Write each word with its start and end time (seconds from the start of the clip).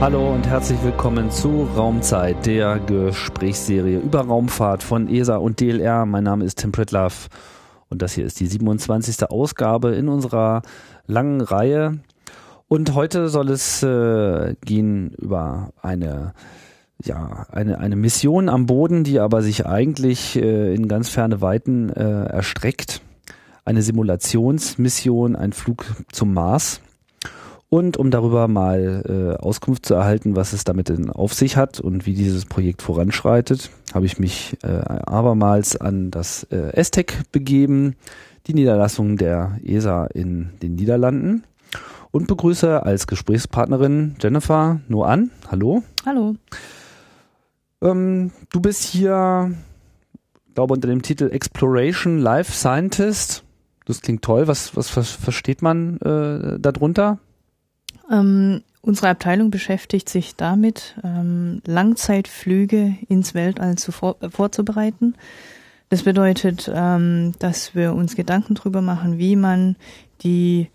Hallo 0.00 0.32
und 0.32 0.46
herzlich 0.46 0.82
willkommen 0.82 1.30
zu 1.30 1.68
Raumzeit, 1.76 2.46
der 2.46 2.78
Gesprächsserie 2.78 3.98
über 3.98 4.22
Raumfahrt 4.22 4.82
von 4.82 5.10
ESA 5.10 5.36
und 5.36 5.60
DLR. 5.60 6.06
Mein 6.06 6.24
Name 6.24 6.46
ist 6.46 6.56
Tim 6.58 6.72
Pritlove 6.72 7.28
und 7.90 8.00
das 8.00 8.14
hier 8.14 8.24
ist 8.24 8.40
die 8.40 8.46
27. 8.46 9.28
Ausgabe 9.30 9.94
in 9.94 10.08
unserer 10.08 10.62
langen 11.06 11.42
Reihe. 11.42 11.98
Und 12.66 12.94
heute 12.94 13.28
soll 13.28 13.50
es 13.50 13.82
äh, 13.82 14.54
gehen 14.64 15.10
über 15.18 15.74
eine 15.82 16.32
ja, 17.04 17.46
eine, 17.52 17.78
eine 17.78 17.96
Mission 17.96 18.48
am 18.48 18.64
Boden, 18.64 19.04
die 19.04 19.20
aber 19.20 19.42
sich 19.42 19.66
eigentlich 19.66 20.36
äh, 20.36 20.74
in 20.74 20.88
ganz 20.88 21.10
ferne 21.10 21.42
Weiten 21.42 21.90
äh, 21.90 22.24
erstreckt. 22.24 23.02
Eine 23.66 23.82
Simulationsmission, 23.82 25.36
ein 25.36 25.52
Flug 25.52 25.84
zum 26.10 26.32
Mars. 26.32 26.80
Und 27.70 27.96
um 27.96 28.10
darüber 28.10 28.48
mal 28.48 29.36
äh, 29.38 29.40
Auskunft 29.40 29.86
zu 29.86 29.94
erhalten, 29.94 30.34
was 30.34 30.52
es 30.52 30.64
damit 30.64 30.90
in, 30.90 31.08
auf 31.08 31.32
sich 31.32 31.56
hat 31.56 31.78
und 31.78 32.04
wie 32.04 32.14
dieses 32.14 32.44
Projekt 32.44 32.82
voranschreitet, 32.82 33.70
habe 33.94 34.06
ich 34.06 34.18
mich 34.18 34.58
äh, 34.64 34.66
abermals 34.66 35.76
an 35.76 36.10
das 36.10 36.42
äh, 36.50 36.72
ESTEC 36.74 37.30
begeben, 37.30 37.94
die 38.48 38.54
Niederlassung 38.54 39.16
der 39.16 39.60
ESA 39.64 40.06
in 40.06 40.50
den 40.60 40.74
Niederlanden 40.74 41.44
und 42.10 42.26
begrüße 42.26 42.82
als 42.82 43.06
Gesprächspartnerin 43.06 44.16
Jennifer 44.20 44.80
Noan. 44.88 45.30
Hallo. 45.48 45.84
Hallo. 46.04 46.34
Ähm, 47.82 48.32
du 48.50 48.60
bist 48.60 48.82
hier, 48.82 49.54
glaube 50.56 50.74
unter 50.74 50.88
dem 50.88 51.02
Titel 51.02 51.30
Exploration 51.30 52.18
Life 52.18 52.50
Scientist. 52.50 53.44
Das 53.86 54.02
klingt 54.02 54.22
toll. 54.22 54.48
Was, 54.48 54.76
was, 54.76 54.96
was 54.96 55.12
versteht 55.12 55.62
man 55.62 55.98
äh, 55.98 56.58
darunter? 56.58 57.20
Ähm, 58.10 58.62
unsere 58.82 59.08
Abteilung 59.08 59.50
beschäftigt 59.50 60.08
sich 60.08 60.36
damit, 60.36 60.96
ähm, 61.04 61.62
Langzeitflüge 61.66 62.96
ins 63.08 63.34
Weltall 63.34 63.76
zu 63.76 63.92
vor, 63.92 64.16
äh, 64.20 64.30
vorzubereiten. 64.30 65.14
Das 65.90 66.02
bedeutet, 66.04 66.70
ähm, 66.72 67.32
dass 67.38 67.74
wir 67.74 67.94
uns 67.94 68.16
Gedanken 68.16 68.54
darüber 68.54 68.80
machen, 68.80 69.18
wie 69.18 69.36
man 69.36 69.76
die 70.22 70.68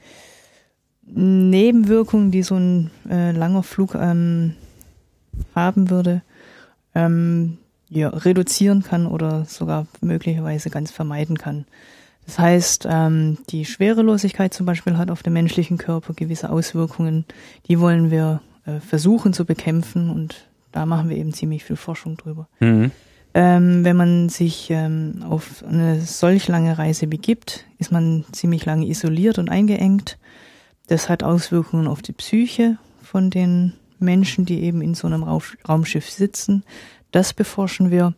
Nebenwirkungen, 1.03 2.31
die 2.31 2.43
so 2.43 2.55
ein 2.55 2.91
äh, 3.09 3.31
langer 3.31 3.63
Flug 3.63 3.95
ähm, 3.95 4.55
haben 5.53 5.89
würde, 5.89 6.21
ähm, 6.95 7.57
ja, 7.89 8.09
reduzieren 8.09 8.83
kann 8.83 9.05
oder 9.05 9.45
sogar 9.45 9.87
möglicherweise 10.01 10.69
ganz 10.69 10.91
vermeiden 10.91 11.37
kann. 11.37 11.65
Das 12.25 12.39
heißt, 12.39 12.87
ähm, 12.89 13.37
die 13.49 13.65
Schwerelosigkeit 13.65 14.53
zum 14.53 14.65
Beispiel 14.65 14.97
hat 14.97 15.11
auf 15.11 15.23
den 15.23 15.33
menschlichen 15.33 15.77
Körper 15.77 16.13
gewisse 16.13 16.49
Auswirkungen. 16.49 17.25
Die 17.67 17.79
wollen 17.79 18.09
wir 18.09 18.41
äh, 18.65 18.79
versuchen 18.79 19.33
zu 19.33 19.45
bekämpfen 19.45 20.09
und 20.09 20.47
da 20.71 20.85
machen 20.85 21.09
wir 21.09 21.17
eben 21.17 21.33
ziemlich 21.33 21.63
viel 21.63 21.75
Forschung 21.75 22.17
drüber. 22.17 22.47
Mhm. 22.59 22.91
Ähm, 23.33 23.83
wenn 23.83 23.97
man 23.97 24.29
sich 24.29 24.69
ähm, 24.69 25.23
auf 25.27 25.63
eine 25.67 26.01
solch 26.01 26.47
lange 26.47 26.77
Reise 26.77 27.05
begibt, 27.05 27.65
ist 27.77 27.91
man 27.91 28.25
ziemlich 28.31 28.65
lange 28.65 28.87
isoliert 28.87 29.37
und 29.37 29.49
eingeengt. 29.49 30.17
Das 30.87 31.09
hat 31.09 31.21
Auswirkungen 31.21 31.87
auf 31.87 32.01
die 32.01 32.13
Psyche 32.13 32.77
von 33.03 33.29
den 33.29 33.73
Menschen, 33.99 34.45
die 34.45 34.63
eben 34.63 34.81
in 34.81 34.95
so 34.95 35.07
einem 35.07 35.23
Raumschiff 35.23 36.09
sitzen. 36.09 36.63
Das 37.11 37.33
beforschen 37.33 37.91
wir. 37.91 38.13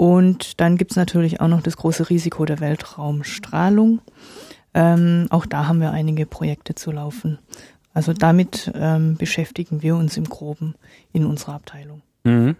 Und 0.00 0.62
dann 0.62 0.78
gibt's 0.78 0.96
natürlich 0.96 1.42
auch 1.42 1.48
noch 1.48 1.60
das 1.60 1.76
große 1.76 2.08
Risiko 2.08 2.46
der 2.46 2.58
Weltraumstrahlung. 2.60 4.00
Ähm, 4.72 5.26
auch 5.28 5.44
da 5.44 5.66
haben 5.68 5.82
wir 5.82 5.90
einige 5.90 6.24
Projekte 6.24 6.74
zu 6.74 6.90
laufen. 6.90 7.38
Also 7.92 8.14
damit 8.14 8.72
ähm, 8.74 9.18
beschäftigen 9.18 9.82
wir 9.82 9.96
uns 9.96 10.16
im 10.16 10.24
Groben 10.24 10.74
in 11.12 11.26
unserer 11.26 11.52
Abteilung. 11.52 12.00
Mhm. 12.24 12.56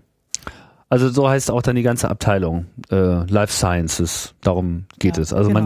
Also 0.90 1.08
so 1.08 1.30
heißt 1.30 1.50
auch 1.50 1.62
dann 1.62 1.76
die 1.76 1.82
ganze 1.82 2.10
Abteilung 2.10 2.66
äh, 2.90 3.24
Life 3.24 3.54
Sciences. 3.54 4.34
Darum 4.42 4.84
geht 4.98 5.16
ja, 5.16 5.22
es. 5.22 5.32
Also 5.32 5.48
genau. 5.48 5.60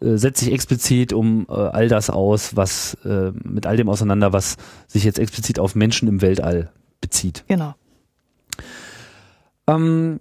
man 0.00 0.14
äh, 0.14 0.18
setzt 0.18 0.40
sich 0.40 0.52
explizit 0.52 1.12
um 1.12 1.46
äh, 1.48 1.52
all 1.52 1.86
das 1.86 2.10
aus, 2.10 2.56
was 2.56 2.94
äh, 3.04 3.30
mit 3.44 3.64
all 3.64 3.76
dem 3.76 3.88
auseinander, 3.88 4.32
was 4.32 4.56
sich 4.88 5.04
jetzt 5.04 5.20
explizit 5.20 5.60
auf 5.60 5.76
Menschen 5.76 6.08
im 6.08 6.20
Weltall 6.20 6.72
bezieht. 7.00 7.44
Genau. 7.46 7.76
Ähm, 9.68 10.18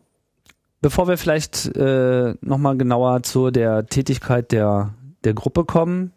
Bevor 0.82 1.08
wir 1.08 1.18
vielleicht 1.18 1.76
äh, 1.78 2.34
nochmal 2.42 2.76
genauer 2.76 3.22
zu 3.22 3.52
der 3.52 3.86
Tätigkeit 3.86 4.52
der, 4.52 4.96
der 5.24 5.36
Gruppe 5.36 5.64
kommen 5.64 6.12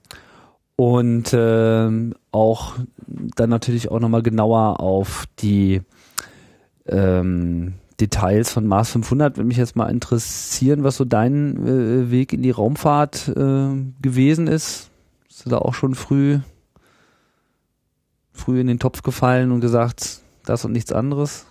und 0.77 1.35
äh, 1.35 1.91
auch 2.33 2.75
dann 3.07 3.51
natürlich 3.51 3.91
auch 3.91 4.01
nochmal 4.01 4.23
genauer 4.23 4.81
auf 4.81 5.27
die 5.39 5.83
ähm, 6.87 7.75
Details 8.01 8.51
von 8.51 8.67
Mars 8.67 8.91
500 8.91 9.37
würde 9.37 9.47
mich 9.47 9.57
jetzt 9.57 9.77
mal 9.77 9.91
interessieren, 9.91 10.83
was 10.83 10.97
so 10.97 11.05
dein 11.05 11.57
äh, 11.67 12.11
Weg 12.11 12.33
in 12.33 12.43
die 12.43 12.51
Raumfahrt 12.51 13.29
äh, 13.29 13.69
gewesen 14.03 14.47
ist. 14.47 14.91
Bist 15.29 15.47
du 15.47 15.51
da 15.51 15.59
auch 15.59 15.75
schon 15.75 15.95
früh, 15.95 16.41
früh 18.33 18.61
in 18.61 18.67
den 18.67 18.79
Topf 18.79 19.03
gefallen 19.03 19.53
und 19.53 19.61
gesagt, 19.61 20.21
das 20.45 20.65
und 20.65 20.73
nichts 20.73 20.93
anderes? 20.93 21.47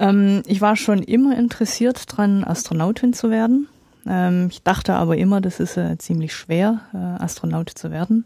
Ähm, 0.00 0.42
ich 0.46 0.60
war 0.60 0.74
schon 0.74 1.02
immer 1.02 1.38
interessiert 1.38 2.04
dran, 2.08 2.42
Astronautin 2.42 3.12
zu 3.12 3.30
werden. 3.30 3.68
Ähm, 4.06 4.48
ich 4.50 4.62
dachte 4.62 4.94
aber 4.94 5.16
immer, 5.16 5.40
das 5.40 5.60
ist 5.60 5.76
äh, 5.76 5.98
ziemlich 5.98 6.34
schwer, 6.34 6.80
äh, 6.94 7.22
Astronaut 7.22 7.70
zu 7.70 7.90
werden. 7.90 8.24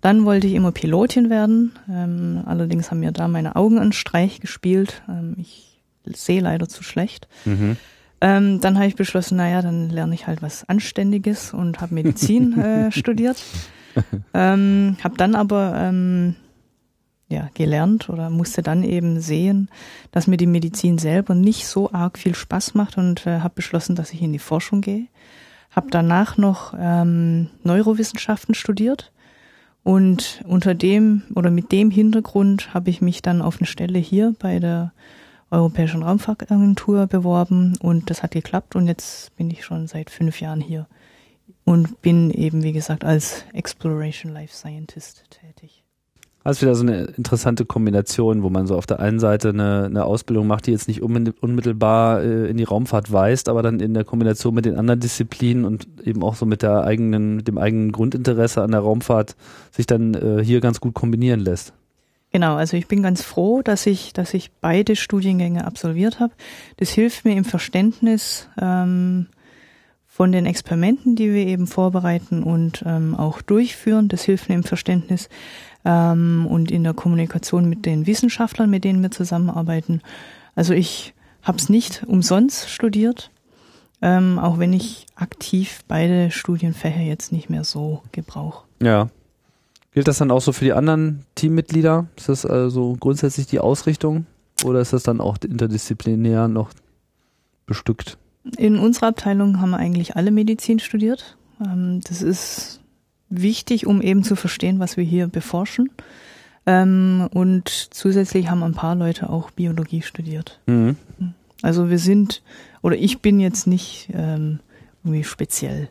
Dann 0.00 0.24
wollte 0.24 0.46
ich 0.46 0.54
immer 0.54 0.72
Pilotin 0.72 1.30
werden. 1.30 1.72
Ähm, 1.90 2.42
allerdings 2.46 2.90
haben 2.90 3.00
mir 3.00 3.12
da 3.12 3.28
meine 3.28 3.54
Augen 3.54 3.78
einen 3.78 3.92
Streich 3.92 4.40
gespielt. 4.40 5.02
Ähm, 5.08 5.36
ich 5.38 5.78
sehe 6.06 6.40
leider 6.40 6.68
zu 6.68 6.82
schlecht. 6.82 7.28
Mhm. 7.44 7.76
Ähm, 8.22 8.60
dann 8.60 8.76
habe 8.76 8.86
ich 8.86 8.96
beschlossen, 8.96 9.36
naja, 9.36 9.62
dann 9.62 9.90
lerne 9.90 10.14
ich 10.14 10.26
halt 10.26 10.42
was 10.42 10.68
Anständiges 10.68 11.54
und 11.54 11.80
habe 11.80 11.94
Medizin 11.94 12.58
äh, 12.58 12.92
studiert. 12.92 13.42
Ähm, 14.32 14.96
habe 15.02 15.16
dann 15.16 15.34
aber 15.34 15.74
ähm, 15.76 16.36
ja, 17.30 17.48
gelernt 17.54 18.10
oder 18.10 18.28
musste 18.28 18.62
dann 18.62 18.82
eben 18.82 19.20
sehen, 19.20 19.70
dass 20.10 20.26
mir 20.26 20.36
die 20.36 20.46
Medizin 20.46 20.98
selber 20.98 21.34
nicht 21.34 21.66
so 21.66 21.92
arg 21.92 22.18
viel 22.18 22.34
Spaß 22.34 22.74
macht 22.74 22.98
und 22.98 23.26
äh, 23.26 23.40
habe 23.40 23.54
beschlossen, 23.54 23.94
dass 23.94 24.12
ich 24.12 24.20
in 24.20 24.32
die 24.32 24.38
Forschung 24.38 24.80
gehe. 24.80 25.06
Habe 25.70 25.86
danach 25.90 26.36
noch 26.36 26.74
ähm, 26.76 27.48
Neurowissenschaften 27.62 28.54
studiert 28.54 29.12
und 29.84 30.42
unter 30.44 30.74
dem 30.74 31.22
oder 31.36 31.50
mit 31.50 31.70
dem 31.70 31.92
Hintergrund 31.92 32.74
habe 32.74 32.90
ich 32.90 33.00
mich 33.00 33.22
dann 33.22 33.40
auf 33.40 33.58
eine 33.58 33.66
Stelle 33.66 34.00
hier 34.00 34.34
bei 34.38 34.58
der 34.58 34.92
Europäischen 35.52 36.02
Raumfahrtagentur 36.02 37.06
beworben 37.06 37.76
und 37.80 38.10
das 38.10 38.24
hat 38.24 38.32
geklappt 38.32 38.74
und 38.74 38.88
jetzt 38.88 39.34
bin 39.36 39.50
ich 39.50 39.64
schon 39.64 39.86
seit 39.86 40.10
fünf 40.10 40.40
Jahren 40.40 40.60
hier 40.60 40.88
und 41.64 42.02
bin 42.02 42.30
eben, 42.30 42.64
wie 42.64 42.72
gesagt, 42.72 43.04
als 43.04 43.44
Exploration 43.52 44.32
Life 44.32 44.54
Scientist 44.54 45.24
tätig. 45.30 45.79
Das 46.42 46.56
ist 46.56 46.62
wieder 46.62 46.74
so 46.74 46.82
eine 46.82 47.02
interessante 47.02 47.66
Kombination, 47.66 48.42
wo 48.42 48.48
man 48.48 48.66
so 48.66 48.76
auf 48.76 48.86
der 48.86 49.00
einen 49.00 49.18
Seite 49.18 49.50
eine, 49.50 49.84
eine 49.84 50.04
Ausbildung 50.04 50.46
macht, 50.46 50.66
die 50.66 50.70
jetzt 50.70 50.88
nicht 50.88 51.02
unmittelbar 51.02 52.22
äh, 52.22 52.48
in 52.48 52.56
die 52.56 52.64
Raumfahrt 52.64 53.12
weist, 53.12 53.50
aber 53.50 53.62
dann 53.62 53.78
in 53.78 53.92
der 53.92 54.04
Kombination 54.04 54.54
mit 54.54 54.64
den 54.64 54.76
anderen 54.76 55.00
Disziplinen 55.00 55.66
und 55.66 55.86
eben 56.02 56.22
auch 56.22 56.34
so 56.34 56.46
mit 56.46 56.62
der 56.62 56.84
eigenen, 56.84 57.44
dem 57.44 57.58
eigenen 57.58 57.92
Grundinteresse 57.92 58.62
an 58.62 58.70
der 58.70 58.80
Raumfahrt 58.80 59.36
sich 59.70 59.86
dann 59.86 60.14
äh, 60.14 60.42
hier 60.42 60.60
ganz 60.60 60.80
gut 60.80 60.94
kombinieren 60.94 61.40
lässt. 61.40 61.74
Genau, 62.32 62.54
also 62.54 62.76
ich 62.76 62.86
bin 62.86 63.02
ganz 63.02 63.22
froh, 63.22 63.60
dass 63.60 63.86
ich, 63.86 64.12
dass 64.12 64.32
ich 64.32 64.50
beide 64.60 64.96
Studiengänge 64.96 65.66
absolviert 65.66 66.20
habe. 66.20 66.32
Das 66.78 66.90
hilft 66.90 67.24
mir 67.24 67.36
im 67.36 67.44
Verständnis 67.44 68.48
ähm, 68.58 69.26
von 70.06 70.32
den 70.32 70.46
Experimenten, 70.46 71.16
die 71.16 71.34
wir 71.34 71.46
eben 71.46 71.66
vorbereiten 71.66 72.42
und 72.44 72.84
ähm, 72.86 73.14
auch 73.14 73.42
durchführen. 73.42 74.08
Das 74.08 74.22
hilft 74.22 74.48
mir 74.48 74.54
im 74.54 74.64
Verständnis 74.64 75.28
ähm, 75.84 76.46
und 76.48 76.70
in 76.70 76.84
der 76.84 76.94
Kommunikation 76.94 77.68
mit 77.68 77.86
den 77.86 78.06
Wissenschaftlern, 78.06 78.70
mit 78.70 78.84
denen 78.84 79.02
wir 79.02 79.10
zusammenarbeiten. 79.10 80.02
Also 80.54 80.74
ich 80.74 81.14
habe 81.42 81.58
es 81.58 81.68
nicht 81.68 82.04
umsonst 82.06 82.68
studiert, 82.68 83.30
ähm, 84.02 84.38
auch 84.38 84.58
wenn 84.58 84.72
ich 84.72 85.06
aktiv 85.14 85.80
beide 85.88 86.30
Studienfächer 86.30 87.00
jetzt 87.00 87.32
nicht 87.32 87.50
mehr 87.50 87.64
so 87.64 88.02
gebrauche. 88.12 88.64
Ja. 88.82 89.08
Gilt 89.92 90.06
das 90.06 90.18
dann 90.18 90.30
auch 90.30 90.40
so 90.40 90.52
für 90.52 90.64
die 90.64 90.72
anderen 90.72 91.24
Teammitglieder? 91.34 92.06
Ist 92.16 92.28
das 92.28 92.46
also 92.46 92.96
grundsätzlich 93.00 93.46
die 93.46 93.58
Ausrichtung 93.58 94.26
oder 94.64 94.80
ist 94.80 94.92
das 94.92 95.02
dann 95.02 95.20
auch 95.20 95.36
interdisziplinär 95.42 96.46
noch 96.46 96.70
bestückt? 97.66 98.16
In 98.56 98.78
unserer 98.78 99.08
Abteilung 99.08 99.60
haben 99.60 99.70
wir 99.70 99.78
eigentlich 99.78 100.16
alle 100.16 100.30
Medizin 100.30 100.78
studiert. 100.78 101.36
Ähm, 101.60 102.00
das 102.04 102.22
ist 102.22 102.79
wichtig, 103.30 103.86
um 103.86 104.02
eben 104.02 104.22
zu 104.22 104.36
verstehen, 104.36 104.78
was 104.78 104.96
wir 104.96 105.04
hier 105.04 105.28
beforschen. 105.28 105.90
Ähm, 106.66 107.28
und 107.32 107.68
zusätzlich 107.68 108.50
haben 108.50 108.62
ein 108.62 108.74
paar 108.74 108.94
Leute 108.94 109.30
auch 109.30 109.50
Biologie 109.50 110.02
studiert. 110.02 110.60
Mhm. 110.66 110.96
Also 111.62 111.88
wir 111.90 111.98
sind, 111.98 112.42
oder 112.82 112.96
ich 112.96 113.20
bin 113.20 113.40
jetzt 113.40 113.66
nicht 113.66 114.10
ähm, 114.12 114.60
irgendwie 115.04 115.24
speziell. 115.24 115.88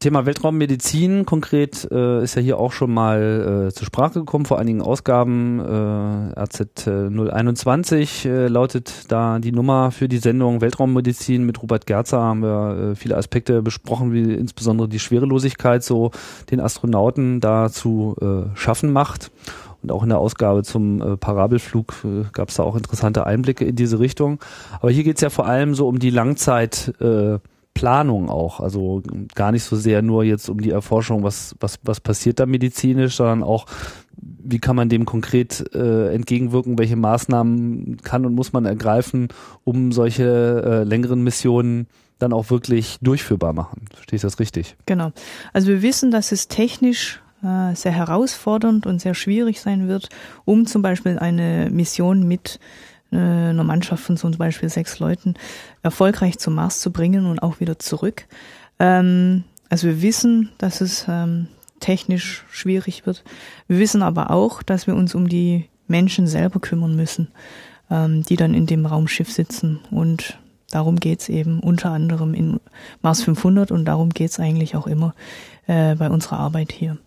Thema 0.00 0.26
Weltraummedizin 0.26 1.26
konkret 1.26 1.88
äh, 1.90 2.22
ist 2.22 2.36
ja 2.36 2.40
hier 2.40 2.60
auch 2.60 2.70
schon 2.70 2.94
mal 2.94 3.66
äh, 3.66 3.74
zur 3.74 3.84
Sprache 3.84 4.20
gekommen 4.20 4.44
vor 4.44 4.60
einigen 4.60 4.80
Ausgaben. 4.80 5.58
Äh, 5.58 6.40
RZ 6.40 6.86
021 6.86 8.24
äh, 8.24 8.46
lautet 8.46 9.10
da 9.10 9.40
die 9.40 9.50
Nummer 9.50 9.90
für 9.90 10.06
die 10.06 10.18
Sendung 10.18 10.60
Weltraummedizin. 10.60 11.44
Mit 11.44 11.60
Robert 11.60 11.86
Gerzer 11.86 12.20
haben 12.20 12.42
wir 12.42 12.92
äh, 12.92 12.94
viele 12.94 13.16
Aspekte 13.16 13.60
besprochen, 13.60 14.12
wie 14.12 14.34
insbesondere 14.34 14.88
die 14.88 15.00
Schwerelosigkeit 15.00 15.82
so 15.82 16.12
den 16.52 16.60
Astronauten 16.60 17.40
da 17.40 17.68
zu 17.68 18.14
äh, 18.20 18.56
schaffen 18.56 18.92
macht. 18.92 19.32
Und 19.82 19.90
auch 19.90 20.04
in 20.04 20.10
der 20.10 20.18
Ausgabe 20.18 20.62
zum 20.62 21.02
äh, 21.02 21.16
Parabelflug 21.16 22.04
äh, 22.04 22.24
gab 22.32 22.50
es 22.50 22.54
da 22.54 22.62
auch 22.62 22.76
interessante 22.76 23.26
Einblicke 23.26 23.64
in 23.64 23.74
diese 23.74 23.98
Richtung. 23.98 24.38
Aber 24.80 24.92
hier 24.92 25.02
geht 25.02 25.16
es 25.16 25.22
ja 25.22 25.30
vor 25.30 25.46
allem 25.46 25.74
so 25.74 25.88
um 25.88 25.98
die 25.98 26.10
Langzeit. 26.10 26.94
Äh, 27.00 27.40
Planung 27.78 28.28
auch. 28.28 28.58
Also 28.58 29.02
gar 29.36 29.52
nicht 29.52 29.62
so 29.62 29.76
sehr 29.76 30.02
nur 30.02 30.24
jetzt 30.24 30.48
um 30.48 30.60
die 30.60 30.70
Erforschung, 30.70 31.22
was, 31.22 31.54
was, 31.60 31.78
was 31.84 32.00
passiert 32.00 32.40
da 32.40 32.46
medizinisch, 32.46 33.14
sondern 33.14 33.44
auch, 33.44 33.66
wie 34.16 34.58
kann 34.58 34.74
man 34.74 34.88
dem 34.88 35.04
konkret 35.04 35.64
äh, 35.74 36.12
entgegenwirken, 36.12 36.76
welche 36.76 36.96
Maßnahmen 36.96 37.98
kann 38.02 38.26
und 38.26 38.34
muss 38.34 38.52
man 38.52 38.64
ergreifen, 38.64 39.28
um 39.62 39.92
solche 39.92 40.24
äh, 40.24 40.82
längeren 40.82 41.22
Missionen 41.22 41.86
dann 42.18 42.32
auch 42.32 42.50
wirklich 42.50 42.98
durchführbar 43.00 43.52
machen. 43.52 43.84
Verstehe 43.94 44.16
ich 44.16 44.22
das 44.22 44.40
richtig? 44.40 44.76
Genau. 44.86 45.12
Also 45.52 45.68
wir 45.68 45.80
wissen, 45.80 46.10
dass 46.10 46.32
es 46.32 46.48
technisch 46.48 47.20
äh, 47.44 47.76
sehr 47.76 47.92
herausfordernd 47.92 48.86
und 48.86 49.00
sehr 49.00 49.14
schwierig 49.14 49.60
sein 49.60 49.86
wird, 49.86 50.08
um 50.44 50.66
zum 50.66 50.82
Beispiel 50.82 51.16
eine 51.16 51.70
Mission 51.70 52.26
mit 52.26 52.58
äh, 53.12 53.16
einer 53.16 53.64
Mannschaft 53.64 54.04
von 54.04 54.16
zum 54.16 54.32
Beispiel 54.32 54.68
sechs 54.68 54.98
Leuten 54.98 55.34
erfolgreich 55.82 56.38
zum 56.38 56.54
Mars 56.54 56.80
zu 56.80 56.92
bringen 56.92 57.26
und 57.26 57.40
auch 57.40 57.60
wieder 57.60 57.78
zurück. 57.78 58.26
Ähm, 58.78 59.44
also 59.68 59.86
wir 59.86 60.02
wissen, 60.02 60.50
dass 60.58 60.80
es 60.80 61.06
ähm, 61.08 61.48
technisch 61.80 62.44
schwierig 62.50 63.06
wird. 63.06 63.24
Wir 63.66 63.78
wissen 63.78 64.02
aber 64.02 64.30
auch, 64.30 64.62
dass 64.62 64.86
wir 64.86 64.94
uns 64.94 65.14
um 65.14 65.28
die 65.28 65.68
Menschen 65.86 66.26
selber 66.26 66.60
kümmern 66.60 66.96
müssen, 66.96 67.28
ähm, 67.90 68.22
die 68.22 68.36
dann 68.36 68.54
in 68.54 68.66
dem 68.66 68.86
Raumschiff 68.86 69.32
sitzen. 69.32 69.80
Und 69.90 70.38
darum 70.70 70.96
geht's 70.96 71.28
eben 71.28 71.60
unter 71.60 71.90
anderem 71.90 72.34
in 72.34 72.60
Mars 73.02 73.22
500 73.22 73.70
und 73.70 73.84
darum 73.84 74.10
geht's 74.10 74.40
eigentlich 74.40 74.76
auch 74.76 74.86
immer 74.86 75.14
äh, 75.66 75.94
bei 75.94 76.10
unserer 76.10 76.38
Arbeit 76.38 76.72
hier. 76.72 76.98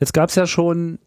Jetzt 0.00 0.12
gab's 0.12 0.34
ja 0.34 0.46
schon 0.46 0.98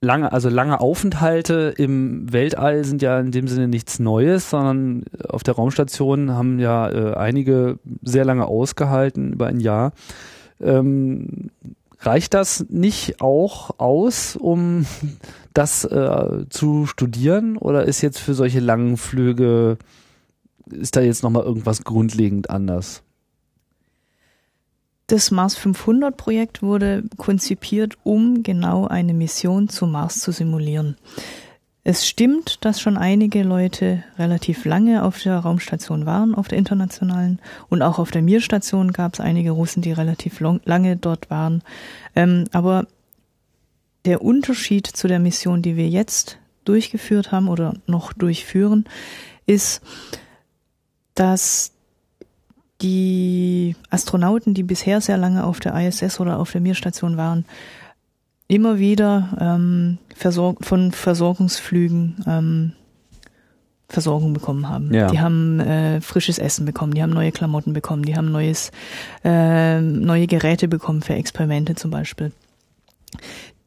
lange, 0.00 0.32
also 0.32 0.48
lange 0.48 0.80
Aufenthalte 0.80 1.74
im 1.76 2.32
Weltall 2.32 2.84
sind 2.84 3.02
ja 3.02 3.18
in 3.18 3.32
dem 3.32 3.48
Sinne 3.48 3.68
nichts 3.68 3.98
Neues, 3.98 4.50
sondern 4.50 5.04
auf 5.28 5.42
der 5.42 5.54
Raumstation 5.54 6.32
haben 6.32 6.58
ja 6.58 6.88
äh, 6.88 7.14
einige 7.14 7.78
sehr 8.02 8.24
lange 8.24 8.46
ausgehalten, 8.46 9.32
über 9.32 9.46
ein 9.46 9.60
Jahr. 9.60 9.92
Ähm, 10.60 11.50
reicht 12.00 12.34
das 12.34 12.66
nicht 12.68 13.20
auch 13.20 13.78
aus, 13.78 14.36
um 14.36 14.86
das 15.54 15.84
äh, 15.84 16.44
zu 16.48 16.86
studieren 16.86 17.56
oder 17.56 17.84
ist 17.84 18.00
jetzt 18.00 18.18
für 18.18 18.34
solche 18.34 18.60
langen 18.60 18.96
Flüge, 18.96 19.78
ist 20.70 20.96
da 20.96 21.00
jetzt 21.00 21.22
nochmal 21.22 21.44
irgendwas 21.44 21.82
grundlegend 21.82 22.50
anders? 22.50 23.02
Das 25.08 25.30
Mars 25.30 25.56
500 25.56 26.18
Projekt 26.18 26.62
wurde 26.62 27.02
konzipiert, 27.16 27.96
um 28.04 28.42
genau 28.42 28.86
eine 28.86 29.14
Mission 29.14 29.70
zum 29.70 29.92
Mars 29.92 30.20
zu 30.20 30.32
simulieren. 30.32 30.96
Es 31.82 32.06
stimmt, 32.06 32.62
dass 32.66 32.78
schon 32.78 32.98
einige 32.98 33.42
Leute 33.42 34.04
relativ 34.18 34.66
lange 34.66 35.02
auf 35.02 35.18
der 35.22 35.38
Raumstation 35.38 36.04
waren, 36.04 36.34
auf 36.34 36.46
der 36.46 36.58
internationalen. 36.58 37.40
Und 37.70 37.80
auch 37.80 37.98
auf 37.98 38.10
der 38.10 38.20
Mir-Station 38.20 38.92
gab 38.92 39.14
es 39.14 39.20
einige 39.20 39.52
Russen, 39.52 39.80
die 39.80 39.92
relativ 39.92 40.40
long, 40.40 40.60
lange 40.66 40.98
dort 40.98 41.30
waren. 41.30 41.62
Ähm, 42.14 42.44
aber 42.52 42.86
der 44.04 44.20
Unterschied 44.20 44.86
zu 44.86 45.08
der 45.08 45.20
Mission, 45.20 45.62
die 45.62 45.76
wir 45.76 45.88
jetzt 45.88 46.38
durchgeführt 46.66 47.32
haben 47.32 47.48
oder 47.48 47.76
noch 47.86 48.12
durchführen, 48.12 48.84
ist, 49.46 49.80
dass 51.14 51.72
die 52.80 53.76
Astronauten, 53.90 54.54
die 54.54 54.62
bisher 54.62 55.00
sehr 55.00 55.16
lange 55.16 55.44
auf 55.44 55.60
der 55.60 55.74
ISS 55.74 56.20
oder 56.20 56.38
auf 56.38 56.52
der 56.52 56.60
Mir-Station 56.60 57.16
waren, 57.16 57.44
immer 58.46 58.78
wieder 58.78 59.36
ähm, 59.40 59.98
versorg 60.14 60.64
von 60.64 60.92
Versorgungsflügen 60.92 62.24
ähm, 62.26 62.72
Versorgung 63.90 64.34
bekommen 64.34 64.68
haben. 64.68 64.92
Ja. 64.92 65.10
Die 65.10 65.18
haben 65.18 65.60
äh, 65.60 66.00
frisches 66.02 66.38
Essen 66.38 66.66
bekommen, 66.66 66.92
die 66.92 67.02
haben 67.02 67.12
neue 67.12 67.32
Klamotten 67.32 67.72
bekommen, 67.72 68.02
die 68.02 68.16
haben 68.16 68.30
neues, 68.30 68.70
äh, 69.24 69.80
neue 69.80 70.26
Geräte 70.26 70.68
bekommen 70.68 71.00
für 71.00 71.14
Experimente 71.14 71.74
zum 71.74 71.90
Beispiel. 71.90 72.32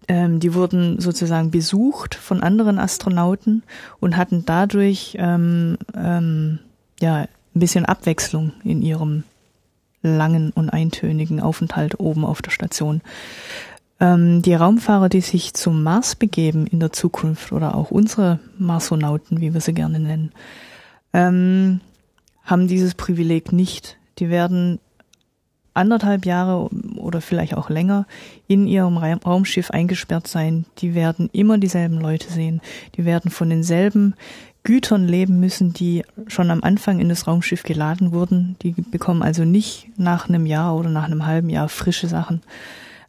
Ähm, 0.08 0.40
die 0.40 0.54
wurden 0.54 1.00
sozusagen 1.00 1.50
besucht 1.50 2.14
von 2.14 2.44
anderen 2.44 2.78
Astronauten 2.78 3.64
und 4.00 4.16
hatten 4.16 4.46
dadurch 4.46 5.16
ähm, 5.20 5.78
ähm, 5.96 6.60
ja 7.00 7.26
ein 7.56 7.60
bisschen 7.60 7.86
Abwechslung 7.86 8.54
in 8.64 8.82
ihrem 8.82 9.24
langen 10.02 10.52
und 10.52 10.70
eintönigen 10.70 11.40
Aufenthalt 11.40 12.00
oben 12.00 12.26
auf 12.26 12.42
der 12.42 12.52
Station. 12.52 13.02
Ähm, 14.00 14.42
die 14.42 14.56
Raumfahrer, 14.56 15.10
die 15.10 15.22
sich 15.22 15.54
zum 15.54 15.84
Mars 15.84 16.16
begeben 16.16 16.66
in 16.66 16.80
der 16.80 16.92
Zukunft 16.92 17.52
oder 17.52 17.76
auch 17.76 17.92
unsere 17.92 18.40
Marsonauten, 18.58 19.42
wie 19.42 19.54
wir 19.54 19.62
sie 19.62 19.74
gerne 19.74 20.00
nennen, 20.00 20.32
ähm, 21.14 21.82
haben 22.44 22.68
dieses 22.68 22.96
Privileg 22.96 23.54
nicht. 23.54 23.98
Die 24.18 24.30
werden 24.30 24.80
anderthalb 25.74 26.26
Jahre 26.26 26.70
oder 26.98 27.22
vielleicht 27.22 27.56
auch 27.56 27.70
länger 27.70 28.06
in 28.48 28.68
ihrem 28.68 28.98
Raumschiff 28.98 29.72
eingesperrt 29.72 30.28
sein. 30.28 30.66
Die 30.80 30.96
werden 30.96 31.30
immer 31.32 31.58
dieselben 31.58 32.00
Leute 32.00 32.30
sehen. 32.32 32.62
Die 32.96 33.06
werden 33.06 33.32
von 33.32 33.50
denselben 33.50 34.16
Gütern 34.64 35.08
leben 35.08 35.40
müssen, 35.40 35.74
die 35.74 36.04
schon 36.28 36.52
am 36.52 36.64
Anfang 36.64 37.00
in 37.00 37.10
das 37.10 37.28
Raumschiff 37.28 37.64
geladen 37.64 38.12
wurden. 38.12 38.56
Die 38.62 38.72
bekommen 38.72 39.24
also 39.24 39.44
nicht 39.44 39.90
nach 39.98 40.30
einem 40.30 40.46
Jahr 40.46 40.76
oder 40.76 40.90
nach 40.90 41.06
einem 41.06 41.26
halben 41.26 41.50
Jahr 41.50 41.68
frische 41.68 42.08
Sachen, 42.08 42.42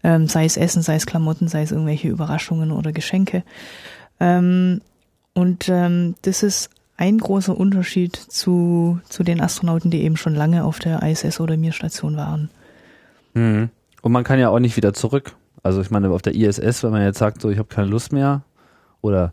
ähm, 0.02 0.28
sei 0.28 0.44
es 0.44 0.56
Essen, 0.56 0.82
sei 0.82 0.96
es 0.96 1.06
Klamotten, 1.06 1.48
sei 1.48 1.62
es 1.62 1.72
irgendwelche 1.72 2.08
Überraschungen 2.08 2.72
oder 2.72 2.92
Geschenke. 2.92 3.44
Ähm, 4.18 4.80
und 5.34 5.68
ähm, 5.68 6.14
das 6.22 6.42
ist 6.42 6.70
ein 6.96 7.18
großer 7.18 7.56
Unterschied 7.56 8.16
zu, 8.16 9.00
zu 9.08 9.22
den 9.22 9.40
Astronauten, 9.40 9.90
die 9.90 10.02
eben 10.02 10.16
schon 10.16 10.34
lange 10.34 10.64
auf 10.64 10.78
der 10.78 11.02
ISS 11.02 11.40
oder 11.40 11.56
Mir-Station 11.56 12.16
waren. 12.16 12.50
Mhm. 13.34 13.70
Und 14.02 14.12
man 14.12 14.24
kann 14.24 14.38
ja 14.38 14.48
auch 14.48 14.58
nicht 14.58 14.76
wieder 14.76 14.94
zurück. 14.94 15.34
Also 15.62 15.80
ich 15.80 15.90
meine, 15.90 16.10
auf 16.10 16.22
der 16.22 16.34
ISS, 16.34 16.82
wenn 16.82 16.90
man 16.90 17.02
jetzt 17.02 17.18
sagt, 17.18 17.40
so 17.40 17.50
ich 17.50 17.58
habe 17.58 17.68
keine 17.68 17.88
Lust 17.88 18.12
mehr 18.12 18.42
oder 19.00 19.32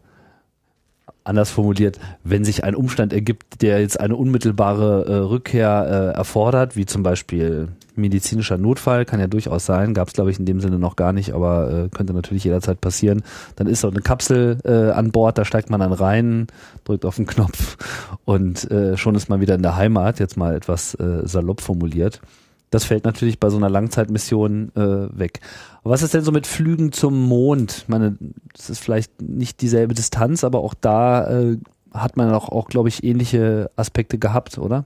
anders 1.23 1.51
formuliert, 1.51 1.99
wenn 2.23 2.43
sich 2.43 2.63
ein 2.63 2.75
Umstand 2.75 3.13
ergibt, 3.13 3.61
der 3.61 3.81
jetzt 3.81 3.99
eine 3.99 4.15
unmittelbare 4.15 5.05
äh, 5.05 5.15
Rückkehr 5.15 6.11
äh, 6.13 6.17
erfordert, 6.17 6.75
wie 6.75 6.85
zum 6.85 7.03
Beispiel 7.03 7.69
medizinischer 7.95 8.57
Notfall, 8.57 9.05
kann 9.05 9.19
ja 9.19 9.27
durchaus 9.27 9.65
sein, 9.65 9.93
gab 9.93 10.07
es 10.07 10.13
glaube 10.13 10.31
ich 10.31 10.39
in 10.39 10.45
dem 10.45 10.59
Sinne 10.61 10.79
noch 10.79 10.95
gar 10.95 11.13
nicht, 11.13 11.33
aber 11.33 11.71
äh, 11.71 11.89
könnte 11.89 12.13
natürlich 12.13 12.45
jederzeit 12.45 12.81
passieren. 12.81 13.23
Dann 13.55 13.67
ist 13.67 13.81
so 13.81 13.89
eine 13.89 14.01
Kapsel 14.01 14.57
äh, 14.63 14.91
an 14.91 15.11
Bord, 15.11 15.37
da 15.37 15.45
steigt 15.45 15.69
man 15.69 15.81
dann 15.81 15.93
rein, 15.93 16.47
drückt 16.85 17.05
auf 17.05 17.17
den 17.17 17.25
Knopf 17.25 17.77
und 18.25 18.69
äh, 18.71 18.97
schon 18.97 19.15
ist 19.15 19.29
man 19.29 19.41
wieder 19.41 19.55
in 19.55 19.61
der 19.61 19.75
Heimat, 19.75 20.19
jetzt 20.19 20.37
mal 20.37 20.55
etwas 20.55 20.95
äh, 20.95 21.27
salopp 21.27 21.61
formuliert. 21.61 22.21
Das 22.69 22.85
fällt 22.85 23.03
natürlich 23.03 23.39
bei 23.39 23.49
so 23.49 23.57
einer 23.57 23.69
Langzeitmission 23.69 24.71
äh, 24.75 25.17
weg. 25.17 25.39
was 25.83 26.03
ist 26.03 26.13
denn 26.13 26.23
so 26.23 26.31
mit 26.31 26.45
Flügen 26.45 26.91
zum 26.91 27.27
Mond? 27.27 27.79
Ich 27.83 27.87
meine, 27.87 28.17
das 28.53 28.69
ist 28.69 28.79
vielleicht 28.79 29.21
nicht 29.21 29.61
dieselbe 29.61 29.93
Distanz, 29.93 30.43
aber 30.43 30.59
auch 30.59 30.73
da 30.73 31.29
äh, 31.29 31.57
hat 31.93 32.17
man 32.17 32.31
auch, 32.31 32.49
auch 32.49 32.67
glaube 32.67 32.89
ich, 32.89 33.03
ähnliche 33.03 33.71
Aspekte 33.75 34.19
gehabt, 34.19 34.57
oder? 34.57 34.85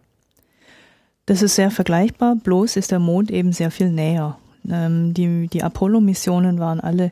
Das 1.26 1.42
ist 1.42 1.56
sehr 1.56 1.72
vergleichbar, 1.72 2.36
bloß 2.36 2.76
ist 2.78 2.92
der 2.92 3.00
Mond 3.00 3.32
eben 3.32 3.52
sehr 3.52 3.72
viel 3.72 3.90
näher. 3.90 4.38
Ähm, 4.70 5.14
die 5.14 5.48
die 5.48 5.64
Apollo-Missionen 5.64 6.60
waren 6.60 6.80
alle 6.80 7.12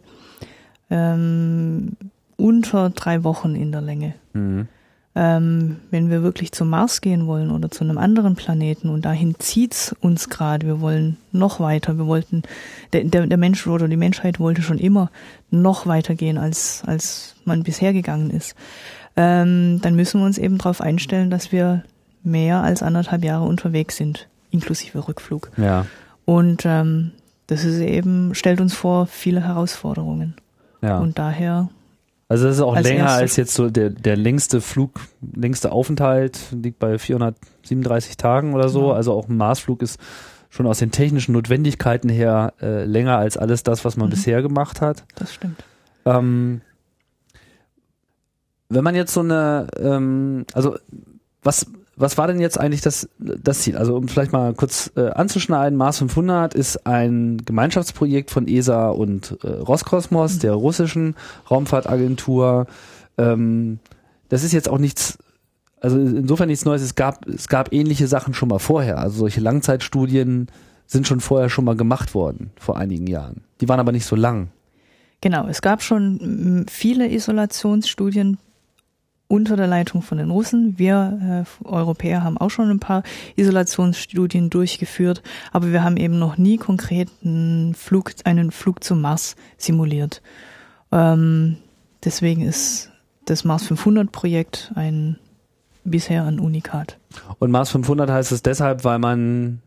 ähm, 0.90 1.98
unter 2.38 2.90
drei 2.92 3.26
Wochen 3.26 3.56
in 3.56 3.74
der 3.74 3.82
Länge. 3.82 4.16
Mhm 4.34 4.68
ähm, 5.14 5.78
wenn 5.90 6.10
wir 6.10 6.24
wirklich 6.24 6.54
zum 6.54 6.70
Mars 6.70 7.02
gehen 7.02 7.28
wollen 7.28 7.52
oder 7.52 7.70
zu 7.70 7.84
einem 7.84 7.98
anderen 7.98 8.36
Planeten 8.36 8.90
und 8.90 9.04
dahin 9.04 9.36
zieht's 9.40 9.94
uns 10.00 10.30
gerade, 10.30 10.66
wir 10.66 10.80
wollen 10.80 11.18
noch 11.34 11.60
weiter, 11.60 11.98
wir 11.98 12.08
wollten, 12.08 12.44
der, 12.94 13.04
der, 13.04 13.28
der 13.28 13.38
Mensch 13.38 13.68
oder 13.68 13.90
die 13.90 13.98
Menschheit 13.98 14.40
wollte 14.40 14.62
schon 14.62 14.78
immer 14.78 15.12
noch 15.50 15.86
weiter 15.86 16.16
gehen, 16.16 16.38
als, 16.38 16.84
als 16.86 17.36
man 17.44 17.64
bisher 17.64 17.92
gegangen 17.92 18.30
ist, 18.30 18.56
ähm, 19.18 19.80
dann 19.82 19.96
müssen 19.96 20.22
wir 20.22 20.26
uns 20.26 20.38
eben 20.38 20.58
darauf 20.58 20.80
einstellen, 20.80 21.30
dass 21.30 21.52
wir 21.52 21.84
mehr 22.24 22.62
als 22.62 22.82
anderthalb 22.82 23.26
Jahre 23.26 23.46
unterwegs 23.46 23.98
sind, 23.98 24.30
inklusive 24.50 25.08
Rückflug. 25.08 25.52
Ja. 25.58 25.86
Und 26.24 26.66
ähm, 26.66 27.12
das 27.48 27.66
ist 27.66 27.82
eben, 27.82 28.34
stellt 28.34 28.62
uns 28.62 28.74
vor 28.74 29.08
viele 29.08 29.44
Herausforderungen. 29.46 30.36
Ja. 30.82 31.00
Und 31.00 31.20
daher 31.20 31.70
also 32.32 32.46
das 32.46 32.56
ist 32.56 32.62
auch 32.62 32.78
als 32.78 32.88
länger 32.88 33.04
erstes. 33.04 33.22
als 33.22 33.36
jetzt 33.36 33.54
so 33.56 33.70
der, 33.70 33.90
der 33.90 34.16
längste 34.16 34.62
Flug, 34.62 35.02
längste 35.36 35.74
Aufenthalt 35.74 36.40
liegt 36.54 36.80
bei 36.80 36.98
437 36.98 38.16
Tagen 38.16 38.54
oder 38.54 38.70
so. 38.70 38.92
Ja. 38.92 38.96
Also 38.96 39.12
auch 39.12 39.28
ein 39.28 39.36
Marsflug 39.36 39.82
ist 39.82 40.00
schon 40.50 40.66
aus 40.66 40.80
den 40.80 40.92
technischen 40.92 41.34
Notwendigkeiten 41.34 42.08
her 42.08 42.54
äh, 42.62 42.86
länger 42.86 43.18
als 43.18 43.36
alles 43.36 43.64
das, 43.64 43.84
was 43.84 43.98
man 43.98 44.08
mhm. 44.08 44.12
bisher 44.12 44.42
gemacht 44.42 44.80
hat. 44.80 45.04
Das 45.16 45.34
stimmt. 45.34 45.62
Ähm, 46.06 46.62
wenn 48.70 48.84
man 48.86 48.96
jetzt 48.96 49.14
so 49.14 49.20
eine, 49.20 49.68
ähm, 49.78 50.46
also 50.54 50.78
was 51.44 51.66
was 51.96 52.18
war 52.18 52.28
denn 52.28 52.40
jetzt 52.40 52.60
eigentlich 52.60 52.82
das, 52.82 53.10
das 53.20 53.60
Ziel? 53.60 53.78
Also 53.78 53.96
um 53.96 54.08
vielleicht 54.08 54.32
mal 54.32 54.54
kurz 54.54 54.92
äh, 54.96 55.10
anzuschneiden, 55.10 55.78
Mars 55.78 56.00
500 56.00 56.54
ist 56.54 56.88
ein 56.88 57.38
Gemeinschaftsprojekt 57.46 58.32
von 58.32 58.48
ESA 58.48 58.90
und 58.90 59.38
äh, 59.44 59.48
Roskosmos, 59.48 60.36
mhm. 60.36 60.40
der 60.40 60.54
russischen 60.54 61.16
Raumfahrtagentur. 61.50 62.68
Ähm, 63.18 63.80
das 64.30 64.44
ist 64.44 64.54
jetzt 64.54 64.70
auch 64.70 64.78
nichts, 64.78 65.18
also 65.82 66.00
insofern 66.00 66.48
nichts 66.48 66.66
Neues. 66.66 66.82
Es 66.82 66.96
gab, 66.96 67.28
es 67.28 67.48
gab 67.50 67.74
ähnliche 67.74 68.08
Sachen 68.08 68.34
schon 68.34 68.50
mal 68.50 68.60
vorher. 68.60 68.98
Also 69.00 69.20
solche 69.20 69.42
Langzeitstudien 69.42 70.48
sind 70.88 71.08
schon 71.08 71.20
vorher 71.20 71.50
schon 71.50 71.66
mal 71.66 71.76
gemacht 71.76 72.16
worden, 72.16 72.52
vor 72.58 72.78
einigen 72.78 73.08
Jahren. 73.08 73.44
Die 73.60 73.70
waren 73.70 73.80
aber 73.80 73.92
nicht 73.92 74.06
so 74.06 74.16
lang. 74.16 74.50
Genau, 75.22 75.48
es 75.48 75.62
gab 75.62 75.84
schon 75.84 76.66
viele 76.70 77.10
Isolationsstudien 77.10 78.38
unter 79.32 79.56
der 79.56 79.68
Leitung 79.68 80.02
von 80.02 80.18
den 80.18 80.30
Russen. 80.30 80.78
Wir 80.78 81.46
äh, 81.64 81.66
Europäer 81.66 82.24
haben 82.24 82.38
auch 82.38 82.50
schon 82.50 82.70
ein 82.70 82.80
paar 82.80 83.04
Isolationsstudien 83.38 84.50
durchgeführt, 84.50 85.24
aber 85.54 85.72
wir 85.72 85.84
haben 85.84 85.96
eben 85.96 86.20
noch 86.20 86.38
nie 86.38 86.58
konkret 86.58 87.10
einen 87.24 87.74
Flug, 87.74 88.12
einen 88.26 88.52
Flug 88.52 88.84
zum 88.84 89.00
Mars 89.02 89.38
simuliert. 89.58 90.22
Ähm, 90.92 91.58
deswegen 92.04 92.42
ist 92.42 92.92
das 93.26 93.46
Mars 93.46 93.64
500 93.68 94.12
Projekt 94.12 94.74
ein 94.76 95.18
bisher 95.84 96.26
ein 96.26 96.40
Unikat. 96.40 97.00
Und 97.40 97.52
Mars 97.52 97.70
500 97.72 98.10
heißt 98.10 98.32
es 98.34 98.44
deshalb, 98.44 98.84
weil 98.84 99.00
man 99.00 99.62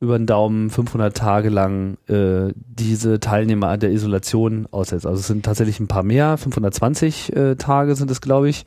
über 0.00 0.18
den 0.18 0.26
Daumen 0.26 0.70
500 0.70 1.16
Tage 1.16 1.48
lang 1.50 1.98
äh, 2.08 2.52
diese 2.56 3.20
Teilnehmer 3.20 3.68
an 3.68 3.80
der 3.80 3.90
Isolation 3.90 4.66
aussetzt. 4.70 5.06
Also 5.06 5.20
es 5.20 5.26
sind 5.26 5.44
tatsächlich 5.44 5.78
ein 5.78 5.88
paar 5.88 6.02
mehr, 6.02 6.36
520 6.36 7.36
äh, 7.36 7.56
Tage 7.56 7.94
sind 7.94 8.10
es, 8.10 8.20
glaube 8.20 8.48
ich. 8.48 8.64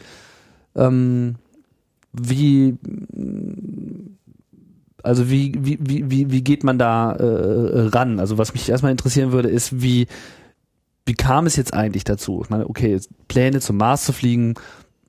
Ähm, 0.78 1.36
wie 2.14 2.78
also 5.04 5.30
wie, 5.30 5.54
wie, 5.60 5.78
wie, 5.80 6.32
wie 6.32 6.44
geht 6.44 6.64
man 6.64 6.78
da 6.78 7.14
äh, 7.14 7.88
ran? 7.88 8.20
Also 8.20 8.38
was 8.38 8.54
mich 8.54 8.70
erstmal 8.70 8.92
interessieren 8.92 9.32
würde, 9.32 9.50
ist, 9.50 9.82
wie, 9.82 10.08
wie 11.06 11.14
kam 11.14 11.46
es 11.46 11.56
jetzt 11.56 11.74
eigentlich 11.74 12.04
dazu? 12.04 12.42
Ich 12.44 12.50
meine, 12.50 12.70
okay, 12.70 13.00
Pläne 13.28 13.62
zum 13.62 13.78
Mars 13.78 14.06
zu 14.06 14.12
fliegen 14.12 14.56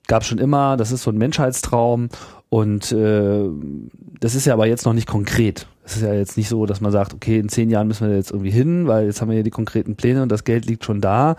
gab 0.07 0.23
es 0.23 0.29
schon 0.29 0.39
immer, 0.39 0.77
das 0.77 0.93
ist 0.93 1.03
so 1.03 1.11
ein 1.11 1.19
Menschheitstraum 1.19 2.09
und 2.49 2.93
äh, 2.93 3.45
das 4.21 4.35
ist 4.35 4.47
ja 4.47 4.55
aber 4.55 4.67
jetzt 4.67 4.87
noch 4.87 4.95
nicht 4.95 5.09
konkret. 5.09 5.67
Es 5.85 5.97
ist 5.97 6.03
ja 6.03 6.15
jetzt 6.15 6.37
nicht 6.37 6.49
so, 6.49 6.65
dass 6.65 6.81
man 6.81 6.93
sagt, 6.93 7.13
okay, 7.13 7.39
in 7.39 7.49
zehn 7.49 7.69
Jahren 7.69 7.89
müssen 7.89 8.09
wir 8.09 8.17
jetzt 8.17 8.31
irgendwie 8.31 8.51
hin, 8.51 8.87
weil 8.87 9.07
jetzt 9.07 9.21
haben 9.21 9.31
wir 9.31 9.37
ja 9.37 9.43
die 9.43 9.51
konkreten 9.51 9.97
Pläne 9.97 10.23
und 10.23 10.31
das 10.31 10.45
Geld 10.45 10.67
liegt 10.67 10.85
schon 10.85 11.01
da, 11.01 11.37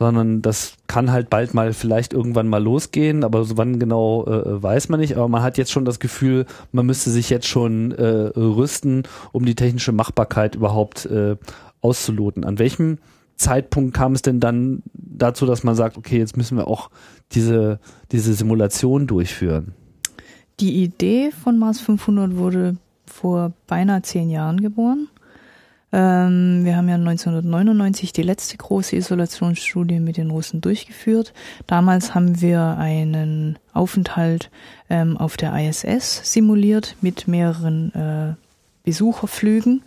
sondern 0.00 0.40
das 0.40 0.76
kann 0.86 1.12
halt 1.12 1.28
bald 1.28 1.52
mal 1.52 1.74
vielleicht 1.74 2.14
irgendwann 2.14 2.48
mal 2.48 2.62
losgehen, 2.62 3.22
aber 3.22 3.44
so 3.44 3.58
wann 3.58 3.78
genau 3.78 4.24
äh, 4.24 4.62
weiß 4.62 4.88
man 4.88 4.98
nicht. 4.98 5.14
Aber 5.16 5.28
man 5.28 5.42
hat 5.42 5.58
jetzt 5.58 5.70
schon 5.70 5.84
das 5.84 6.00
Gefühl, 6.00 6.46
man 6.72 6.86
müsste 6.86 7.10
sich 7.10 7.28
jetzt 7.28 7.46
schon 7.46 7.92
äh, 7.92 8.02
rüsten, 8.34 9.02
um 9.32 9.44
die 9.44 9.54
technische 9.54 9.92
Machbarkeit 9.92 10.54
überhaupt 10.54 11.04
äh, 11.04 11.36
auszuloten. 11.82 12.44
An 12.46 12.58
welchem 12.58 12.96
Zeitpunkt 13.36 13.92
kam 13.92 14.14
es 14.14 14.22
denn 14.22 14.40
dann 14.40 14.82
dazu, 14.94 15.44
dass 15.44 15.64
man 15.64 15.74
sagt, 15.74 15.98
okay, 15.98 16.16
jetzt 16.16 16.34
müssen 16.34 16.56
wir 16.56 16.66
auch 16.66 16.90
diese, 17.32 17.78
diese 18.10 18.32
Simulation 18.32 19.06
durchführen? 19.06 19.74
Die 20.60 20.82
Idee 20.82 21.30
von 21.30 21.58
Mars 21.58 21.78
500 21.78 22.38
wurde 22.38 22.76
vor 23.04 23.52
beinahe 23.66 24.00
zehn 24.00 24.30
Jahren 24.30 24.62
geboren. 24.62 25.08
Ähm, 25.92 26.64
wir 26.64 26.76
haben 26.76 26.88
ja 26.88 26.94
1999 26.94 28.12
die 28.12 28.22
letzte 28.22 28.56
große 28.56 28.96
Isolationsstudie 28.96 30.00
mit 30.00 30.16
den 30.16 30.30
Russen 30.30 30.60
durchgeführt. 30.60 31.32
Damals 31.66 32.14
haben 32.14 32.40
wir 32.40 32.76
einen 32.78 33.58
Aufenthalt 33.72 34.50
ähm, 34.88 35.16
auf 35.16 35.36
der 35.36 35.54
ISS 35.56 36.32
simuliert 36.32 36.96
mit 37.00 37.26
mehreren 37.26 37.94
äh, 37.94 38.34
Besucherflügen, 38.84 39.82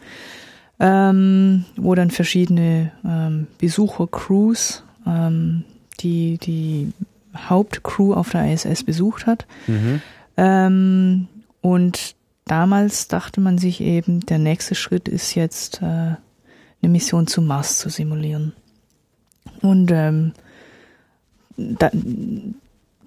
ähm, 0.79 1.65
wo 1.77 1.95
dann 1.95 2.11
verschiedene 2.11 2.91
ähm, 3.05 3.47
Besuchercrews 3.59 4.83
ähm, 5.05 5.63
die 5.99 6.37
die 6.37 6.91
Hauptcrew 7.35 8.13
auf 8.13 8.29
der 8.29 8.51
ISS 8.51 8.83
besucht 8.83 9.25
hat. 9.25 9.45
Mhm. 9.67 10.01
Ähm, 10.37 11.27
und 11.61 12.15
damals 12.45 13.07
dachte 13.07 13.41
man 13.41 13.57
sich 13.57 13.81
eben, 13.81 14.21
der 14.21 14.39
nächste 14.39 14.75
Schritt 14.75 15.07
ist 15.07 15.35
jetzt 15.35 15.81
äh, 15.81 15.85
eine 15.85 16.19
Mission 16.81 17.27
zum 17.27 17.47
Mars 17.47 17.79
zu 17.79 17.89
simulieren. 17.89 18.53
Und 19.61 19.91
ähm, 19.91 20.33
da, 21.57 21.89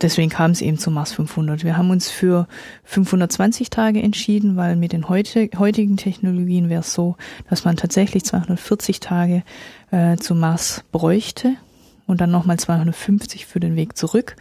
deswegen 0.00 0.30
kam 0.30 0.50
es 0.50 0.60
eben 0.60 0.78
zum 0.78 0.94
Mars 0.94 1.12
500. 1.12 1.64
Wir 1.64 1.76
haben 1.76 1.90
uns 1.90 2.10
für 2.10 2.46
520 2.84 3.70
Tage 3.70 4.02
entschieden, 4.02 4.56
weil 4.56 4.76
mit 4.76 4.92
den 4.92 5.08
heute, 5.08 5.50
heutigen 5.58 5.96
Technologien 5.96 6.68
wäre 6.68 6.80
es 6.80 6.94
so, 6.94 7.16
dass 7.48 7.64
man 7.64 7.76
tatsächlich 7.76 8.24
240 8.24 9.00
Tage 9.00 9.42
äh, 9.90 10.16
zum 10.16 10.40
Mars 10.40 10.84
bräuchte 10.92 11.54
und 12.06 12.20
dann 12.20 12.30
nochmal 12.30 12.58
250 12.58 13.46
für 13.46 13.60
den 13.60 13.76
Weg 13.76 13.96
zurück. 13.96 14.36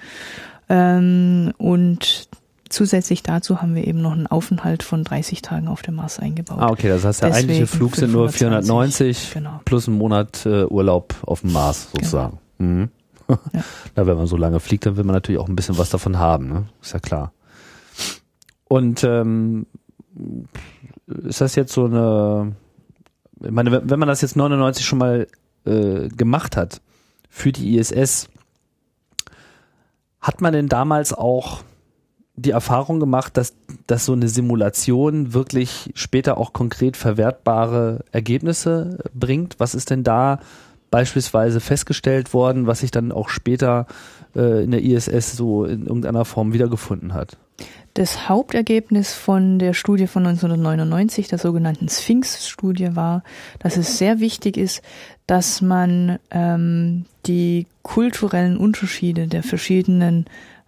Ähm, 0.70 1.54
und 1.58 2.30
Zusätzlich 2.70 3.22
dazu 3.22 3.62
haben 3.62 3.76
wir 3.76 3.86
eben 3.86 4.02
noch 4.02 4.14
einen 4.14 4.26
Aufenthalt 4.26 4.82
von 4.82 5.04
30 5.04 5.44
Tagen 5.44 5.68
auf 5.68 5.84
dem 5.84 5.96
Mars 5.96 6.20
eingebaut. 6.20 6.58
Ah, 6.60 6.70
okay, 6.70 6.90
das 6.90 7.06
heißt, 7.06 7.22
der 7.22 7.30
Deswegen 7.30 7.52
eigentliche 7.52 7.68
Flug 7.68 7.96
sind 7.96 8.12
nur 8.12 8.30
490 8.30 9.32
genau. 9.34 9.62
plus 9.66 9.88
einen 9.88 9.98
Monat 9.98 10.46
äh, 10.46 10.66
Urlaub 10.66 11.14
auf 11.22 11.42
dem 11.42 11.54
Mars 11.54 11.90
genau. 11.92 12.04
sozusagen. 12.04 12.40
Genau. 12.58 12.72
Mhm. 12.72 12.90
Ja. 13.54 13.64
Na, 13.96 14.08
wenn 14.08 14.18
man 14.18 14.28
so 14.28 14.38
lange 14.38 14.60
fliegt, 14.60 14.86
dann 14.86 14.98
will 14.98 15.04
man 15.04 15.14
natürlich 15.14 15.40
auch 15.40 15.48
ein 15.48 15.56
bisschen 15.56 15.78
was 15.78 15.90
davon 15.90 16.18
haben, 16.18 16.48
ne? 16.48 16.66
Ist 16.82 16.94
ja 16.94 17.00
klar. 17.00 17.34
Und 18.68 19.04
ähm, 19.04 19.68
ist 21.24 21.42
das 21.42 21.56
jetzt 21.56 21.74
so 21.74 21.86
eine, 21.86 22.56
ich 23.44 23.52
meine, 23.52 23.88
wenn 23.88 24.00
man 24.00 24.08
das 24.08 24.22
jetzt 24.22 24.36
99 24.36 24.86
schon 24.86 25.00
mal 25.00 25.28
äh, 25.66 26.08
gemacht 26.10 26.58
hat 26.58 26.82
für 27.30 27.52
die 27.52 27.78
ISS, 27.78 28.28
hat 30.20 30.42
man 30.42 30.54
denn 30.54 30.68
damals 30.68 31.14
auch 31.14 31.64
die 32.38 32.52
Erfahrung 32.52 33.00
gemacht, 33.00 33.38
dass, 33.38 33.54
dass 33.88 34.06
so 34.06 34.14
eine 34.14 34.28
Simulation 34.28 35.34
wirklich 35.34 35.92
später 35.96 36.38
auch 36.38 36.54
konkret 36.54 36.98
verwertbare 36.98 38.04
Ergebnisse 38.12 39.00
bringt? 39.14 39.56
Was 39.60 39.76
ist 39.76 39.90
denn 39.90 40.04
da 40.04 40.40
beispielsweise 40.92 41.60
festgestellt 41.60 42.34
worden, 42.34 42.68
was 42.68 42.80
sich 42.80 42.92
dann 42.92 43.12
auch 43.12 43.30
später 43.30 43.88
äh, 44.36 44.64
in 44.64 44.72
der 44.72 44.84
ISS 44.84 45.36
so 45.36 45.66
in 45.66 45.86
irgendeiner 45.86 46.26
Form 46.26 46.54
wiedergefunden 46.54 47.14
hat? 47.14 47.38
Das 47.94 48.28
Hauptergebnis 48.28 49.14
von 49.14 49.58
der 49.58 49.74
Studie 49.74 50.08
von 50.08 50.26
1999, 50.26 51.30
der 51.30 51.38
sogenannten 51.38 51.88
Sphinx-Studie, 51.88 52.96
war, 52.96 53.24
dass 53.60 53.78
es 53.78 53.98
sehr 53.98 54.20
wichtig 54.20 54.58
ist, 54.58 54.82
dass 55.28 55.62
man 55.62 56.20
ähm, 56.30 57.06
die 57.26 57.68
kulturellen 57.84 58.58
Unterschiede 58.58 59.28
der 59.28 59.44
verschiedenen 59.44 60.26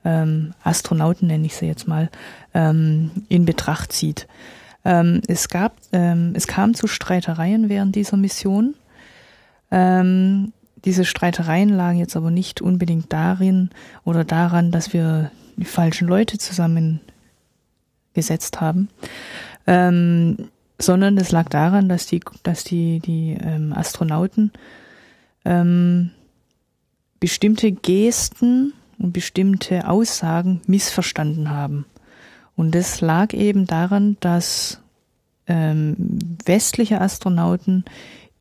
ähm, 0.07 0.53
Astronauten, 0.63 1.27
nenne 1.27 1.45
ich 1.45 1.55
sie 1.55 1.65
jetzt 1.65 1.87
mal, 1.87 2.09
ähm, 2.53 3.11
in 3.27 3.43
Betracht 3.43 3.91
zieht. 3.91 4.27
Ähm, 4.85 5.21
es 5.27 5.49
gab, 5.49 5.75
ähm, 5.91 6.31
es 6.33 6.47
kam 6.47 6.73
zu 6.73 6.87
Streitereien 6.87 7.67
während 7.67 7.95
dieser 7.95 8.15
Mission. 8.15 8.75
Ähm, 9.69 10.53
diese 10.85 11.03
Streitereien 11.03 11.67
lagen 11.67 11.99
jetzt 11.99 12.15
aber 12.15 12.31
nicht 12.31 12.61
unbedingt 12.61 13.11
darin 13.11 13.69
oder 14.05 14.23
daran, 14.23 14.71
dass 14.71 14.93
wir 14.93 15.31
die 15.57 15.65
falschen 15.65 16.07
Leute 16.07 16.37
zusammengesetzt 16.37 18.61
haben, 18.61 18.87
ähm, 19.65 20.47
sondern 20.79 21.17
es 21.17 21.33
lag 21.33 21.49
daran, 21.49 21.89
dass 21.89 22.05
die, 22.05 22.21
dass 22.43 22.63
die, 22.63 22.99
die 22.99 23.37
Astronauten 23.73 24.51
bestimmte 27.19 27.71
Gesten 27.71 28.73
und 28.99 29.13
bestimmte 29.13 29.87
Aussagen 29.87 30.61
missverstanden 30.67 31.49
haben. 31.49 31.85
Und 32.55 32.73
das 32.73 33.01
lag 33.01 33.33
eben 33.33 33.67
daran, 33.67 34.17
dass 34.19 34.81
ähm, 35.47 35.95
westliche 36.45 37.01
Astronauten 37.01 37.85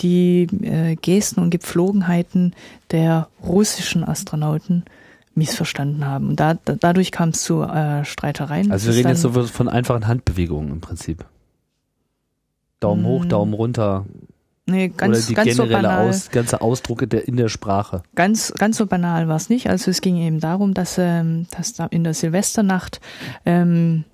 die 0.00 0.42
äh, 0.62 0.96
Gesten 0.96 1.40
und 1.40 1.50
Gepflogenheiten 1.50 2.54
der 2.90 3.28
russischen 3.42 4.04
Astronauten 4.04 4.84
missverstanden 5.34 6.04
haben. 6.04 6.28
Und 6.28 6.40
da, 6.40 6.54
da, 6.54 6.74
dadurch 6.74 7.12
kam 7.12 7.30
es 7.30 7.42
zu 7.42 7.62
äh, 7.62 8.04
Streitereien. 8.04 8.72
Also 8.72 8.88
wir 8.88 8.96
reden 8.96 9.08
jetzt 9.08 9.22
so 9.22 9.30
von 9.30 9.68
einfachen 9.68 10.06
Handbewegungen 10.06 10.70
im 10.72 10.80
Prinzip. 10.80 11.24
Daumen 12.80 13.04
hoch, 13.06 13.24
mm. 13.24 13.28
Daumen 13.28 13.54
runter. 13.54 14.06
Nee, 14.68 14.88
ganz, 14.88 15.18
Oder 15.18 15.26
die 15.26 15.34
ganz 15.34 15.48
generelle 15.48 15.68
so 15.68 15.82
banal. 15.82 16.08
Aus, 16.08 16.30
ganze 16.30 16.60
Ausdrucke 16.60 17.06
der, 17.06 17.28
in 17.28 17.36
der 17.36 17.48
Sprache. 17.48 18.02
Ganz, 18.16 18.52
ganz 18.58 18.76
so 18.76 18.86
banal 18.86 19.28
war 19.28 19.36
es 19.36 19.48
nicht. 19.48 19.70
Also 19.70 19.92
es 19.92 20.00
ging 20.00 20.16
eben 20.16 20.40
darum, 20.40 20.74
dass, 20.74 20.98
ähm, 20.98 21.46
dass 21.56 21.74
da 21.74 21.86
in 21.86 22.02
der 22.02 22.14
Silvesternacht 22.14 23.00
ähm, 23.44 24.04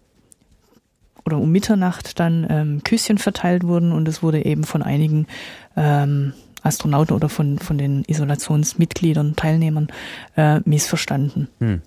oder 1.25 1.39
um 1.39 1.51
Mitternacht 1.51 2.21
dann 2.21 2.47
ähm, 2.51 2.83
Küsschen 2.85 3.17
verteilt 3.17 3.65
wurden 3.67 3.93
und 3.93 4.07
es 4.09 4.23
wurde 4.23 4.45
eben 4.45 4.65
von 4.65 4.83
einigen 4.83 5.27
ähm, 5.75 6.35
Astronauten 6.63 7.17
oder 7.17 7.31
von, 7.31 7.59
von 7.59 7.79
den 7.79 8.05
Isolationsmitgliedern, 8.07 9.37
Teilnehmern 9.37 9.89
äh, 10.37 10.61
missverstanden. 10.65 11.49
Hm. 11.61 11.81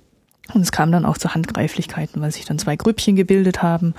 Und 0.53 0.61
es 0.61 0.71
kam 0.71 0.91
dann 0.91 1.05
auch 1.05 1.17
zu 1.17 1.33
Handgreiflichkeiten, 1.33 2.21
weil 2.21 2.31
sich 2.31 2.45
dann 2.45 2.59
zwei 2.59 2.75
Grüppchen 2.75 3.15
gebildet 3.15 3.61
haben, 3.61 3.93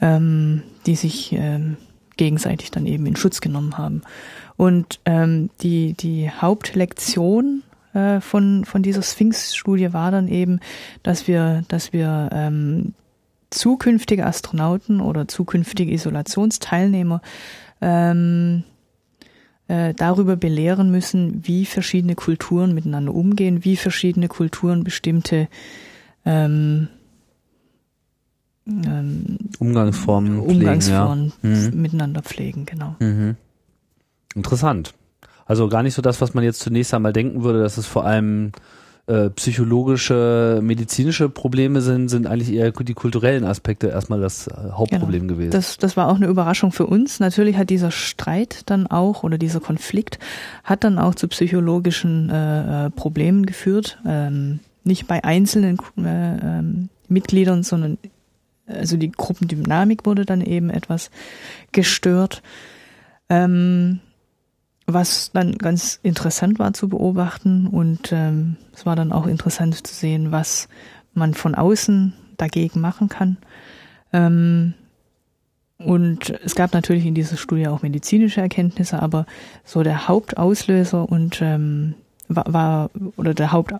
ähm, 0.00 0.62
die 0.86 0.96
sich 0.96 1.32
ähm, 1.32 1.76
gegenseitig 2.18 2.70
dann 2.70 2.86
eben 2.86 3.06
in 3.06 3.16
Schutz 3.16 3.40
genommen 3.40 3.78
haben. 3.78 4.02
Und 4.58 5.00
ähm, 5.06 5.48
die, 5.62 5.94
die 5.94 6.30
Hauptlektion 6.30 7.62
äh, 7.94 8.20
von, 8.20 8.66
von 8.66 8.82
dieser 8.82 9.02
Sphinx-Studie 9.02 9.94
war 9.94 10.10
dann 10.10 10.28
eben, 10.28 10.60
dass 11.02 11.26
wir, 11.26 11.64
dass 11.68 11.94
wir 11.94 12.28
ähm, 12.32 12.92
zukünftige 13.50 14.26
Astronauten 14.26 15.00
oder 15.00 15.26
zukünftige 15.26 15.92
Isolationsteilnehmer 15.92 17.22
ähm, 17.80 18.64
äh, 19.68 19.94
darüber 19.94 20.36
belehren 20.36 20.90
müssen, 20.90 21.46
wie 21.46 21.64
verschiedene 21.64 22.14
Kulturen 22.14 22.74
miteinander 22.74 23.14
umgehen, 23.14 23.64
wie 23.64 23.76
verschiedene 23.76 24.28
Kulturen 24.28 24.84
bestimmte 24.84 25.48
ähm, 26.24 26.88
ähm, 28.68 29.38
Umgangsformen, 29.58 30.40
Umgangsformen 30.40 31.32
pflegen, 31.32 31.62
ja. 31.62 31.70
mhm. 31.70 31.82
miteinander 31.82 32.22
pflegen, 32.22 32.66
genau. 32.66 32.96
Mhm. 33.00 33.36
Interessant. 34.34 34.94
Also 35.46 35.68
gar 35.68 35.82
nicht 35.82 35.94
so 35.94 36.02
das, 36.02 36.20
was 36.20 36.34
man 36.34 36.44
jetzt 36.44 36.60
zunächst 36.60 36.92
einmal 36.92 37.12
denken 37.12 37.42
würde, 37.42 37.62
dass 37.62 37.78
es 37.78 37.86
vor 37.86 38.04
allem 38.04 38.52
äh, 39.08 39.30
psychologische, 39.30 40.60
medizinische 40.62 41.30
Probleme 41.30 41.80
sind, 41.80 42.08
sind 42.08 42.26
eigentlich 42.26 42.52
eher 42.52 42.70
die 42.70 42.92
kulturellen 42.92 43.44
Aspekte 43.44 43.86
erstmal 43.86 44.20
das 44.20 44.48
äh, 44.48 44.52
Hauptproblem 44.72 45.22
genau. 45.22 45.34
gewesen. 45.34 45.50
Das, 45.52 45.78
das 45.78 45.96
war 45.96 46.08
auch 46.08 46.16
eine 46.16 46.26
Überraschung 46.26 46.72
für 46.72 46.86
uns. 46.86 47.18
Natürlich 47.18 47.56
hat 47.56 47.70
dieser 47.70 47.90
Streit 47.90 48.64
dann 48.66 48.86
auch 48.86 49.22
oder 49.22 49.38
dieser 49.38 49.60
Konflikt 49.60 50.18
hat 50.62 50.84
dann 50.84 50.98
auch 50.98 51.14
zu 51.14 51.26
psychologischen 51.28 52.28
äh, 52.28 52.86
äh 52.86 52.90
Problemen 52.90 53.46
geführt. 53.46 53.98
Ähm, 54.06 54.60
nicht 54.84 55.06
bei 55.06 55.24
einzelnen 55.24 55.78
äh, 55.96 56.58
ähm, 56.58 56.90
Mitgliedern, 57.08 57.62
sondern 57.62 57.96
also 58.68 58.96
die 58.96 59.10
Gruppendynamik 59.10 60.06
wurde 60.06 60.24
dann 60.24 60.40
eben 60.40 60.70
etwas 60.70 61.10
gestört. 61.72 62.42
Ähm, 63.28 64.00
was 64.86 65.30
dann 65.32 65.58
ganz 65.58 66.00
interessant 66.02 66.58
war 66.58 66.72
zu 66.72 66.88
beobachten 66.88 67.66
und 67.66 68.10
ähm, 68.10 68.56
es 68.72 68.86
war 68.86 68.96
dann 68.96 69.12
auch 69.12 69.26
interessant 69.26 69.86
zu 69.86 69.94
sehen, 69.94 70.32
was 70.32 70.66
man 71.12 71.34
von 71.34 71.54
außen 71.54 72.14
dagegen 72.38 72.80
machen 72.80 73.10
kann. 73.10 73.36
Ähm, 74.14 74.72
und 75.76 76.30
es 76.42 76.54
gab 76.54 76.72
natürlich 76.72 77.04
in 77.04 77.14
dieser 77.14 77.36
Studie 77.36 77.68
auch 77.68 77.82
medizinische 77.82 78.40
Erkenntnisse, 78.40 79.00
aber 79.00 79.26
so 79.62 79.82
der 79.82 80.08
Hauptauslöser 80.08 81.06
und 81.06 81.42
ähm, 81.42 81.94
war, 82.28 82.52
war 82.52 82.90
oder 83.16 83.34
der 83.34 83.52
Haupt 83.52 83.74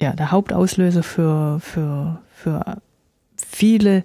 ja 0.00 0.12
der 0.14 0.32
Hauptauslöser 0.32 1.02
für 1.02 1.60
für 1.60 2.20
für 2.32 2.78
viele 3.52 4.04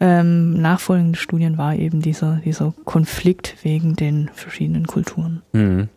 ähm, 0.00 0.60
nachfolgende 0.60 1.18
Studien 1.18 1.56
war 1.56 1.74
eben 1.74 2.00
dieser, 2.00 2.36
dieser 2.44 2.74
Konflikt 2.84 3.56
wegen 3.62 3.96
den 3.96 4.28
verschiedenen 4.34 4.86
Kulturen. 4.86 5.42
Mhm. 5.52 5.88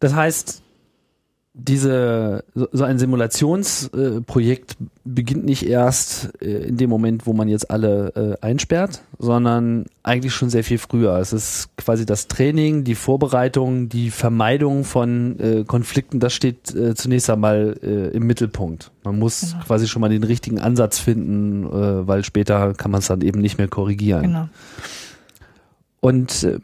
Das 0.00 0.14
heißt, 0.14 0.62
diese 1.60 2.44
so 2.54 2.84
ein 2.84 2.98
Simulationsprojekt 2.98 4.72
äh, 4.72 4.84
beginnt 5.04 5.44
nicht 5.44 5.66
erst 5.66 6.30
äh, 6.40 6.68
in 6.68 6.76
dem 6.76 6.88
Moment, 6.88 7.26
wo 7.26 7.32
man 7.32 7.48
jetzt 7.48 7.70
alle 7.70 8.38
äh, 8.40 8.46
einsperrt, 8.46 9.02
sondern 9.18 9.86
eigentlich 10.04 10.32
schon 10.32 10.50
sehr 10.50 10.62
viel 10.62 10.78
früher. 10.78 11.18
Es 11.18 11.32
ist 11.32 11.76
quasi 11.76 12.06
das 12.06 12.28
Training, 12.28 12.84
die 12.84 12.94
Vorbereitung, 12.94 13.88
die 13.88 14.10
Vermeidung 14.10 14.84
von 14.84 15.38
äh, 15.40 15.64
Konflikten, 15.64 16.20
das 16.20 16.32
steht 16.32 16.74
äh, 16.74 16.94
zunächst 16.94 17.28
einmal 17.28 17.76
äh, 17.82 18.16
im 18.16 18.26
Mittelpunkt. 18.26 18.92
Man 19.02 19.18
muss 19.18 19.52
genau. 19.52 19.64
quasi 19.64 19.88
schon 19.88 20.00
mal 20.00 20.10
den 20.10 20.24
richtigen 20.24 20.60
Ansatz 20.60 20.98
finden, 20.98 21.66
weil 22.06 22.24
später 22.24 22.74
kann 22.74 22.90
man 22.90 23.00
es 23.00 23.06
dann 23.06 23.22
eben 23.22 23.40
nicht 23.40 23.58
mehr 23.58 23.68
korrigieren. 23.68 24.22
Genau. 24.22 24.48
Und 26.00 26.44
äh, 26.44 26.58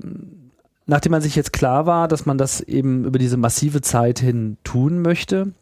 nachdem 0.86 1.12
man 1.12 1.22
sich 1.22 1.36
jetzt 1.36 1.52
klar 1.52 1.86
war, 1.86 2.08
dass 2.08 2.26
man 2.26 2.38
das 2.38 2.60
eben 2.60 3.04
über 3.04 3.18
diese 3.18 3.36
massive 3.36 3.80
Zeit 3.80 4.18
hin 4.18 4.56
tun 4.64 5.02
möchte, 5.02 5.52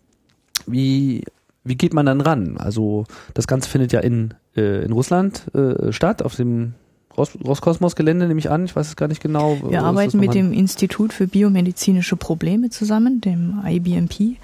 wie, 0.67 1.25
wie 1.65 1.77
geht 1.77 1.95
man 1.95 2.07
dann 2.07 2.21
ran? 2.21 2.57
Also 2.59 3.05
das 3.35 3.47
Ganze 3.47 3.69
findet 3.69 3.93
ja 3.93 4.01
in, 4.01 4.35
äh, 4.57 4.85
in 4.85 4.93
Russland 4.93 5.45
äh, 5.55 5.93
statt, 5.93 6.23
auf 6.23 6.35
dem 6.35 6.75
Ros 7.17 7.37
Roskosmos-Gelände 7.45 8.27
nehme 8.27 8.41
ich 8.41 8.51
an, 8.51 8.65
ich 8.65 8.75
weiß 8.75 8.89
es 8.89 8.97
gar 8.97 9.09
nicht 9.09 9.23
genau. 9.23 9.59
Wir 9.69 9.83
arbeiten 9.83 10.19
mit 10.19 10.33
dem 10.35 10.53
Institut 10.53 11.13
für 11.13 11.27
biomedizinische 11.27 12.17
Probleme 12.17 12.71
zusammen, 12.71 13.21
dem 13.21 13.63
IBMP, 13.67 14.39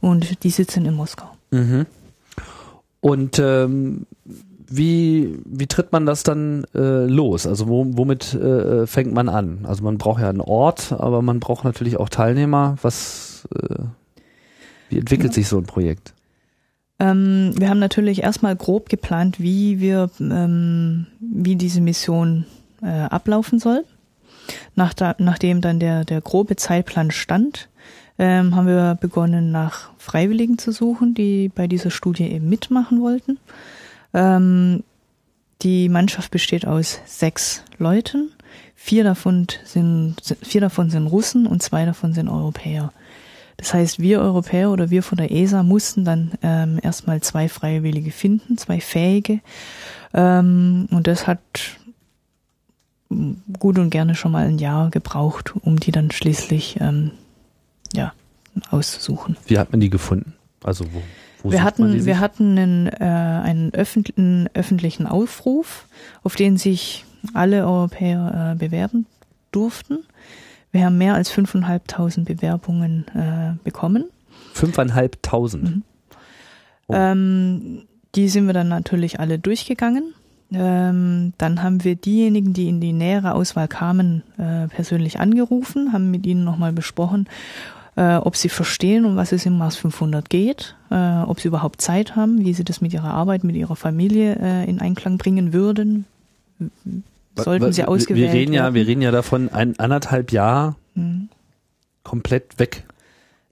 und 0.00 0.42
die 0.42 0.50
sitzen 0.50 0.86
in 0.86 0.94
Moskau. 0.94 1.28
Mhm. 1.50 1.84
Und 3.00 3.38
ähm, 3.38 4.06
wie, 4.76 5.38
wie 5.44 5.66
tritt 5.66 5.92
man 5.92 6.06
das 6.06 6.22
dann 6.22 6.64
äh, 6.74 7.06
los? 7.06 7.46
Also 7.46 7.68
wo, 7.68 7.86
womit 7.90 8.34
äh, 8.34 8.86
fängt 8.86 9.12
man 9.12 9.28
an? 9.28 9.60
Also 9.64 9.84
man 9.84 9.98
braucht 9.98 10.20
ja 10.20 10.28
einen 10.28 10.40
Ort, 10.40 10.92
aber 10.92 11.22
man 11.22 11.40
braucht 11.40 11.64
natürlich 11.64 11.96
auch 11.98 12.08
Teilnehmer. 12.08 12.76
Was, 12.82 13.48
äh, 13.54 13.84
wie 14.88 14.98
entwickelt 14.98 15.30
ja. 15.30 15.34
sich 15.34 15.48
so 15.48 15.58
ein 15.58 15.64
Projekt? 15.64 16.14
Ähm, 16.98 17.52
wir 17.56 17.68
haben 17.68 17.80
natürlich 17.80 18.22
erstmal 18.22 18.56
grob 18.56 18.88
geplant, 18.88 19.40
wie 19.40 19.80
wir, 19.80 20.10
ähm, 20.20 21.06
wie 21.20 21.56
diese 21.56 21.80
Mission 21.80 22.46
äh, 22.82 22.88
ablaufen 22.88 23.58
soll. 23.58 23.84
Nach 24.74 24.94
da, 24.94 25.14
nachdem 25.18 25.60
dann 25.60 25.80
der, 25.80 26.04
der 26.04 26.20
grobe 26.20 26.56
Zeitplan 26.56 27.10
stand, 27.10 27.68
ähm, 28.18 28.54
haben 28.54 28.66
wir 28.66 28.96
begonnen, 29.00 29.50
nach 29.50 29.90
Freiwilligen 29.98 30.58
zu 30.58 30.70
suchen, 30.70 31.14
die 31.14 31.50
bei 31.52 31.66
dieser 31.66 31.90
Studie 31.90 32.30
eben 32.30 32.48
mitmachen 32.48 33.00
wollten. 33.00 33.38
Ähm, 34.14 34.84
die 35.62 35.88
Mannschaft 35.88 36.30
besteht 36.30 36.66
aus 36.66 37.00
sechs 37.06 37.62
Leuten. 37.78 38.30
Vier 38.74 39.04
davon 39.04 39.46
sind, 39.64 40.16
vier 40.42 40.60
davon 40.60 40.90
sind 40.90 41.06
Russen 41.06 41.46
und 41.46 41.62
zwei 41.62 41.84
davon 41.84 42.12
sind 42.12 42.28
Europäer. 42.28 42.92
Das 43.56 43.72
heißt, 43.72 44.00
wir 44.00 44.20
Europäer 44.20 44.70
oder 44.70 44.90
wir 44.90 45.02
von 45.02 45.16
der 45.16 45.30
ESA 45.30 45.62
mussten 45.62 46.04
dann 46.04 46.32
ähm, 46.42 46.80
erstmal 46.82 47.20
zwei 47.22 47.48
Freiwillige 47.48 48.10
finden, 48.10 48.58
zwei 48.58 48.80
Fähige. 48.80 49.40
Ähm, 50.12 50.88
und 50.90 51.06
das 51.06 51.26
hat 51.26 51.40
gut 53.58 53.78
und 53.78 53.90
gerne 53.90 54.14
schon 54.14 54.32
mal 54.32 54.46
ein 54.46 54.58
Jahr 54.58 54.90
gebraucht, 54.90 55.54
um 55.62 55.78
die 55.78 55.92
dann 55.92 56.10
schließlich 56.10 56.78
ähm, 56.80 57.12
ja, 57.94 58.12
auszusuchen. 58.70 59.36
Wie 59.46 59.58
hat 59.58 59.70
man 59.70 59.80
die 59.80 59.90
gefunden? 59.90 60.34
Also 60.62 60.84
wo? 60.92 61.02
Wo 61.44 61.52
wir 61.52 61.62
hatten, 61.62 62.06
wir 62.06 62.20
hatten 62.20 62.58
einen, 62.58 62.86
äh, 62.88 63.04
einen 63.04 63.74
öffentlichen, 63.74 64.48
öffentlichen 64.54 65.06
Aufruf, 65.06 65.86
auf 66.22 66.36
den 66.36 66.56
sich 66.56 67.04
alle 67.34 67.66
Europäer 67.66 68.52
äh, 68.52 68.58
bewerben 68.58 69.06
durften. 69.52 69.98
Wir 70.72 70.86
haben 70.86 70.96
mehr 70.96 71.14
als 71.14 71.30
5.500 71.30 72.24
Bewerbungen 72.24 73.06
äh, 73.14 73.62
bekommen. 73.62 74.06
5.500? 74.56 75.56
Mhm. 75.58 75.82
Oh. 76.88 76.94
Ähm, 76.94 77.82
die 78.14 78.28
sind 78.28 78.46
wir 78.46 78.54
dann 78.54 78.68
natürlich 78.68 79.20
alle 79.20 79.38
durchgegangen. 79.38 80.14
Ähm, 80.50 81.34
dann 81.36 81.62
haben 81.62 81.84
wir 81.84 81.94
diejenigen, 81.94 82.54
die 82.54 82.70
in 82.70 82.80
die 82.80 82.94
nähere 82.94 83.34
Auswahl 83.34 83.68
kamen, 83.68 84.22
äh, 84.38 84.68
persönlich 84.68 85.20
angerufen, 85.20 85.92
haben 85.92 86.10
mit 86.10 86.24
ihnen 86.24 86.44
nochmal 86.44 86.72
besprochen 86.72 87.28
äh, 87.96 88.16
ob 88.16 88.36
sie 88.36 88.48
verstehen, 88.48 89.04
um 89.04 89.16
was 89.16 89.32
es 89.32 89.46
im 89.46 89.58
Mars 89.58 89.76
500 89.76 90.28
geht, 90.28 90.76
äh, 90.90 91.22
ob 91.22 91.40
sie 91.40 91.48
überhaupt 91.48 91.80
Zeit 91.80 92.16
haben, 92.16 92.44
wie 92.44 92.54
sie 92.54 92.64
das 92.64 92.80
mit 92.80 92.92
ihrer 92.92 93.12
Arbeit, 93.12 93.44
mit 93.44 93.56
ihrer 93.56 93.76
Familie 93.76 94.36
äh, 94.40 94.68
in 94.68 94.80
Einklang 94.80 95.18
bringen 95.18 95.52
würden. 95.52 96.04
Sollten 97.36 97.72
sie 97.72 97.84
ausgewählt 97.84 98.32
wir 98.32 98.32
reden 98.32 98.52
ja, 98.52 98.64
werden. 98.64 98.74
Wir 98.74 98.86
reden 98.86 99.02
ja 99.02 99.10
davon, 99.10 99.48
ein 99.48 99.78
anderthalb 99.78 100.32
Jahr 100.32 100.76
hm. 100.94 101.28
komplett 102.02 102.58
weg. 102.58 102.84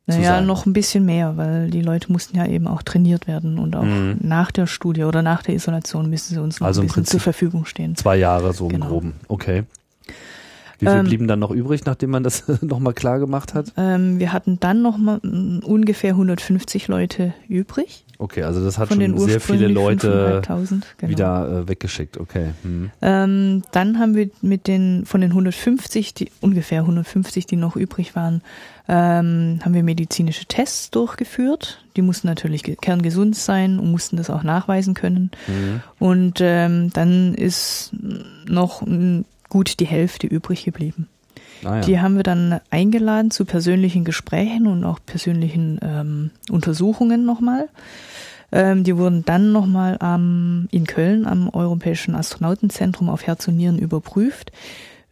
Naja, 0.06 0.40
noch 0.40 0.66
ein 0.66 0.72
bisschen 0.72 1.04
mehr, 1.04 1.36
weil 1.36 1.70
die 1.70 1.80
Leute 1.80 2.10
mussten 2.10 2.36
ja 2.36 2.46
eben 2.46 2.66
auch 2.66 2.82
trainiert 2.82 3.28
werden 3.28 3.58
und 3.58 3.76
auch 3.76 3.84
mhm. 3.84 4.18
nach 4.20 4.50
der 4.50 4.66
Studie 4.66 5.04
oder 5.04 5.22
nach 5.22 5.44
der 5.44 5.54
Isolation 5.54 6.10
müssen 6.10 6.34
sie 6.34 6.40
uns 6.40 6.58
noch 6.58 6.66
also 6.66 6.80
ein 6.80 6.88
bisschen 6.88 7.04
zur 7.04 7.20
Verfügung 7.20 7.66
stehen. 7.66 7.94
Zwei 7.94 8.16
Jahre 8.16 8.52
so 8.52 8.66
genau. 8.66 8.86
im 8.86 8.90
Groben, 8.90 9.12
okay. 9.28 9.62
Wie 10.82 10.88
viel 10.88 10.96
ähm, 10.96 11.04
blieben 11.04 11.28
dann 11.28 11.38
noch 11.38 11.52
übrig, 11.52 11.84
nachdem 11.84 12.10
man 12.10 12.24
das 12.24 12.44
nochmal 12.60 12.92
klar 12.92 13.20
gemacht 13.20 13.54
hat? 13.54 13.72
Ähm, 13.76 14.18
wir 14.18 14.32
hatten 14.32 14.58
dann 14.58 14.82
nochmal 14.82 15.18
ungefähr 15.18 16.10
150 16.10 16.88
Leute 16.88 17.34
übrig. 17.48 18.04
Okay, 18.18 18.42
also 18.42 18.64
das 18.64 18.78
hat 18.78 18.88
schon 18.88 19.18
sehr 19.18 19.40
viele 19.40 19.68
Leute 19.68 20.42
genau. 20.44 21.10
wieder 21.10 21.48
äh, 21.48 21.68
weggeschickt. 21.68 22.18
Okay. 22.18 22.50
Hm. 22.62 22.90
Ähm, 23.00 23.62
dann 23.70 23.98
haben 23.98 24.14
wir 24.16 24.30
mit 24.42 24.66
den 24.66 25.04
von 25.06 25.20
den 25.20 25.30
150, 25.30 26.14
die 26.14 26.30
ungefähr 26.40 26.80
150, 26.80 27.46
die 27.46 27.56
noch 27.56 27.76
übrig 27.76 28.16
waren, 28.16 28.42
ähm, 28.88 29.60
haben 29.62 29.74
wir 29.74 29.84
medizinische 29.84 30.46
Tests 30.46 30.90
durchgeführt. 30.90 31.84
Die 31.96 32.02
mussten 32.02 32.26
natürlich 32.26 32.62
kerngesund 32.80 33.36
sein 33.36 33.78
und 33.78 33.90
mussten 33.90 34.16
das 34.16 34.30
auch 34.30 34.42
nachweisen 34.42 34.94
können. 34.94 35.30
Mhm. 35.46 35.80
Und 35.98 36.40
ähm, 36.40 36.90
dann 36.92 37.34
ist 37.34 37.92
noch 38.48 38.82
gut 39.52 39.80
die 39.80 39.86
Hälfte 39.86 40.26
übrig 40.26 40.64
geblieben. 40.64 41.08
Ah, 41.62 41.76
ja. 41.76 41.80
Die 41.82 42.00
haben 42.00 42.16
wir 42.16 42.22
dann 42.22 42.58
eingeladen 42.70 43.30
zu 43.30 43.44
persönlichen 43.44 44.02
Gesprächen 44.02 44.66
und 44.66 44.82
auch 44.82 44.98
persönlichen 45.04 45.78
ähm, 45.82 46.30
Untersuchungen 46.50 47.26
nochmal. 47.26 47.68
Ähm, 48.50 48.82
die 48.82 48.96
wurden 48.96 49.26
dann 49.26 49.52
nochmal 49.52 49.98
ähm, 50.02 50.68
in 50.70 50.86
Köln 50.86 51.26
am 51.26 51.50
Europäischen 51.50 52.14
Astronautenzentrum 52.14 53.10
auf 53.10 53.26
Herz 53.26 53.46
und 53.46 53.58
Nieren 53.58 53.78
überprüft. 53.78 54.52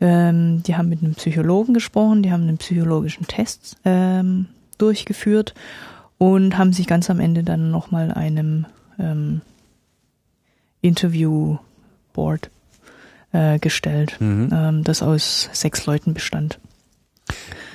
Ähm, 0.00 0.62
die 0.62 0.74
haben 0.74 0.88
mit 0.88 1.02
einem 1.02 1.14
Psychologen 1.16 1.74
gesprochen, 1.74 2.22
die 2.22 2.32
haben 2.32 2.44
einen 2.44 2.56
psychologischen 2.56 3.26
Test 3.26 3.76
ähm, 3.84 4.46
durchgeführt 4.78 5.52
und 6.16 6.56
haben 6.56 6.72
sich 6.72 6.86
ganz 6.86 7.10
am 7.10 7.20
Ende 7.20 7.42
dann 7.42 7.70
nochmal 7.70 8.10
einem 8.10 8.64
ähm, 8.98 9.42
Interview-Board 10.80 12.50
äh, 13.32 13.58
gestellt, 13.58 14.16
mhm. 14.20 14.50
ähm, 14.52 14.84
das 14.84 15.02
aus 15.02 15.48
sechs 15.52 15.86
Leuten 15.86 16.14
bestand. 16.14 16.58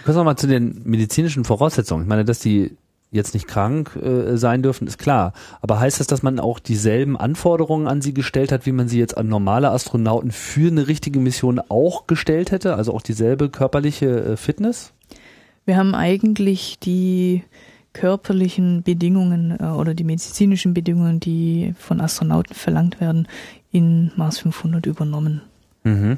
Kurz 0.04 0.18
nochmal 0.18 0.38
zu 0.38 0.48
den 0.48 0.82
medizinischen 0.84 1.46
Voraussetzungen. 1.46 2.04
Ich 2.04 2.10
meine, 2.10 2.26
dass 2.26 2.40
die 2.40 2.78
jetzt 3.12 3.34
nicht 3.34 3.48
krank 3.48 3.96
äh, 3.96 4.38
sein 4.38 4.62
dürfen, 4.62 4.88
ist 4.88 4.98
klar. 4.98 5.34
Aber 5.62 5.80
heißt 5.80 6.00
das, 6.00 6.08
dass 6.08 6.22
man 6.22 6.40
auch 6.40 6.60
dieselben 6.60 7.18
Anforderungen 7.18 7.88
an 7.88 8.02
sie 8.02 8.14
gestellt 8.14 8.52
hat, 8.52 8.66
wie 8.66 8.72
man 8.72 8.88
sie 8.88 9.00
jetzt 9.00 9.18
an 9.18 9.28
normale 9.28 9.72
Astronauten 9.72 10.32
für 10.32 10.68
eine 10.68 10.88
richtige 10.88 11.20
Mission 11.20 11.62
auch 11.70 12.08
gestellt 12.08 12.52
hätte? 12.52 12.76
Also 12.76 12.94
auch 12.94 13.02
dieselbe 13.02 13.50
körperliche 13.50 14.24
äh, 14.24 14.38
Fitness? 14.38 14.92
Wir 15.66 15.78
haben 15.78 15.96
eigentlich 15.96 16.78
die 16.80 17.44
körperlichen 17.94 18.84
Bedingungen 18.84 19.58
äh, 19.60 19.64
oder 19.64 19.94
die 19.94 20.04
medizinischen 20.04 20.74
Bedingungen, 20.74 21.20
die 21.20 21.74
von 21.80 22.02
Astronauten 22.02 22.54
verlangt 22.54 23.00
werden, 23.00 23.28
in 23.76 24.12
Mars 24.16 24.40
500 24.40 24.86
übernommen. 24.86 25.42
Mhm. 25.84 26.18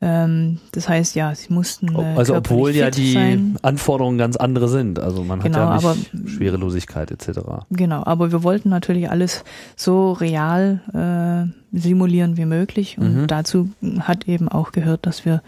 Ähm, 0.00 0.58
das 0.70 0.88
heißt, 0.88 1.16
ja, 1.16 1.34
sie 1.34 1.52
mussten. 1.52 1.92
Äh, 1.96 2.14
also 2.16 2.36
obwohl 2.36 2.70
ja 2.70 2.90
die 2.90 3.12
sein. 3.12 3.58
Anforderungen 3.62 4.18
ganz 4.18 4.36
andere 4.36 4.68
sind. 4.68 5.00
Also 5.00 5.24
man 5.24 5.40
genau, 5.40 5.58
hat 5.70 5.82
ja 5.82 5.94
nicht 5.94 6.14
aber, 6.14 6.28
Schwerelosigkeit 6.28 7.10
etc. 7.10 7.40
Genau, 7.70 8.04
aber 8.04 8.30
wir 8.30 8.44
wollten 8.44 8.68
natürlich 8.68 9.10
alles 9.10 9.42
so 9.74 10.12
real 10.12 11.50
äh, 11.74 11.76
simulieren 11.76 12.36
wie 12.36 12.44
möglich. 12.44 12.98
Und 12.98 13.22
mhm. 13.22 13.26
dazu 13.26 13.70
hat 13.98 14.28
eben 14.28 14.48
auch 14.48 14.70
gehört, 14.70 15.06
dass 15.06 15.24
wir 15.24 15.42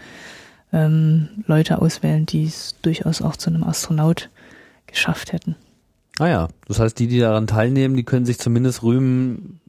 ähm, 0.73 1.29
Leute 1.47 1.81
auswählen, 1.81 2.25
die 2.25 2.43
es 2.43 2.75
durchaus 2.81 3.21
auch 3.21 3.37
zu 3.37 3.49
einem 3.49 3.63
Astronaut 3.63 4.29
geschafft 4.87 5.31
hätten. 5.31 5.55
Ah 6.19 6.27
ja, 6.27 6.47
das 6.67 6.81
heißt, 6.81 6.99
die, 6.99 7.07
die 7.07 7.19
daran 7.19 7.47
teilnehmen, 7.47 7.95
die 7.95 8.03
können 8.03 8.25
sich 8.25 8.39
zumindest 8.39 8.83
rühmen, 8.83 9.61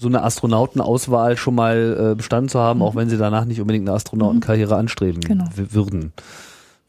so 0.00 0.08
eine 0.08 0.22
Astronautenauswahl 0.22 1.36
schon 1.36 1.54
mal 1.54 2.12
äh, 2.12 2.14
bestanden 2.14 2.48
zu 2.48 2.58
haben, 2.58 2.78
mhm. 2.78 2.84
auch 2.84 2.94
wenn 2.94 3.10
sie 3.10 3.18
danach 3.18 3.44
nicht 3.44 3.60
unbedingt 3.60 3.86
eine 3.86 3.94
Astronautenkarriere 3.94 4.74
mhm. 4.74 4.80
anstreben 4.80 5.20
genau. 5.20 5.44
würden. 5.54 6.12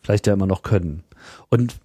Vielleicht 0.02 0.28
ja 0.28 0.34
immer 0.34 0.47
noch 0.47 0.63
können. 0.63 1.04
Und 1.50 1.76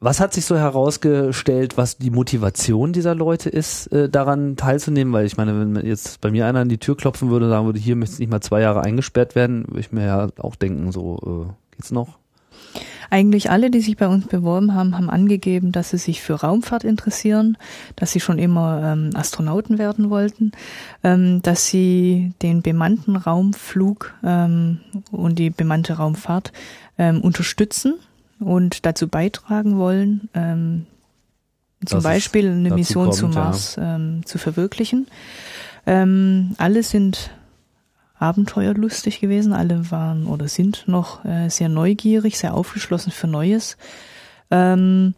was 0.00 0.18
hat 0.18 0.34
sich 0.34 0.44
so 0.44 0.56
herausgestellt, 0.56 1.76
was 1.76 1.96
die 1.96 2.10
Motivation 2.10 2.92
dieser 2.92 3.14
Leute 3.14 3.48
ist, 3.48 3.86
äh, 3.92 4.08
daran 4.08 4.56
teilzunehmen? 4.56 5.12
Weil 5.12 5.26
ich 5.26 5.36
meine, 5.36 5.58
wenn 5.58 5.86
jetzt 5.86 6.20
bei 6.20 6.32
mir 6.32 6.46
einer 6.46 6.58
an 6.58 6.68
die 6.68 6.78
Tür 6.78 6.96
klopfen 6.96 7.30
würde 7.30 7.44
und 7.44 7.52
sagen 7.52 7.66
würde, 7.66 7.78
hier 7.78 7.94
möchte 7.94 8.14
ich 8.14 8.18
nicht 8.18 8.30
mal 8.30 8.40
zwei 8.40 8.60
Jahre 8.62 8.80
eingesperrt 8.80 9.36
werden, 9.36 9.64
würde 9.68 9.80
ich 9.80 9.92
mir 9.92 10.04
ja 10.04 10.28
auch 10.38 10.56
denken, 10.56 10.90
so 10.90 11.46
äh, 11.48 11.76
geht's 11.76 11.92
noch? 11.92 12.18
Eigentlich 13.12 13.50
alle, 13.50 13.70
die 13.70 13.82
sich 13.82 13.98
bei 13.98 14.08
uns 14.08 14.26
beworben 14.26 14.72
haben, 14.74 14.96
haben 14.96 15.10
angegeben, 15.10 15.70
dass 15.70 15.90
sie 15.90 15.98
sich 15.98 16.22
für 16.22 16.32
Raumfahrt 16.32 16.82
interessieren, 16.82 17.58
dass 17.94 18.10
sie 18.10 18.20
schon 18.20 18.38
immer 18.38 18.82
ähm, 18.82 19.10
Astronauten 19.12 19.76
werden 19.76 20.08
wollten, 20.08 20.52
ähm, 21.04 21.42
dass 21.42 21.66
sie 21.66 22.32
den 22.40 22.62
bemannten 22.62 23.16
Raumflug 23.16 24.14
ähm, 24.24 24.80
und 25.10 25.38
die 25.38 25.50
bemannte 25.50 25.98
Raumfahrt 25.98 26.54
ähm, 26.96 27.20
unterstützen 27.20 27.96
und 28.40 28.86
dazu 28.86 29.08
beitragen 29.08 29.76
wollen, 29.76 30.30
ähm, 30.32 30.86
zum 31.84 31.98
das 31.98 32.04
Beispiel 32.04 32.48
eine 32.48 32.70
Mission 32.70 33.08
kommt, 33.08 33.16
zum 33.16 33.34
Mars 33.34 33.76
ja. 33.76 33.96
ähm, 33.96 34.22
zu 34.24 34.38
verwirklichen. 34.38 35.06
Alle 35.84 36.82
sind 36.82 37.30
abenteuerlustig 38.22 39.20
gewesen. 39.20 39.52
Alle 39.52 39.90
waren 39.90 40.26
oder 40.26 40.48
sind 40.48 40.84
noch 40.86 41.24
äh, 41.24 41.48
sehr 41.50 41.68
neugierig, 41.68 42.38
sehr 42.38 42.54
aufgeschlossen 42.54 43.12
für 43.12 43.26
Neues 43.26 43.76
ähm, 44.50 45.14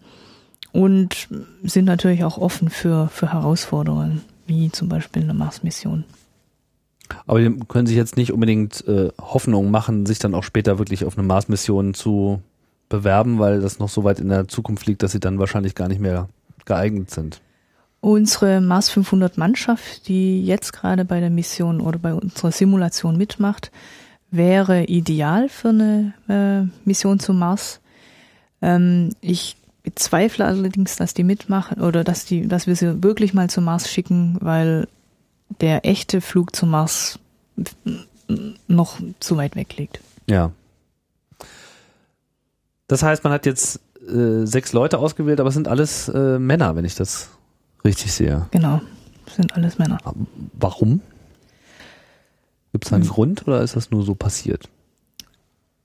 und 0.73 1.29
sind 1.63 1.85
natürlich 1.85 2.25
auch 2.25 2.39
offen 2.39 2.71
für, 2.71 3.09
für 3.09 3.33
Herausforderungen, 3.33 4.23
wie 4.47 4.71
zum 4.73 4.89
Beispiel 4.89 5.23
eine 5.23 5.35
Mars-Mission. 5.35 6.05
Aber 7.27 7.39
die 7.39 7.59
können 7.69 7.87
sich 7.87 7.97
jetzt 7.97 8.17
nicht 8.17 8.33
unbedingt 8.33 8.87
äh, 8.89 9.11
Hoffnung 9.21 9.71
machen, 9.71 10.07
sich 10.07 10.19
dann 10.19 10.35
auch 10.35 10.43
später 10.43 10.79
wirklich 10.79 11.05
auf 11.05 11.19
eine 11.19 11.27
Mars-Mission 11.27 11.93
zu 11.93 12.41
bewerben, 12.89 13.39
weil 13.39 13.61
das 13.61 13.79
noch 13.79 13.91
so 13.91 14.05
weit 14.05 14.19
in 14.19 14.31
der 14.31 14.49
Zukunft 14.49 14.87
liegt, 14.87 15.03
dass 15.03 15.13
sie 15.13 15.21
dann 15.21 15.39
wahrscheinlich 15.39 15.75
gar 15.75 15.89
nicht 15.89 16.01
mehr 16.01 16.29
geeignet 16.65 17.11
sind. 17.11 17.43
Unsere 18.05 18.61
Mars 18.61 18.91
500 18.91 19.39
Mannschaft, 19.39 20.09
die 20.09 20.45
jetzt 20.45 20.75
gerade 20.75 21.07
bei 21.07 21.21
der 21.21 21.31
Mission 21.31 21.81
oder 21.81 21.99
bei 21.99 22.13
unserer 22.13 22.53
Simulation 22.53 23.17
mitmacht, 23.17 23.71
wäre 24.31 24.85
ideal 24.85 25.49
für 25.49 25.71
eine 25.71 26.13
äh, 26.29 26.87
Mission 26.87 27.19
zum 27.19 27.39
Mars. 27.39 27.81
Ähm, 28.61 29.15
ich 29.23 29.57
bezweifle 29.83 30.45
allerdings, 30.45 30.97
dass 30.97 31.15
die 31.15 31.25
mitmachen 31.25 31.81
oder 31.81 32.05
dass 32.05 32.27
die, 32.27 32.47
dass 32.47 32.67
wir 32.67 32.77
sie 32.77 33.03
wirklich 33.03 33.33
mal 33.33 33.49
zum 33.49 33.65
Mars 33.65 33.91
schicken, 33.91 34.37
weil 34.43 34.87
der 35.63 35.87
echte 35.87 36.21
Flug 36.21 36.55
zum 36.55 36.69
Mars 36.69 37.19
noch 38.69 39.01
zu 39.19 39.39
weit 39.39 39.57
weg 39.57 39.79
liegt. 39.79 40.01
Ja. 40.29 40.51
Das 42.87 43.03
heißt, 43.03 43.25
man 43.25 43.33
hat 43.33 43.47
jetzt 43.47 43.81
äh, 44.07 44.45
sechs 44.45 44.75
Leute 44.75 44.99
ausgewählt, 44.99 45.41
aber 45.41 45.49
es 45.49 45.55
sind 45.55 45.69
alles 45.69 46.11
äh, 46.11 46.39
Männer, 46.39 46.77
wenn 46.77 46.85
ich 46.85 46.97
das 46.97 47.31
richtig 47.85 48.13
sehe. 48.13 48.47
Genau, 48.51 48.81
sind 49.35 49.55
alles 49.55 49.79
Männer. 49.79 49.99
Warum? 50.53 51.01
Gibt 52.73 52.87
es 52.87 52.93
einen 52.93 53.05
hm. 53.05 53.11
Grund 53.11 53.47
oder 53.47 53.63
ist 53.63 53.77
das 53.77 53.91
nur 53.91 54.03
so 54.03 54.15
passiert? 54.15 54.69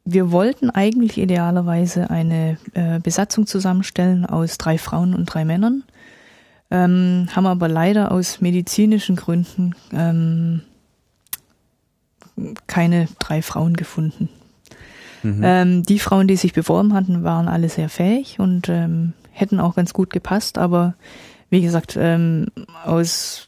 Wir 0.06 0.32
wollten 0.32 0.72
eigentlich 0.72 1.20
idealerweise 1.20 2.10
eine 2.10 2.58
äh, 2.74 3.00
Besatzung 3.00 3.46
zusammenstellen 3.46 4.26
aus 4.26 4.58
drei 4.58 4.80
Frauen 4.80 5.14
und 5.14 5.26
drei 5.26 5.46
Männern, 5.46 5.84
ähm, 6.72 7.28
haben 7.36 7.46
aber 7.46 7.68
leider 7.68 8.12
aus 8.12 8.42
medizinischen 8.42 9.16
Gründen 9.16 9.76
ähm, 9.94 10.62
keine 12.66 13.08
drei 13.20 13.42
Frauen 13.42 13.76
gefunden. 13.76 14.30
Mhm. 15.22 15.42
Ähm, 15.44 15.84
die 15.84 16.00
Frauen, 16.00 16.28
die 16.28 16.38
sich 16.38 16.54
beworben 16.54 16.94
hatten, 16.94 17.24
waren 17.24 17.48
alle 17.48 17.70
sehr 17.70 17.90
fähig 17.90 18.40
und 18.40 18.70
ähm, 18.70 19.14
hätten 19.32 19.60
auch 19.60 19.76
ganz 19.76 19.94
gut 19.94 20.10
gepasst, 20.10 20.58
aber 20.58 20.96
wie 21.50 21.62
gesagt, 21.62 21.98
ähm, 22.00 22.48
aus 22.84 23.48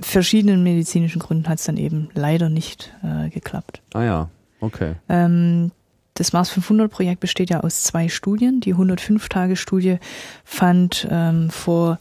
verschiedenen 0.00 0.62
medizinischen 0.62 1.20
Gründen 1.20 1.48
hat 1.48 1.58
es 1.58 1.64
dann 1.64 1.76
eben 1.76 2.08
leider 2.14 2.48
nicht 2.48 2.92
äh, 3.02 3.30
geklappt. 3.30 3.82
Ah 3.94 4.02
ja, 4.02 4.28
okay. 4.60 4.94
Ähm, 5.08 5.70
das 6.14 6.32
Mars 6.32 6.50
500 6.50 6.90
Projekt 6.90 7.20
besteht 7.20 7.50
ja 7.50 7.60
aus 7.60 7.84
zwei 7.84 8.08
Studien. 8.08 8.60
Die 8.60 8.74
105-Tage-Studie 8.74 9.98
fand 10.44 11.06
ähm, 11.10 11.50
vor 11.50 11.98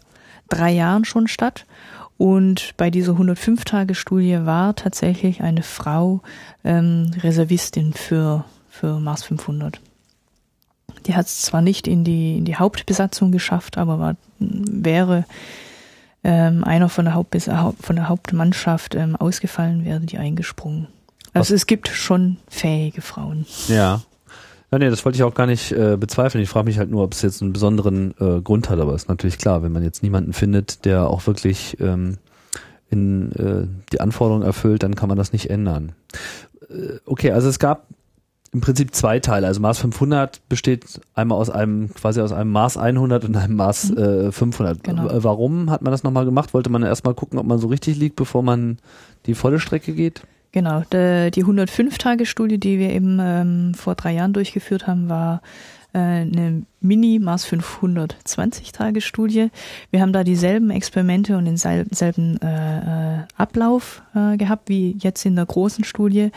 drei 0.49 0.71
Jahren 0.71 1.06
schon 1.06 1.27
statt. 1.27 1.65
Und 2.17 2.73
bei 2.77 2.91
dieser 2.91 3.13
105-Tage-Studie 3.13 4.39
war 4.43 4.75
tatsächlich 4.75 5.41
eine 5.41 5.63
Frau 5.63 6.21
ähm, 6.63 7.12
Reservistin 7.23 7.93
für, 7.93 8.45
für 8.69 8.99
Mars 8.99 9.23
500. 9.23 9.80
Die 11.05 11.15
hat 11.15 11.25
es 11.25 11.41
zwar 11.41 11.61
nicht 11.61 11.87
in 11.87 12.03
die, 12.03 12.37
in 12.37 12.45
die 12.45 12.55
Hauptbesatzung 12.55 13.31
geschafft, 13.31 13.77
aber 13.77 13.99
war, 13.99 14.15
wäre 14.39 15.25
ähm, 16.23 16.63
einer 16.63 16.89
von 16.89 17.05
der, 17.05 17.13
Hauptbes 17.13 17.45
von 17.45 17.95
der 17.95 18.07
Hauptmannschaft 18.09 18.95
ähm, 18.95 19.15
ausgefallen, 19.15 19.85
wäre 19.85 19.99
die 20.01 20.17
eingesprungen. 20.17 20.87
Also 21.33 21.53
Was? 21.53 21.61
es 21.61 21.67
gibt 21.67 21.87
schon 21.87 22.37
fähige 22.47 23.01
Frauen. 23.01 23.45
Ja. 23.67 24.01
Ja, 24.71 24.79
nee, 24.79 24.89
das 24.89 25.03
wollte 25.03 25.17
ich 25.17 25.23
auch 25.23 25.33
gar 25.33 25.47
nicht 25.47 25.73
äh, 25.73 25.97
bezweifeln. 25.97 26.41
Ich 26.41 26.49
frage 26.49 26.65
mich 26.65 26.77
halt 26.77 26.89
nur, 26.89 27.03
ob 27.03 27.13
es 27.13 27.21
jetzt 27.21 27.41
einen 27.41 27.51
besonderen 27.51 28.13
äh, 28.21 28.39
Grund 28.41 28.69
hat, 28.69 28.79
aber 28.79 28.95
ist 28.95 29.09
natürlich 29.09 29.37
klar, 29.37 29.63
wenn 29.63 29.73
man 29.73 29.83
jetzt 29.83 30.01
niemanden 30.01 30.31
findet, 30.31 30.85
der 30.85 31.09
auch 31.09 31.27
wirklich 31.27 31.77
ähm, 31.81 32.19
in 32.89 33.33
äh, 33.33 33.67
die 33.91 33.99
Anforderungen 33.99 34.45
erfüllt, 34.45 34.83
dann 34.83 34.95
kann 34.95 35.09
man 35.09 35.17
das 35.17 35.33
nicht 35.33 35.49
ändern. 35.49 35.91
Äh, 36.69 36.99
okay, 37.05 37.31
also 37.31 37.49
es 37.49 37.59
gab 37.59 37.87
im 38.53 38.61
Prinzip 38.61 38.93
zwei 38.93 39.19
Teile. 39.19 39.47
Also 39.47 39.61
Mars 39.61 39.79
500 39.79 40.47
besteht 40.49 40.99
einmal 41.15 41.37
aus 41.37 41.49
einem, 41.49 41.93
quasi 41.93 42.19
aus 42.21 42.33
einem 42.33 42.51
Mars 42.51 42.77
100 42.77 43.23
und 43.25 43.35
einem 43.37 43.55
Mars 43.55 43.91
mhm. 43.91 43.97
äh, 43.97 44.31
500. 44.31 44.83
Genau. 44.83 45.07
Warum 45.23 45.71
hat 45.71 45.81
man 45.81 45.91
das 45.91 46.03
nochmal 46.03 46.25
gemacht? 46.25 46.53
Wollte 46.53 46.69
man 46.69 46.83
erstmal 46.83 47.13
gucken, 47.13 47.39
ob 47.39 47.45
man 47.45 47.59
so 47.59 47.67
richtig 47.67 47.97
liegt, 47.97 48.17
bevor 48.17 48.43
man 48.43 48.77
die 49.25 49.35
volle 49.35 49.59
Strecke 49.59 49.93
geht? 49.93 50.21
Genau. 50.51 50.81
Die 50.91 51.45
105-Tage-Studie, 51.45 52.59
die 52.59 52.77
wir 52.77 52.89
eben 52.89 53.19
ähm, 53.21 53.73
vor 53.73 53.95
drei 53.95 54.13
Jahren 54.13 54.33
durchgeführt 54.33 54.85
haben, 54.85 55.07
war 55.07 55.41
äh, 55.93 55.99
eine 55.99 56.63
Mini-Mars 56.81 57.45
520 57.45 58.73
Tage 58.73 58.99
Studie. 58.99 59.49
Wir 59.91 60.01
haben 60.01 60.13
da 60.13 60.23
dieselben 60.23 60.71
Experimente 60.71 61.37
und 61.37 61.45
denselben 61.45 62.37
äh, 62.41 63.19
äh, 63.19 63.23
Ablauf 63.37 64.01
äh, 64.13 64.35
gehabt 64.35 64.67
wie 64.67 64.97
jetzt 64.99 65.25
in 65.25 65.35
der 65.35 65.45
großen 65.45 65.83
Studie, 65.83 66.31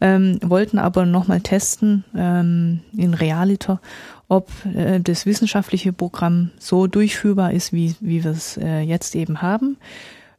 ähm, 0.00 0.38
wollten 0.42 0.78
aber 0.78 1.06
nochmal 1.06 1.40
testen 1.40 2.04
ähm, 2.16 2.80
in 2.96 3.14
Realiter, 3.14 3.80
ob 4.28 4.48
äh, 4.74 5.00
das 5.00 5.26
wissenschaftliche 5.26 5.92
Programm 5.92 6.50
so 6.58 6.86
durchführbar 6.86 7.52
ist, 7.52 7.72
wie, 7.72 7.94
wie 8.00 8.24
wir 8.24 8.30
es 8.30 8.56
äh, 8.56 8.80
jetzt 8.80 9.14
eben 9.14 9.42
haben. 9.42 9.76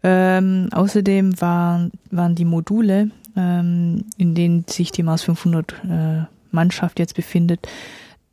Ähm, 0.04 0.69
außerdem 0.71 1.39
waren, 1.41 1.91
waren 2.10 2.36
die 2.36 2.45
Module, 2.45 3.12
ähm, 3.36 4.06
in 4.17 4.34
denen 4.34 4.65
sich 4.67 4.91
die 4.91 5.04
Mars 5.04 5.24
500 5.24 5.71
äh, 5.71 6.24
Mannschaft 6.52 7.00
jetzt 7.00 7.15
befindet, 7.15 7.67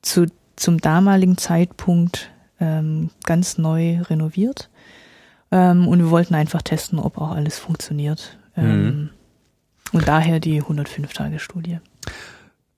zu, 0.00 0.26
zum 0.56 0.78
damaligen 0.80 1.36
Zeitpunkt 1.36 2.30
ähm, 2.60 3.10
ganz 3.24 3.58
neu 3.58 4.00
renoviert. 4.02 4.70
Ähm, 5.50 5.88
und 5.88 5.98
wir 5.98 6.10
wollten 6.10 6.34
einfach 6.34 6.62
testen, 6.62 6.98
ob 6.98 7.18
auch 7.18 7.32
alles 7.32 7.58
funktioniert. 7.58 8.38
Ähm, 8.56 8.84
mhm. 8.84 9.10
Und 9.92 10.06
daher 10.06 10.40
die 10.40 10.62
105-Tage-Studie. 10.62 11.78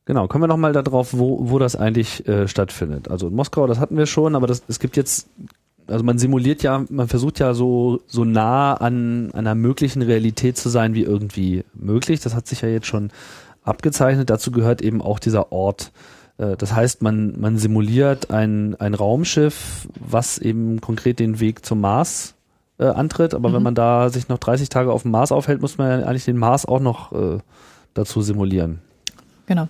Genau, 0.05 0.27
kommen 0.27 0.43
wir 0.43 0.49
nochmal 0.49 0.73
darauf, 0.73 1.13
wo, 1.13 1.51
wo 1.51 1.59
das 1.59 1.77
eigentlich 1.77 2.27
äh, 2.27 2.49
stattfindet. 2.49 3.09
Also 3.09 3.29
in 3.29 3.35
Moskau, 3.35 3.67
das 3.67 3.79
hatten 3.79 3.97
wir 3.97 4.07
schon, 4.07 4.35
aber 4.35 4.47
das, 4.47 4.63
es 4.67 4.81
gibt 4.81 4.97
jetzt, 4.97 5.29
also 5.87 6.05
man 6.05 6.19
simuliert 6.19 6.63
ja, 6.63 6.85
man 6.89 7.09
versucht 7.09 7.39
ja 7.39 7.55
so, 7.55 8.01
so 8.07 8.25
nah 8.25 8.75
an 8.75 9.31
einer 9.33 9.55
möglichen 9.55 10.03
Realität 10.03 10.57
zu 10.57 10.69
sein 10.69 10.95
wie 10.95 11.03
irgendwie 11.03 11.65
möglich. 11.75 12.21
Das 12.21 12.35
hat 12.35 12.47
sich 12.47 12.63
ja 12.63 12.69
jetzt 12.69 12.87
schon 12.87 13.11
abgezeichnet. 13.63 14.31
Dazu 14.31 14.51
gehört 14.51 14.83
eben 14.83 15.03
auch 15.03 15.19
dieser 15.19 15.53
Ort. 15.53 15.93
Äh, 16.39 16.57
das 16.57 16.75
heißt, 16.75 17.03
man, 17.03 17.39
man 17.39 17.59
simuliert 17.59 18.31
ein, 18.31 18.75
ein 18.81 18.95
Raumschiff, 18.95 19.89
was 19.95 20.39
eben 20.39 20.81
konkret 20.81 21.19
den 21.19 21.41
Weg 21.41 21.65
zum 21.65 21.81
Mars 21.81 22.35
äh, 22.81 22.87
antritt. 22.87 23.35
Aber 23.35 23.51
mhm. 23.51 23.55
wenn 23.55 23.63
man 23.63 23.75
da 23.75 24.09
sich 24.09 24.29
noch 24.29 24.39
30 24.39 24.69
Tage 24.69 24.93
auf 24.93 25.03
dem 25.03 25.13
Mars 25.13 25.31
aufhält, 25.31 25.61
muss 25.61 25.79
man 25.79 26.01
ja 26.01 26.07
eigentlich 26.07 26.25
den 26.25 26.39
Mars 26.39 26.67
auch 26.67 26.81
noch 26.81 27.13
äh, 27.13 27.39
dazu 27.95 28.23
simulieren. 28.23 28.81
Genau. 29.47 29.69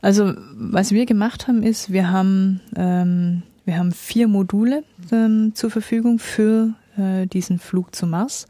Also 0.00 0.32
was 0.54 0.92
wir 0.92 1.06
gemacht 1.06 1.48
haben, 1.48 1.62
ist, 1.62 1.90
wir 1.92 2.10
haben 2.10 2.60
ähm, 2.76 3.42
wir 3.64 3.78
haben 3.78 3.92
vier 3.92 4.28
Module 4.28 4.84
ähm, 5.10 5.52
zur 5.54 5.70
Verfügung 5.70 6.18
für 6.18 6.74
äh, 6.96 7.26
diesen 7.26 7.58
Flug 7.58 7.94
zum 7.94 8.10
Mars, 8.10 8.46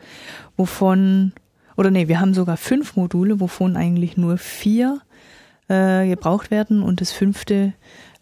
wovon 0.57 1.33
oder 1.77 1.90
nee, 1.90 2.09
wir 2.09 2.20
haben 2.20 2.35
sogar 2.35 2.57
fünf 2.57 2.96
Module, 2.96 3.40
wovon 3.40 3.77
eigentlich 3.77 4.16
nur 4.16 4.38
vier 4.38 5.01
äh, 5.68 6.09
gebraucht 6.09 6.51
werden 6.51 6.83
und 6.83 7.01
das 7.01 7.12
fünfte 7.12 7.75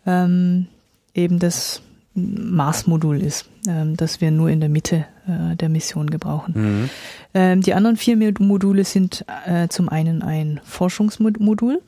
ähm, 0.06 0.66
eben 1.14 1.38
das 1.38 1.82
Mars-Modul 2.14 3.22
ist, 3.22 3.48
ähm, 3.68 3.96
das 3.96 4.20
wir 4.20 4.30
nur 4.30 4.50
in 4.50 4.60
der 4.60 4.68
Mitte 4.68 5.06
äh, 5.52 5.56
der 5.56 5.68
Mission 5.68 6.10
gebrauchen. 6.10 6.54
Mhm. 6.56 6.90
Ähm, 7.34 7.60
die 7.60 7.74
anderen 7.74 7.96
vier 7.96 8.16
Module 8.38 8.84
sind 8.84 9.24
äh, 9.46 9.68
zum 9.68 9.88
einen 9.88 10.22
ein 10.22 10.60
Forschungsmodul, 10.64 11.80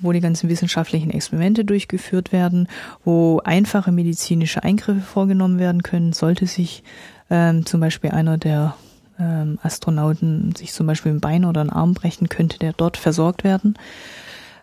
wo 0.00 0.12
die 0.12 0.20
ganzen 0.20 0.48
wissenschaftlichen 0.48 1.10
Experimente 1.10 1.64
durchgeführt 1.64 2.32
werden, 2.32 2.68
wo 3.04 3.40
einfache 3.44 3.92
medizinische 3.92 4.62
Eingriffe 4.62 5.00
vorgenommen 5.00 5.58
werden 5.58 5.82
können, 5.82 6.12
sollte 6.12 6.46
sich 6.46 6.82
ähm, 7.30 7.64
zum 7.66 7.80
Beispiel 7.80 8.10
einer 8.10 8.38
der 8.38 8.74
ähm, 9.18 9.58
Astronauten 9.62 10.54
sich 10.56 10.72
zum 10.72 10.86
Beispiel 10.86 11.12
ein 11.12 11.20
Bein 11.20 11.44
oder 11.44 11.60
einen 11.60 11.70
Arm 11.70 11.94
brechen, 11.94 12.28
könnte 12.28 12.58
der 12.58 12.72
dort 12.72 12.96
versorgt 12.96 13.44
werden. 13.44 13.76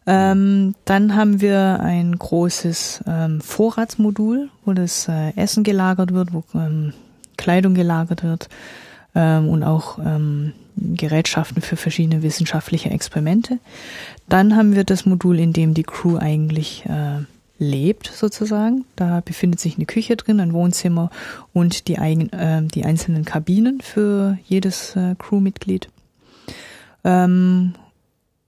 Ähm, 0.06 0.76
dann 0.86 1.15
haben 1.15 1.42
wir 1.42 1.82
ein 1.82 2.18
großes 2.18 3.04
ähm, 3.06 3.42
Vorratsmodul, 3.42 4.50
wo 4.65 4.74
das 4.74 5.08
äh, 5.08 5.36
Essen 5.36 5.63
gelagert 5.63 6.13
wird, 6.13 6.34
wo 6.34 6.44
ähm, 6.56 6.94
Kleidung 7.39 7.73
gelagert 7.73 8.23
wird 8.23 8.49
ähm, 9.15 9.49
und 9.49 9.63
auch 9.63 9.97
ähm, 9.97 10.54
Gerätschaften 10.75 11.62
für 11.62 11.75
verschiedene 11.75 12.21
wissenschaftliche 12.21 12.89
Experimente. 12.89 13.60
Dann 14.28 14.56
haben 14.56 14.75
wir 14.75 14.84
das 14.84 15.06
Modul, 15.06 15.39
in 15.39 15.54
dem 15.54 15.73
die 15.73 15.84
Crew 15.84 16.17
eigentlich 16.17 16.86
äh, 16.86 17.23
lebt, 17.58 18.08
sozusagen. 18.08 18.86
Da 18.95 19.21
befindet 19.23 19.60
sich 19.60 19.75
eine 19.75 19.86
Küche 19.86 20.15
drin, 20.15 20.39
ein 20.39 20.54
Wohnzimmer 20.54 21.10
und 21.54 21.88
die, 21.88 21.97
eigen, 21.97 22.30
äh, 22.30 22.63
die 22.63 22.86
einzelnen 22.86 23.25
Kabinen 23.25 23.82
für 23.82 24.38
jedes 24.45 24.95
äh, 24.95 25.15
Crewmitglied. 25.17 25.89
Ähm, 27.04 27.73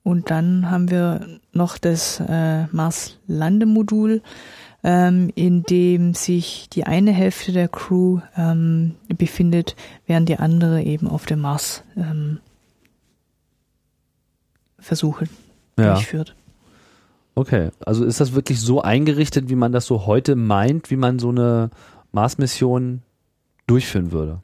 und 0.03 0.31
dann 0.31 0.71
haben 0.71 0.89
wir 0.89 1.27
noch 1.53 1.77
das 1.77 2.21
äh, 2.27 2.65
Mars-Landemodul, 2.71 4.21
ähm, 4.83 5.31
in 5.35 5.63
dem 5.63 6.13
sich 6.13 6.69
die 6.69 6.85
eine 6.85 7.11
Hälfte 7.11 7.51
der 7.51 7.67
Crew 7.67 8.19
ähm, 8.35 8.95
befindet, 9.07 9.75
während 10.07 10.29
die 10.29 10.37
andere 10.37 10.81
eben 10.83 11.07
auf 11.07 11.25
dem 11.25 11.39
Mars 11.41 11.83
ähm, 11.95 12.39
Versuche 14.79 15.25
ja. 15.77 15.93
durchführt. 15.93 16.35
Okay, 17.35 17.69
also 17.85 18.03
ist 18.03 18.19
das 18.19 18.33
wirklich 18.33 18.59
so 18.59 18.81
eingerichtet, 18.81 19.49
wie 19.49 19.55
man 19.55 19.71
das 19.71 19.85
so 19.85 20.05
heute 20.05 20.35
meint, 20.35 20.91
wie 20.91 20.97
man 20.97 21.19
so 21.19 21.29
eine 21.29 21.69
Mars-Mission 22.11 23.03
durchführen 23.67 24.11
würde? 24.11 24.41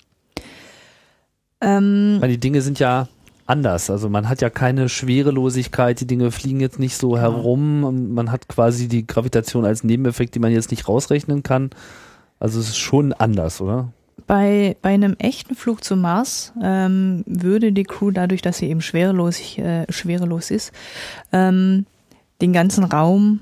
Ähm, 1.60 2.18
Weil 2.20 2.30
die 2.30 2.40
Dinge 2.40 2.62
sind 2.62 2.80
ja 2.80 3.10
anders. 3.48 3.90
Also 3.90 4.10
man 4.10 4.30
hat 4.30 4.42
ja 4.42 4.50
keine 4.50 4.90
Schwerelosigkeit, 4.90 6.00
die 6.00 6.08
Dinge 6.08 6.32
fliegen 6.32 6.60
jetzt 6.60 6.80
nicht 6.80 6.98
so 6.98 7.12
genau. 7.12 7.22
herum. 7.22 8.14
Man 8.14 8.32
hat 8.32 8.48
quasi 8.48 8.88
die 8.88 9.08
Gravitation 9.08 9.66
als 9.66 9.84
Nebeneffekt, 9.84 10.36
die 10.36 10.40
man 10.40 10.52
jetzt 10.52 10.72
nicht 10.72 10.88
rausrechnen 10.88 11.44
kann. 11.44 11.70
Also 12.40 12.60
es 12.60 12.70
ist 12.70 12.78
schon 12.78 13.14
anders, 13.14 13.62
oder? 13.62 13.92
Bei, 14.26 14.76
bei 14.82 14.90
einem 14.90 15.16
echten 15.20 15.56
Flug 15.56 15.84
zum 15.84 16.02
Mars 16.02 16.52
ähm, 16.62 17.24
würde 17.26 17.72
die 17.72 17.84
Crew 17.84 18.12
dadurch, 18.12 18.42
dass 18.42 18.58
sie 18.58 18.70
eben 18.70 18.82
schwerelos, 18.82 19.58
äh, 19.58 19.86
schwerelos 19.92 20.52
ist, 20.52 20.72
ähm, 21.32 21.86
den 22.42 22.52
ganzen 22.52 22.84
Raum 22.84 23.42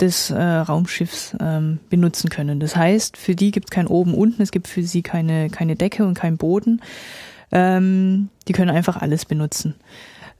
des 0.00 0.30
äh, 0.30 0.42
Raumschiffs 0.42 1.36
ähm, 1.40 1.78
benutzen 1.90 2.30
können. 2.30 2.58
Das 2.58 2.74
heißt, 2.74 3.16
für 3.16 3.34
die 3.34 3.50
gibt 3.50 3.66
es 3.66 3.70
kein 3.70 3.86
oben 3.86 4.14
unten, 4.14 4.42
es 4.42 4.50
gibt 4.50 4.66
für 4.66 4.82
sie 4.82 5.02
keine, 5.02 5.50
keine 5.50 5.76
Decke 5.76 6.04
und 6.04 6.14
kein 6.14 6.36
Boden. 6.36 6.80
Ähm, 7.52 8.30
die 8.48 8.52
können 8.52 8.70
einfach 8.70 8.96
alles 8.96 9.24
benutzen. 9.24 9.74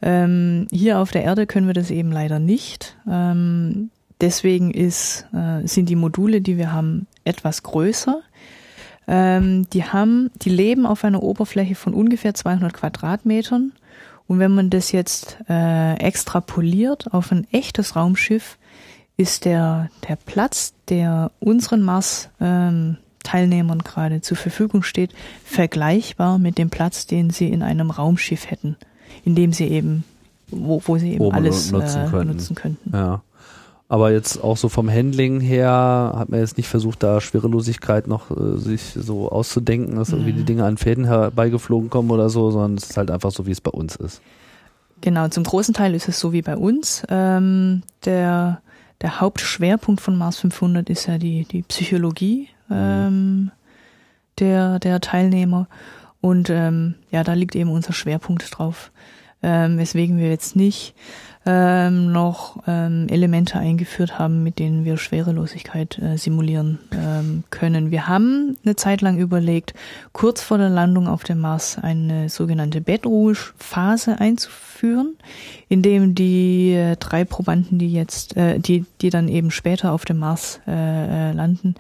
Ähm, 0.02 0.66
hier 0.70 0.98
auf 0.98 1.10
der 1.10 1.24
Erde 1.24 1.46
können 1.46 1.66
wir 1.66 1.74
das 1.74 1.90
eben 1.90 2.12
leider 2.12 2.38
nicht. 2.38 2.96
Ähm, 3.10 3.90
deswegen 4.20 4.70
ist, 4.70 5.26
äh, 5.32 5.66
sind 5.66 5.88
die 5.88 5.96
Module, 5.96 6.40
die 6.40 6.58
wir 6.58 6.72
haben, 6.72 7.06
etwas 7.24 7.62
größer. 7.62 8.20
Ähm, 9.06 9.68
die 9.70 9.84
haben, 9.84 10.30
die 10.42 10.50
leben 10.50 10.86
auf 10.86 11.04
einer 11.04 11.22
Oberfläche 11.22 11.74
von 11.74 11.94
ungefähr 11.94 12.34
200 12.34 12.72
Quadratmetern. 12.72 13.72
Und 14.26 14.38
wenn 14.38 14.54
man 14.54 14.70
das 14.70 14.92
jetzt 14.92 15.38
äh, 15.48 15.94
extrapoliert 15.94 17.12
auf 17.12 17.30
ein 17.30 17.46
echtes 17.52 17.94
Raumschiff, 17.96 18.58
ist 19.16 19.44
der, 19.44 19.90
der 20.08 20.16
Platz, 20.16 20.74
der 20.88 21.30
unseren 21.40 21.82
Mars 21.82 22.30
ähm, 22.40 22.96
Teilnehmern 23.24 23.80
gerade 23.80 24.20
zur 24.20 24.36
Verfügung 24.36 24.84
steht, 24.84 25.12
vergleichbar 25.44 26.38
mit 26.38 26.58
dem 26.58 26.70
Platz, 26.70 27.06
den 27.06 27.30
sie 27.30 27.48
in 27.48 27.62
einem 27.62 27.90
Raumschiff 27.90 28.48
hätten, 28.48 28.76
in 29.24 29.34
dem 29.34 29.52
sie 29.52 29.66
eben, 29.66 30.04
wo, 30.48 30.80
wo 30.84 30.98
sie 30.98 31.14
eben 31.14 31.24
Oben 31.24 31.34
alles 31.34 31.72
nutzen, 31.72 32.04
äh, 32.04 32.08
könnten. 32.08 32.28
nutzen 32.28 32.54
könnten. 32.54 32.90
Ja. 32.92 33.22
Aber 33.88 34.12
jetzt 34.12 34.42
auch 34.42 34.56
so 34.56 34.68
vom 34.68 34.90
Handling 34.90 35.40
her 35.40 36.14
hat 36.16 36.30
man 36.30 36.40
jetzt 36.40 36.56
nicht 36.56 36.68
versucht, 36.68 37.02
da 37.02 37.20
Schwerelosigkeit 37.20 38.06
noch 38.06 38.30
äh, 38.30 38.56
sich 38.56 38.92
so 38.94 39.30
auszudenken, 39.30 39.96
dass 39.96 40.10
irgendwie 40.10 40.32
die 40.32 40.40
mhm. 40.40 40.46
Dinge 40.46 40.64
an 40.64 40.78
Fäden 40.78 41.04
herbeigeflogen 41.04 41.90
kommen 41.90 42.10
oder 42.10 42.30
so, 42.30 42.50
sondern 42.50 42.76
es 42.76 42.90
ist 42.90 42.96
halt 42.96 43.10
einfach 43.10 43.30
so, 43.30 43.46
wie 43.46 43.50
es 43.50 43.60
bei 43.60 43.70
uns 43.70 43.96
ist. 43.96 44.22
Genau, 45.00 45.28
zum 45.28 45.44
großen 45.44 45.74
Teil 45.74 45.94
ist 45.94 46.08
es 46.08 46.18
so 46.18 46.32
wie 46.32 46.40
bei 46.40 46.56
uns. 46.56 47.02
Ähm, 47.10 47.82
der, 48.06 48.62
der 49.02 49.20
Hauptschwerpunkt 49.20 50.00
von 50.00 50.16
Mars 50.16 50.38
500 50.38 50.88
ist 50.88 51.06
ja 51.06 51.18
die, 51.18 51.44
die 51.44 51.62
Psychologie 51.62 52.48
ähm, 52.70 53.50
der, 54.38 54.78
der 54.78 55.00
Teilnehmer. 55.00 55.68
Und 56.20 56.50
ähm, 56.50 56.94
ja, 57.10 57.22
da 57.24 57.34
liegt 57.34 57.54
eben 57.54 57.70
unser 57.70 57.92
Schwerpunkt 57.92 58.46
drauf. 58.56 58.90
Ähm, 59.42 59.76
weswegen 59.76 60.16
wir 60.16 60.30
jetzt 60.30 60.56
nicht 60.56 60.94
ähm, 61.46 62.12
noch 62.12 62.56
ähm, 62.66 63.06
Elemente 63.10 63.58
eingeführt 63.58 64.18
haben, 64.18 64.42
mit 64.42 64.58
denen 64.58 64.84
wir 64.84 64.96
Schwerelosigkeit 64.96 65.98
äh, 65.98 66.16
simulieren 66.16 66.78
ähm, 66.92 67.44
können. 67.50 67.90
Wir 67.90 68.08
haben 68.08 68.56
eine 68.64 68.76
Zeit 68.76 69.02
lang 69.02 69.18
überlegt, 69.18 69.74
kurz 70.12 70.40
vor 70.40 70.58
der 70.58 70.70
Landung 70.70 71.06
auf 71.06 71.24
dem 71.24 71.40
Mars 71.40 71.76
eine 71.80 72.28
sogenannte 72.30 72.80
Bedruhephase 72.80 74.18
einzuführen, 74.20 75.16
in 75.68 75.82
dem 75.82 76.14
die 76.14 76.72
äh, 76.72 76.96
drei 76.96 77.24
Probanden, 77.24 77.78
die 77.78 77.92
jetzt, 77.92 78.36
äh, 78.36 78.58
die, 78.58 78.86
die 79.02 79.10
dann 79.10 79.28
eben 79.28 79.50
später 79.50 79.92
auf 79.92 80.04
dem 80.06 80.18
Mars 80.18 80.60
äh, 80.66 81.30
äh 81.30 81.32
landen, 81.32 81.74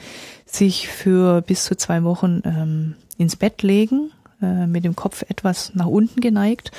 sich 0.54 0.88
für 0.88 1.42
bis 1.42 1.64
zu 1.64 1.76
zwei 1.76 2.04
Wochen 2.04 2.42
ähm, 2.44 2.94
ins 3.18 3.36
Bett 3.36 3.62
legen 3.62 4.10
äh, 4.42 4.66
mit 4.66 4.84
dem 4.84 4.96
Kopf 4.96 5.22
etwas 5.28 5.72
nach 5.74 5.86
unten 5.86 6.20
geneigt, 6.20 6.70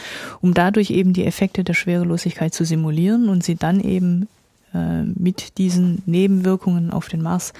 um 0.41 0.53
dadurch 0.53 0.89
eben 0.89 1.13
die 1.13 1.25
Effekte 1.25 1.63
der 1.63 1.73
Schwerelosigkeit 1.73 2.53
zu 2.53 2.65
simulieren 2.65 3.29
und 3.29 3.43
sie 3.43 3.55
dann 3.55 3.79
eben 3.79 4.27
äh, 4.73 5.03
mit 5.03 5.57
diesen 5.57 6.01
Nebenwirkungen 6.05 6.91
auf 6.91 7.07
den 7.07 7.21
Mars 7.21 7.53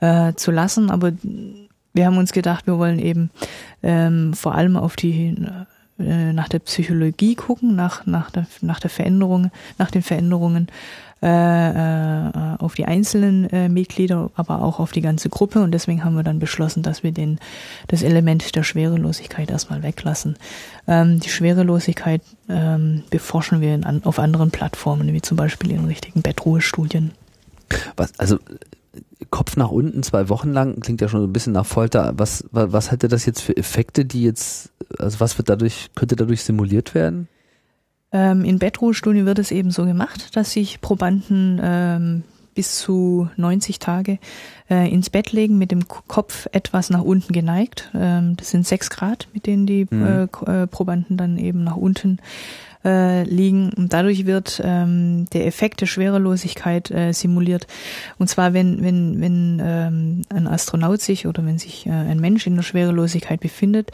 äh, 0.00 0.34
zu 0.34 0.50
lassen. 0.50 0.90
Aber 0.90 1.12
wir 1.92 2.06
haben 2.06 2.18
uns 2.18 2.32
gedacht, 2.32 2.66
wir 2.66 2.78
wollen 2.78 2.98
eben 2.98 3.30
ähm, 3.82 4.34
vor 4.34 4.54
allem 4.54 4.76
auf 4.76 4.96
die 4.96 5.36
äh, 5.98 6.32
nach 6.32 6.48
der 6.48 6.58
Psychologie 6.58 7.36
gucken, 7.36 7.74
nach, 7.74 8.04
nach, 8.04 8.30
der, 8.30 8.46
nach 8.60 8.80
der 8.80 8.90
Veränderung, 8.90 9.50
nach 9.78 9.90
den 9.90 10.02
Veränderungen 10.02 10.68
äh, 11.22 11.28
äh, 11.28 12.30
auf 12.58 12.74
die 12.74 12.84
einzelnen 12.84 13.48
äh, 13.48 13.70
Mitglieder, 13.70 14.30
aber 14.34 14.62
auch 14.62 14.80
auf 14.80 14.92
die 14.92 15.00
ganze 15.00 15.30
Gruppe. 15.30 15.62
Und 15.62 15.72
deswegen 15.72 16.04
haben 16.04 16.14
wir 16.14 16.22
dann 16.22 16.38
beschlossen, 16.38 16.82
dass 16.82 17.02
wir 17.02 17.12
den, 17.12 17.38
das 17.88 18.02
Element 18.02 18.54
der 18.54 18.62
Schwerelosigkeit 18.62 19.50
erstmal 19.50 19.82
weglassen. 19.82 20.36
Ähm, 20.86 21.18
die 21.20 21.30
Schwerelosigkeit 21.30 22.20
ähm, 22.50 23.02
beforschen 23.08 23.62
wir 23.62 23.74
in, 23.74 24.04
auf 24.04 24.18
anderen 24.18 24.50
Plattformen, 24.50 25.12
wie 25.14 25.22
zum 25.22 25.38
Beispiel 25.38 25.70
in 25.70 25.86
richtigen 25.86 26.20
Bettruhestudien. 26.20 27.12
Was, 27.96 28.18
also 28.18 28.38
Kopf 29.30 29.56
nach 29.56 29.70
unten 29.70 30.02
zwei 30.02 30.28
Wochen 30.28 30.52
lang 30.52 30.80
klingt 30.80 31.00
ja 31.00 31.08
schon 31.08 31.20
so 31.20 31.26
ein 31.26 31.32
bisschen 31.32 31.54
nach 31.54 31.66
Folter. 31.66 32.12
Was, 32.16 32.44
was, 32.50 32.72
was 32.72 32.90
hätte 32.90 33.08
das 33.08 33.24
jetzt 33.24 33.40
für 33.40 33.56
Effekte, 33.56 34.04
die 34.04 34.22
jetzt, 34.22 34.70
also 34.98 35.20
was 35.20 35.38
wird 35.38 35.48
dadurch, 35.48 35.88
könnte 35.94 36.14
dadurch 36.14 36.42
simuliert 36.42 36.94
werden? 36.94 37.28
Ähm, 38.16 38.46
in 38.46 38.58
Bettruhestudien 38.58 39.26
wird 39.26 39.38
es 39.38 39.50
eben 39.50 39.70
so 39.70 39.84
gemacht, 39.84 40.34
dass 40.36 40.52
sich 40.52 40.80
Probanden 40.80 41.60
ähm, 41.62 42.22
bis 42.54 42.78
zu 42.78 43.28
90 43.36 43.78
Tage 43.78 44.18
äh, 44.70 44.90
ins 44.90 45.10
Bett 45.10 45.32
legen 45.32 45.58
mit 45.58 45.70
dem 45.70 45.86
Kopf 45.86 46.46
etwas 46.52 46.88
nach 46.88 47.02
unten 47.02 47.34
geneigt. 47.34 47.90
Ähm, 47.94 48.36
das 48.36 48.50
sind 48.50 48.66
sechs 48.66 48.88
Grad, 48.88 49.28
mit 49.34 49.46
denen 49.46 49.66
die 49.66 49.86
mhm. 49.90 50.28
äh, 50.46 50.62
äh 50.62 50.66
Probanden 50.66 51.18
dann 51.18 51.36
eben 51.36 51.62
nach 51.62 51.76
unten 51.76 52.18
äh, 52.86 53.24
liegen. 53.24 53.70
Und 53.74 53.92
dadurch 53.92 54.24
wird 54.24 54.62
ähm, 54.64 55.26
der 55.34 55.46
Effekt 55.46 55.82
der 55.82 55.86
Schwerelosigkeit 55.86 56.90
äh, 56.90 57.12
simuliert. 57.12 57.66
Und 58.16 58.30
zwar, 58.30 58.54
wenn, 58.54 58.82
wenn, 58.82 59.20
wenn 59.20 59.62
ähm, 59.62 60.22
ein 60.30 60.46
Astronaut 60.46 61.02
sich 61.02 61.26
oder 61.26 61.44
wenn 61.44 61.58
sich 61.58 61.84
äh, 61.84 61.90
ein 61.90 62.20
Mensch 62.20 62.46
in 62.46 62.56
der 62.56 62.62
Schwerelosigkeit 62.62 63.40
befindet, 63.40 63.90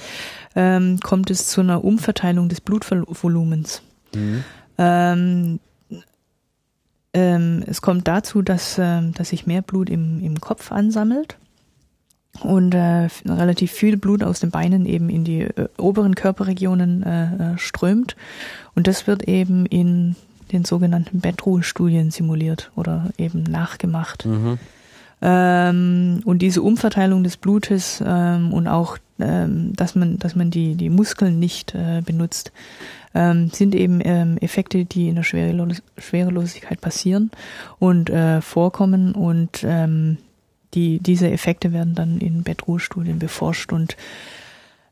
ähm, 0.54 1.00
kommt 1.00 1.28
es 1.32 1.48
zu 1.48 1.60
einer 1.60 1.82
Umverteilung 1.82 2.48
des 2.48 2.60
Blutvolumens. 2.60 3.82
Mhm. 4.14 4.44
Ähm, 4.78 5.60
ähm, 7.14 7.62
es 7.66 7.82
kommt 7.82 8.08
dazu, 8.08 8.42
dass, 8.42 8.78
ähm, 8.78 9.12
dass 9.14 9.30
sich 9.30 9.46
mehr 9.46 9.62
Blut 9.62 9.90
im, 9.90 10.20
im 10.22 10.40
Kopf 10.40 10.72
ansammelt 10.72 11.36
und 12.40 12.74
äh, 12.74 13.08
relativ 13.26 13.70
viel 13.72 13.96
Blut 13.96 14.22
aus 14.22 14.40
den 14.40 14.50
Beinen 14.50 14.86
eben 14.86 15.10
in 15.10 15.24
die 15.24 15.42
äh, 15.42 15.68
oberen 15.76 16.14
Körperregionen 16.14 17.02
äh, 17.02 17.24
äh 17.54 17.58
strömt. 17.58 18.16
Und 18.74 18.86
das 18.86 19.06
wird 19.06 19.28
eben 19.28 19.66
in 19.66 20.16
den 20.52 20.64
sogenannten 20.64 21.20
Bettruhestudien 21.20 22.10
simuliert 22.10 22.70
oder 22.76 23.10
eben 23.18 23.42
nachgemacht. 23.42 24.24
Mhm. 24.26 24.58
Ähm, 25.20 26.20
und 26.24 26.40
diese 26.40 26.62
Umverteilung 26.62 27.22
des 27.22 27.36
Blutes 27.36 28.02
ähm, 28.04 28.52
und 28.52 28.66
auch, 28.66 28.98
ähm, 29.20 29.72
dass 29.76 29.94
man, 29.94 30.18
dass 30.18 30.34
man 30.34 30.50
die, 30.50 30.74
die 30.74 30.90
Muskeln 30.90 31.38
nicht 31.38 31.74
äh, 31.74 32.02
benutzt, 32.04 32.52
ähm, 33.14 33.50
sind 33.50 33.74
eben 33.74 34.00
ähm, 34.04 34.38
Effekte, 34.38 34.84
die 34.84 35.08
in 35.08 35.16
der 35.16 35.22
Schwerelos 35.22 35.82
Schwerelosigkeit 35.98 36.80
passieren 36.80 37.30
und 37.78 38.10
äh, 38.10 38.40
vorkommen 38.40 39.14
und 39.14 39.64
ähm, 39.64 40.18
die, 40.74 41.00
diese 41.00 41.30
Effekte 41.30 41.72
werden 41.72 41.94
dann 41.94 42.18
in 42.18 42.42
Bettruhestudien 42.42 43.18
beforscht 43.18 43.72
und 43.72 43.96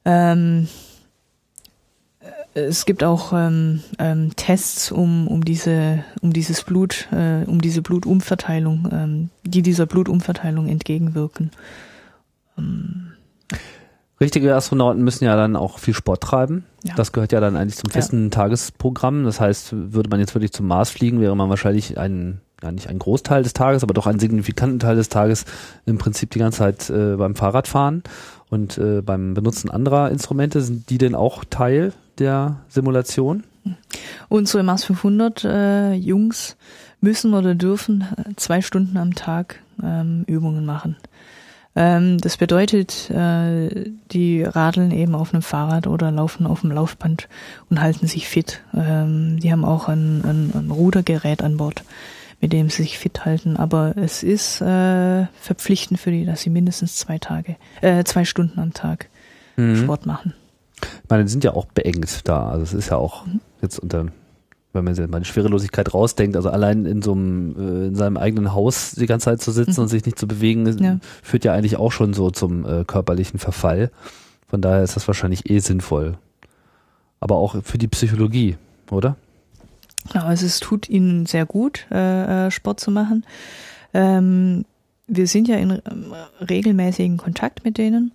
ähm, 0.04 0.68
es 2.52 2.84
gibt 2.84 3.04
auch 3.04 3.32
ähm, 3.32 3.82
ähm, 3.98 4.34
Tests, 4.34 4.90
um, 4.90 5.28
um 5.28 5.44
diese, 5.44 6.04
um 6.20 6.32
dieses 6.32 6.64
Blut, 6.64 7.08
äh, 7.12 7.44
um 7.46 7.60
diese 7.60 7.80
Blutumverteilung, 7.80 8.88
ähm, 8.92 9.30
die 9.44 9.62
dieser 9.62 9.86
Blutumverteilung 9.86 10.68
entgegenwirken. 10.68 11.52
Ähm, 12.58 13.12
Richtige 14.20 14.54
Astronauten 14.54 15.02
müssen 15.02 15.24
ja 15.24 15.34
dann 15.34 15.56
auch 15.56 15.78
viel 15.78 15.94
Sport 15.94 16.22
treiben. 16.22 16.66
Ja. 16.84 16.94
Das 16.94 17.12
gehört 17.12 17.32
ja 17.32 17.40
dann 17.40 17.56
eigentlich 17.56 17.76
zum 17.76 17.90
festen 17.90 18.24
ja. 18.24 18.30
Tagesprogramm. 18.30 19.24
Das 19.24 19.40
heißt, 19.40 19.70
würde 19.72 20.10
man 20.10 20.20
jetzt 20.20 20.34
wirklich 20.34 20.52
zum 20.52 20.66
Mars 20.66 20.90
fliegen, 20.90 21.20
wäre 21.20 21.34
man 21.34 21.48
wahrscheinlich 21.48 21.96
ein, 21.96 22.40
ja 22.62 22.70
nicht 22.70 22.88
ein 22.88 22.98
Großteil 22.98 23.42
des 23.42 23.54
Tages, 23.54 23.82
aber 23.82 23.94
doch 23.94 24.06
einen 24.06 24.20
signifikanten 24.20 24.78
Teil 24.78 24.96
des 24.96 25.08
Tages 25.08 25.46
im 25.86 25.96
Prinzip 25.96 26.30
die 26.32 26.38
ganze 26.38 26.58
Zeit 26.58 26.90
äh, 26.90 27.16
beim 27.16 27.34
Fahrradfahren 27.34 28.02
und 28.50 28.76
äh, 28.76 29.00
beim 29.00 29.32
Benutzen 29.32 29.70
anderer 29.70 30.10
Instrumente. 30.10 30.60
Sind 30.60 30.90
die 30.90 30.98
denn 30.98 31.14
auch 31.14 31.44
Teil 31.48 31.94
der 32.18 32.56
Simulation? 32.68 33.44
Unsere 34.28 34.62
Mars 34.62 34.84
500 34.84 35.44
äh, 35.44 35.92
Jungs 35.94 36.56
müssen 37.00 37.32
oder 37.32 37.54
dürfen 37.54 38.04
äh, 38.16 38.34
zwei 38.36 38.60
Stunden 38.60 38.98
am 38.98 39.14
Tag 39.14 39.60
ähm, 39.82 40.24
Übungen 40.26 40.66
machen. 40.66 40.96
Ähm, 41.76 42.18
das 42.18 42.36
bedeutet, 42.36 43.10
äh, 43.10 43.90
die 44.10 44.42
radeln 44.42 44.90
eben 44.90 45.14
auf 45.14 45.32
einem 45.32 45.42
Fahrrad 45.42 45.86
oder 45.86 46.10
laufen 46.10 46.46
auf 46.46 46.62
dem 46.62 46.72
Laufband 46.72 47.28
und 47.68 47.80
halten 47.80 48.06
sich 48.06 48.28
fit. 48.28 48.62
Ähm, 48.74 49.38
die 49.38 49.52
haben 49.52 49.64
auch 49.64 49.88
ein, 49.88 50.22
ein, 50.24 50.52
ein, 50.54 50.70
Rudergerät 50.70 51.42
an 51.42 51.56
Bord, 51.56 51.84
mit 52.40 52.52
dem 52.52 52.70
sie 52.70 52.82
sich 52.82 52.98
fit 52.98 53.24
halten. 53.24 53.56
Aber 53.56 53.96
es 53.96 54.24
ist 54.24 54.60
äh, 54.60 55.26
verpflichtend 55.40 56.00
für 56.00 56.10
die, 56.10 56.24
dass 56.24 56.42
sie 56.42 56.50
mindestens 56.50 56.96
zwei 56.96 57.18
Tage, 57.18 57.56
äh, 57.82 58.02
zwei 58.02 58.24
Stunden 58.24 58.58
am 58.58 58.72
Tag 58.72 59.08
mhm. 59.56 59.76
Sport 59.76 60.06
machen. 60.06 60.34
Ich 60.82 61.10
meine, 61.10 61.24
die 61.24 61.30
sind 61.30 61.44
ja 61.44 61.52
auch 61.52 61.66
beengt 61.66 62.26
da. 62.26 62.48
Also 62.48 62.64
es 62.64 62.72
ist 62.72 62.90
ja 62.90 62.96
auch 62.96 63.26
mhm. 63.26 63.40
jetzt 63.62 63.78
unter 63.78 64.06
wenn 64.72 64.84
man 64.84 64.94
sich 64.94 65.08
mal 65.08 65.18
die 65.18 65.26
Schwerelosigkeit 65.26 65.92
rausdenkt, 65.92 66.36
also 66.36 66.50
allein 66.50 66.86
in 66.86 67.02
so 67.02 67.12
einem, 67.12 67.56
äh, 67.56 67.86
in 67.88 67.94
seinem 67.94 68.16
eigenen 68.16 68.54
Haus 68.54 68.92
die 68.92 69.06
ganze 69.06 69.24
Zeit 69.24 69.42
zu 69.42 69.50
sitzen 69.50 69.80
mhm. 69.80 69.82
und 69.82 69.88
sich 69.88 70.04
nicht 70.04 70.18
zu 70.18 70.28
bewegen, 70.28 70.66
ja. 70.82 70.98
führt 71.22 71.44
ja 71.44 71.52
eigentlich 71.52 71.76
auch 71.76 71.92
schon 71.92 72.14
so 72.14 72.30
zum 72.30 72.64
äh, 72.64 72.84
körperlichen 72.84 73.38
Verfall. 73.38 73.90
Von 74.48 74.60
daher 74.60 74.82
ist 74.82 74.96
das 74.96 75.06
wahrscheinlich 75.06 75.50
eh 75.50 75.58
sinnvoll. 75.58 76.18
Aber 77.18 77.36
auch 77.36 77.62
für 77.62 77.78
die 77.78 77.88
Psychologie, 77.88 78.56
oder? 78.90 79.16
Ja, 80.14 80.24
also 80.24 80.46
es 80.46 80.60
tut 80.60 80.88
ihnen 80.88 81.26
sehr 81.26 81.46
gut, 81.46 81.86
äh, 81.90 82.46
äh 82.46 82.50
Sport 82.50 82.80
zu 82.80 82.90
machen. 82.90 83.24
Ähm, 83.92 84.64
wir 85.06 85.26
sind 85.26 85.48
ja 85.48 85.56
in 85.56 85.80
regelmäßigen 86.48 87.16
Kontakt 87.16 87.64
mit 87.64 87.78
denen 87.78 88.12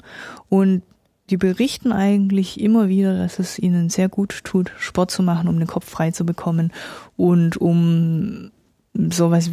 und 0.50 0.82
die 1.30 1.38
berichten 1.38 1.92
eigentlich 1.92 2.60
immer 2.60 2.88
wieder, 2.88 3.18
dass 3.18 3.40
es 3.40 3.58
ihnen 3.58 3.90
sehr 3.90 4.10
gut 4.10 4.44
tut, 4.44 4.72
Sport 4.78 5.12
zu 5.12 5.24
machen, 5.24 5.48
um 5.48 5.58
den 5.58 5.68
Kopf 5.68 5.90
frei 5.90 6.12
zu 6.12 6.26
bekommen 6.26 6.72
und 7.18 7.58
um 7.58 8.52
sowas 8.94 9.50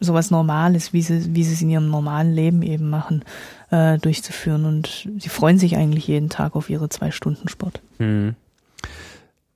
sowas 0.00 0.30
Normales, 0.30 0.92
wie 0.92 1.02
sie, 1.02 1.34
wie 1.34 1.44
sie 1.44 1.54
es 1.54 1.62
in 1.62 1.70
ihrem 1.70 1.88
normalen 1.88 2.32
Leben 2.32 2.62
eben 2.62 2.90
machen, 2.90 3.24
äh, 3.70 3.98
durchzuführen. 3.98 4.64
Und 4.64 5.08
sie 5.18 5.28
freuen 5.28 5.58
sich 5.58 5.76
eigentlich 5.76 6.06
jeden 6.06 6.28
Tag 6.28 6.54
auf 6.54 6.70
ihre 6.70 6.88
zwei 6.88 7.10
Stunden 7.10 7.48
Sport. 7.48 7.80
Hm. 7.98 8.34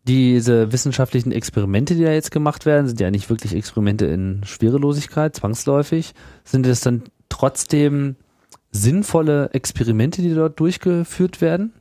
Diese 0.06 0.72
wissenschaftlichen 0.72 1.32
Experimente, 1.32 1.94
die 1.94 2.04
da 2.04 2.12
jetzt 2.12 2.30
gemacht 2.30 2.64
werden, 2.64 2.88
sind 2.88 2.98
ja 2.98 3.10
nicht 3.10 3.28
wirklich 3.28 3.54
Experimente 3.54 4.06
in 4.06 4.40
Schwerelosigkeit, 4.44 5.36
zwangsläufig. 5.36 6.14
Sind 6.44 6.66
es 6.66 6.80
dann 6.80 7.02
trotzdem 7.28 8.16
sinnvolle 8.70 9.50
Experimente, 9.52 10.22
die 10.22 10.34
dort 10.34 10.60
durchgeführt 10.60 11.40
werden? 11.40 11.72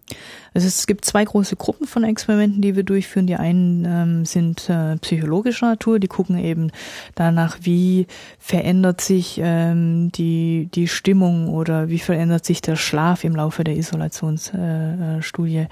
Also 0.53 0.67
es 0.67 0.87
gibt 0.87 1.05
zwei 1.05 1.23
große 1.23 1.55
Gruppen 1.57 1.85
von 1.85 2.03
Experimenten, 2.03 2.61
die 2.61 2.75
wir 2.75 2.83
durchführen. 2.83 3.27
Die 3.27 3.35
einen 3.35 3.85
ähm, 3.85 4.25
sind 4.25 4.69
äh, 4.69 4.95
psychologischer 4.97 5.67
Natur, 5.67 5.99
die 5.99 6.07
gucken 6.07 6.37
eben 6.39 6.71
danach, 7.13 7.59
wie 7.61 8.07
verändert 8.39 9.01
sich 9.01 9.39
ähm, 9.43 10.11
die, 10.13 10.69
die 10.73 10.87
Stimmung 10.87 11.49
oder 11.49 11.89
wie 11.89 11.99
verändert 11.99 12.45
sich 12.45 12.61
der 12.61 12.77
Schlaf 12.77 13.23
im 13.23 13.35
Laufe 13.35 13.63
der 13.63 13.75
Isolationsstudie. 13.75 15.57
Äh, 15.57 15.63
äh 15.63 15.67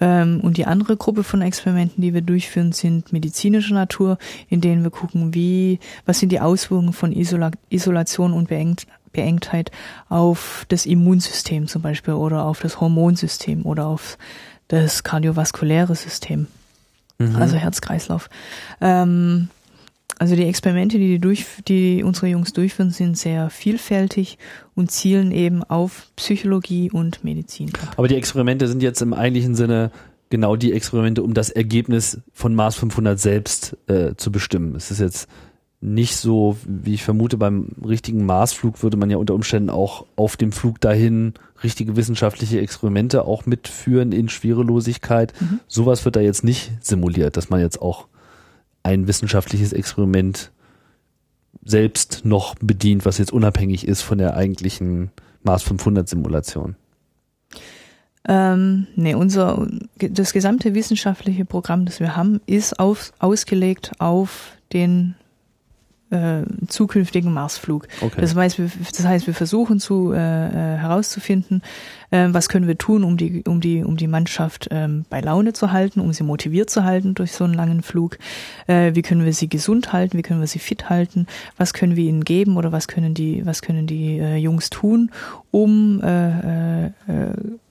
ähm, 0.00 0.40
und 0.42 0.56
die 0.58 0.66
andere 0.66 0.96
Gruppe 0.96 1.24
von 1.24 1.42
Experimenten, 1.42 2.02
die 2.02 2.14
wir 2.14 2.22
durchführen, 2.22 2.72
sind 2.72 3.12
medizinischer 3.12 3.74
Natur, 3.74 4.18
in 4.48 4.60
denen 4.60 4.84
wir 4.84 4.90
gucken, 4.90 5.34
wie, 5.34 5.80
was 6.04 6.20
sind 6.20 6.30
die 6.30 6.40
Auswirkungen 6.40 6.92
von 6.92 7.12
Isola 7.12 7.50
Isolation 7.70 8.34
und 8.34 8.48
Beengt 8.48 8.86
Beengtheit 9.12 9.70
auf 10.08 10.64
das 10.68 10.86
Immunsystem 10.86 11.66
zum 11.66 11.82
Beispiel 11.82 12.14
oder 12.14 12.44
auf 12.44 12.60
das 12.60 12.80
Hormonsystem 12.80 13.64
oder 13.64 13.86
auf 13.86 14.18
das 14.68 15.02
kardiovaskuläre 15.02 15.94
System, 15.94 16.46
mhm. 17.18 17.36
also 17.36 17.56
Herzkreislauf. 17.56 18.30
Ähm, 18.80 19.48
also 20.18 20.36
die 20.36 20.44
Experimente, 20.44 20.98
die, 20.98 21.08
die, 21.08 21.18
durch, 21.18 21.46
die 21.66 22.02
unsere 22.04 22.28
Jungs 22.28 22.52
durchführen, 22.52 22.90
sind 22.90 23.18
sehr 23.18 23.50
vielfältig 23.50 24.38
und 24.74 24.90
zielen 24.90 25.32
eben 25.32 25.64
auf 25.64 26.12
Psychologie 26.16 26.90
und 26.90 27.24
Medizin. 27.24 27.72
Aber 27.96 28.08
die 28.08 28.14
Experimente 28.14 28.68
sind 28.68 28.82
jetzt 28.82 29.02
im 29.02 29.14
eigentlichen 29.14 29.54
Sinne 29.54 29.90
genau 30.30 30.56
die 30.56 30.72
Experimente, 30.72 31.22
um 31.22 31.34
das 31.34 31.50
Ergebnis 31.50 32.20
von 32.32 32.54
Mars 32.54 32.76
500 32.76 33.18
selbst 33.18 33.76
äh, 33.88 34.14
zu 34.16 34.32
bestimmen. 34.32 34.74
Es 34.76 34.90
ist 34.90 35.00
jetzt 35.00 35.28
nicht 35.82 36.16
so, 36.16 36.56
wie 36.64 36.94
ich 36.94 37.02
vermute, 37.02 37.36
beim 37.36 37.68
richtigen 37.84 38.24
Marsflug 38.24 38.82
würde 38.84 38.96
man 38.96 39.10
ja 39.10 39.16
unter 39.16 39.34
Umständen 39.34 39.68
auch 39.68 40.06
auf 40.14 40.36
dem 40.36 40.52
Flug 40.52 40.80
dahin 40.80 41.34
richtige 41.62 41.96
wissenschaftliche 41.96 42.60
Experimente 42.60 43.24
auch 43.24 43.46
mitführen 43.46 44.12
in 44.12 44.28
Schwerelosigkeit. 44.28 45.32
Mhm. 45.40 45.58
Sowas 45.66 46.04
wird 46.04 46.14
da 46.14 46.20
jetzt 46.20 46.44
nicht 46.44 46.72
simuliert, 46.80 47.36
dass 47.36 47.50
man 47.50 47.60
jetzt 47.60 47.82
auch 47.82 48.06
ein 48.84 49.08
wissenschaftliches 49.08 49.72
Experiment 49.72 50.52
selbst 51.64 52.24
noch 52.24 52.54
bedient, 52.60 53.04
was 53.04 53.18
jetzt 53.18 53.32
unabhängig 53.32 53.86
ist 53.86 54.02
von 54.02 54.18
der 54.18 54.36
eigentlichen 54.36 55.10
Mars 55.42 55.64
500 55.64 56.08
Simulation? 56.08 56.76
Ähm, 58.28 58.86
nee, 58.94 59.14
unser, 59.14 59.66
das 59.96 60.32
gesamte 60.32 60.76
wissenschaftliche 60.76 61.44
Programm, 61.44 61.86
das 61.86 61.98
wir 61.98 62.16
haben, 62.16 62.40
ist 62.46 62.78
auf, 62.78 63.12
ausgelegt 63.18 63.92
auf 63.98 64.52
den 64.72 65.16
äh, 66.12 66.42
zukünftigen 66.68 67.32
Marsflug. 67.32 67.88
Okay. 68.00 68.20
Das, 68.20 68.36
heißt, 68.36 68.58
wir, 68.58 68.70
das 68.90 69.04
heißt, 69.04 69.26
wir 69.26 69.34
versuchen 69.34 69.80
zu 69.80 70.12
äh, 70.12 70.16
äh, 70.16 70.76
herauszufinden, 70.76 71.62
äh, 72.10 72.28
was 72.30 72.48
können 72.48 72.68
wir 72.68 72.78
tun, 72.78 73.02
um 73.02 73.16
die, 73.16 73.42
um 73.44 73.60
die, 73.60 73.82
um 73.82 73.96
die 73.96 74.06
Mannschaft 74.06 74.68
ähm, 74.70 75.04
bei 75.08 75.20
Laune 75.20 75.52
zu 75.54 75.72
halten, 75.72 76.00
um 76.00 76.12
sie 76.12 76.22
motiviert 76.22 76.70
zu 76.70 76.84
halten 76.84 77.14
durch 77.14 77.32
so 77.32 77.44
einen 77.44 77.54
langen 77.54 77.82
Flug. 77.82 78.18
Äh, 78.66 78.94
wie 78.94 79.02
können 79.02 79.24
wir 79.24 79.32
sie 79.32 79.48
gesund 79.48 79.92
halten? 79.92 80.18
Wie 80.18 80.22
können 80.22 80.40
wir 80.40 80.46
sie 80.46 80.58
fit 80.58 80.90
halten? 80.90 81.26
Was 81.56 81.72
können 81.72 81.96
wir 81.96 82.04
ihnen 82.04 82.24
geben 82.24 82.56
oder 82.56 82.70
was 82.72 82.88
können 82.88 83.14
die, 83.14 83.44
was 83.46 83.62
können 83.62 83.86
die 83.86 84.18
äh, 84.18 84.36
Jungs 84.36 84.70
tun, 84.70 85.10
um 85.50 86.02
äh, 86.02 86.86
äh, 86.86 86.90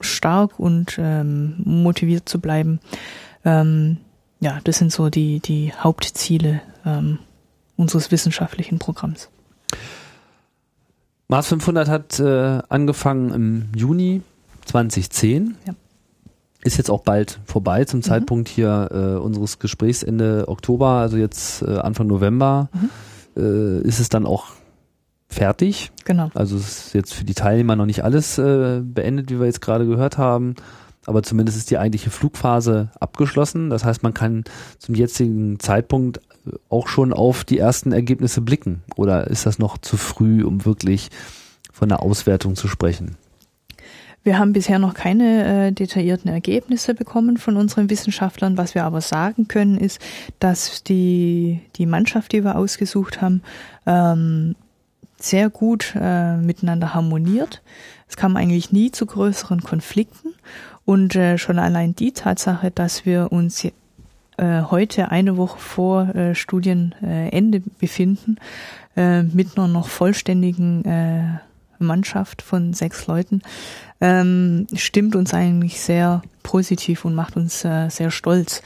stark 0.00 0.58
und 0.58 0.98
ähm, 0.98 1.54
motiviert 1.64 2.28
zu 2.28 2.40
bleiben? 2.40 2.80
Ähm, 3.44 3.98
ja, 4.40 4.58
das 4.64 4.78
sind 4.78 4.90
so 4.90 5.08
die, 5.08 5.38
die 5.38 5.72
Hauptziele 5.72 6.60
ähm, 6.84 7.18
unseres 7.82 8.10
wissenschaftlichen 8.10 8.78
Programms. 8.78 9.28
Mars 11.28 11.48
500 11.48 11.88
hat 11.88 12.20
äh, 12.20 12.60
angefangen 12.68 13.32
im 13.32 13.68
Juni 13.76 14.22
2010. 14.66 15.56
Ja. 15.66 15.74
Ist 16.64 16.76
jetzt 16.76 16.90
auch 16.90 17.02
bald 17.02 17.40
vorbei 17.44 17.84
zum 17.84 17.98
mhm. 17.98 18.04
Zeitpunkt 18.04 18.48
hier 18.48 18.88
äh, 18.92 19.18
unseres 19.18 19.58
Gesprächs 19.58 20.02
Ende 20.02 20.44
Oktober, 20.46 20.88
also 20.88 21.16
jetzt 21.16 21.62
äh, 21.62 21.78
Anfang 21.78 22.06
November, 22.06 22.68
mhm. 22.72 22.90
Äh, 23.34 23.80
ist 23.80 23.98
es 23.98 24.10
dann 24.10 24.26
auch 24.26 24.48
fertig. 25.26 25.90
Genau. 26.04 26.30
Also 26.34 26.58
es 26.58 26.88
ist 26.88 26.94
jetzt 26.94 27.14
für 27.14 27.24
die 27.24 27.32
Teilnehmer 27.32 27.76
noch 27.76 27.86
nicht 27.86 28.04
alles 28.04 28.36
äh, 28.36 28.82
beendet, 28.82 29.30
wie 29.30 29.40
wir 29.40 29.46
jetzt 29.46 29.62
gerade 29.62 29.86
gehört 29.86 30.18
haben 30.18 30.54
aber 31.06 31.22
zumindest 31.22 31.58
ist 31.58 31.70
die 31.70 31.78
eigentliche 31.78 32.10
Flugphase 32.10 32.90
abgeschlossen. 33.00 33.70
Das 33.70 33.84
heißt, 33.84 34.02
man 34.02 34.14
kann 34.14 34.44
zum 34.78 34.94
jetzigen 34.94 35.58
Zeitpunkt 35.58 36.20
auch 36.68 36.88
schon 36.88 37.12
auf 37.12 37.44
die 37.44 37.58
ersten 37.58 37.92
Ergebnisse 37.92 38.40
blicken? 38.40 38.82
Oder 38.96 39.28
ist 39.28 39.46
das 39.46 39.58
noch 39.58 39.78
zu 39.78 39.96
früh, 39.96 40.44
um 40.44 40.64
wirklich 40.64 41.10
von 41.72 41.90
einer 41.90 42.02
Auswertung 42.02 42.56
zu 42.56 42.68
sprechen? 42.68 43.16
Wir 44.24 44.38
haben 44.38 44.52
bisher 44.52 44.78
noch 44.78 44.94
keine 44.94 45.68
äh, 45.68 45.72
detaillierten 45.72 46.30
Ergebnisse 46.30 46.94
bekommen 46.94 47.38
von 47.38 47.56
unseren 47.56 47.90
Wissenschaftlern. 47.90 48.56
Was 48.56 48.74
wir 48.76 48.84
aber 48.84 49.00
sagen 49.00 49.48
können, 49.48 49.76
ist, 49.76 50.00
dass 50.38 50.84
die, 50.84 51.60
die 51.74 51.86
Mannschaft, 51.86 52.30
die 52.30 52.44
wir 52.44 52.56
ausgesucht 52.56 53.20
haben, 53.20 53.42
ähm, 53.84 54.54
sehr 55.16 55.50
gut 55.50 55.94
äh, 56.00 56.36
miteinander 56.36 56.94
harmoniert. 56.94 57.62
Es 58.08 58.16
kam 58.16 58.36
eigentlich 58.36 58.70
nie 58.70 58.92
zu 58.92 59.06
größeren 59.06 59.62
Konflikten. 59.62 60.34
Und 60.84 61.16
äh, 61.16 61.38
schon 61.38 61.58
allein 61.58 61.94
die 61.94 62.12
Tatsache, 62.12 62.70
dass 62.70 63.06
wir 63.06 63.30
uns 63.30 63.66
äh, 64.36 64.62
heute 64.62 65.10
eine 65.10 65.36
Woche 65.36 65.58
vor 65.58 66.14
äh, 66.14 66.34
Studienende 66.34 67.62
befinden, 67.78 68.36
äh, 68.96 69.22
mit 69.22 69.56
einer 69.56 69.68
noch 69.68 69.88
vollständigen 69.88 70.84
äh, 70.84 71.38
Mannschaft 71.78 72.42
von 72.42 72.72
sechs 72.72 73.06
Leuten, 73.06 73.42
ähm, 74.00 74.66
stimmt 74.74 75.16
uns 75.16 75.34
eigentlich 75.34 75.80
sehr 75.80 76.22
positiv 76.42 77.04
und 77.04 77.14
macht 77.14 77.36
uns 77.36 77.64
äh, 77.64 77.88
sehr 77.88 78.10
stolz. 78.10 78.62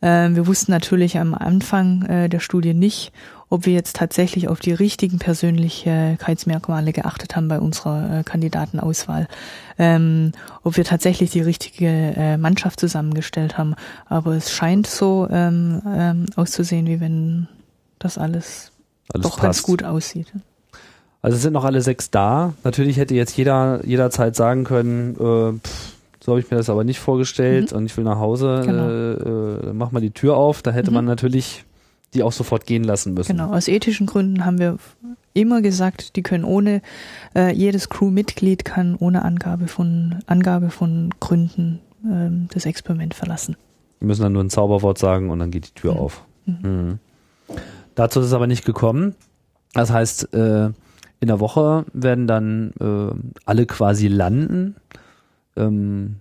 Äh, 0.00 0.30
wir 0.30 0.46
wussten 0.46 0.72
natürlich 0.72 1.18
am 1.18 1.34
Anfang 1.34 2.02
äh, 2.02 2.28
der 2.28 2.40
Studie 2.40 2.74
nicht, 2.74 3.12
ob 3.48 3.66
wir 3.66 3.72
jetzt 3.72 3.96
tatsächlich 3.96 4.48
auf 4.48 4.60
die 4.60 4.72
richtigen 4.72 5.18
Persönlichkeitsmerkmale 5.18 6.92
geachtet 6.92 7.36
haben 7.36 7.48
bei 7.48 7.58
unserer 7.58 8.20
äh, 8.20 8.22
Kandidatenauswahl, 8.22 9.26
ähm, 9.78 10.32
ob 10.62 10.76
wir 10.76 10.84
tatsächlich 10.84 11.30
die 11.30 11.40
richtige 11.40 11.88
äh, 11.88 12.36
Mannschaft 12.36 12.78
zusammengestellt 12.80 13.58
haben. 13.58 13.74
Aber 14.06 14.34
es 14.34 14.52
scheint 14.52 14.86
so 14.86 15.26
ähm, 15.30 15.82
ähm, 15.86 16.26
auszusehen, 16.36 16.86
wie 16.86 17.00
wenn 17.00 17.48
das 17.98 18.18
alles, 18.18 18.72
alles 19.12 19.24
doch 19.24 19.32
passt. 19.32 19.42
ganz 19.42 19.62
gut 19.64 19.82
aussieht. 19.82 20.32
Also 21.22 21.36
sind 21.36 21.52
noch 21.52 21.64
alle 21.64 21.82
sechs 21.82 22.10
da. 22.10 22.54
Natürlich 22.64 22.96
hätte 22.96 23.14
jetzt 23.14 23.36
jeder 23.36 23.84
jederzeit 23.84 24.36
sagen 24.36 24.64
können, 24.64 25.16
äh, 25.16 25.58
pff, 25.58 25.99
so 26.30 26.34
habe 26.34 26.40
ich 26.40 26.50
mir 26.52 26.56
das 26.58 26.70
aber 26.70 26.84
nicht 26.84 27.00
vorgestellt 27.00 27.72
mhm. 27.72 27.78
und 27.78 27.86
ich 27.86 27.96
will 27.96 28.04
nach 28.04 28.20
Hause, 28.20 28.62
genau. 28.64 28.88
äh, 28.88 29.70
äh, 29.70 29.72
mach 29.72 29.90
mal 29.90 29.98
die 29.98 30.12
Tür 30.12 30.36
auf. 30.36 30.62
Da 30.62 30.70
hätte 30.70 30.92
mhm. 30.92 30.94
man 30.94 31.04
natürlich 31.06 31.64
die 32.14 32.22
auch 32.22 32.30
sofort 32.30 32.66
gehen 32.66 32.84
lassen 32.84 33.14
müssen. 33.14 33.36
Genau, 33.36 33.52
aus 33.52 33.66
ethischen 33.66 34.06
Gründen 34.06 34.44
haben 34.44 34.58
wir 34.58 34.78
immer 35.34 35.60
gesagt, 35.60 36.14
die 36.14 36.22
können 36.22 36.44
ohne, 36.44 36.82
äh, 37.34 37.52
jedes 37.52 37.88
Crewmitglied 37.88 38.64
kann 38.64 38.94
ohne 38.94 39.24
Angabe 39.24 39.66
von, 39.66 40.20
Angabe 40.26 40.70
von 40.70 41.10
Gründen 41.18 41.80
ähm, 42.04 42.48
das 42.52 42.64
Experiment 42.64 43.14
verlassen. 43.14 43.56
Die 44.00 44.04
müssen 44.04 44.22
dann 44.22 44.32
nur 44.32 44.44
ein 44.44 44.50
Zauberwort 44.50 44.98
sagen 44.98 45.30
und 45.30 45.40
dann 45.40 45.50
geht 45.50 45.66
die 45.66 45.74
Tür 45.74 45.94
mhm. 45.94 45.98
auf. 45.98 46.24
Mhm. 46.46 46.58
Mhm. 46.62 46.98
Dazu 47.96 48.20
ist 48.20 48.26
es 48.26 48.32
aber 48.32 48.46
nicht 48.46 48.64
gekommen. 48.64 49.16
Das 49.72 49.90
heißt, 49.90 50.32
äh, 50.32 50.66
in 51.20 51.28
der 51.28 51.40
Woche 51.40 51.84
werden 51.92 52.28
dann 52.28 52.72
äh, 52.80 53.40
alle 53.44 53.66
quasi 53.66 54.06
landen. 54.06 54.76
Ähm, 55.56 56.16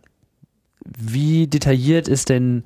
wie 0.86 1.48
detailliert 1.48 2.08
ist 2.08 2.30
denn 2.30 2.64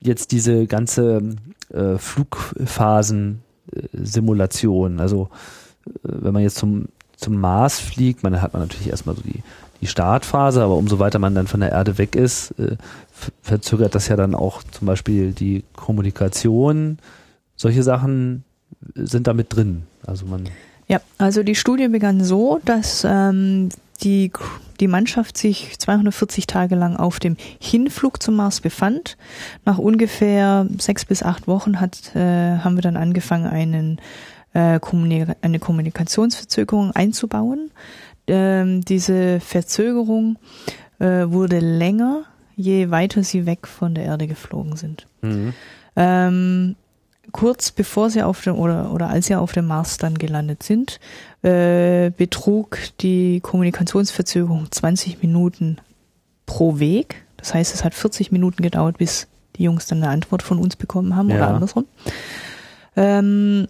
jetzt 0.00 0.32
diese 0.32 0.66
ganze 0.66 1.36
äh, 1.72 1.98
Flugphasen-Simulation. 1.98 4.98
Also 5.00 5.28
äh, 5.86 5.90
wenn 6.02 6.34
man 6.34 6.42
jetzt 6.42 6.56
zum, 6.56 6.88
zum 7.16 7.40
Mars 7.40 7.80
fliegt, 7.80 8.22
man 8.22 8.42
hat 8.42 8.52
man 8.52 8.60
natürlich 8.62 8.90
erstmal 8.90 9.16
so 9.16 9.22
die, 9.22 9.42
die 9.80 9.86
Startphase, 9.86 10.62
aber 10.62 10.76
umso 10.76 10.98
weiter 10.98 11.18
man 11.18 11.34
dann 11.34 11.46
von 11.46 11.60
der 11.60 11.72
Erde 11.72 11.96
weg 11.98 12.16
ist, 12.16 12.50
äh, 12.58 12.76
verzögert 13.42 13.94
das 13.94 14.08
ja 14.08 14.16
dann 14.16 14.34
auch 14.34 14.62
zum 14.64 14.86
Beispiel 14.86 15.32
die 15.32 15.64
Kommunikation. 15.74 16.98
Solche 17.56 17.82
Sachen 17.82 18.44
sind 18.94 19.26
damit 19.26 19.54
drin. 19.54 19.84
Also 20.06 20.26
man 20.26 20.48
ja, 20.86 21.00
also 21.16 21.42
die 21.42 21.54
Studie 21.54 21.88
begann 21.88 22.22
so, 22.22 22.60
dass 22.64 23.06
ähm, 23.08 23.70
die, 24.04 24.30
die 24.80 24.88
Mannschaft 24.88 25.36
sich 25.36 25.78
240 25.78 26.46
Tage 26.46 26.74
lang 26.74 26.96
auf 26.96 27.18
dem 27.18 27.36
Hinflug 27.60 28.22
zum 28.22 28.36
Mars 28.36 28.60
befand. 28.60 29.16
Nach 29.64 29.78
ungefähr 29.78 30.66
sechs 30.78 31.04
bis 31.04 31.22
acht 31.22 31.48
Wochen 31.48 31.80
hat, 31.80 32.14
äh, 32.14 32.58
haben 32.58 32.76
wir 32.76 32.82
dann 32.82 32.96
angefangen, 32.96 33.46
einen, 33.46 34.00
äh, 34.52 34.78
Kommunik 34.78 35.28
eine 35.40 35.58
Kommunikationsverzögerung 35.58 36.92
einzubauen. 36.92 37.70
Ähm, 38.26 38.82
diese 38.82 39.40
Verzögerung 39.40 40.38
äh, 40.98 41.26
wurde 41.26 41.58
länger, 41.58 42.24
je 42.56 42.90
weiter 42.90 43.22
sie 43.22 43.46
weg 43.46 43.66
von 43.66 43.94
der 43.94 44.04
Erde 44.04 44.26
geflogen 44.26 44.76
sind. 44.76 45.06
Mhm. 45.22 45.54
Ähm, 45.96 46.76
kurz 47.34 47.72
bevor 47.72 48.10
sie 48.10 48.22
auf 48.22 48.42
dem 48.42 48.54
oder 48.54 48.92
oder 48.92 49.10
als 49.10 49.26
sie 49.26 49.34
auf 49.34 49.50
dem 49.52 49.66
Mars 49.66 49.98
dann 49.98 50.16
gelandet 50.16 50.62
sind, 50.62 51.00
äh, 51.42 52.10
betrug 52.16 52.78
die 53.00 53.40
Kommunikationsverzögerung 53.40 54.70
20 54.70 55.20
Minuten 55.20 55.78
pro 56.46 56.78
Weg. 56.78 57.24
Das 57.36 57.52
heißt, 57.52 57.74
es 57.74 57.82
hat 57.84 57.92
40 57.92 58.30
Minuten 58.30 58.62
gedauert, 58.62 58.98
bis 58.98 59.26
die 59.56 59.64
Jungs 59.64 59.86
dann 59.86 60.02
eine 60.02 60.12
Antwort 60.12 60.42
von 60.44 60.58
uns 60.58 60.76
bekommen 60.76 61.16
haben 61.16 61.28
ja. 61.28 61.36
oder 61.36 61.48
andersrum. 61.48 61.86
Ähm, 62.96 63.66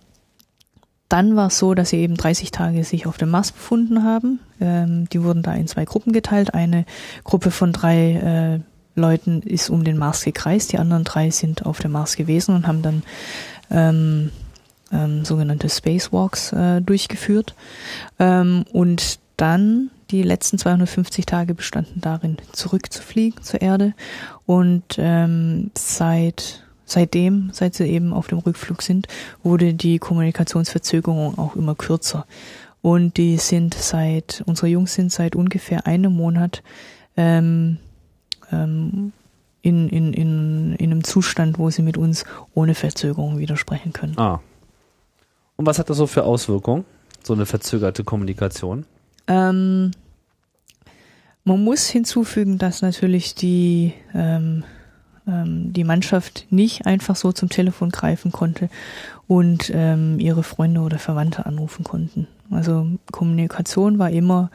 dann 1.08 1.34
war 1.34 1.46
es 1.46 1.58
so, 1.58 1.74
dass 1.74 1.88
sie 1.88 1.98
eben 1.98 2.16
30 2.16 2.50
Tage 2.50 2.84
sich 2.84 3.06
auf 3.06 3.16
dem 3.16 3.30
Mars 3.30 3.50
befunden 3.50 4.04
haben. 4.04 4.40
Ähm, 4.60 5.08
die 5.08 5.22
wurden 5.22 5.42
da 5.42 5.54
in 5.54 5.68
zwei 5.68 5.86
Gruppen 5.86 6.12
geteilt. 6.12 6.52
Eine 6.52 6.84
Gruppe 7.24 7.50
von 7.50 7.72
drei 7.72 8.60
äh, 8.60 8.60
Leuten 8.94 9.42
ist 9.42 9.70
um 9.70 9.84
den 9.84 9.98
Mars 9.98 10.24
gekreist, 10.24 10.72
die 10.72 10.78
anderen 10.78 11.04
drei 11.04 11.30
sind 11.30 11.66
auf 11.66 11.80
dem 11.80 11.92
Mars 11.92 12.16
gewesen 12.16 12.54
und 12.54 12.66
haben 12.66 12.82
dann 12.82 13.02
ähm, 13.70 14.30
ähm, 14.92 15.24
sogenannte 15.24 15.68
Spacewalks 15.68 16.52
äh, 16.52 16.80
durchgeführt. 16.80 17.54
Ähm, 18.18 18.64
und 18.72 19.18
dann 19.36 19.90
die 20.10 20.22
letzten 20.22 20.58
250 20.58 21.26
Tage 21.26 21.54
bestanden 21.54 22.00
darin, 22.00 22.36
zurückzufliegen 22.52 23.42
zur 23.42 23.62
Erde. 23.62 23.94
Und 24.46 24.96
ähm, 24.98 25.70
seit 25.76 26.64
seitdem, 26.84 27.50
seit 27.52 27.74
sie 27.74 27.86
eben 27.86 28.12
auf 28.12 28.28
dem 28.28 28.38
Rückflug 28.38 28.82
sind, 28.82 29.08
wurde 29.42 29.74
die 29.74 29.98
Kommunikationsverzögerung 29.98 31.38
auch 31.38 31.56
immer 31.56 31.74
kürzer. 31.74 32.26
Und 32.82 33.16
die 33.16 33.38
sind 33.38 33.74
seit, 33.74 34.42
unsere 34.46 34.68
Jungs 34.68 34.94
sind 34.94 35.10
seit 35.10 35.34
ungefähr 35.34 35.86
einem 35.86 36.12
Monat 36.12 36.62
ähm, 37.16 37.78
ähm, 38.52 39.12
in, 39.64 39.88
in, 39.88 40.12
in, 40.12 40.74
in 40.74 40.92
einem 40.92 41.04
Zustand, 41.04 41.58
wo 41.58 41.70
sie 41.70 41.82
mit 41.82 41.96
uns 41.96 42.24
ohne 42.52 42.74
Verzögerung 42.74 43.38
widersprechen 43.38 43.94
können. 43.94 44.18
Ah, 44.18 44.40
und 45.56 45.66
was 45.66 45.78
hat 45.78 45.88
das 45.88 45.96
so 45.96 46.06
für 46.06 46.24
Auswirkungen, 46.24 46.84
so 47.22 47.32
eine 47.32 47.46
verzögerte 47.46 48.04
Kommunikation? 48.04 48.84
Ähm, 49.26 49.92
man 51.44 51.64
muss 51.64 51.86
hinzufügen, 51.86 52.58
dass 52.58 52.82
natürlich 52.82 53.34
die 53.34 53.94
ähm, 54.12 54.64
ähm, 55.26 55.72
die 55.72 55.84
Mannschaft 55.84 56.46
nicht 56.50 56.84
einfach 56.86 57.16
so 57.16 57.32
zum 57.32 57.48
Telefon 57.48 57.88
greifen 57.88 58.32
konnte 58.32 58.68
und 59.26 59.70
ähm, 59.74 60.18
ihre 60.20 60.42
Freunde 60.42 60.80
oder 60.80 60.98
Verwandte 60.98 61.46
anrufen 61.46 61.84
konnten. 61.84 62.28
Also 62.50 62.86
Kommunikation 63.10 63.98
war 63.98 64.10
immer 64.10 64.50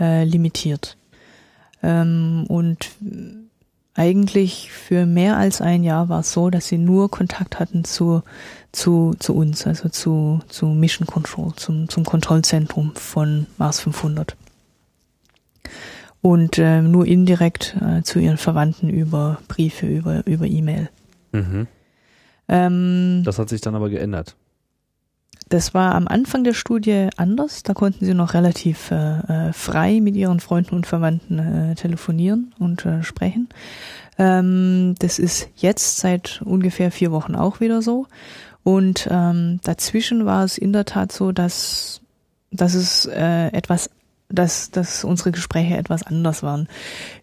äh, 0.00 0.24
limitiert. 0.24 0.96
Ähm, 1.84 2.46
und 2.48 2.90
eigentlich 4.00 4.72
für 4.72 5.04
mehr 5.04 5.36
als 5.36 5.60
ein 5.60 5.84
Jahr 5.84 6.08
war 6.08 6.20
es 6.20 6.32
so, 6.32 6.48
dass 6.48 6.68
sie 6.68 6.78
nur 6.78 7.10
Kontakt 7.10 7.60
hatten 7.60 7.84
zu, 7.84 8.22
zu, 8.72 9.14
zu 9.18 9.34
uns, 9.34 9.66
also 9.66 9.90
zu, 9.90 10.40
zu 10.48 10.68
Mission 10.68 11.06
Control, 11.06 11.52
zum, 11.56 11.86
zum 11.90 12.04
Kontrollzentrum 12.04 12.94
von 12.94 13.46
Mars 13.58 13.80
500. 13.80 14.38
Und 16.22 16.56
äh, 16.56 16.80
nur 16.80 17.06
indirekt 17.06 17.76
äh, 17.78 18.02
zu 18.02 18.20
ihren 18.20 18.38
Verwandten 18.38 18.88
über 18.88 19.38
Briefe, 19.48 19.86
über, 19.86 20.26
über 20.26 20.46
E-Mail. 20.46 20.88
Mhm. 21.32 21.66
Ähm, 22.48 23.22
das 23.26 23.38
hat 23.38 23.50
sich 23.50 23.60
dann 23.60 23.74
aber 23.74 23.90
geändert. 23.90 24.34
Das 25.50 25.74
war 25.74 25.96
am 25.96 26.06
Anfang 26.06 26.44
der 26.44 26.54
Studie 26.54 27.08
anders. 27.16 27.64
Da 27.64 27.74
konnten 27.74 28.04
sie 28.04 28.14
noch 28.14 28.34
relativ 28.34 28.92
äh, 28.92 29.48
äh, 29.48 29.52
frei 29.52 30.00
mit 30.00 30.14
ihren 30.14 30.38
Freunden 30.38 30.76
und 30.76 30.86
Verwandten 30.86 31.38
äh, 31.40 31.74
telefonieren 31.74 32.54
und 32.60 32.86
äh, 32.86 33.02
sprechen. 33.02 33.48
Ähm, 34.16 34.94
das 35.00 35.18
ist 35.18 35.48
jetzt 35.56 35.98
seit 35.98 36.40
ungefähr 36.44 36.92
vier 36.92 37.10
Wochen 37.10 37.34
auch 37.34 37.58
wieder 37.58 37.82
so. 37.82 38.06
Und 38.62 39.08
ähm, 39.10 39.58
dazwischen 39.64 40.24
war 40.24 40.44
es 40.44 40.56
in 40.56 40.72
der 40.72 40.84
Tat 40.84 41.10
so, 41.10 41.32
dass, 41.32 42.00
dass 42.52 42.74
es 42.74 43.06
äh, 43.06 43.48
etwas 43.48 43.90
dass, 44.32 44.70
dass 44.70 45.02
unsere 45.02 45.32
Gespräche 45.32 45.76
etwas 45.76 46.04
anders 46.04 46.44
waren. 46.44 46.68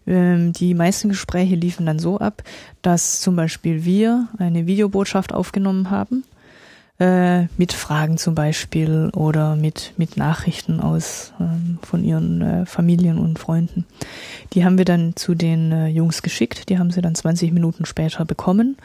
Ähm, 0.06 0.52
die 0.52 0.74
meisten 0.74 1.08
Gespräche 1.08 1.54
liefen 1.54 1.86
dann 1.86 1.98
so 1.98 2.18
ab, 2.18 2.42
dass 2.82 3.22
zum 3.22 3.34
Beispiel 3.34 3.86
wir 3.86 4.28
eine 4.36 4.66
Videobotschaft 4.66 5.32
aufgenommen 5.32 5.90
haben 5.90 6.24
äh, 6.98 7.44
mit 7.56 7.72
Fragen 7.72 8.18
zum 8.18 8.34
Beispiel 8.34 9.10
oder 9.14 9.56
mit, 9.56 9.92
mit 9.96 10.16
Nachrichten 10.16 10.80
aus 10.80 11.32
ähm, 11.40 11.78
von 11.82 12.02
ihren 12.04 12.42
äh, 12.42 12.66
Familien 12.66 13.18
und 13.18 13.38
Freunden. 13.38 13.86
Die 14.52 14.64
haben 14.64 14.78
wir 14.78 14.84
dann 14.84 15.14
zu 15.14 15.34
den 15.34 15.70
äh, 15.70 15.86
Jungs 15.88 16.22
geschickt, 16.22 16.68
die 16.68 16.78
haben 16.78 16.90
sie 16.90 17.00
dann 17.00 17.14
20 17.14 17.52
Minuten 17.52 17.84
später 17.84 18.24
bekommen. 18.24 18.76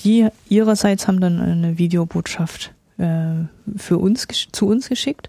Die 0.00 0.28
ihrerseits 0.48 1.06
haben 1.06 1.20
dann 1.20 1.40
eine 1.40 1.78
Videobotschaft 1.78 2.72
äh, 2.98 3.44
für 3.76 3.98
uns 3.98 4.26
zu 4.52 4.66
uns 4.66 4.88
geschickt 4.88 5.28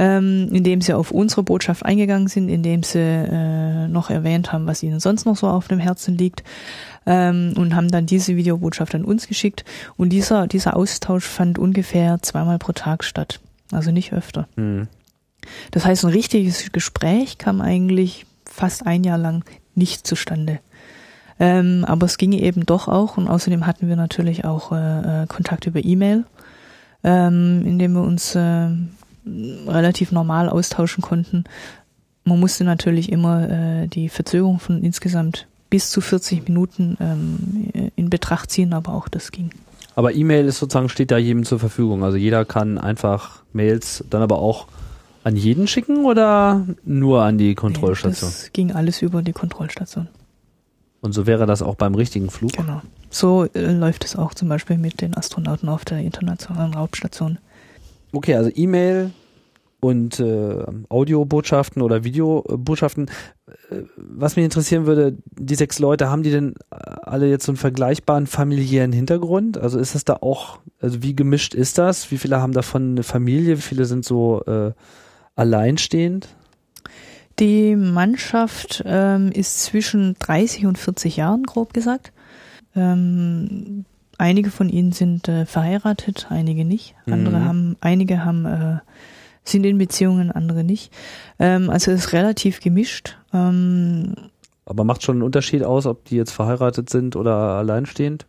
ähm, 0.00 0.48
indem 0.50 0.80
sie 0.80 0.94
auf 0.94 1.10
unsere 1.10 1.42
Botschaft 1.42 1.84
eingegangen 1.84 2.26
sind, 2.26 2.48
indem 2.48 2.82
sie 2.82 2.98
äh, 2.98 3.86
noch 3.86 4.08
erwähnt 4.08 4.50
haben, 4.50 4.66
was 4.66 4.82
ihnen 4.82 4.98
sonst 4.98 5.26
noch 5.26 5.36
so 5.36 5.46
auf 5.46 5.68
dem 5.68 5.78
Herzen 5.78 6.16
liegt 6.16 6.42
ähm, 7.06 7.54
und 7.56 7.74
haben 7.74 7.90
dann 7.90 8.06
diese 8.06 8.36
Videobotschaft 8.36 8.94
an 8.94 9.04
uns 9.04 9.26
geschickt. 9.26 9.64
Und 9.96 10.10
dieser, 10.10 10.46
dieser 10.46 10.76
Austausch 10.76 11.24
fand 11.24 11.58
ungefähr 11.58 12.22
zweimal 12.22 12.58
pro 12.58 12.72
Tag 12.72 13.04
statt, 13.04 13.40
also 13.72 13.90
nicht 13.90 14.12
öfter. 14.12 14.48
Mhm. 14.56 14.88
Das 15.70 15.84
heißt, 15.84 16.04
ein 16.04 16.12
richtiges 16.12 16.70
Gespräch 16.72 17.38
kam 17.38 17.60
eigentlich 17.60 18.26
fast 18.44 18.86
ein 18.86 19.04
Jahr 19.04 19.18
lang 19.18 19.44
nicht 19.74 20.06
zustande. 20.06 20.60
Ähm, 21.38 21.84
aber 21.86 22.04
es 22.04 22.18
ging 22.18 22.32
eben 22.32 22.66
doch 22.66 22.86
auch 22.86 23.16
und 23.16 23.26
außerdem 23.26 23.66
hatten 23.66 23.88
wir 23.88 23.96
natürlich 23.96 24.44
auch 24.44 24.72
äh, 24.72 25.22
äh 25.22 25.26
Kontakt 25.26 25.66
über 25.66 25.82
E-Mail, 25.82 26.24
ähm, 27.02 27.64
indem 27.64 27.94
wir 27.94 28.02
uns 28.02 28.34
äh, 28.34 28.68
relativ 29.66 30.12
normal 30.12 30.50
austauschen 30.50 31.02
konnten. 31.02 31.44
Man 32.24 32.38
musste 32.38 32.64
natürlich 32.64 33.10
immer 33.10 33.48
äh, 33.48 33.86
die 33.88 34.10
Verzögerung 34.10 34.60
von 34.60 34.82
insgesamt 34.82 35.46
bis 35.70 35.90
zu 35.90 36.00
40 36.00 36.48
Minuten 36.48 36.96
ähm, 37.00 37.90
in 37.96 38.10
Betracht 38.10 38.50
ziehen, 38.50 38.72
aber 38.72 38.92
auch 38.92 39.08
das 39.08 39.32
ging. 39.32 39.50
Aber 39.94 40.14
E-Mail 40.14 40.46
ist 40.46 40.58
sozusagen, 40.58 40.88
steht 40.88 41.10
da 41.10 41.18
jedem 41.18 41.44
zur 41.44 41.58
Verfügung. 41.58 42.04
Also 42.04 42.16
jeder 42.16 42.44
kann 42.44 42.78
einfach 42.78 43.42
Mails 43.52 44.04
dann 44.10 44.22
aber 44.22 44.38
auch 44.38 44.66
an 45.24 45.36
jeden 45.36 45.66
schicken 45.66 46.04
oder 46.04 46.66
nur 46.84 47.22
an 47.22 47.38
die 47.38 47.54
Kontrollstation? 47.54 48.30
das 48.30 48.52
ging 48.52 48.72
alles 48.72 49.02
über 49.02 49.22
die 49.22 49.32
Kontrollstation. 49.32 50.08
Und 51.00 51.12
so 51.12 51.26
wäre 51.26 51.46
das 51.46 51.62
auch 51.62 51.76
beim 51.76 51.94
richtigen 51.94 52.30
Flug? 52.30 52.52
Genau. 52.52 52.82
So 53.10 53.46
äh, 53.54 53.72
läuft 53.72 54.04
es 54.04 54.16
auch 54.16 54.34
zum 54.34 54.48
Beispiel 54.48 54.78
mit 54.78 55.00
den 55.00 55.16
Astronauten 55.16 55.68
auf 55.68 55.84
der 55.84 55.98
internationalen 55.98 56.74
Raumstation. 56.74 57.38
Okay, 58.12 58.34
also 58.34 58.50
E-Mail 58.54 59.10
und 59.80 60.20
äh, 60.20 60.64
Audiobotschaften 60.88 61.82
oder 61.82 62.04
Videobotschaften. 62.04 63.10
Äh, 63.70 63.82
was 63.96 64.36
mich 64.36 64.44
interessieren 64.44 64.86
würde, 64.86 65.16
die 65.32 65.54
sechs 65.54 65.78
Leute, 65.78 66.10
haben 66.10 66.22
die 66.22 66.30
denn 66.30 66.54
alle 66.70 67.28
jetzt 67.28 67.46
so 67.46 67.52
einen 67.52 67.56
vergleichbaren 67.56 68.26
familiären 68.26 68.92
Hintergrund? 68.92 69.58
Also 69.58 69.78
ist 69.78 69.94
das 69.94 70.04
da 70.04 70.14
auch, 70.20 70.60
also 70.80 71.02
wie 71.02 71.16
gemischt 71.16 71.54
ist 71.54 71.78
das? 71.78 72.10
Wie 72.10 72.18
viele 72.18 72.40
haben 72.40 72.52
davon 72.52 72.92
eine 72.92 73.02
Familie? 73.02 73.56
Wie 73.56 73.62
viele 73.62 73.84
sind 73.86 74.04
so 74.04 74.42
äh, 74.44 74.72
alleinstehend? 75.36 76.28
Die 77.38 77.74
Mannschaft 77.74 78.82
ähm, 78.84 79.32
ist 79.32 79.60
zwischen 79.60 80.14
30 80.18 80.66
und 80.66 80.76
40 80.76 81.16
Jahren, 81.16 81.44
grob 81.44 81.72
gesagt. 81.72 82.12
Ähm, 82.76 83.86
Einige 84.20 84.50
von 84.50 84.68
ihnen 84.68 84.92
sind 84.92 85.28
äh, 85.28 85.46
verheiratet, 85.46 86.26
einige 86.28 86.66
nicht. 86.66 86.94
Andere 87.06 87.38
mhm. 87.38 87.44
haben, 87.46 87.76
einige 87.80 88.22
haben 88.22 88.44
äh, 88.44 88.78
sind 89.44 89.64
in 89.64 89.78
Beziehungen, 89.78 90.30
andere 90.30 90.64
nicht. 90.64 90.92
Ähm, 91.38 91.70
also 91.70 91.90
es 91.90 92.06
ist 92.06 92.12
relativ 92.12 92.60
gemischt. 92.60 93.16
Ähm, 93.32 94.14
Aber 94.64 94.84
macht 94.84 95.02
schon 95.02 95.16
einen 95.16 95.22
Unterschied 95.22 95.64
aus, 95.64 95.86
ob 95.86 96.04
die 96.04 96.16
jetzt 96.16 96.32
verheiratet 96.32 96.90
sind 96.90 97.16
oder 97.16 97.34
alleinstehend? 97.34 98.26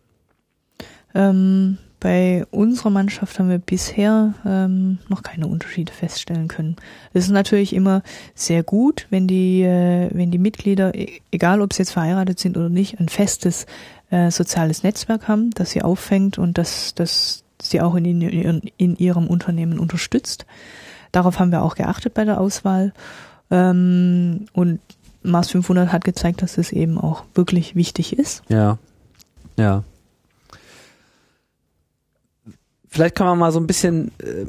Ähm, 1.14 1.78
bei 2.02 2.44
unserer 2.50 2.90
Mannschaft 2.90 3.38
haben 3.38 3.48
wir 3.48 3.58
bisher 3.58 4.34
ähm, 4.44 4.98
noch 5.08 5.22
keine 5.22 5.46
Unterschiede 5.46 5.92
feststellen 5.92 6.48
können. 6.48 6.74
Es 7.12 7.26
ist 7.26 7.30
natürlich 7.30 7.72
immer 7.72 8.02
sehr 8.34 8.64
gut, 8.64 9.06
wenn 9.10 9.28
die, 9.28 9.62
äh, 9.62 10.10
wenn 10.12 10.32
die 10.32 10.38
Mitglieder, 10.38 10.96
e-, 10.96 11.20
egal 11.30 11.60
ob 11.60 11.72
sie 11.72 11.82
jetzt 11.82 11.92
verheiratet 11.92 12.40
sind 12.40 12.56
oder 12.56 12.70
nicht, 12.70 12.98
ein 12.98 13.08
festes 13.08 13.66
äh, 14.10 14.32
soziales 14.32 14.82
Netzwerk 14.82 15.28
haben, 15.28 15.50
das 15.50 15.70
sie 15.70 15.82
auffängt 15.82 16.38
und 16.38 16.58
das, 16.58 16.94
das 16.96 17.44
sie 17.60 17.80
auch 17.80 17.94
in, 17.94 18.04
in, 18.20 18.62
in 18.76 18.96
ihrem 18.96 19.28
Unternehmen 19.28 19.78
unterstützt. 19.78 20.44
Darauf 21.12 21.38
haben 21.38 21.52
wir 21.52 21.62
auch 21.62 21.74
geachtet 21.74 22.14
bei 22.14 22.24
der 22.24 22.40
Auswahl. 22.40 22.92
Ähm, 23.50 24.46
und 24.52 24.80
Mars 25.22 25.50
500 25.50 25.92
hat 25.92 26.04
gezeigt, 26.04 26.42
dass 26.42 26.58
es 26.58 26.72
eben 26.72 26.98
auch 26.98 27.24
wirklich 27.34 27.76
wichtig 27.76 28.18
ist. 28.18 28.42
Ja, 28.48 28.78
ja. 29.56 29.84
Vielleicht 32.88 33.14
kann 33.14 33.26
man 33.26 33.38
mal 33.38 33.52
so 33.52 33.60
ein 33.60 33.66
bisschen 33.66 34.10
äh, 34.18 34.44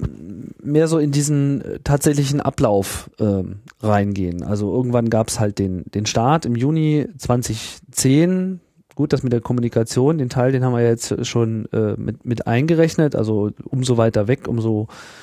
mehr 0.61 0.89
so 0.89 0.97
in 0.97 1.11
diesen 1.11 1.61
äh, 1.61 1.80
tatsächlichen 1.82 2.41
Ablauf 2.41 3.09
äh, 3.20 3.43
reingehen. 3.82 4.43
Also 4.43 4.74
irgendwann 4.74 5.09
gab 5.09 5.30
es 5.30 5.39
halt 5.39 5.59
den, 5.59 5.84
den 5.93 6.05
Start 6.05 6.45
im 6.45 6.55
Juni 6.55 7.07
2010 7.18 8.59
gut, 8.95 9.14
das 9.14 9.24
mit 9.24 9.34
der 9.34 9.41
Kommunikation, 9.41 10.18
den 10.18 10.30
Teil, 10.30 10.51
den 10.51 10.64
haben 10.64 10.76
wir 10.76 10.84
jetzt 10.84 11.26
schon 11.26 11.66
äh, 11.72 11.95
mit, 11.97 12.26
mit 12.26 12.45
eingerechnet. 12.45 13.16
Also 13.16 13.51
umso 13.66 13.97
weiter 13.97 14.28
weg, 14.28 14.47
umso 14.47 14.84
äh, 14.84 15.23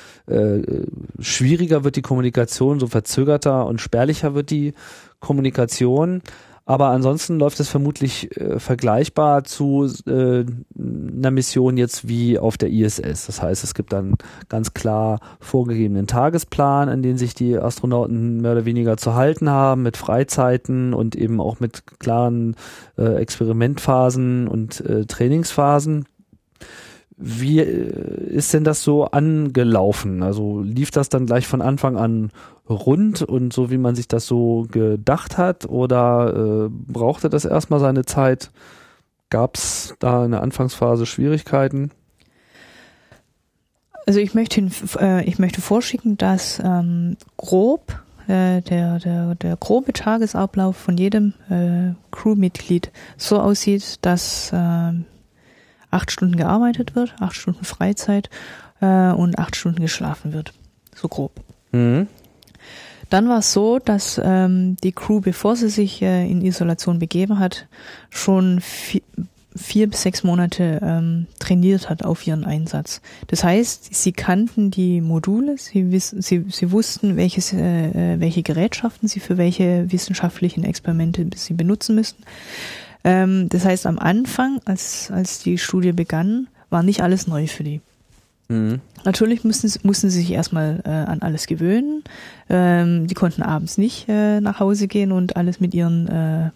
schwieriger 1.19 1.83
wird 1.83 1.95
die 1.95 2.01
Kommunikation, 2.01 2.79
so 2.79 2.87
verzögerter 2.87 3.65
und 3.65 3.81
spärlicher 3.81 4.33
wird 4.33 4.49
die 4.49 4.73
Kommunikation. 5.19 6.21
Aber 6.65 6.89
ansonsten 6.89 7.39
läuft 7.39 7.59
es 7.59 7.69
vermutlich 7.69 8.37
äh, 8.37 8.59
vergleichbar 8.59 9.43
zu 9.43 9.91
äh, 10.05 10.45
einer 10.79 11.31
Mission 11.31 11.75
jetzt 11.75 12.07
wie 12.07 12.37
auf 12.37 12.57
der 12.57 12.69
ISS. 12.69 13.25
Das 13.25 13.41
heißt, 13.41 13.63
es 13.63 13.73
gibt 13.73 13.91
dann 13.91 14.15
ganz 14.47 14.73
klar 14.73 15.19
vorgegebenen 15.39 16.05
Tagesplan, 16.05 16.87
an 16.87 17.01
den 17.01 17.17
sich 17.17 17.33
die 17.33 17.57
Astronauten 17.57 18.41
mehr 18.41 18.51
oder 18.51 18.65
weniger 18.65 18.95
zu 18.97 19.15
halten 19.15 19.49
haben, 19.49 19.81
mit 19.81 19.97
Freizeiten 19.97 20.93
und 20.93 21.15
eben 21.15 21.41
auch 21.41 21.59
mit 21.59 21.83
klaren 21.99 22.55
äh, 22.97 23.15
Experimentphasen 23.15 24.47
und 24.47 24.81
äh, 24.81 25.05
Trainingsphasen. 25.05 26.05
Wie 27.23 27.59
äh, 27.59 28.29
ist 28.29 28.53
denn 28.53 28.63
das 28.63 28.83
so 28.83 29.05
angelaufen? 29.05 30.23
Also 30.23 30.61
lief 30.61 30.89
das 30.89 31.09
dann 31.09 31.27
gleich 31.27 31.45
von 31.45 31.61
Anfang 31.61 31.97
an 31.97 32.31
rund 32.67 33.21
und 33.21 33.53
so, 33.53 33.69
wie 33.69 33.77
man 33.77 33.95
sich 33.95 34.07
das 34.07 34.25
so 34.25 34.65
gedacht 34.71 35.37
hat? 35.37 35.65
Oder 35.65 36.65
äh, 36.65 36.69
brauchte 36.69 37.29
das 37.29 37.45
erstmal 37.45 37.79
seine 37.79 38.05
Zeit? 38.05 38.49
Gab 39.29 39.55
es 39.55 39.95
da 39.99 40.25
in 40.25 40.31
der 40.31 40.41
Anfangsphase 40.41 41.05
Schwierigkeiten? 41.05 41.91
Also 44.07 44.19
ich 44.19 44.33
möchte, 44.33 44.67
äh, 44.99 45.23
ich 45.25 45.37
möchte 45.37 45.61
vorschicken, 45.61 46.17
dass 46.17 46.59
ähm, 46.63 47.17
grob 47.37 48.01
äh, 48.27 48.61
der, 48.61 48.97
der, 48.99 49.35
der 49.35 49.57
grobe 49.57 49.93
Tagesablauf 49.93 50.75
von 50.75 50.97
jedem 50.97 51.33
äh, 51.49 51.93
Crewmitglied 52.11 52.91
so 53.15 53.39
aussieht, 53.39 53.99
dass 54.01 54.51
äh, 54.51 54.93
acht 55.91 56.11
Stunden 56.11 56.37
gearbeitet 56.37 56.95
wird, 56.95 57.15
acht 57.19 57.35
Stunden 57.35 57.65
Freizeit 57.65 58.29
äh, 58.79 59.11
und 59.11 59.37
acht 59.37 59.55
Stunden 59.55 59.81
geschlafen 59.81 60.33
wird. 60.33 60.53
So 60.95 61.07
grob. 61.07 61.31
Mhm. 61.71 62.07
Dann 63.09 63.27
war 63.27 63.39
es 63.39 63.51
so, 63.51 63.77
dass 63.77 64.19
ähm, 64.23 64.77
die 64.83 64.93
Crew, 64.93 65.19
bevor 65.19 65.57
sie 65.57 65.69
sich 65.69 66.01
äh, 66.01 66.29
in 66.29 66.41
Isolation 66.41 66.97
begeben 66.97 67.39
hat, 67.39 67.67
schon 68.09 68.61
vier 68.61 69.89
bis 69.89 70.01
sechs 70.01 70.23
Monate 70.23 70.79
ähm, 70.81 71.27
trainiert 71.39 71.89
hat 71.89 72.05
auf 72.05 72.25
ihren 72.25 72.45
Einsatz. 72.45 73.01
Das 73.27 73.43
heißt, 73.43 73.93
sie 73.93 74.13
kannten 74.13 74.71
die 74.71 75.01
Module, 75.01 75.57
sie, 75.57 75.91
wiss, 75.91 76.09
sie, 76.09 76.45
sie 76.47 76.71
wussten, 76.71 77.17
welches, 77.17 77.51
äh, 77.51 78.19
welche 78.19 78.43
Gerätschaften 78.43 79.09
sie 79.09 79.19
für 79.19 79.37
welche 79.37 79.91
wissenschaftlichen 79.91 80.63
Experimente 80.63 81.27
sie 81.35 81.53
benutzen 81.53 81.95
müssten. 81.95 82.23
Ähm, 83.03 83.49
das 83.49 83.65
heißt, 83.65 83.85
am 83.85 83.99
Anfang, 83.99 84.59
als, 84.65 85.11
als 85.11 85.39
die 85.39 85.57
Studie 85.57 85.91
begann, 85.91 86.47
war 86.69 86.83
nicht 86.83 87.01
alles 87.01 87.27
neu 87.27 87.47
für 87.47 87.63
die. 87.63 87.81
Mhm. 88.49 88.81
Natürlich 89.03 89.43
mussten, 89.43 89.71
mussten 89.83 90.09
sie 90.09 90.19
sich 90.19 90.31
erstmal 90.31 90.81
äh, 90.85 90.89
an 90.89 91.21
alles 91.21 91.47
gewöhnen. 91.47 92.03
Ähm, 92.49 93.07
die 93.07 93.15
konnten 93.15 93.41
abends 93.41 93.77
nicht 93.77 94.07
äh, 94.09 94.41
nach 94.41 94.59
Hause 94.59 94.87
gehen 94.87 95.11
und 95.11 95.35
alles 95.37 95.59
mit 95.59 95.73
ihren 95.73 96.07
äh, 96.07 96.51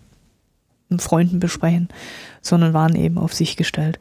Freunden 0.99 1.39
besprechen, 1.39 1.89
sondern 2.41 2.73
waren 2.73 2.95
eben 2.95 3.17
auf 3.17 3.33
sich 3.33 3.57
gestellt. 3.57 3.99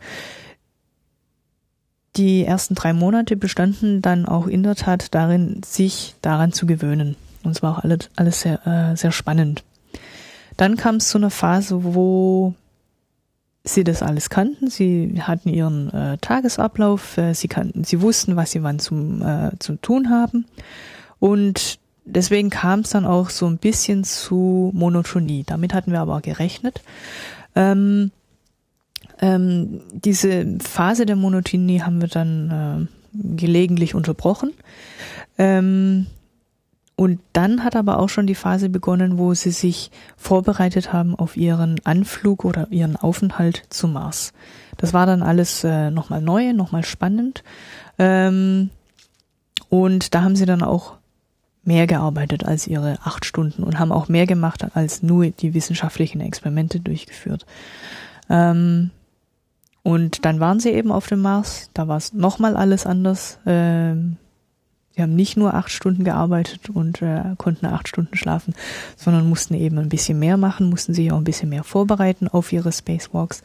Die 2.16 2.44
ersten 2.44 2.74
drei 2.74 2.92
Monate 2.92 3.36
bestanden 3.36 4.00
dann 4.02 4.26
auch 4.26 4.46
in 4.46 4.62
der 4.62 4.76
Tat 4.76 5.14
darin, 5.14 5.62
sich 5.64 6.14
daran 6.20 6.52
zu 6.52 6.66
gewöhnen. 6.66 7.16
Und 7.42 7.52
es 7.52 7.62
war 7.62 7.78
auch 7.78 7.84
alles, 7.84 8.10
alles 8.16 8.40
sehr, 8.40 8.66
äh, 8.66 8.96
sehr 8.96 9.12
spannend. 9.12 9.64
Dann 10.56 10.76
kam 10.76 10.96
es 10.96 11.08
zu 11.08 11.18
einer 11.18 11.30
Phase, 11.30 11.82
wo 11.82 12.54
sie 13.64 13.82
das 13.82 14.02
alles 14.02 14.28
kannten. 14.28 14.68
Sie 14.68 15.22
hatten 15.22 15.48
ihren 15.48 15.90
äh, 15.92 16.18
Tagesablauf, 16.18 17.16
äh, 17.16 17.34
sie 17.34 17.48
kannten, 17.48 17.84
sie 17.84 18.02
wussten, 18.02 18.36
was 18.36 18.52
sie 18.52 18.62
wann 18.62 18.78
zum, 18.78 19.22
äh, 19.22 19.50
zu 19.58 19.76
tun 19.76 20.10
haben. 20.10 20.46
Und 21.18 21.78
deswegen 22.04 22.50
kam 22.50 22.80
es 22.80 22.90
dann 22.90 23.06
auch 23.06 23.30
so 23.30 23.46
ein 23.46 23.56
bisschen 23.56 24.04
zu 24.04 24.70
Monotonie. 24.74 25.44
Damit 25.46 25.72
hatten 25.72 25.92
wir 25.92 26.00
aber 26.00 26.20
gerechnet. 26.20 26.82
Ähm, 27.56 28.10
ähm, 29.20 29.80
diese 29.92 30.58
Phase 30.60 31.06
der 31.06 31.16
Monotonie 31.16 31.80
haben 31.80 32.00
wir 32.02 32.08
dann 32.08 32.88
äh, 32.90 33.36
gelegentlich 33.36 33.94
unterbrochen. 33.94 34.52
Ähm, 35.38 36.06
und 36.96 37.20
dann 37.32 37.64
hat 37.64 37.74
aber 37.74 37.98
auch 37.98 38.08
schon 38.08 38.26
die 38.26 38.36
Phase 38.36 38.68
begonnen, 38.68 39.18
wo 39.18 39.34
sie 39.34 39.50
sich 39.50 39.90
vorbereitet 40.16 40.92
haben 40.92 41.16
auf 41.16 41.36
ihren 41.36 41.84
Anflug 41.84 42.44
oder 42.44 42.68
ihren 42.70 42.96
Aufenthalt 42.96 43.64
zum 43.68 43.94
Mars. 43.94 44.32
Das 44.76 44.92
war 44.92 45.04
dann 45.04 45.22
alles 45.22 45.64
äh, 45.64 45.90
nochmal 45.90 46.20
neu, 46.20 46.52
nochmal 46.52 46.84
spannend. 46.84 47.42
Ähm, 47.98 48.70
und 49.68 50.14
da 50.14 50.22
haben 50.22 50.36
sie 50.36 50.46
dann 50.46 50.62
auch 50.62 50.94
mehr 51.64 51.86
gearbeitet 51.86 52.44
als 52.44 52.66
ihre 52.66 52.98
acht 53.02 53.24
Stunden 53.24 53.64
und 53.64 53.78
haben 53.78 53.90
auch 53.90 54.08
mehr 54.08 54.26
gemacht 54.26 54.64
als 54.76 55.02
nur 55.02 55.26
die 55.26 55.54
wissenschaftlichen 55.54 56.20
Experimente 56.20 56.78
durchgeführt. 56.78 57.44
Ähm, 58.30 58.90
und 59.82 60.24
dann 60.24 60.38
waren 60.38 60.60
sie 60.60 60.70
eben 60.70 60.92
auf 60.92 61.08
dem 61.08 61.22
Mars, 61.22 61.70
da 61.74 61.88
war 61.88 61.96
es 61.96 62.12
nochmal 62.12 62.56
alles 62.56 62.86
anders. 62.86 63.38
Ähm, 63.46 64.16
sie 64.94 65.02
haben 65.02 65.14
nicht 65.14 65.36
nur 65.36 65.54
acht 65.54 65.70
Stunden 65.70 66.04
gearbeitet 66.04 66.70
und 66.70 67.02
äh, 67.02 67.22
konnten 67.36 67.66
acht 67.66 67.88
Stunden 67.88 68.16
schlafen, 68.16 68.54
sondern 68.96 69.28
mussten 69.28 69.54
eben 69.54 69.78
ein 69.78 69.88
bisschen 69.88 70.18
mehr 70.18 70.36
machen, 70.36 70.70
mussten 70.70 70.94
sich 70.94 71.10
auch 71.12 71.16
ein 71.16 71.24
bisschen 71.24 71.48
mehr 71.48 71.64
vorbereiten 71.64 72.28
auf 72.28 72.52
ihre 72.52 72.72
Spacewalks. 72.72 73.42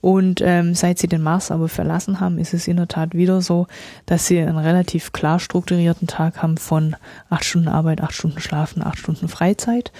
Und 0.00 0.40
ähm, 0.42 0.74
seit 0.74 0.98
sie 0.98 1.06
den 1.06 1.22
Mars 1.22 1.52
aber 1.52 1.68
verlassen 1.68 2.18
haben, 2.18 2.38
ist 2.38 2.54
es 2.54 2.66
in 2.66 2.76
der 2.76 2.88
Tat 2.88 3.14
wieder 3.14 3.40
so, 3.40 3.68
dass 4.04 4.26
sie 4.26 4.40
einen 4.40 4.58
relativ 4.58 5.12
klar 5.12 5.38
strukturierten 5.38 6.08
Tag 6.08 6.42
haben 6.42 6.56
von 6.56 6.96
acht 7.30 7.44
Stunden 7.44 7.68
Arbeit, 7.68 8.00
acht 8.00 8.14
Stunden 8.14 8.40
Schlafen, 8.40 8.82
acht 8.82 8.98
Stunden 8.98 9.28
Freizeit. 9.28 9.92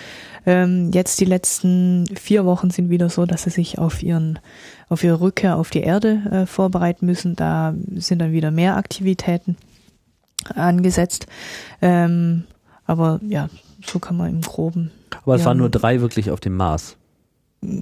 Ähm, 0.44 0.90
jetzt 0.92 1.20
die 1.20 1.24
letzten 1.24 2.08
vier 2.16 2.44
Wochen 2.44 2.70
sind 2.70 2.90
wieder 2.90 3.10
so, 3.10 3.26
dass 3.26 3.44
sie 3.44 3.50
sich 3.50 3.78
auf 3.78 4.02
ihren 4.02 4.40
auf 4.88 5.04
ihre 5.04 5.20
Rückkehr 5.20 5.56
auf 5.56 5.70
die 5.70 5.82
Erde 5.82 6.20
äh, 6.32 6.46
vorbereiten 6.46 7.06
müssen. 7.06 7.36
Da 7.36 7.72
sind 7.94 8.18
dann 8.18 8.32
wieder 8.32 8.50
mehr 8.50 8.76
Aktivitäten 8.76 9.56
angesetzt. 10.54 11.26
Ähm, 11.80 12.44
aber 12.86 13.20
ja, 13.26 13.48
so 13.84 13.98
kann 13.98 14.16
man 14.16 14.30
im 14.30 14.40
Groben. 14.40 14.90
Aber 15.24 15.34
es 15.34 15.42
ja, 15.42 15.46
waren 15.46 15.58
nur 15.58 15.70
drei 15.70 16.00
wirklich 16.00 16.30
auf 16.30 16.40
dem 16.40 16.56
Mars. 16.56 16.96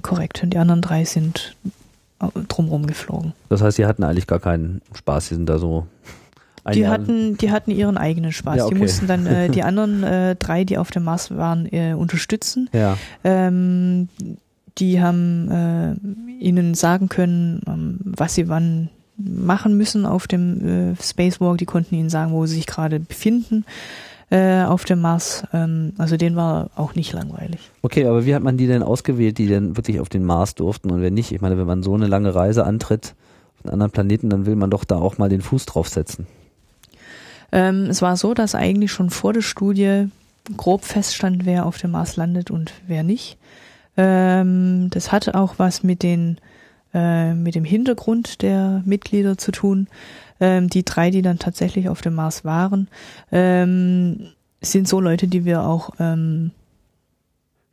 Korrekt. 0.01 0.43
Und 0.43 0.53
die 0.53 0.57
anderen 0.57 0.81
drei 0.81 1.05
sind 1.05 1.55
drumherum 2.47 2.85
geflogen. 2.85 3.33
Das 3.49 3.61
heißt, 3.61 3.77
die 3.77 3.85
hatten 3.85 4.03
eigentlich 4.03 4.27
gar 4.27 4.39
keinen 4.39 4.81
Spaß, 4.93 5.29
die 5.29 5.35
sind 5.35 5.47
da 5.47 5.57
so. 5.57 5.87
Die 6.75 6.87
hatten, 6.87 7.37
die 7.37 7.49
hatten 7.49 7.71
ihren 7.71 7.97
eigenen 7.97 8.31
Spaß. 8.31 8.57
Ja, 8.57 8.65
okay. 8.65 8.75
Die 8.75 8.81
mussten 8.81 9.07
dann 9.07 9.25
äh, 9.25 9.49
die 9.51 9.63
anderen 9.63 10.03
äh, 10.03 10.35
drei, 10.35 10.63
die 10.63 10.77
auf 10.77 10.91
dem 10.91 11.03
Mars 11.03 11.35
waren, 11.35 11.65
äh, 11.65 11.93
unterstützen. 11.93 12.69
Ja. 12.71 12.97
Ähm, 13.23 14.09
die 14.77 15.01
haben 15.01 15.49
äh, 15.49 16.33
ihnen 16.39 16.75
sagen 16.75 17.09
können, 17.09 17.61
ähm, 17.67 17.99
was 18.03 18.35
sie 18.35 18.47
wann 18.47 18.89
machen 19.23 19.77
müssen 19.77 20.05
auf 20.05 20.27
dem 20.27 20.93
äh, 20.93 20.95
Spacewalk. 21.01 21.57
Die 21.57 21.65
konnten 21.65 21.95
ihnen 21.95 22.09
sagen, 22.09 22.31
wo 22.31 22.45
sie 22.45 22.55
sich 22.55 22.67
gerade 22.67 22.99
befinden 22.99 23.65
äh, 24.31 24.63
auf 24.63 24.85
dem 24.85 25.01
Mars. 25.01 25.43
Ähm, 25.53 25.93
also 25.97 26.17
den 26.17 26.35
war 26.35 26.69
auch 26.75 26.95
nicht 26.95 27.13
langweilig. 27.13 27.59
Okay, 27.81 28.05
aber 28.05 28.25
wie 28.25 28.33
hat 28.33 28.43
man 28.43 28.57
die 28.57 28.67
denn 28.67 28.83
ausgewählt, 28.83 29.37
die 29.37 29.47
denn 29.47 29.77
wirklich 29.77 29.99
auf 29.99 30.09
den 30.09 30.23
Mars 30.23 30.55
durften 30.55 30.91
und 30.91 31.01
wenn 31.01 31.13
nicht? 31.13 31.31
Ich 31.31 31.41
meine, 31.41 31.57
wenn 31.57 31.67
man 31.67 31.83
so 31.83 31.93
eine 31.93 32.07
lange 32.07 32.33
Reise 32.33 32.65
antritt 32.65 33.13
auf 33.59 33.65
einen 33.65 33.73
anderen 33.73 33.91
Planeten, 33.91 34.29
dann 34.29 34.45
will 34.45 34.55
man 34.55 34.69
doch 34.69 34.83
da 34.83 34.95
auch 34.95 35.17
mal 35.17 35.29
den 35.29 35.41
Fuß 35.41 35.65
draufsetzen. 35.65 36.27
Ähm, 37.51 37.87
es 37.89 38.01
war 38.01 38.15
so, 38.15 38.33
dass 38.33 38.55
eigentlich 38.55 38.91
schon 38.91 39.09
vor 39.09 39.33
der 39.33 39.41
Studie 39.41 40.07
grob 40.57 40.85
feststand, 40.85 41.45
wer 41.45 41.65
auf 41.65 41.77
dem 41.77 41.91
Mars 41.91 42.15
landet 42.15 42.49
und 42.49 42.73
wer 42.87 43.03
nicht. 43.03 43.37
Ähm, 43.97 44.87
das 44.89 45.11
hatte 45.11 45.35
auch 45.35 45.55
was 45.57 45.83
mit 45.83 46.03
den 46.03 46.37
äh, 46.93 47.33
mit 47.33 47.55
dem 47.55 47.63
Hintergrund 47.63 48.41
der 48.41 48.81
Mitglieder 48.85 49.37
zu 49.37 49.51
tun. 49.51 49.87
Ähm, 50.39 50.69
die 50.69 50.83
drei, 50.83 51.11
die 51.11 51.21
dann 51.21 51.39
tatsächlich 51.39 51.89
auf 51.89 52.01
dem 52.01 52.15
Mars 52.15 52.43
waren, 52.43 52.87
ähm, 53.31 54.29
sind 54.61 54.87
so 54.87 54.99
Leute, 54.99 55.27
die 55.27 55.45
wir 55.45 55.63
auch 55.63 55.91
ähm, 55.99 56.51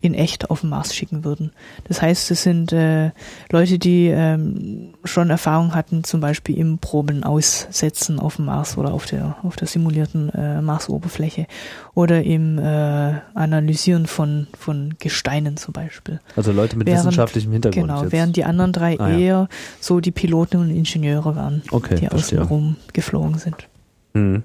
in 0.00 0.14
echt 0.14 0.50
auf 0.50 0.60
den 0.60 0.70
Mars 0.70 0.94
schicken 0.94 1.24
würden. 1.24 1.50
Das 1.84 2.00
heißt, 2.00 2.30
es 2.30 2.44
sind 2.44 2.72
äh, 2.72 3.10
Leute, 3.50 3.80
die 3.80 4.06
ähm, 4.06 4.94
schon 5.02 5.28
Erfahrung 5.28 5.74
hatten, 5.74 6.04
zum 6.04 6.20
Beispiel 6.20 6.56
im 6.56 6.78
Proben 6.78 7.24
aussetzen 7.24 8.20
auf 8.20 8.36
dem 8.36 8.44
Mars 8.44 8.78
oder 8.78 8.92
auf 8.92 9.06
der 9.06 9.36
auf 9.42 9.56
der 9.56 9.66
simulierten 9.66 10.28
äh, 10.30 10.62
Marsoberfläche 10.62 11.46
oder 11.94 12.22
im 12.22 12.58
äh, 12.58 13.20
Analysieren 13.34 14.06
von 14.06 14.46
von 14.56 14.94
Gesteinen 15.00 15.56
zum 15.56 15.72
Beispiel. 15.72 16.20
Also 16.36 16.52
Leute 16.52 16.76
mit 16.76 16.86
während, 16.86 17.00
wissenschaftlichem 17.00 17.50
Hintergrund. 17.50 17.88
Genau, 17.88 18.02
jetzt. 18.02 18.12
während 18.12 18.36
die 18.36 18.44
anderen 18.44 18.72
drei 18.72 19.00
ah, 19.00 19.10
eher 19.10 19.18
ja. 19.18 19.48
so 19.80 19.98
die 19.98 20.12
Piloten 20.12 20.58
und 20.58 20.70
Ingenieure 20.70 21.34
waren, 21.34 21.62
okay, 21.72 21.96
die 21.96 22.08
außenrum 22.08 22.76
geflogen 22.92 23.38
sind. 23.38 23.68
Mhm. 24.12 24.44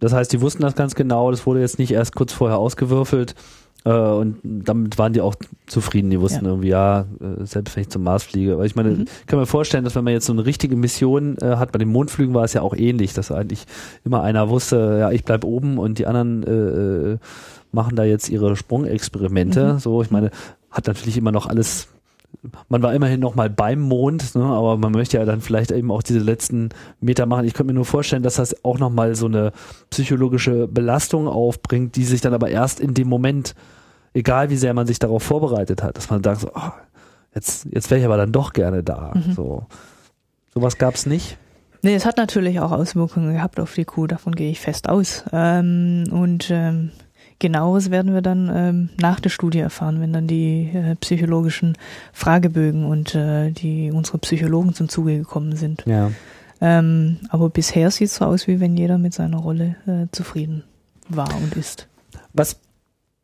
Das 0.00 0.12
heißt, 0.12 0.32
die 0.32 0.40
wussten 0.40 0.62
das 0.62 0.74
ganz 0.74 0.94
genau, 0.94 1.30
das 1.30 1.44
wurde 1.46 1.60
jetzt 1.60 1.78
nicht 1.78 1.90
erst 1.90 2.14
kurz 2.14 2.32
vorher 2.32 2.58
ausgewürfelt, 2.58 3.34
und 3.84 4.38
damit 4.42 4.98
waren 4.98 5.12
die 5.12 5.20
auch 5.20 5.34
zufrieden. 5.66 6.10
Die 6.10 6.20
wussten 6.20 6.44
ja. 6.44 6.50
irgendwie, 6.50 6.68
ja, 6.68 7.00
äh, 7.20 7.44
selbst 7.44 7.76
wenn 7.76 7.82
ich 7.82 7.88
zum 7.88 8.02
Mars 8.02 8.24
fliege. 8.24 8.54
Aber 8.54 8.66
ich 8.66 8.76
meine, 8.76 8.90
mhm. 8.90 9.06
ich 9.20 9.26
kann 9.26 9.38
mir 9.38 9.46
vorstellen, 9.46 9.84
dass 9.84 9.94
wenn 9.94 10.04
man 10.04 10.12
jetzt 10.12 10.26
so 10.26 10.32
eine 10.32 10.44
richtige 10.44 10.76
Mission 10.76 11.36
äh, 11.38 11.56
hat, 11.56 11.72
bei 11.72 11.78
den 11.78 11.88
Mondflügen 11.88 12.34
war 12.34 12.44
es 12.44 12.52
ja 12.52 12.62
auch 12.62 12.74
ähnlich, 12.74 13.14
dass 13.14 13.32
eigentlich 13.32 13.64
immer 14.04 14.22
einer 14.22 14.48
wusste, 14.48 14.98
ja, 15.00 15.10
ich 15.10 15.24
bleib 15.24 15.44
oben 15.44 15.78
und 15.78 15.98
die 15.98 16.06
anderen 16.06 16.42
äh, 16.42 17.12
äh 17.12 17.18
machen 17.70 17.96
da 17.96 18.04
jetzt 18.04 18.30
ihre 18.30 18.56
Sprungexperimente. 18.56 19.74
Mhm. 19.74 19.78
So, 19.78 20.00
ich 20.00 20.10
meine, 20.10 20.30
hat 20.70 20.86
natürlich 20.86 21.18
immer 21.18 21.32
noch 21.32 21.46
alles 21.46 21.88
man 22.68 22.82
war 22.82 22.94
immerhin 22.94 23.20
noch 23.20 23.34
mal 23.34 23.50
beim 23.50 23.80
Mond, 23.80 24.34
ne, 24.34 24.44
aber 24.44 24.76
man 24.76 24.92
möchte 24.92 25.18
ja 25.18 25.24
dann 25.24 25.40
vielleicht 25.40 25.70
eben 25.70 25.90
auch 25.90 26.02
diese 26.02 26.20
letzten 26.20 26.70
Meter 27.00 27.26
machen. 27.26 27.46
Ich 27.46 27.54
könnte 27.54 27.72
mir 27.72 27.76
nur 27.76 27.84
vorstellen, 27.84 28.22
dass 28.22 28.36
das 28.36 28.64
auch 28.64 28.78
noch 28.78 28.90
mal 28.90 29.14
so 29.14 29.26
eine 29.26 29.52
psychologische 29.90 30.68
Belastung 30.68 31.26
aufbringt, 31.26 31.96
die 31.96 32.04
sich 32.04 32.20
dann 32.20 32.34
aber 32.34 32.48
erst 32.48 32.80
in 32.80 32.94
dem 32.94 33.08
Moment, 33.08 33.54
egal 34.14 34.50
wie 34.50 34.56
sehr 34.56 34.74
man 34.74 34.86
sich 34.86 34.98
darauf 34.98 35.22
vorbereitet 35.22 35.82
hat, 35.82 35.96
dass 35.96 36.10
man 36.10 36.22
sagt, 36.22 36.40
so, 36.40 36.50
oh, 36.54 36.70
jetzt, 37.34 37.66
jetzt 37.70 37.90
wäre 37.90 38.00
ich 38.00 38.06
aber 38.06 38.16
dann 38.16 38.32
doch 38.32 38.52
gerne 38.52 38.82
da. 38.82 39.12
Mhm. 39.14 39.32
So. 39.32 39.66
Sowas 40.54 40.78
gab 40.78 40.94
es 40.94 41.06
nicht. 41.06 41.38
Nee, 41.82 41.94
es 41.94 42.04
hat 42.04 42.16
natürlich 42.16 42.60
auch 42.60 42.72
Auswirkungen 42.72 43.34
gehabt 43.34 43.60
auf 43.60 43.74
die 43.74 43.84
Kuh, 43.84 44.06
davon 44.06 44.34
gehe 44.34 44.50
ich 44.50 44.60
fest 44.60 44.88
aus. 44.88 45.24
Ähm, 45.32 46.04
und 46.10 46.50
ähm, 46.50 46.90
Genaueres 47.40 47.90
werden 47.90 48.14
wir 48.14 48.22
dann 48.22 48.50
ähm, 48.52 48.88
nach 49.00 49.20
der 49.20 49.30
Studie 49.30 49.60
erfahren, 49.60 50.00
wenn 50.00 50.12
dann 50.12 50.26
die 50.26 50.70
äh, 50.74 50.96
psychologischen 50.96 51.76
Fragebögen 52.12 52.84
und 52.84 53.14
äh, 53.14 53.52
die 53.52 53.92
unsere 53.92 54.18
Psychologen 54.18 54.74
zum 54.74 54.88
Zuge 54.88 55.18
gekommen 55.18 55.54
sind. 55.54 55.84
Ja. 55.86 56.10
Ähm, 56.60 57.18
aber 57.28 57.48
bisher 57.50 57.90
sieht 57.92 58.08
es 58.08 58.16
so 58.16 58.24
aus, 58.24 58.48
wie 58.48 58.58
wenn 58.58 58.76
jeder 58.76 58.98
mit 58.98 59.14
seiner 59.14 59.38
Rolle 59.38 59.76
äh, 59.86 60.06
zufrieden 60.10 60.64
war 61.08 61.32
und 61.36 61.56
ist. 61.56 61.86
Was, 62.32 62.58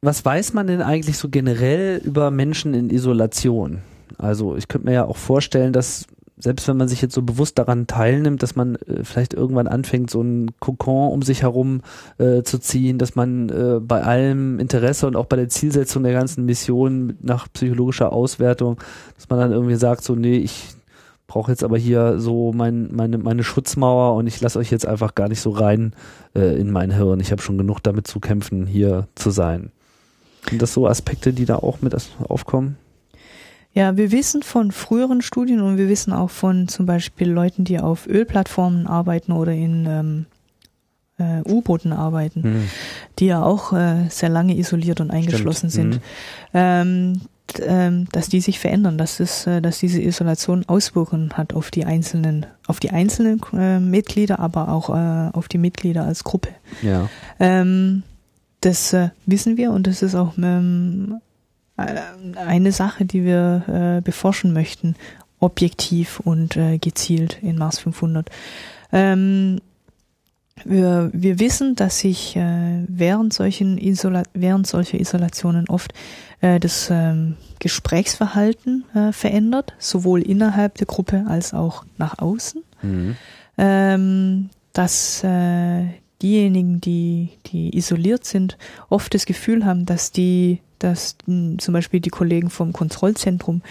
was 0.01 0.25
weiß 0.25 0.53
man 0.53 0.69
denn 0.69 0.83
eigentlich 0.83 1.19
so 1.19 1.29
generell 1.29 2.01
über 2.05 2.31
Menschen 2.31 2.75
in 2.75 2.91
Isolation? 2.91 3.81
Also 4.19 4.57
ich 4.57 4.69
könnte 4.69 4.87
mir 4.87 4.95
ja 4.95 5.05
auch 5.05 5.17
vorstellen, 5.17 5.73
dass 5.73 6.07
selbst 6.45 6.69
wenn 6.69 6.77
man 6.77 6.89
sich 6.89 7.01
jetzt 7.01 7.15
so 7.15 7.23
bewusst 7.23 7.59
daran 7.59 7.87
teilnimmt, 7.87 8.43
dass 8.43 8.55
man 8.55 8.77
äh, 8.77 9.03
vielleicht 9.03 9.33
irgendwann 9.33 9.67
anfängt, 9.67 10.11
so 10.11 10.21
ein 10.21 10.51
Kokon 10.61 11.11
um 11.11 11.23
sich 11.23 11.41
herum 11.41 11.81
äh, 12.19 12.43
zu 12.43 12.59
ziehen, 12.59 12.99
dass 12.99 13.15
man 13.15 13.49
äh, 13.49 13.81
bei 13.81 14.03
allem 14.03 14.59
Interesse 14.59 15.07
und 15.07 15.17
auch 15.17 15.25
bei 15.25 15.37
der 15.37 15.49
Zielsetzung 15.49 16.03
der 16.03 16.13
ganzen 16.13 16.45
Mission 16.45 17.17
nach 17.23 17.49
psychologischer 17.51 18.13
Auswertung, 18.13 18.77
dass 19.17 19.31
man 19.31 19.39
dann 19.39 19.53
irgendwie 19.53 19.77
sagt, 19.77 20.05
so, 20.05 20.15
nee, 20.15 20.37
ich 20.37 20.67
brauche 21.29 21.51
jetzt 21.51 21.65
aber 21.65 21.79
hier 21.79 22.21
so 22.21 22.53
mein, 22.53 22.95
meine, 22.95 23.17
meine 23.17 23.43
Schutzmauer 23.43 24.15
und 24.15 24.27
ich 24.27 24.39
lasse 24.43 24.59
euch 24.59 24.71
jetzt 24.71 24.87
einfach 24.87 25.15
gar 25.15 25.31
nicht 25.31 25.41
so 25.41 25.49
rein 25.49 25.95
äh, 26.35 26.61
in 26.61 26.71
mein 26.71 26.91
Hirn. 26.91 27.21
Ich 27.21 27.33
habe 27.33 27.41
schon 27.41 27.57
genug 27.57 27.81
damit 27.83 28.07
zu 28.07 28.21
kämpfen, 28.21 28.67
hier 28.67 29.09
zu 29.15 29.31
sein. 29.31 29.73
Sind 30.51 30.61
das 30.61 30.75
so 30.75 30.87
Aspekte, 30.87 31.33
die 31.33 31.47
da 31.47 31.57
auch 31.57 31.81
mit 31.81 31.97
aufkommen? 32.29 32.77
Ja, 33.75 33.97
wir 33.97 34.13
wissen 34.13 34.43
von 34.43 34.71
früheren 34.71 35.21
Studien 35.21 35.61
und 35.61 35.77
wir 35.77 35.89
wissen 35.89 36.13
auch 36.13 36.31
von 36.31 36.69
zum 36.69 36.87
Beispiel 36.87 37.29
Leuten, 37.29 37.65
die 37.65 37.81
auf 37.81 38.07
Ölplattformen 38.07 38.87
arbeiten 38.87 39.33
oder 39.33 39.53
in 39.53 39.87
ähm, 39.87 40.27
äh, 41.19 41.43
U-Booten 41.49 41.93
arbeiten, 41.93 42.41
mhm. 42.41 42.69
die 43.19 43.27
ja 43.27 43.43
auch 43.43 43.73
äh, 43.73 44.09
sehr 44.09 44.29
lange 44.29 44.57
isoliert 44.57 45.01
und 45.01 45.11
eingeschlossen 45.11 45.71
Stimmt. 45.71 45.95
sind, 45.95 46.03
mhm. 46.03 46.55
ähm, 46.55 47.21
ähm, 47.67 48.09
dass 48.13 48.29
die 48.29 48.41
sich 48.41 48.59
verändern, 48.59 48.97
dass 48.97 49.21
es, 49.21 49.47
äh, 49.47 49.61
dass 49.61 49.79
diese 49.79 50.01
Isolation 50.01 50.65
Auswirkungen 50.67 51.33
hat 51.35 51.53
auf 51.53 51.71
die 51.71 51.85
einzelnen, 51.85 52.47
auf 52.67 52.81
die 52.81 52.91
einzelnen 52.91 53.41
äh, 53.53 53.81
Mitglieder, 53.81 54.39
aber 54.39 54.69
auch 54.69 54.91
äh, 54.91 55.31
auf 55.33 55.49
die 55.49 55.59
Mitglieder 55.59 56.05
als 56.05 56.25
Gruppe. 56.25 56.51
Ja. 56.83 57.09
Ähm, 57.39 58.03
das 58.61 58.93
äh, 58.93 59.11
wissen 59.27 59.57
wir 59.57 59.73
und 59.73 59.87
das 59.87 60.03
ist 60.03 60.15
auch 60.15 60.39
ähm, 60.39 61.17
äh, 61.17 61.34
eine 61.77 62.73
Sache, 62.73 63.05
die 63.05 63.25
wir 63.25 63.99
äh, 63.99 64.01
beforschen 64.01 64.53
möchten, 64.53 64.95
objektiv 65.41 66.21
und 66.21 66.57
äh, 66.57 66.79
gezielt 66.79 67.39
in 67.43 67.59
Mars 67.59 67.79
500. 67.81 68.31
Ähm, 68.93 69.61
wir, 70.65 71.11
wir 71.13 71.41
wissen, 71.41 71.75
dass 71.75 71.99
sich 71.99 72.37
äh, 72.37 72.85
während, 72.87 73.33
solchen 73.33 73.77
Isola 73.77 74.23
während 74.35 74.67
solcher 74.67 75.01
Isolationen 75.01 75.69
oft 75.69 75.93
äh, 76.41 76.61
das 76.61 76.89
ähm, 76.91 77.37
Gesprächsverhalten 77.59 78.85
äh, 78.95 79.13
verändert, 79.13 79.75
sowohl 79.79 80.23
innerhalb 80.23 80.77
der 80.77 80.87
Gruppe 80.87 81.25
als 81.29 81.55
auch 81.55 81.85
nach 81.99 82.19
außen. 82.19 82.63
Mhm. 82.83 83.17
Ähm, 83.59 84.51
dass 84.73 85.23
äh, 85.25 85.87
diejenigen, 86.25 86.81
die, 86.81 87.29
die 87.47 87.77
isoliert 87.77 88.25
sind, 88.25 88.59
oft 88.89 89.15
das 89.15 89.27
Gefühl 89.27 89.65
haben, 89.65 89.87
dass 89.87 90.11
die 90.11 90.61
dass 90.81 91.17
hm, 91.25 91.59
zum 91.59 91.73
Beispiel 91.73 92.01
die 92.01 92.11
Kollegen 92.11 92.51
vom 92.51 92.73
Kontrollzentrum 92.73 93.63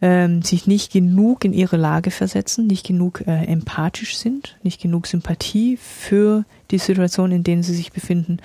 ähm, 0.00 0.42
sich 0.42 0.66
nicht 0.66 0.92
genug 0.92 1.44
in 1.44 1.52
ihre 1.52 1.76
Lage 1.76 2.10
versetzen, 2.10 2.66
nicht 2.66 2.86
genug 2.86 3.22
äh, 3.26 3.44
empathisch 3.44 4.16
sind, 4.16 4.56
nicht 4.62 4.80
genug 4.80 5.06
Sympathie 5.06 5.76
für 5.76 6.44
die 6.70 6.78
Situation, 6.78 7.30
in 7.30 7.44
denen 7.44 7.62
sie 7.62 7.74
sich 7.74 7.92
befinden, 7.92 8.38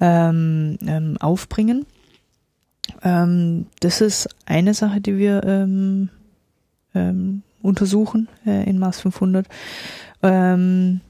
ähm, 0.00 0.78
ähm, 0.86 1.16
aufbringen. 1.18 1.86
Ähm, 3.02 3.66
das 3.80 4.00
ist 4.00 4.28
eine 4.46 4.72
Sache, 4.72 5.00
die 5.00 5.18
wir 5.18 5.42
ähm, 5.44 6.08
ähm, 6.94 7.42
untersuchen 7.62 8.28
äh, 8.46 8.68
in 8.68 8.78
Mars 8.78 9.00
500. 9.00 9.46
Ähm, 10.22 11.00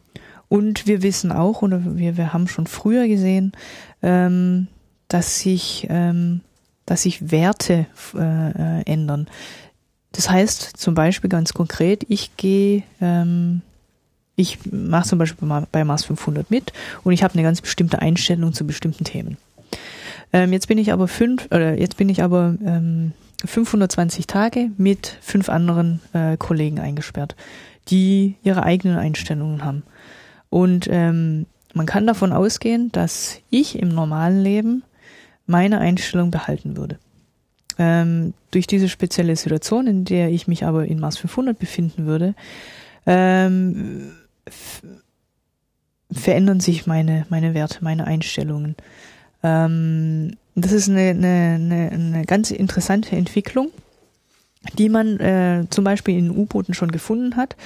und 0.49 0.87
wir 0.87 1.03
wissen 1.03 1.33
auch, 1.33 1.63
und 1.63 1.99
wir, 1.99 2.17
wir 2.17 2.33
haben 2.33 2.49
schon 2.49 2.67
früher 2.67 3.09
gesehen, 3.09 3.53
ähm, 4.03 4.69
dass 5.09 5.41
sich, 5.41 5.87
ähm, 5.91 6.41
dass 6.85 7.03
sich 7.03 7.31
Werte 7.31 7.87
äh, 8.15 8.51
äh, 8.81 8.83
ändern. 8.87 9.29
Das 10.13 10.31
heißt 10.31 10.77
zum 10.77 10.95
Beispiel 10.95 11.29
ganz 11.29 11.53
konkret, 11.53 12.05
ich 12.09 12.37
gehe, 12.37 12.85
ähm, 13.01 13.63
ich 14.37 14.59
mache 14.71 15.09
zum 15.09 15.19
Beispiel 15.19 15.49
bei 15.73 15.85
Mars 15.85 16.05
500 16.05 16.51
mit 16.51 16.73
und 17.05 17.13
ich 17.13 17.23
habe 17.23 17.35
eine 17.35 17.43
ganz 17.43 17.61
bestimmte 17.61 18.01
Einstellung 18.01 18.53
zu 18.53 18.67
bestimmten 18.67 19.05
Themen. 19.05 19.37
Ähm, 20.33 20.53
jetzt 20.53 20.69
bin 20.69 20.79
ich 20.79 20.93
aber 20.93 21.09
fünf, 21.09 21.47
oder 21.47 21.79
jetzt 21.79 21.97
bin 21.97 22.09
ich 22.09 22.23
aber 22.23 22.55
ähm, 22.65 23.13
520 23.45 24.27
Tage 24.27 24.71
mit 24.77 25.19
fünf 25.21 25.49
anderen 25.49 26.01
äh, 26.13 26.37
Kollegen 26.37 26.79
eingesperrt, 26.79 27.37
die 27.89 28.37
ihre 28.43 28.63
eigenen 28.63 28.99
Einstellungen 28.99 29.65
haben. 29.65 29.83
Und 30.57 30.89
ähm, 30.91 31.45
man 31.75 31.85
kann 31.85 32.07
davon 32.07 32.33
ausgehen, 32.33 32.91
dass 32.91 33.41
ich 33.51 33.79
im 33.79 33.91
normalen 33.91 34.43
Leben 34.43 34.85
meine 35.45 35.81
Einstellung 35.81 36.31
behalten 36.31 36.79
würde. 36.79 36.99
Ähm, 37.79 38.33
durch 38.53 38.67
diese 38.67 38.89
spezielle 38.89 39.37
Situation, 39.37 39.87
in 39.87 40.07
der 40.07 40.31
ich 40.31 40.49
mich 40.49 40.65
aber 40.65 40.87
in 40.87 40.99
Mars 40.99 41.19
500 41.19 41.59
befinden 41.59 42.07
würde, 42.07 42.35
ähm, 43.05 44.13
verändern 46.11 46.61
sich 46.61 46.87
meine, 46.87 47.27
meine 47.29 47.53
Werte, 47.53 47.85
meine 47.85 48.07
Einstellungen. 48.07 48.77
Ähm, 49.43 50.39
das 50.55 50.73
ist 50.73 50.89
eine, 50.89 51.11
eine, 51.11 51.59
eine, 51.61 51.91
eine 51.91 52.25
ganz 52.25 52.51
interessante 52.51 53.15
Entwicklung, 53.15 53.73
die 54.79 54.89
man 54.89 55.21
äh, 55.21 55.67
zum 55.69 55.85
Beispiel 55.85 56.17
in 56.17 56.31
U-Booten 56.31 56.73
schon 56.73 56.93
gefunden 56.93 57.37
hat 57.37 57.57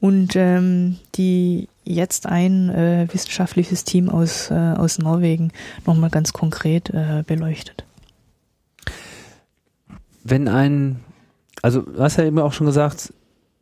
und 0.00 0.34
ähm, 0.34 0.98
die 1.14 1.68
jetzt 1.84 2.26
ein 2.26 2.70
äh, 2.70 3.06
wissenschaftliches 3.10 3.84
Team 3.84 4.08
aus, 4.08 4.50
äh, 4.50 4.54
aus 4.54 4.98
Norwegen 4.98 5.52
nochmal 5.86 6.10
ganz 6.10 6.32
konkret 6.32 6.90
äh, 6.90 7.24
beleuchtet. 7.26 7.84
Wenn 10.24 10.48
ein, 10.48 11.00
also 11.62 11.82
du 11.82 12.00
hast 12.00 12.16
ja 12.16 12.24
eben 12.24 12.38
auch 12.38 12.52
schon 12.52 12.66
gesagt, 12.66 13.12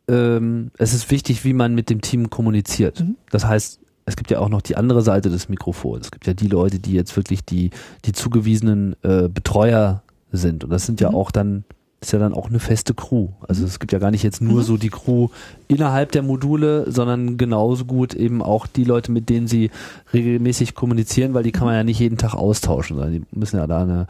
ähm, 0.07 0.71
es 0.77 0.93
ist 0.93 1.09
wichtig, 1.09 1.43
wie 1.43 1.53
man 1.53 1.73
mit 1.73 1.89
dem 1.89 2.01
Team 2.01 2.29
kommuniziert. 2.29 2.99
Mhm. 2.99 3.15
Das 3.31 3.45
heißt, 3.45 3.79
es 4.05 4.15
gibt 4.15 4.31
ja 4.31 4.39
auch 4.39 4.49
noch 4.49 4.61
die 4.61 4.75
andere 4.75 5.01
Seite 5.01 5.29
des 5.29 5.49
Mikrofons. 5.49 6.07
Es 6.07 6.11
gibt 6.11 6.27
ja 6.27 6.33
die 6.33 6.47
Leute, 6.47 6.79
die 6.79 6.93
jetzt 6.93 7.15
wirklich 7.15 7.45
die, 7.45 7.71
die 8.05 8.11
zugewiesenen 8.11 8.95
äh, 9.03 9.29
Betreuer 9.29 10.03
sind. 10.31 10.63
Und 10.63 10.69
das 10.69 10.85
sind 10.85 11.01
ja 11.01 11.09
mhm. 11.09 11.15
auch 11.15 11.31
dann 11.31 11.63
ist 12.01 12.13
ja 12.13 12.19
dann 12.19 12.33
auch 12.33 12.49
eine 12.49 12.59
feste 12.59 12.95
Crew. 12.95 13.27
Also 13.47 13.63
es 13.63 13.79
gibt 13.79 13.91
ja 13.91 13.99
gar 13.99 14.09
nicht 14.09 14.23
jetzt 14.23 14.41
nur 14.41 14.61
mhm. 14.61 14.65
so 14.65 14.77
die 14.77 14.89
Crew 14.89 15.27
innerhalb 15.67 16.11
der 16.11 16.23
Module, 16.23 16.91
sondern 16.91 17.37
genauso 17.37 17.85
gut 17.85 18.15
eben 18.15 18.41
auch 18.41 18.65
die 18.65 18.83
Leute, 18.83 19.11
mit 19.11 19.29
denen 19.29 19.47
sie 19.47 19.69
regelmäßig 20.11 20.73
kommunizieren, 20.73 21.35
weil 21.35 21.43
die 21.43 21.51
kann 21.51 21.65
man 21.65 21.75
ja 21.75 21.83
nicht 21.83 21.99
jeden 21.99 22.17
Tag 22.17 22.33
austauschen, 22.33 22.97
sondern 22.97 23.13
die 23.13 23.23
müssen 23.31 23.57
ja 23.57 23.67
da 23.67 23.83
eine 23.83 24.07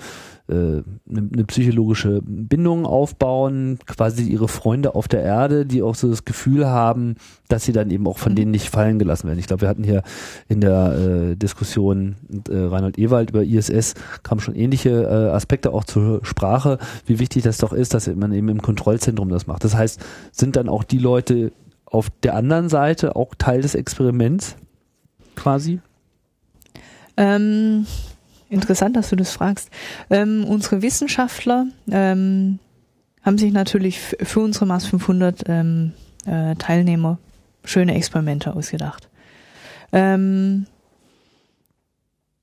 eine, 0.48 0.60
äh, 0.80 0.84
eine 1.34 1.44
psychologische 1.46 2.22
Bindung 2.24 2.86
aufbauen, 2.86 3.80
quasi 3.86 4.24
ihre 4.24 4.48
Freunde 4.48 4.96
auf 4.96 5.08
der 5.08 5.24
Erde, 5.24 5.66
die 5.66 5.82
auch 5.82 5.96
so 5.96 6.10
das 6.10 6.26
Gefühl 6.26 6.68
haben, 6.68 7.16
dass 7.48 7.66
sie 7.66 7.74
dann 7.74 7.90
eben 7.92 8.08
auch 8.08 8.18
von 8.18 8.34
mhm. 8.34 8.38
denen 8.38 8.52
nicht 8.52 8.70
fallen 8.70 9.00
gelassen 9.00 9.28
werden. 9.28 9.40
Ich 9.40 9.48
glaube, 9.48 9.62
wir 9.62 9.70
hatten 9.70 9.84
hier 9.84 10.04
in 10.48 10.62
der 10.62 11.32
äh, 11.32 11.36
Diskussion 11.36 12.16
äh, 12.50 12.58
Reinhold 12.58 12.98
Ewald 12.98 13.30
über 13.32 13.44
ISS 13.44 13.96
kamen 14.24 14.42
schon 14.42 14.56
ähnliche 14.56 14.90
äh, 14.90 15.30
Aspekte 15.32 15.72
auch 15.72 15.84
zur 15.84 16.24
Sprache, 16.24 16.78
wie 17.06 17.20
wichtig 17.20 17.44
das 17.44 17.58
doch 17.58 17.74
ist, 17.74 17.94
dass 17.94 18.08
man 18.08 18.32
eben 18.34 18.50
im 18.50 18.62
Kontrollzentrum 18.62 19.30
das 19.30 19.48
macht. 19.48 19.64
Das 19.64 19.76
heißt, 19.76 20.00
sind 20.32 20.56
dann 20.56 20.70
auch 20.70 20.84
die 20.84 20.98
Leute 20.98 21.52
auf 21.86 22.10
der 22.24 22.36
anderen 22.36 22.70
Seite 22.70 23.16
auch 23.16 23.36
Teil 23.38 23.62
des 23.62 23.76
Experiments 23.76 24.56
quasi? 25.36 25.82
Ähm, 27.18 27.86
Interessant, 28.52 28.98
dass 28.98 29.10
du 29.10 29.16
das 29.16 29.32
fragst. 29.32 29.70
Ähm, 30.10 30.44
unsere 30.44 30.82
Wissenschaftler 30.82 31.68
ähm, 31.90 32.60
haben 33.22 33.38
sich 33.38 33.54
natürlich 33.54 33.98
für 34.00 34.42
unsere 34.42 34.66
Mars 34.66 34.86
500 34.86 35.44
ähm, 35.48 35.94
äh, 36.26 36.56
Teilnehmer 36.56 37.18
schöne 37.64 37.96
Experimente 37.96 38.54
ausgedacht. 38.54 39.08
Ähm, 39.94 40.66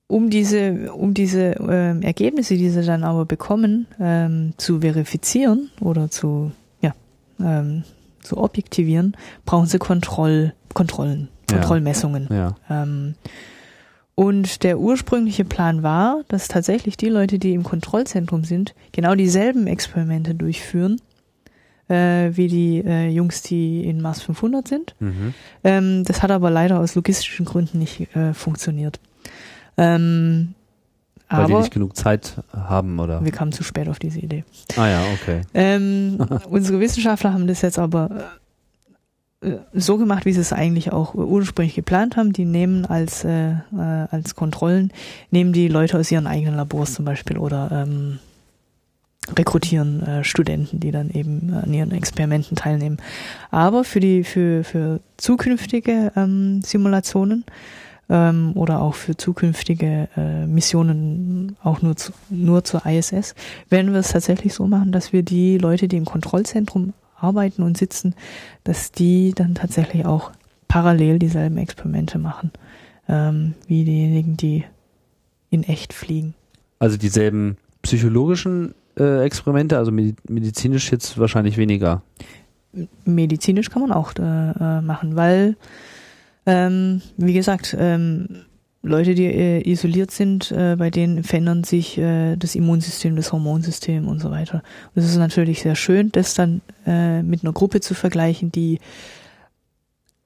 um 0.07 0.31
diese, 0.31 0.95
um 0.95 1.13
diese 1.13 1.57
ähm, 1.61 2.01
Ergebnisse, 2.01 2.57
die 2.57 2.71
sie 2.71 2.87
dann 2.87 3.05
aber 3.05 3.27
bekommen, 3.27 3.87
ähm, 4.01 4.55
zu 4.57 4.81
verifizieren 4.81 5.71
oder 5.79 6.11
zu, 6.11 6.53
ja, 6.81 6.95
ähm, 7.39 7.85
zu 8.23 8.39
objektivieren, 8.39 9.15
brauchen 9.45 9.67
sie 9.67 9.79
Kontroll, 9.79 10.55
Kontrollen, 10.73 11.29
Kontrollmessungen. 11.47 12.29
Ja. 12.31 12.57
ja. 12.71 12.83
Ähm, 12.83 13.15
und 14.19 14.65
der 14.65 14.81
ursprüngliche 14.81 15.45
Plan 15.45 15.85
war, 15.85 16.25
dass 16.27 16.49
tatsächlich 16.49 16.97
die 16.97 17.09
Leute, 17.09 17.39
die 17.39 17.55
im 17.55 17.63
Kontrollzentrum 17.63 18.43
sind, 18.43 18.75
genau 18.91 19.15
dieselben 19.15 19.69
Experimente 19.69 20.35
durchführen, 20.35 21.01
äh, 21.87 22.31
wie 22.33 22.49
die 22.49 22.83
äh, 22.85 23.11
Jungs, 23.11 23.43
die 23.43 23.85
in 23.85 24.01
Mars 24.01 24.21
500 24.23 24.67
sind. 24.67 24.97
Mhm. 24.99 25.35
Ähm, 25.63 26.03
das 26.03 26.21
hat 26.21 26.33
aber 26.33 26.51
leider 26.51 26.81
aus 26.81 26.97
logistischen 26.97 27.47
Gründen 27.47 27.79
nicht 27.79 28.13
äh, 28.17 28.35
funktioniert. 28.35 28.99
Ähm, 29.77 30.55
Weil 31.29 31.39
aber 31.39 31.47
die 31.47 31.55
nicht 31.55 31.73
genug 31.73 31.97
Zeit 31.97 32.43
haben, 32.53 32.99
oder? 32.99 33.25
Wir 33.25 33.31
kamen 33.31 33.53
zu 33.53 33.63
spät 33.63 33.89
auf 33.89 34.01
diese 34.01 34.19
Idee. 34.19 34.43
Ah 34.75 34.89
ja, 34.89 35.03
okay. 35.15 35.43
Ähm, 35.55 36.19
unsere 36.51 36.81
Wissenschaftler 36.81 37.33
haben 37.33 37.47
das 37.47 37.63
jetzt 37.63 37.79
aber 37.79 38.11
äh, 38.11 38.48
so 39.73 39.99
gemacht, 39.99 40.25
wie 40.25 40.33
sie 40.33 40.41
es 40.41 40.53
eigentlich 40.53 40.93
auch 40.93 41.15
ursprünglich 41.15 41.75
geplant 41.75 42.17
haben. 42.17 42.33
Die 42.33 42.45
nehmen 42.45 42.87
als, 42.87 43.25
äh, 43.25 43.51
äh, 43.51 44.07
als 44.11 44.35
Kontrollen, 44.35 44.93
nehmen 45.31 45.53
die 45.53 45.69
Leute 45.69 45.99
aus 45.99 46.11
ihren 46.11 46.27
eigenen 46.27 46.57
Labors 46.57 46.95
zum 46.95 47.05
Beispiel 47.05 47.39
oder 47.39 47.71
ähm, 47.71 48.19
rekrutieren 49.37 50.03
äh, 50.03 50.25
Studenten, 50.25 50.81
die 50.81 50.91
dann 50.91 51.11
eben 51.11 51.53
an 51.55 51.73
ihren 51.73 51.93
Experimenten 51.93 52.57
teilnehmen. 52.57 52.99
Aber 53.51 53.85
für 53.85 54.01
die 54.01 54.25
für 54.25 54.65
für 54.65 55.01
zukünftige 55.19 56.13
ähm, 56.17 56.63
Simulationen 56.63 57.45
ähm, 58.09 58.53
oder 58.55 58.81
auch 58.81 58.95
für 58.95 59.17
zukünftige 59.17 60.09
äh, 60.17 60.47
Missionen 60.47 61.57
auch 61.63 61.81
nur 61.83 61.97
zu, 61.97 62.13
nur 62.31 62.65
zur 62.65 62.87
ISS 62.87 63.35
werden 63.69 63.93
wir 63.93 64.01
es 64.01 64.09
tatsächlich 64.09 64.55
so 64.55 64.67
machen, 64.67 64.91
dass 64.91 65.13
wir 65.13 65.23
die 65.23 65.59
Leute, 65.59 65.87
die 65.87 65.97
im 65.97 66.07
Kontrollzentrum 66.07 66.93
arbeiten 67.21 67.63
und 67.63 67.77
sitzen, 67.77 68.15
dass 68.65 68.93
die 68.93 69.33
dann 69.35 69.55
tatsächlich 69.55 70.07
auch 70.07 70.33
parallel 70.69 71.19
dieselben 71.19 71.59
Experimente 71.59 72.19
machen 72.19 72.53
ähm, 73.09 73.55
wie 73.67 73.85
diejenigen, 73.85 74.37
die 74.37 74.65
in 75.51 75.63
echt 75.63 75.93
fliegen. 75.93 76.35
Also 76.79 76.97
dieselben 76.97 77.57
psychologischen 77.83 78.75
äh, 78.99 79.25
Experimente, 79.25 79.79
also 79.79 79.91
medizinisch 79.91 80.93
jetzt 80.93 81.19
wahrscheinlich 81.19 81.57
weniger. 81.57 82.03
Medizinisch 83.05 83.71
kann 83.71 83.83
man 83.83 83.93
auch 83.93 84.13
äh, 84.19 84.23
äh, 84.23 84.81
machen, 84.83 85.17
weil, 85.17 85.57
ähm, 86.47 87.01
wie 87.17 87.33
gesagt, 87.33 87.75
ähm, 87.79 88.45
Leute, 88.83 89.15
die 89.15 89.27
äh, 89.27 89.69
isoliert 89.69 90.11
sind, 90.11 90.53
äh, 90.53 90.77
bei 90.79 90.91
denen 90.91 91.25
verändern 91.25 91.65
sich 91.65 91.99
äh, 91.99 92.37
das 92.37 92.55
Immunsystem, 92.55 93.17
das 93.17 93.33
Hormonsystem 93.33 94.07
und 94.07 94.21
so 94.21 94.31
weiter. 94.31 94.63
Und 94.95 95.03
es 95.03 95.11
ist 95.11 95.17
natürlich 95.17 95.63
sehr 95.63 95.75
schön, 95.75 96.11
das 96.13 96.35
dann 96.35 96.61
äh, 96.87 97.23
mit 97.23 97.43
einer 97.43 97.53
Gruppe 97.53 97.81
zu 97.81 97.95
vergleichen, 97.95 98.53
die 98.53 98.79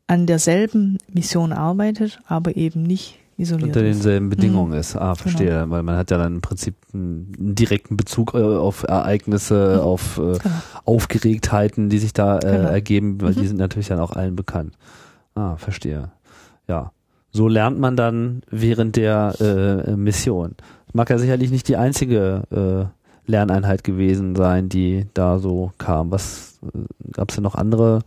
an 0.07 0.27
derselben 0.27 0.99
Mission 1.11 1.53
arbeitet, 1.53 2.21
aber 2.27 2.57
eben 2.57 2.83
nicht 2.83 3.19
isoliert 3.39 3.69
unter 3.69 3.83
denselben 3.83 4.29
Bedingungen 4.29 4.73
mhm. 4.73 4.79
ist. 4.79 4.97
Ah, 4.97 5.15
verstehe. 5.15 5.61
Genau. 5.61 5.71
Weil 5.71 5.83
man 5.83 5.97
hat 5.97 6.11
ja 6.11 6.19
dann 6.19 6.35
im 6.35 6.41
Prinzip 6.43 6.75
einen, 6.93 7.33
einen 7.39 7.55
direkten 7.55 7.97
Bezug 7.97 8.35
äh, 8.35 8.39
auf 8.39 8.83
Ereignisse, 8.83 9.77
mhm. 9.77 9.81
auf 9.81 10.19
äh, 10.19 10.39
genau. 10.39 10.55
Aufgeregtheiten, 10.85 11.89
die 11.89 11.99
sich 11.99 12.13
da 12.13 12.39
genau. 12.39 12.69
ergeben, 12.69 13.21
weil 13.23 13.33
mhm. 13.33 13.41
die 13.41 13.47
sind 13.47 13.57
natürlich 13.57 13.89
dann 13.89 14.01
auch 14.01 14.13
allen 14.13 14.37
bekannt. 14.37 14.75
Ah, 15.35 15.57
verstehe. 15.57 16.13
Ja. 16.69 16.93
So 17.33 17.49
lernt 17.49 17.79
man 17.79 17.97
dann 17.97 18.43
während 18.51 18.97
der 18.97 19.35
äh, 19.41 19.97
Mission. 19.97 20.55
Mag 20.93 21.09
ja 21.09 21.19
sicherlich 21.19 21.51
nicht 21.51 21.67
die 21.69 21.77
einzige 21.77 22.43
äh, 23.27 23.31
Lerneinheit 23.31 23.85
gewesen 23.85 24.37
sein, 24.37 24.69
die 24.69 25.07
da 25.15 25.39
so 25.39 25.73
kam. 25.79 26.11
Was 26.11 26.59
äh, 26.63 26.79
gab 27.13 27.31
es 27.31 27.37
denn 27.37 27.45
noch 27.45 27.55
andere 27.55 28.01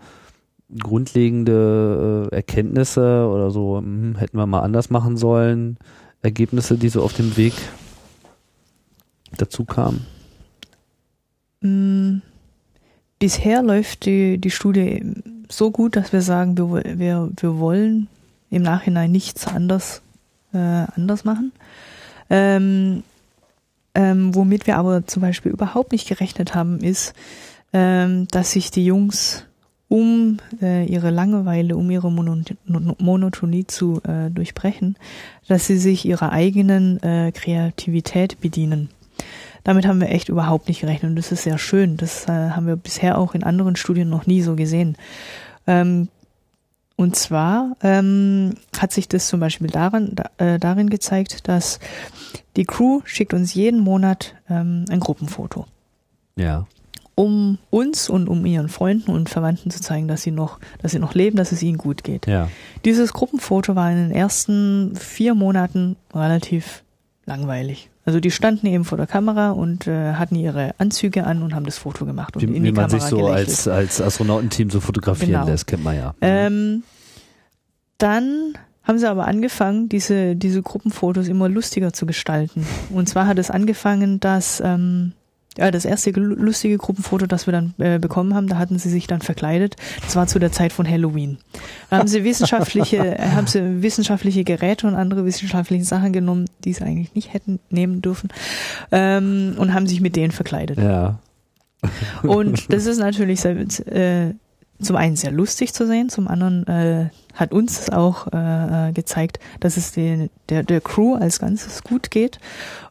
grundlegende 0.80 2.30
äh, 2.32 2.36
Erkenntnisse 2.36 3.28
oder 3.28 3.52
so, 3.52 3.78
hm, 3.78 4.16
hätten 4.18 4.38
wir 4.38 4.46
mal 4.46 4.62
anders 4.62 4.90
machen 4.90 5.18
sollen, 5.18 5.78
Ergebnisse, 6.22 6.78
die 6.78 6.90
so 6.90 7.02
auf 7.04 7.14
dem 7.14 7.38
Weg 7.38 7.54
dazu 9.38 9.66
kamen? 9.66 10.06
Mm, 11.62 12.22
bisher 13.20 13.64
läuft 13.64 14.06
die, 14.06 14.38
die 14.38 14.52
Studie 14.52 15.04
so 15.50 15.72
gut, 15.72 15.96
dass 15.96 16.14
wir 16.14 16.22
sagen, 16.22 16.58
wir, 16.58 17.00
wir, 17.00 17.32
wir 17.36 17.60
wollen 17.60 18.08
im 18.50 18.62
Nachhinein 18.62 19.12
nichts 19.12 19.48
anders, 19.48 20.02
äh, 20.54 20.58
anders 20.58 21.26
machen. 21.26 21.52
Ähm, 22.30 23.04
ähm, 23.94 24.36
womit 24.36 24.68
wir 24.68 24.78
aber 24.78 25.06
zum 25.08 25.22
Beispiel 25.22 25.52
überhaupt 25.52 25.92
nicht 25.92 26.08
gerechnet 26.08 26.54
haben, 26.54 26.80
ist, 26.80 27.14
ähm, 27.74 28.28
dass 28.30 28.52
sich 28.52 28.72
die 28.72 28.86
Jungs 28.86 29.46
um 29.88 30.38
äh, 30.62 30.86
ihre 30.86 31.12
Langeweile, 31.12 31.76
um 31.76 31.90
ihre 31.92 32.12
Monotonie 32.12 33.68
zu 33.68 34.02
äh, 34.04 34.32
durchbrechen, 34.32 34.98
dass 35.48 35.68
sie 35.68 35.78
sich 35.78 36.06
ihrer 36.06 36.32
eigenen 36.32 37.02
äh, 37.04 37.32
Kreativität 37.32 38.42
bedienen. 38.42 38.90
Damit 39.64 39.88
haben 39.88 40.02
wir 40.02 40.10
echt 40.10 40.30
überhaupt 40.30 40.68
nicht 40.68 40.82
gerechnet 40.82 41.12
und 41.12 41.16
das 41.16 41.32
ist 41.32 41.44
sehr 41.44 41.58
schön. 41.58 41.98
Das 41.98 42.28
äh, 42.28 42.32
haben 42.32 42.68
wir 42.68 42.76
bisher 42.76 43.18
auch 43.18 43.36
in 43.36 43.44
anderen 43.44 43.76
Studien 43.76 44.10
noch 44.10 44.28
nie 44.28 44.42
so 44.42 44.56
gesehen. 44.56 44.98
Ähm, 45.68 46.10
und 46.96 47.16
zwar 47.16 47.76
ähm, 47.82 48.56
hat 48.78 48.92
sich 48.92 49.08
das 49.08 49.28
zum 49.28 49.40
Beispiel 49.40 49.68
daran, 49.68 50.12
da, 50.14 50.30
äh, 50.38 50.60
darin 50.60 50.90
gezeigt, 50.90 51.48
dass 51.48 51.80
die 52.56 52.66
Crew 52.66 53.02
schickt 53.06 53.34
uns 53.34 53.54
jeden 53.54 53.82
Monat 53.82 54.36
ähm, 54.50 54.86
ein 54.90 55.00
Gruppenfoto. 55.00 55.66
Ja 56.36 56.66
um 57.16 57.58
uns 57.70 58.10
und 58.10 58.28
um 58.28 58.46
ihren 58.46 58.70
Freunden 58.70 59.12
und 59.12 59.30
Verwandten 59.30 59.72
zu 59.72 59.82
zeigen, 59.82 60.08
dass 60.08 60.22
sie 60.22 60.32
noch, 60.32 60.60
dass 60.82 60.92
sie 60.92 61.00
noch 61.00 61.14
leben, 61.16 61.38
dass 61.38 61.54
es 61.54 61.64
ihnen 61.64 61.78
gut 61.78 62.04
geht. 62.04 62.28
Ja. 62.28 62.50
Dieses 62.84 63.14
Gruppenfoto 63.14 63.76
war 63.76 63.90
in 63.90 64.10
den 64.10 64.12
ersten 64.12 64.96
vier 64.98 65.34
Monaten 65.34 65.96
relativ 66.14 66.84
langweilig. 67.26 67.90
Also 68.06 68.20
die 68.20 68.30
standen 68.32 68.68
eben 68.68 68.86
vor 68.86 68.98
der 68.98 69.08
Kamera 69.08 69.52
und 69.52 69.88
äh, 69.88 70.14
hatten 70.14 70.36
ihre 70.36 70.76
Anzüge 70.78 71.26
an 71.26 71.42
und 71.42 71.56
haben 71.56 71.66
das 71.66 71.78
Foto 71.80 72.06
gemacht 72.06 72.36
und 72.36 72.42
wie, 72.44 72.46
in 72.46 72.54
die 72.54 72.64
wie 72.64 72.72
man 72.72 72.88
Kamera 72.88 73.00
sich 73.00 73.10
so 73.10 73.18
gelächelt. 73.18 73.48
als 73.50 73.68
als 73.68 74.02
Astronautenteam 74.02 74.70
so 74.70 74.80
fotografieren 74.80 75.32
Genau. 75.32 75.46
lässt, 75.48 75.66
kennt 75.68 75.84
man 75.84 75.96
ja. 75.96 76.14
Ähm, 76.22 76.84
dann 77.98 78.54
haben 78.84 79.00
sie 79.00 79.10
aber 79.10 79.28
angefangen, 79.28 79.90
diese, 79.90 80.36
diese 80.36 80.62
Gruppenfotos 80.62 81.28
immer 81.28 81.50
lustiger 81.50 81.94
zu 81.94 82.06
gestalten. 82.06 82.66
Und 82.92 83.10
zwar 83.10 83.26
hat 83.26 83.40
es 83.40 83.50
angefangen, 83.50 84.20
dass 84.20 84.62
ähm, 84.64 85.14
ja, 85.58 85.72
das 85.72 85.86
erste 85.86 86.12
lustige 86.12 86.78
Gruppenfoto, 86.78 87.28
das 87.28 87.48
wir 87.48 87.54
dann 87.54 87.74
äh, 87.78 87.98
bekommen 87.98 88.36
haben, 88.36 88.48
da 88.48 88.58
hatten 88.58 88.78
sie 88.78 88.90
sich 88.90 89.08
dann 89.08 89.22
verkleidet. 89.22 89.76
Das 90.04 90.16
war 90.16 90.28
zu 90.28 90.40
der 90.40 90.52
Zeit 90.52 90.74
von 90.74 90.90
Halloween. 90.90 91.38
Da 91.90 91.98
haben 91.98 92.08
sie 92.08 92.24
wissenschaftliche, 92.24 92.98
äh, 93.18 93.30
haben 93.30 93.48
sie 93.48 93.82
wissenschaftliche 93.82 94.44
Geräte 94.44 94.88
und 94.88 94.96
andere 94.96 95.26
wissenschaftliche 95.26 95.86
Sachen 95.86 96.12
genommen, 96.12 96.46
die 96.64 96.74
sie 96.74 96.84
eigentlich 96.84 97.16
nicht 97.16 97.34
hätten 97.34 97.60
nehmen 97.70 98.02
dürfen, 98.02 98.30
ähm, 98.92 99.56
und 99.58 99.74
haben 99.74 99.88
sich 99.88 100.02
mit 100.02 100.16
denen 100.16 100.32
verkleidet. 100.32 100.78
Ja. 100.78 101.20
Und 102.24 102.74
das 102.74 102.88
ist 102.88 102.98
natürlich 102.98 103.42
sehr, 103.42 103.56
äh, 103.58 104.34
zum 104.82 104.96
einen 104.96 105.16
sehr 105.16 105.32
lustig 105.32 105.74
zu 105.74 105.86
sehen, 105.86 106.10
zum 106.10 106.28
anderen 106.28 106.68
äh, 106.68 107.10
hat 107.34 107.52
uns 107.52 107.78
das 107.78 107.90
auch 107.92 108.28
äh, 108.28 108.92
gezeigt, 108.94 109.40
dass 109.60 109.78
es 109.78 109.92
den, 109.92 110.30
der, 110.50 110.64
der 110.64 110.82
Crew 110.82 111.16
als 111.16 111.40
Ganzes 111.40 111.84
gut 111.84 112.12
geht 112.12 112.40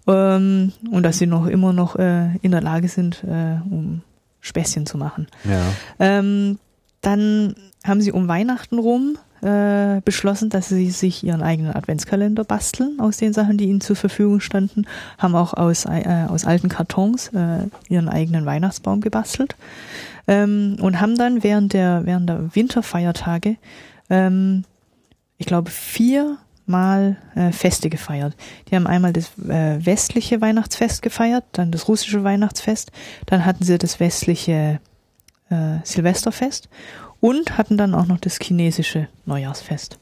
ähm, 0.07 0.73
und 0.91 1.03
dass 1.03 1.19
sie 1.19 1.27
noch 1.27 1.47
immer 1.47 1.73
noch 1.73 1.97
äh, 1.97 2.37
in 2.43 2.51
der 2.51 2.63
Lage 2.63 2.89
sind, 2.89 3.25
äh, 3.25 3.57
um 3.71 4.03
Späßchen 4.41 4.87
zu 4.87 4.99
machen. 4.99 5.27
Ja. 5.45 5.63
Ähm, 5.99 6.59
dann 7.01 7.55
haben 7.85 8.01
sie 8.01 8.13
um 8.13 8.29
Weihnachten 8.29 8.79
rum 8.79 9.19
äh, 9.43 10.01
beschlossen, 10.03 10.49
dass 10.49 10.69
sie 10.69 10.91
sich 10.91 11.23
ihren 11.23 11.43
eigenen 11.43 11.75
Adventskalender 11.75 12.45
basteln 12.45 12.99
aus 12.99 13.19
den 13.19 13.33
Sachen, 13.33 13.59
die 13.59 13.67
ihnen 13.67 13.83
zur 13.83 13.97
Verfügung 13.97 14.41
standen, 14.41 14.87
haben 15.19 15.35
auch 15.35 15.55
aus, 15.55 15.85
äh, 15.85 16.27
aus 16.29 16.47
alten 16.47 16.69
Kartons 16.69 17.29
äh, 17.29 17.67
ihren 17.89 18.09
eigenen 18.09 18.47
Weihnachtsbaum 18.47 19.01
gebastelt 19.01 19.55
ähm, 20.27 20.77
und 20.81 21.01
haben 21.01 21.17
dann 21.17 21.43
während 21.43 21.75
der, 21.75 22.03
während 22.05 22.29
der 22.29 22.55
Winterfeiertage, 22.55 23.57
ähm, 24.09 24.65
ich 25.37 25.47
glaube, 25.47 25.71
vier 25.71 26.39
Mal 26.67 27.17
äh, 27.35 27.53
Feste 27.53 27.91
gefeiert. 27.91 28.35
Die 28.71 28.75
haben 28.77 28.87
einmal 28.87 29.13
das 29.13 29.31
äh, 29.49 29.85
westliche 29.85 30.41
Weihnachtsfest 30.41 31.03
gefeiert, 31.03 31.45
dann 31.53 31.71
das 31.71 31.89
russische 31.89 32.25
Weihnachtsfest, 32.25 32.91
dann 33.27 33.45
hatten 33.45 33.65
sie 33.65 33.77
das 33.79 34.01
westliche 34.01 34.81
äh, 35.51 35.77
Silvesterfest 35.85 36.69
und 37.21 37.59
hatten 37.59 37.77
dann 37.77 37.95
auch 37.95 38.07
noch 38.07 38.19
das 38.19 38.39
chinesische 38.41 39.09
Neujahrsfest. 39.27 39.99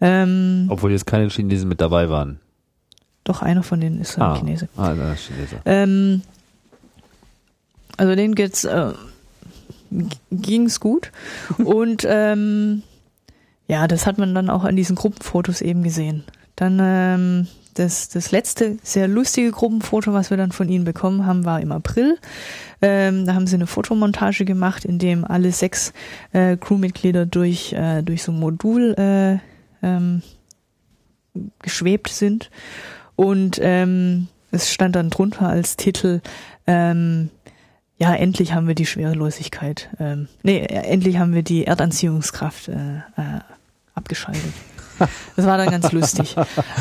Ähm, 0.00 0.66
Obwohl 0.70 0.92
jetzt 0.92 1.06
keine 1.06 1.28
Chinesen 1.28 1.68
mit 1.68 1.80
dabei 1.80 2.08
waren. 2.08 2.40
doch 3.24 3.42
einer 3.42 3.62
von 3.62 3.80
denen 3.80 4.00
ist 4.00 4.16
ein 4.16 4.22
Ah, 4.22 4.36
Chinese. 4.38 4.68
ah 4.76 4.94
das 4.94 5.20
ist 5.20 5.26
Chinese. 5.26 5.56
Ähm, 5.66 6.22
also 7.96 8.14
denen 8.14 8.34
geht's, 8.34 8.64
äh, 8.64 8.92
ging's 10.30 10.78
gut. 10.80 11.10
Und 11.58 12.06
ähm, 12.08 12.82
ja, 13.70 13.86
das 13.86 14.04
hat 14.04 14.18
man 14.18 14.34
dann 14.34 14.50
auch 14.50 14.64
an 14.64 14.74
diesen 14.74 14.96
Gruppenfotos 14.96 15.60
eben 15.60 15.84
gesehen. 15.84 16.24
Dann 16.56 16.80
ähm, 16.82 17.46
das, 17.74 18.08
das 18.08 18.32
letzte 18.32 18.78
sehr 18.82 19.06
lustige 19.06 19.52
Gruppenfoto, 19.52 20.12
was 20.12 20.30
wir 20.30 20.36
dann 20.36 20.50
von 20.50 20.68
ihnen 20.68 20.84
bekommen 20.84 21.24
haben, 21.24 21.44
war 21.44 21.60
im 21.60 21.70
April. 21.70 22.18
Ähm, 22.82 23.26
da 23.26 23.34
haben 23.34 23.46
sie 23.46 23.54
eine 23.54 23.68
Fotomontage 23.68 24.44
gemacht, 24.44 24.84
in 24.84 24.98
dem 24.98 25.24
alle 25.24 25.52
sechs 25.52 25.92
äh, 26.32 26.56
Crewmitglieder 26.56 27.26
durch, 27.26 27.72
äh, 27.72 28.02
durch 28.02 28.24
so 28.24 28.32
ein 28.32 28.40
Modul 28.40 28.96
äh, 28.98 29.38
ähm, 29.86 30.22
geschwebt 31.62 32.08
sind. 32.08 32.50
Und 33.14 33.60
ähm, 33.62 34.26
es 34.50 34.72
stand 34.72 34.96
dann 34.96 35.10
drunter 35.10 35.48
als 35.48 35.76
Titel, 35.76 36.22
ähm, 36.66 37.30
ja, 37.98 38.14
endlich 38.16 38.52
haben 38.52 38.66
wir 38.66 38.74
die 38.74 38.86
Schwerelosigkeit. 38.86 39.90
Ähm, 40.00 40.26
nee, 40.42 40.58
endlich 40.58 41.18
haben 41.18 41.34
wir 41.34 41.44
die 41.44 41.66
Erdanziehungskraft 41.66 42.68
äh, 42.68 42.96
äh, 43.16 43.40
abgeschaltet. 43.94 44.52
Das 45.34 45.46
war 45.46 45.56
dann 45.56 45.70
ganz 45.70 45.92
lustig. 45.92 46.36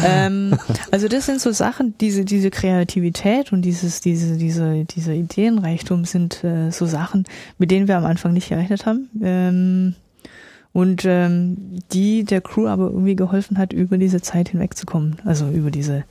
ähm, 0.05 0.57
also 0.91 1.07
das 1.07 1.25
sind 1.25 1.39
so 1.39 1.51
Sachen, 1.53 1.97
diese 1.99 2.25
diese 2.25 2.49
Kreativität 2.51 3.53
und 3.53 3.61
dieses 3.61 4.01
diese 4.01 4.35
diese 4.35 4.83
dieser 4.83 5.13
Ideenreichtum 5.13 6.03
sind 6.03 6.43
äh, 6.43 6.69
so 6.71 6.85
Sachen, 6.85 7.23
mit 7.59 7.71
denen 7.71 7.87
wir 7.87 7.97
am 7.97 8.03
Anfang 8.05 8.33
nicht 8.33 8.49
gerechnet 8.49 8.85
haben 8.85 9.09
ähm, 9.23 9.95
und 10.73 11.05
ähm, 11.05 11.79
die 11.93 12.25
der 12.25 12.41
Crew 12.41 12.67
aber 12.67 12.87
irgendwie 12.87 13.15
geholfen 13.15 13.57
hat, 13.57 13.71
über 13.71 13.97
diese 13.97 14.19
Zeit 14.21 14.49
hinwegzukommen. 14.49 15.15
Also 15.23 15.47
über 15.47 15.71
diese 15.71 16.03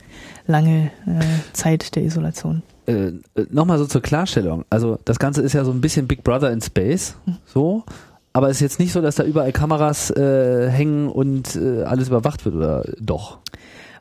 lange 0.47 0.89
äh, 1.05 1.21
Zeit 1.53 1.95
der 1.95 2.03
Isolation. 2.03 2.63
äh, 2.87 3.11
nochmal 3.51 3.77
so 3.77 3.85
zur 3.85 4.01
Klarstellung. 4.01 4.65
Also 4.71 4.97
das 5.05 5.19
Ganze 5.19 5.43
ist 5.43 5.53
ja 5.53 5.63
so 5.63 5.69
ein 5.71 5.79
bisschen 5.79 6.07
Big 6.07 6.23
Brother 6.23 6.51
in 6.51 6.59
Space, 6.61 7.15
Hm. 7.25 7.37
so. 7.45 7.83
Aber 8.33 8.49
es 8.49 8.57
ist 8.57 8.61
jetzt 8.61 8.79
nicht 8.79 8.91
so, 8.91 9.01
dass 9.01 9.15
da 9.15 9.23
überall 9.23 9.51
Kameras 9.51 10.11
äh, 10.11 10.69
hängen 10.69 11.09
und 11.09 11.55
äh, 11.55 11.83
alles 11.83 12.09
überwacht 12.09 12.45
wird, 12.45 12.55
oder 12.55 12.83
doch? 12.99 13.39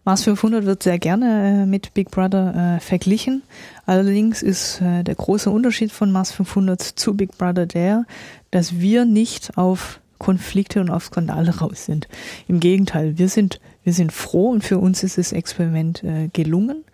Mars 0.05 0.25
500 0.25 0.65
wird 0.65 0.83
sehr 0.83 0.99
gerne 0.99 1.65
äh, 1.65 1.67
mit 1.67 1.93
Big 1.93 2.11
Brother 2.11 2.77
äh, 2.77 2.81
verglichen. 2.81 3.43
Allerdings 3.85 4.43
ist 4.43 4.81
äh, 4.81 5.03
der 5.03 5.15
große 5.15 5.51
Unterschied 5.51 5.93
von 5.93 6.13
Mars 6.13 6.31
500 6.33 6.81
zu 6.81 7.15
Big 7.15 7.37
Brother 7.37 7.67
der, 7.67 8.05
dass 8.51 8.79
wir 8.79 9.05
nicht 9.05 9.59
auf 9.59 10.01
Konflikte 10.19 10.81
und 10.81 10.91
auf 10.91 11.05
Skandale 11.05 11.59
raus 11.59 11.85
sind. 11.85 12.09
Im 12.49 12.59
Gegenteil, 12.59 13.19
wir 13.19 13.29
sind, 13.29 13.61
wir 13.85 13.93
sind 13.93 14.13
froh 14.13 14.51
und 14.51 14.65
für 14.65 14.79
uns 14.79 15.03
ist 15.03 15.19
das 15.19 15.33
Experiment 15.33 16.03
äh, 16.05 16.29
gelungen, 16.33 16.85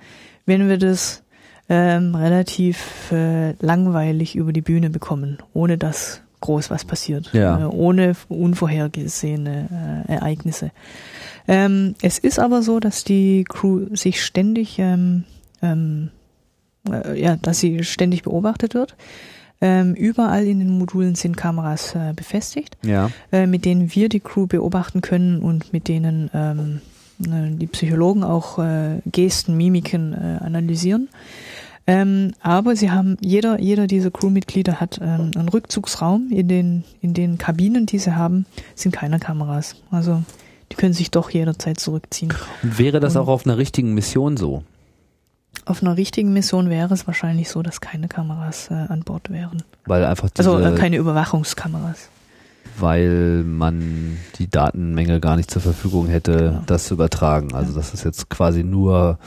wenn 0.44 0.68
wir 0.68 0.78
das 0.78 1.22
ähm, 1.68 2.14
relativ 2.14 3.12
äh, 3.12 3.52
langweilig 3.64 4.34
über 4.34 4.52
die 4.52 4.60
Bühne 4.60 4.90
bekommen, 4.90 5.38
ohne 5.52 5.78
dass 5.78 6.23
groß 6.44 6.70
was 6.70 6.84
passiert, 6.84 7.30
Ja. 7.32 7.60
äh, 7.60 7.64
ohne 7.64 8.14
unvorhergesehene 8.28 10.04
äh, 10.08 10.12
Ereignisse. 10.12 10.70
Ähm, 11.48 11.94
es 12.02 12.18
ist 12.18 12.38
aber 12.38 12.62
so, 12.62 12.80
dass 12.80 13.04
die 13.04 13.44
Crew 13.48 13.86
sich 13.94 14.22
ständig, 14.24 14.78
ähm, 14.78 15.24
ähm, 15.62 16.10
äh, 16.90 17.20
ja, 17.20 17.36
dass 17.36 17.60
sie 17.60 17.82
ständig 17.84 18.22
beobachtet 18.22 18.74
wird. 18.74 18.94
Ähm, 19.60 19.94
überall 19.94 20.44
in 20.46 20.58
den 20.58 20.70
Modulen 20.78 21.14
sind 21.14 21.36
Kameras 21.36 21.94
äh, 21.94 22.12
befestigt, 22.14 22.76
Ja. 22.82 23.10
äh, 23.32 23.46
mit 23.46 23.64
denen 23.64 23.94
wir 23.94 24.08
die 24.08 24.20
Crew 24.20 24.46
beobachten 24.46 25.00
können 25.00 25.38
und 25.40 25.72
mit 25.72 25.88
denen 25.88 26.30
ähm, 26.34 26.80
äh, 27.24 27.56
die 27.56 27.66
Psychologen 27.68 28.24
auch 28.24 28.58
Gesten, 29.06 29.56
Mimiken 29.56 30.14
analysieren. 30.14 31.08
Ähm, 31.86 32.32
aber 32.40 32.76
sie 32.76 32.90
haben, 32.90 33.16
jeder, 33.20 33.60
jeder 33.60 33.86
dieser 33.86 34.10
Crewmitglieder 34.10 34.80
hat 34.80 34.98
ähm, 35.02 35.32
einen 35.36 35.48
Rückzugsraum. 35.50 36.28
In 36.30 36.48
den, 36.48 36.84
in 37.02 37.12
den 37.12 37.36
Kabinen, 37.36 37.84
die 37.86 37.98
sie 37.98 38.16
haben, 38.16 38.46
sind 38.74 38.92
keine 38.92 39.18
Kameras. 39.18 39.76
Also 39.90 40.22
die 40.72 40.76
können 40.76 40.94
sich 40.94 41.10
doch 41.10 41.28
jederzeit 41.30 41.78
zurückziehen. 41.78 42.32
Und 42.62 42.78
wäre 42.78 43.00
das 43.00 43.16
Und- 43.16 43.22
auch 43.22 43.28
auf 43.28 43.44
einer 43.46 43.58
richtigen 43.58 43.92
Mission 43.92 44.36
so? 44.38 44.64
Auf 45.66 45.82
einer 45.82 45.96
richtigen 45.96 46.32
Mission 46.32 46.68
wäre 46.68 46.92
es 46.92 47.06
wahrscheinlich 47.06 47.48
so, 47.48 47.62
dass 47.62 47.80
keine 47.80 48.08
Kameras 48.08 48.70
äh, 48.70 48.74
an 48.74 49.00
Bord 49.04 49.30
wären. 49.30 49.62
Weil 49.86 50.04
einfach 50.04 50.28
diese, 50.30 50.50
Also 50.50 50.64
äh, 50.64 50.74
keine 50.76 50.96
Überwachungskameras. 50.96 52.08
weil 52.78 53.44
man 53.44 54.16
die 54.38 54.48
Datenmenge 54.50 55.20
gar 55.20 55.36
nicht 55.36 55.50
zur 55.50 55.62
Verfügung 55.62 56.06
hätte, 56.08 56.32
Genau. 56.36 56.62
das 56.66 56.86
zu 56.86 56.94
übertragen. 56.94 57.54
Also 57.54 57.72
das 57.74 57.94
ist 57.94 58.04
jetzt 58.04 58.28
quasi 58.30 58.64
nur, 58.64 59.18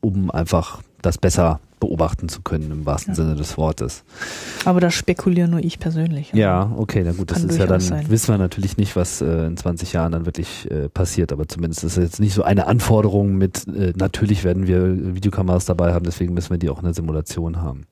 um 0.00 0.30
einfach 0.30 0.80
das 1.02 1.18
besser 1.18 1.60
beobachten 1.82 2.28
zu 2.28 2.42
können 2.42 2.70
im 2.70 2.86
wahrsten 2.86 3.10
Ja. 3.10 3.16
Sinne 3.16 3.34
des 3.34 3.58
Wortes. 3.58 4.04
Aber 4.64 4.80
da 4.80 4.88
spekuliere 4.92 5.48
nur 5.48 5.58
ich 5.58 5.80
persönlich. 5.80 6.32
Ja, 6.32 6.70
okay, 6.76 7.02
na 7.04 7.10
gut, 7.10 7.32
das 7.32 7.42
ist 7.42 7.58
ja 7.58 7.66
dann, 7.66 7.80
sein. 7.80 8.08
wissen 8.08 8.28
wir 8.32 8.38
natürlich 8.38 8.76
nicht, 8.76 8.94
was 8.94 9.20
äh, 9.20 9.46
in 9.46 9.56
20 9.56 9.92
Jahren 9.92 10.12
dann 10.12 10.24
wirklich 10.24 10.70
äh, 10.70 10.88
passiert, 10.88 11.32
aber 11.32 11.48
zumindest 11.48 11.82
ist 11.82 11.96
es 11.96 12.04
jetzt 12.04 12.20
nicht 12.20 12.34
so 12.34 12.44
eine 12.44 12.68
Anforderung 12.68 13.34
mit, 13.34 13.66
äh, 13.66 13.92
natürlich 13.96 14.44
werden 14.44 14.68
wir 14.68 15.16
Videokameras 15.16 15.64
dabei 15.64 15.92
haben, 15.92 16.04
deswegen 16.04 16.34
müssen 16.34 16.50
wir 16.50 16.58
die 16.58 16.70
auch 16.70 16.78
in 16.78 16.84
der 16.84 16.94
Simulation 16.94 17.60
haben. 17.60 17.82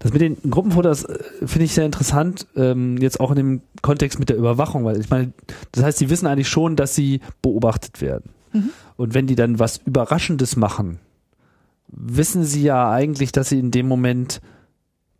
Das 0.00 0.12
mit 0.12 0.20
den 0.20 0.36
Gruppenfotos 0.50 1.04
äh, 1.04 1.18
finde 1.46 1.66
ich 1.66 1.74
sehr 1.74 1.86
interessant, 1.86 2.48
ähm, 2.56 2.96
jetzt 2.98 3.20
auch 3.20 3.30
in 3.30 3.36
dem 3.36 3.60
Kontext 3.82 4.18
mit 4.18 4.30
der 4.30 4.36
Überwachung, 4.36 4.84
weil 4.84 4.98
ich 4.98 5.10
meine, 5.10 5.32
das 5.70 5.84
heißt, 5.84 5.98
sie 5.98 6.10
wissen 6.10 6.26
eigentlich 6.26 6.48
schon, 6.48 6.74
dass 6.74 6.96
sie 6.96 7.20
beobachtet 7.40 8.00
werden. 8.00 8.30
Mhm. 8.52 8.70
Und 8.96 9.14
wenn 9.14 9.28
die 9.28 9.36
dann 9.36 9.60
was 9.60 9.76
Überraschendes 9.84 10.56
machen, 10.56 10.98
wissen 11.88 12.44
sie 12.44 12.62
ja 12.62 12.90
eigentlich, 12.90 13.32
dass 13.32 13.48
sie 13.48 13.58
in 13.58 13.70
dem 13.70 13.88
Moment 13.88 14.40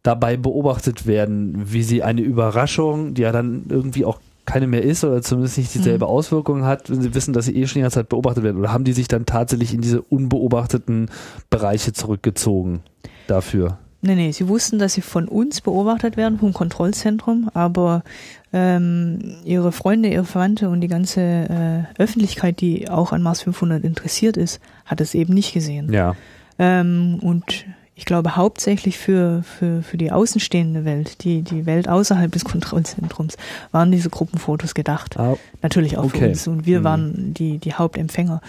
dabei 0.03 0.37
beobachtet 0.37 1.07
werden, 1.07 1.73
wie 1.73 1.83
sie 1.83 2.03
eine 2.03 2.21
Überraschung, 2.21 3.15
die 3.15 3.23
ja 3.23 3.33
dann 3.33 3.67
irgendwie 3.69 4.05
auch 4.05 4.21
keine 4.47 4.67
mehr 4.67 4.83
ist 4.83 5.05
oder 5.05 5.21
zumindest 5.21 5.59
nicht 5.59 5.75
dieselbe 5.75 6.07
Mhm. 6.07 6.11
Auswirkung 6.11 6.65
hat, 6.65 6.89
wenn 6.89 7.03
sie 7.03 7.15
wissen, 7.15 7.35
dass 7.35 7.45
sie 7.45 7.55
eh 7.57 7.67
schon 7.67 7.81
die 7.81 7.83
ganze 7.83 7.97
Zeit 7.97 8.09
beobachtet 8.09 8.45
werden 8.45 8.57
oder 8.59 8.73
haben 8.73 8.85
die 8.85 8.95
sich 8.95 9.09
dann 9.09 9.27
tatsächlich 9.27 9.75
in 9.75 9.83
diese 9.83 10.01
unbeobachteten 10.01 11.11
Bereiche 11.51 11.93
zurückgezogen 11.93 12.81
dafür? 13.27 13.79
Nee, 14.01 14.15
nee, 14.15 14.31
sie 14.31 14.49
wussten, 14.49 14.79
dass 14.79 14.95
sie 14.95 15.01
von 15.01 15.27
uns 15.29 15.61
beobachtet 15.61 16.17
werden, 16.17 16.39
vom 16.39 16.55
Kontrollzentrum, 16.55 17.51
aber 17.53 18.05
ähm, 18.53 19.19
ihre 19.45 19.73
Freunde, 19.73 20.09
ihre 20.09 20.25
Verwandte 20.25 20.69
und 20.71 20.81
die 20.81 20.89
ganze 20.89 21.21
äh, 21.21 22.01
Öffentlichkeit, 22.03 22.61
die 22.61 22.89
auch 22.89 23.13
an 23.13 23.23
Mars 23.23 23.43
500 23.43 23.85
interessiert 23.85 24.37
ist, 24.37 24.61
hat 24.87 25.01
es 25.01 25.15
eben 25.15 25.35
nicht 25.35 25.53
gesehen. 25.53 25.93
Ja. 25.93 26.15
Ähm, 26.59 27.19
und 27.23 27.67
ich 27.95 28.05
glaube 28.05 28.37
hauptsächlich 28.37 28.97
für, 28.97 29.43
für, 29.43 29.83
für 29.83 29.97
die 29.99 30.13
außenstehende 30.13 30.85
Welt, 30.85 31.25
die, 31.25 31.43
die 31.43 31.67
Welt 31.67 31.89
außerhalb 31.89 32.31
des 32.31 32.45
Kontrollzentrums, 32.45 33.37
waren 33.73 33.91
diese 33.91 34.09
Gruppenfotos 34.09 34.75
gedacht. 34.75 35.19
Ah, 35.19 35.37
Natürlich 35.63 35.97
auch 35.99 36.05
Okay. 36.05 36.19
für 36.19 36.29
uns 36.29 36.47
und 36.47 36.65
wir 36.67 36.81
Mhm. 36.81 36.85
waren 36.85 37.35
die, 37.35 37.59
die 37.59 37.75
Hauptempfänger. 37.75 38.41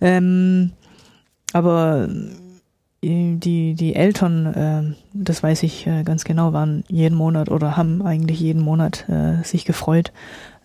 Ähm, 0.00 0.72
aber 1.52 2.08
äh, 3.02 3.36
die, 3.36 3.74
die 3.74 3.94
Eltern, 3.94 4.46
äh, 4.46 4.94
das 5.14 5.40
weiß 5.42 5.62
ich 5.62 5.86
äh, 5.86 6.02
ganz 6.02 6.24
genau, 6.24 6.52
waren 6.52 6.82
jeden 6.88 7.16
Monat 7.16 7.48
oder 7.50 7.76
haben 7.76 8.02
eigentlich 8.02 8.40
jeden 8.40 8.62
Monat 8.62 9.08
äh, 9.08 9.42
sich 9.44 9.64
gefreut, 9.64 10.12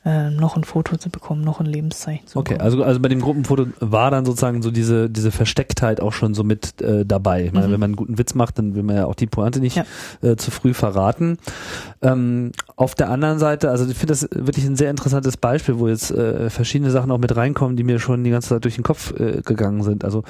äh, 0.03 0.31
noch 0.31 0.57
ein 0.57 0.63
Foto 0.63 0.97
zu 0.97 1.09
bekommen, 1.11 1.41
noch 1.43 1.59
ein 1.59 1.65
Lebenszeichen 1.67 2.25
zu 2.25 2.39
Okay, 2.39 2.53
bekommen. 2.53 2.65
also, 2.65 2.83
also 2.83 2.99
bei 2.99 3.07
dem 3.09 3.21
Gruppenfoto 3.21 3.67
war 3.81 4.09
dann 4.09 4.25
sozusagen 4.25 4.61
so 4.63 4.71
diese, 4.71 5.09
diese 5.09 5.29
Verstecktheit 5.31 6.01
auch 6.01 6.13
schon 6.13 6.33
so 6.33 6.43
mit 6.43 6.81
äh, 6.81 7.05
dabei. 7.05 7.45
Ich 7.45 7.53
meine, 7.53 7.67
Mhm. 7.67 7.71
wenn 7.73 7.79
man 7.79 7.87
einen 7.89 7.95
guten 7.97 8.17
Witz 8.17 8.33
macht, 8.33 8.57
dann 8.57 8.73
will 8.75 8.81
man 8.83 8.95
ja 8.95 9.05
auch 9.05 9.13
die 9.15 9.27
Pointe 9.27 9.59
nicht 9.59 9.75
Ja. 9.75 9.85
äh, 10.23 10.35
zu 10.37 10.49
früh 10.49 10.73
verraten. 10.73 11.37
Ähm, 12.01 12.51
auf 12.75 12.95
der 12.95 13.09
anderen 13.09 13.37
Seite, 13.37 13.69
also 13.69 13.85
ich 13.87 13.95
finde 13.97 14.13
das 14.13 14.27
wirklich 14.33 14.65
ein 14.65 14.75
sehr 14.75 14.89
interessantes 14.89 15.37
Beispiel, 15.37 15.77
wo 15.77 15.87
jetzt 15.87 16.09
äh, 16.11 16.49
verschiedene 16.49 16.89
Sachen 16.89 17.11
auch 17.11 17.19
mit 17.19 17.35
reinkommen, 17.35 17.77
die 17.77 17.83
mir 17.83 17.99
schon 17.99 18.23
die 18.23 18.31
ganze 18.31 18.49
Zeit 18.49 18.63
durch 18.63 18.75
den 18.75 18.83
Kopf 18.83 19.13
äh, 19.19 19.41
gegangen 19.43 19.83
sind. 19.83 20.03
Also 20.03 20.23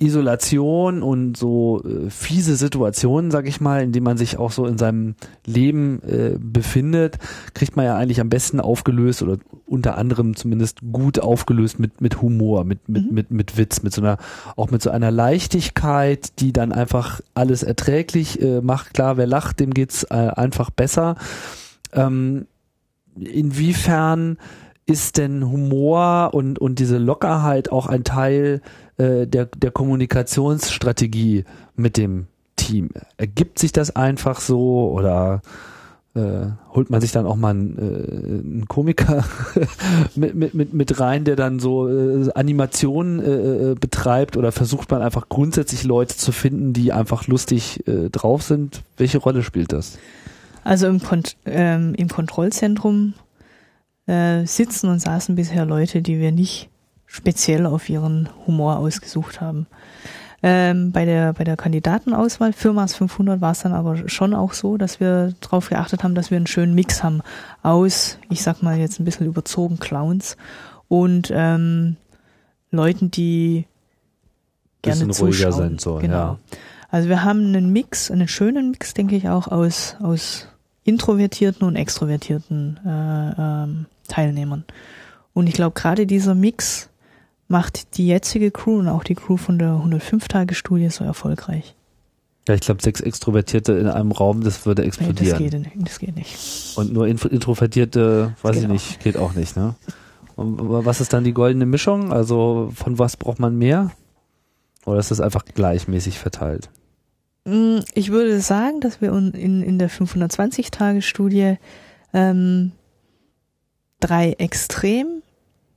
Isolation 0.00 1.02
und 1.02 1.36
so 1.36 1.82
äh, 1.84 2.08
fiese 2.08 2.54
Situationen, 2.56 3.30
sag 3.30 3.48
ich 3.48 3.60
mal, 3.60 3.82
in 3.82 3.90
denen 3.92 4.04
man 4.04 4.16
sich 4.16 4.36
auch 4.38 4.52
so 4.52 4.64
in 4.66 4.78
seinem 4.78 5.16
Leben 5.44 6.00
äh, 6.02 6.36
befindet, 6.38 7.18
kriegt 7.54 7.74
man 7.76 7.84
ja 7.84 7.96
eigentlich 7.96 8.20
am 8.20 8.28
besten 8.28 8.60
aufgelöst 8.60 9.22
oder 9.22 9.38
unter 9.66 9.98
anderem 9.98 10.36
zumindest 10.36 10.80
gut 10.92 11.18
aufgelöst 11.18 11.80
mit 11.80 12.00
mit 12.00 12.22
Humor, 12.22 12.64
mit 12.64 12.88
mit 12.88 13.08
Mhm. 13.08 13.14
mit 13.14 13.30
mit 13.32 13.56
Witz, 13.58 13.82
mit 13.82 13.92
so 13.92 14.00
einer 14.00 14.18
auch 14.56 14.70
mit 14.70 14.82
so 14.82 14.90
einer 14.90 15.10
Leichtigkeit, 15.10 16.38
die 16.40 16.52
dann 16.52 16.72
einfach 16.72 17.20
alles 17.34 17.64
erträglich 17.64 18.40
äh, 18.40 18.60
macht. 18.60 18.94
Klar, 18.94 19.16
wer 19.16 19.26
lacht, 19.26 19.58
dem 19.58 19.74
geht's 19.74 20.04
äh, 20.04 20.14
einfach 20.14 20.70
besser. 20.70 21.16
Ähm, 21.92 22.46
inwiefern 23.16 24.38
ist 24.88 25.18
denn 25.18 25.46
Humor 25.50 26.30
und, 26.32 26.58
und 26.58 26.78
diese 26.78 26.96
Lockerheit 26.96 27.70
auch 27.70 27.86
ein 27.86 28.04
Teil 28.04 28.62
äh, 28.96 29.26
der, 29.26 29.46
der 29.46 29.70
Kommunikationsstrategie 29.70 31.44
mit 31.76 31.98
dem 31.98 32.26
Team? 32.56 32.88
Ergibt 33.18 33.58
sich 33.58 33.72
das 33.72 33.94
einfach 33.94 34.40
so 34.40 34.90
oder 34.90 35.42
äh, 36.14 36.46
holt 36.74 36.88
man 36.88 37.02
sich 37.02 37.12
dann 37.12 37.26
auch 37.26 37.36
mal 37.36 37.50
einen, 37.50 37.76
äh, 37.76 37.82
einen 37.82 38.66
Komiker 38.66 39.24
mit, 40.16 40.34
mit, 40.34 40.54
mit, 40.54 40.72
mit 40.72 40.98
rein, 40.98 41.24
der 41.24 41.36
dann 41.36 41.58
so 41.58 41.86
äh, 41.86 42.30
Animationen 42.34 43.20
äh, 43.20 43.72
äh, 43.72 43.74
betreibt 43.74 44.38
oder 44.38 44.52
versucht 44.52 44.90
man 44.90 45.02
einfach 45.02 45.28
grundsätzlich 45.28 45.84
Leute 45.84 46.16
zu 46.16 46.32
finden, 46.32 46.72
die 46.72 46.92
einfach 46.92 47.26
lustig 47.26 47.86
äh, 47.86 48.08
drauf 48.08 48.42
sind? 48.42 48.82
Welche 48.96 49.18
Rolle 49.18 49.42
spielt 49.42 49.72
das? 49.74 49.98
Also 50.64 50.86
im, 50.86 51.02
Kont 51.02 51.36
ähm, 51.44 51.94
im 51.94 52.08
Kontrollzentrum 52.08 53.12
äh, 54.08 54.44
sitzen 54.46 54.88
und 54.88 55.00
saßen 55.00 55.36
bisher 55.36 55.64
Leute, 55.64 56.02
die 56.02 56.18
wir 56.18 56.32
nicht 56.32 56.70
speziell 57.06 57.66
auf 57.66 57.88
ihren 57.88 58.28
Humor 58.46 58.78
ausgesucht 58.78 59.40
haben. 59.40 59.66
Ähm, 60.40 60.92
bei 60.92 61.04
der 61.04 61.32
bei 61.32 61.42
der 61.42 61.56
Kandidatenauswahl 61.56 62.52
für 62.52 62.72
Mars 62.72 62.94
500 62.94 63.40
war 63.40 63.52
es 63.52 63.60
dann 63.60 63.72
aber 63.72 64.08
schon 64.08 64.34
auch 64.34 64.52
so, 64.52 64.76
dass 64.76 65.00
wir 65.00 65.34
darauf 65.40 65.68
geachtet 65.68 66.04
haben, 66.04 66.14
dass 66.14 66.30
wir 66.30 66.36
einen 66.36 66.46
schönen 66.46 66.74
Mix 66.74 67.02
haben 67.02 67.22
aus, 67.62 68.18
ich 68.30 68.42
sag 68.42 68.62
mal 68.62 68.78
jetzt 68.78 69.00
ein 69.00 69.04
bisschen 69.04 69.26
überzogen 69.26 69.80
Clowns 69.80 70.36
und 70.86 71.32
ähm, 71.34 71.96
Leuten, 72.70 73.10
die 73.10 73.66
gerne 74.82 75.06
Bisschen 75.06 75.26
ruhiger 75.26 75.50
zuschauen. 75.50 75.68
sind, 75.70 75.80
so, 75.80 75.96
genau. 75.96 76.14
ja. 76.14 76.38
Also 76.88 77.08
wir 77.08 77.24
haben 77.24 77.46
einen 77.46 77.72
Mix, 77.72 78.10
einen 78.10 78.28
schönen 78.28 78.70
Mix, 78.70 78.94
denke 78.94 79.16
ich 79.16 79.28
auch 79.28 79.48
aus 79.48 79.96
aus 80.00 80.46
introvertierten 80.88 81.66
und 81.66 81.76
extrovertierten 81.76 82.80
äh, 82.84 83.32
ähm, 83.38 83.86
Teilnehmern. 84.08 84.64
Und 85.34 85.46
ich 85.46 85.54
glaube, 85.54 85.78
gerade 85.78 86.06
dieser 86.06 86.34
Mix 86.34 86.88
macht 87.46 87.96
die 87.98 88.06
jetzige 88.06 88.50
Crew 88.50 88.78
und 88.78 88.88
auch 88.88 89.04
die 89.04 89.14
Crew 89.14 89.36
von 89.36 89.58
der 89.58 89.72
105-Tage-Studie 89.72 90.88
so 90.90 91.04
erfolgreich. 91.04 91.74
Ja, 92.48 92.54
ich 92.54 92.62
glaube, 92.62 92.82
sechs 92.82 93.02
Extrovertierte 93.02 93.74
in 93.74 93.88
einem 93.88 94.10
Raum, 94.10 94.42
das 94.42 94.64
würde 94.64 94.82
Nee, 94.82 94.88
das 94.88 94.98
explodieren. 94.98 95.38
geht 95.38 95.76
nicht. 95.76 95.88
Das 95.88 95.98
geht 95.98 96.16
nicht. 96.16 96.36
Und 96.76 96.92
nur 96.92 97.06
Introvertierte, 97.06 98.34
weiß 98.40 98.56
ich 98.56 98.64
auch 98.64 98.70
nicht, 98.70 99.00
geht 99.00 99.18
auch 99.18 99.34
nicht, 99.34 99.56
ne? 99.56 99.74
Und 100.34 100.56
was 100.86 101.00
ist 101.02 101.12
dann 101.12 101.24
die 101.24 101.34
goldene 101.34 101.66
Mischung? 101.66 102.12
Also 102.12 102.70
von 102.74 102.98
was 102.98 103.16
braucht 103.16 103.38
man 103.38 103.56
mehr? 103.56 103.90
Oder 104.86 105.00
ist 105.00 105.10
das 105.10 105.20
einfach 105.20 105.44
gleichmäßig 105.44 106.18
verteilt? 106.18 106.70
Mm, 107.48 107.80
ich 107.94 108.10
würde 108.10 108.40
sagen, 108.40 108.80
dass 108.80 109.00
wir 109.00 109.12
in, 109.12 109.62
in 109.62 109.78
der 109.78 109.90
520-Tage-Studie 109.90 111.56
ähm, 112.12 112.72
drei 114.00 114.32
extrem, 114.32 115.22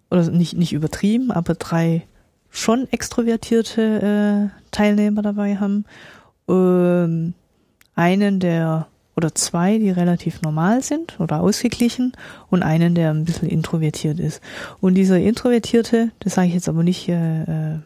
oder 0.10 0.30
nicht, 0.30 0.56
nicht 0.56 0.74
übertrieben, 0.74 1.32
aber 1.32 1.56
drei 1.56 2.06
schon 2.50 2.88
extrovertierte 2.92 4.52
äh, 4.52 4.62
Teilnehmer 4.72 5.22
dabei 5.22 5.56
haben. 5.56 5.86
Ähm, 6.50 7.34
einen, 7.96 8.40
der 8.40 8.88
oder 9.16 9.36
zwei, 9.36 9.78
die 9.78 9.92
relativ 9.92 10.42
normal 10.42 10.82
sind 10.84 11.20
oder 11.20 11.42
ausgeglichen 11.42 12.14
und 12.50 12.64
einen, 12.64 12.96
der 12.96 13.12
ein 13.12 13.26
bisschen 13.26 13.50
introvertiert 13.50 14.20
ist. 14.20 14.42
Und 14.80 14.96
dieser 14.96 15.20
Introvertierte, 15.20 16.12
das 16.20 16.36
sage 16.36 16.48
ich 16.48 16.54
jetzt 16.54 16.70
aber 16.70 16.84
nicht, 16.84 17.08
äh, 17.10 17.80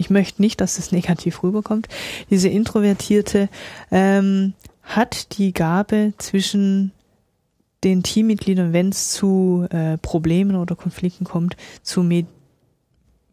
ich 0.00 0.08
möchte 0.08 0.40
nicht, 0.40 0.62
dass 0.62 0.76
das 0.76 0.92
negativ 0.92 1.42
rüberkommt, 1.42 1.86
diese 2.30 2.48
Introvertierte 2.48 3.50
ähm, 3.90 4.54
hat 4.82 5.36
die 5.38 5.52
Gabe 5.52 6.14
zwischen 6.16 6.92
den 7.84 8.02
Teammitgliedern, 8.02 8.72
wenn 8.72 8.88
es 8.88 9.10
zu 9.10 9.66
äh, 9.70 9.98
Problemen 9.98 10.56
oder 10.56 10.74
Konflikten 10.74 11.24
kommt, 11.24 11.56
zu 11.82 12.02
Med 12.02 12.26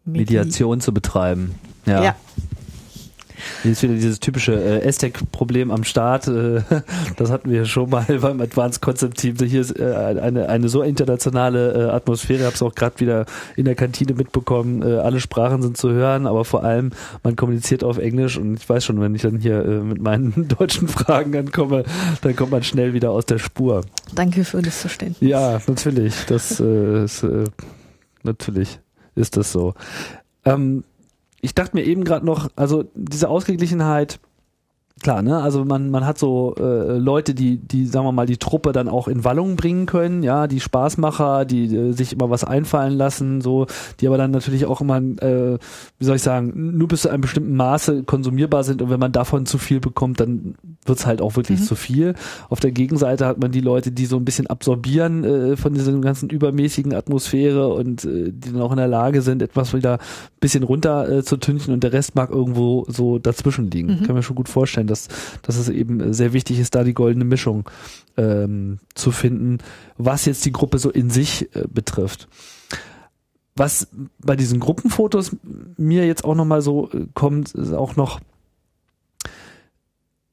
Mediation 0.04 0.80
zu 0.80 0.92
betreiben. 0.92 1.54
Ja. 1.86 2.04
ja. 2.04 2.16
Hier 3.62 3.72
ist 3.72 3.82
wieder 3.82 3.94
dieses 3.94 4.20
typische 4.20 4.52
äh, 4.54 4.86
Aztec-Problem 4.86 5.70
am 5.70 5.84
Start. 5.84 6.28
Äh, 6.28 6.62
das 7.16 7.30
hatten 7.30 7.50
wir 7.50 7.64
schon 7.64 7.90
mal 7.90 8.04
beim 8.20 8.40
Advanced 8.40 8.82
Concept 8.82 9.18
Team. 9.18 9.36
Hier 9.36 9.60
ist 9.60 9.78
äh, 9.78 9.94
eine, 10.20 10.48
eine 10.48 10.68
so 10.68 10.82
internationale 10.82 11.72
äh, 11.72 11.90
Atmosphäre. 11.90 12.40
Ich 12.40 12.46
habe 12.46 12.54
es 12.54 12.62
auch 12.62 12.74
gerade 12.74 13.00
wieder 13.00 13.26
in 13.56 13.64
der 13.64 13.74
Kantine 13.74 14.14
mitbekommen. 14.14 14.82
Äh, 14.82 14.96
alle 14.98 15.20
Sprachen 15.20 15.62
sind 15.62 15.76
zu 15.76 15.90
hören, 15.90 16.26
aber 16.26 16.44
vor 16.44 16.64
allem 16.64 16.90
man 17.22 17.36
kommuniziert 17.36 17.84
auf 17.84 17.98
Englisch. 17.98 18.36
Und 18.36 18.56
ich 18.56 18.68
weiß 18.68 18.84
schon, 18.84 19.00
wenn 19.00 19.14
ich 19.14 19.22
dann 19.22 19.38
hier 19.38 19.64
äh, 19.64 19.80
mit 19.80 20.00
meinen 20.00 20.48
deutschen 20.58 20.88
Fragen 20.88 21.36
ankomme, 21.36 21.84
dann 22.22 22.36
kommt 22.36 22.52
man 22.52 22.62
schnell 22.62 22.94
wieder 22.94 23.10
aus 23.10 23.26
der 23.26 23.38
Spur. 23.38 23.82
Danke 24.14 24.44
für 24.44 24.62
das 24.62 24.80
Verständnis. 24.80 25.28
Ja, 25.28 25.60
natürlich. 25.66 26.14
Das 26.26 26.60
äh, 26.60 27.04
ist 27.04 27.22
äh, 27.22 27.44
natürlich 28.22 28.80
ist 29.14 29.36
das 29.36 29.52
so. 29.52 29.74
Ähm, 30.44 30.84
ich 31.40 31.54
dachte 31.54 31.76
mir 31.76 31.84
eben 31.84 32.04
gerade 32.04 32.26
noch, 32.26 32.50
also 32.56 32.84
diese 32.94 33.28
Ausgeglichenheit, 33.28 34.20
klar, 35.00 35.22
ne? 35.22 35.40
Also 35.40 35.64
man, 35.64 35.90
man 35.90 36.04
hat 36.06 36.18
so 36.18 36.54
äh, 36.58 36.98
Leute, 36.98 37.34
die, 37.34 37.58
die, 37.58 37.86
sagen 37.86 38.06
wir 38.06 38.12
mal, 38.12 38.26
die 38.26 38.36
Truppe 38.36 38.72
dann 38.72 38.88
auch 38.88 39.08
in 39.08 39.24
Wallung 39.24 39.56
bringen 39.56 39.86
können, 39.86 40.22
ja, 40.22 40.46
die 40.46 40.60
Spaßmacher, 40.60 41.44
die 41.44 41.74
äh, 41.74 41.92
sich 41.92 42.12
immer 42.12 42.30
was 42.30 42.44
einfallen 42.44 42.94
lassen, 42.94 43.40
so, 43.40 43.66
die 44.00 44.06
aber 44.06 44.18
dann 44.18 44.30
natürlich 44.30 44.66
auch 44.66 44.80
immer, 44.80 44.98
äh, 44.98 45.58
wie 45.98 46.04
soll 46.04 46.16
ich 46.16 46.22
sagen, 46.22 46.76
nur 46.76 46.88
bis 46.88 47.02
zu 47.02 47.08
einem 47.08 47.20
bestimmten 47.20 47.54
Maße 47.56 48.02
konsumierbar 48.04 48.64
sind 48.64 48.82
und 48.82 48.90
wenn 48.90 49.00
man 49.00 49.12
davon 49.12 49.46
zu 49.46 49.58
viel 49.58 49.80
bekommt, 49.80 50.20
dann 50.20 50.56
wird's 50.84 51.06
halt 51.06 51.22
auch 51.22 51.36
wirklich 51.36 51.60
mhm. 51.60 51.64
zu 51.64 51.74
viel. 51.74 52.14
Auf 52.48 52.60
der 52.60 52.72
Gegenseite 52.72 53.26
hat 53.26 53.38
man 53.38 53.52
die 53.52 53.60
Leute, 53.60 53.92
die 53.92 54.06
so 54.06 54.16
ein 54.16 54.24
bisschen 54.24 54.46
absorbieren 54.46 55.24
äh, 55.24 55.56
von 55.56 55.74
dieser 55.74 55.92
ganzen 56.00 56.30
übermäßigen 56.30 56.94
Atmosphäre 56.94 57.68
und 57.68 58.04
äh, 58.04 58.32
die 58.32 58.52
dann 58.52 58.62
auch 58.62 58.72
in 58.72 58.78
der 58.78 58.88
Lage 58.88 59.22
sind, 59.22 59.42
etwas 59.42 59.74
wieder 59.74 59.94
ein 59.94 60.40
bisschen 60.40 60.64
runter 60.64 61.08
äh, 61.08 61.22
zu 61.22 61.36
tünchen 61.36 61.72
und 61.72 61.84
der 61.84 61.92
Rest 61.92 62.14
mag 62.14 62.30
irgendwo 62.30 62.84
so 62.88 63.18
dazwischen 63.18 63.70
liegen. 63.70 64.00
Mhm. 64.00 64.02
Kann 64.04 64.16
mir 64.16 64.22
schon 64.22 64.36
gut 64.36 64.48
vorstellen, 64.48 64.87
dass, 64.88 65.08
dass 65.42 65.56
es 65.56 65.68
eben 65.68 66.12
sehr 66.12 66.32
wichtig 66.32 66.58
ist, 66.58 66.74
da 66.74 66.82
die 66.82 66.94
goldene 66.94 67.24
Mischung 67.24 67.68
ähm, 68.16 68.78
zu 68.94 69.12
finden, 69.12 69.58
was 69.96 70.24
jetzt 70.24 70.44
die 70.44 70.52
Gruppe 70.52 70.78
so 70.78 70.90
in 70.90 71.10
sich 71.10 71.54
äh, 71.54 71.64
betrifft. 71.68 72.28
Was 73.54 73.88
bei 74.18 74.36
diesen 74.36 74.60
Gruppenfotos 74.60 75.36
mir 75.76 76.06
jetzt 76.06 76.24
auch 76.24 76.34
nochmal 76.34 76.62
so 76.62 76.90
äh, 76.90 77.06
kommt, 77.14 77.54
ist 77.54 77.72
auch 77.72 77.96
noch 77.96 78.20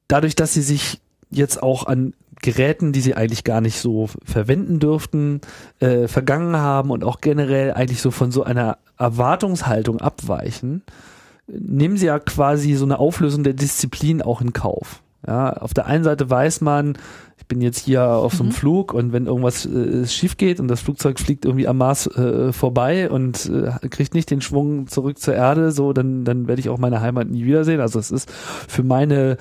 dadurch, 0.08 0.36
dass 0.36 0.54
sie 0.54 0.62
sich 0.62 1.00
jetzt 1.30 1.62
auch 1.62 1.86
an 1.86 2.14
Geräten, 2.42 2.92
die 2.92 3.00
sie 3.00 3.14
eigentlich 3.14 3.44
gar 3.44 3.60
nicht 3.60 3.80
so 3.80 4.08
verwenden 4.24 4.78
dürften, 4.78 5.40
äh, 5.80 6.06
vergangen 6.06 6.56
haben 6.56 6.90
und 6.90 7.02
auch 7.02 7.20
generell 7.20 7.72
eigentlich 7.72 8.02
so 8.02 8.10
von 8.10 8.30
so 8.30 8.44
einer 8.44 8.78
Erwartungshaltung 8.98 10.00
abweichen, 10.00 10.82
nehmen 11.46 11.96
sie 11.96 12.06
ja 12.06 12.18
quasi 12.18 12.74
so 12.74 12.84
eine 12.84 12.98
Auflösung 12.98 13.44
der 13.44 13.54
Disziplin 13.54 14.22
auch 14.22 14.40
in 14.40 14.52
Kauf. 14.52 15.02
Ja, 15.26 15.54
auf 15.54 15.74
der 15.74 15.86
einen 15.86 16.04
Seite 16.04 16.30
weiß 16.30 16.60
man, 16.60 16.96
ich 17.36 17.46
bin 17.46 17.60
jetzt 17.60 17.80
hier 17.80 18.04
auf 18.08 18.34
so 18.34 18.44
einem 18.44 18.50
mhm. 18.50 18.56
Flug 18.56 18.94
und 18.94 19.12
wenn 19.12 19.26
irgendwas 19.26 19.66
äh, 19.66 20.06
schief 20.06 20.36
geht 20.36 20.60
und 20.60 20.68
das 20.68 20.80
Flugzeug 20.80 21.18
fliegt 21.18 21.44
irgendwie 21.44 21.66
am 21.66 21.78
Mars 21.78 22.06
äh, 22.06 22.52
vorbei 22.52 23.10
und 23.10 23.46
äh, 23.46 23.88
kriegt 23.88 24.14
nicht 24.14 24.30
den 24.30 24.40
Schwung 24.40 24.86
zurück 24.86 25.18
zur 25.18 25.34
Erde, 25.34 25.72
so 25.72 25.92
dann 25.92 26.24
dann 26.24 26.46
werde 26.46 26.60
ich 26.60 26.68
auch 26.68 26.78
meine 26.78 27.00
Heimat 27.00 27.28
nie 27.28 27.44
wiedersehen. 27.44 27.80
Also 27.80 27.98
es 27.98 28.12
ist 28.12 28.30
für 28.30 28.84
meine 28.84 29.36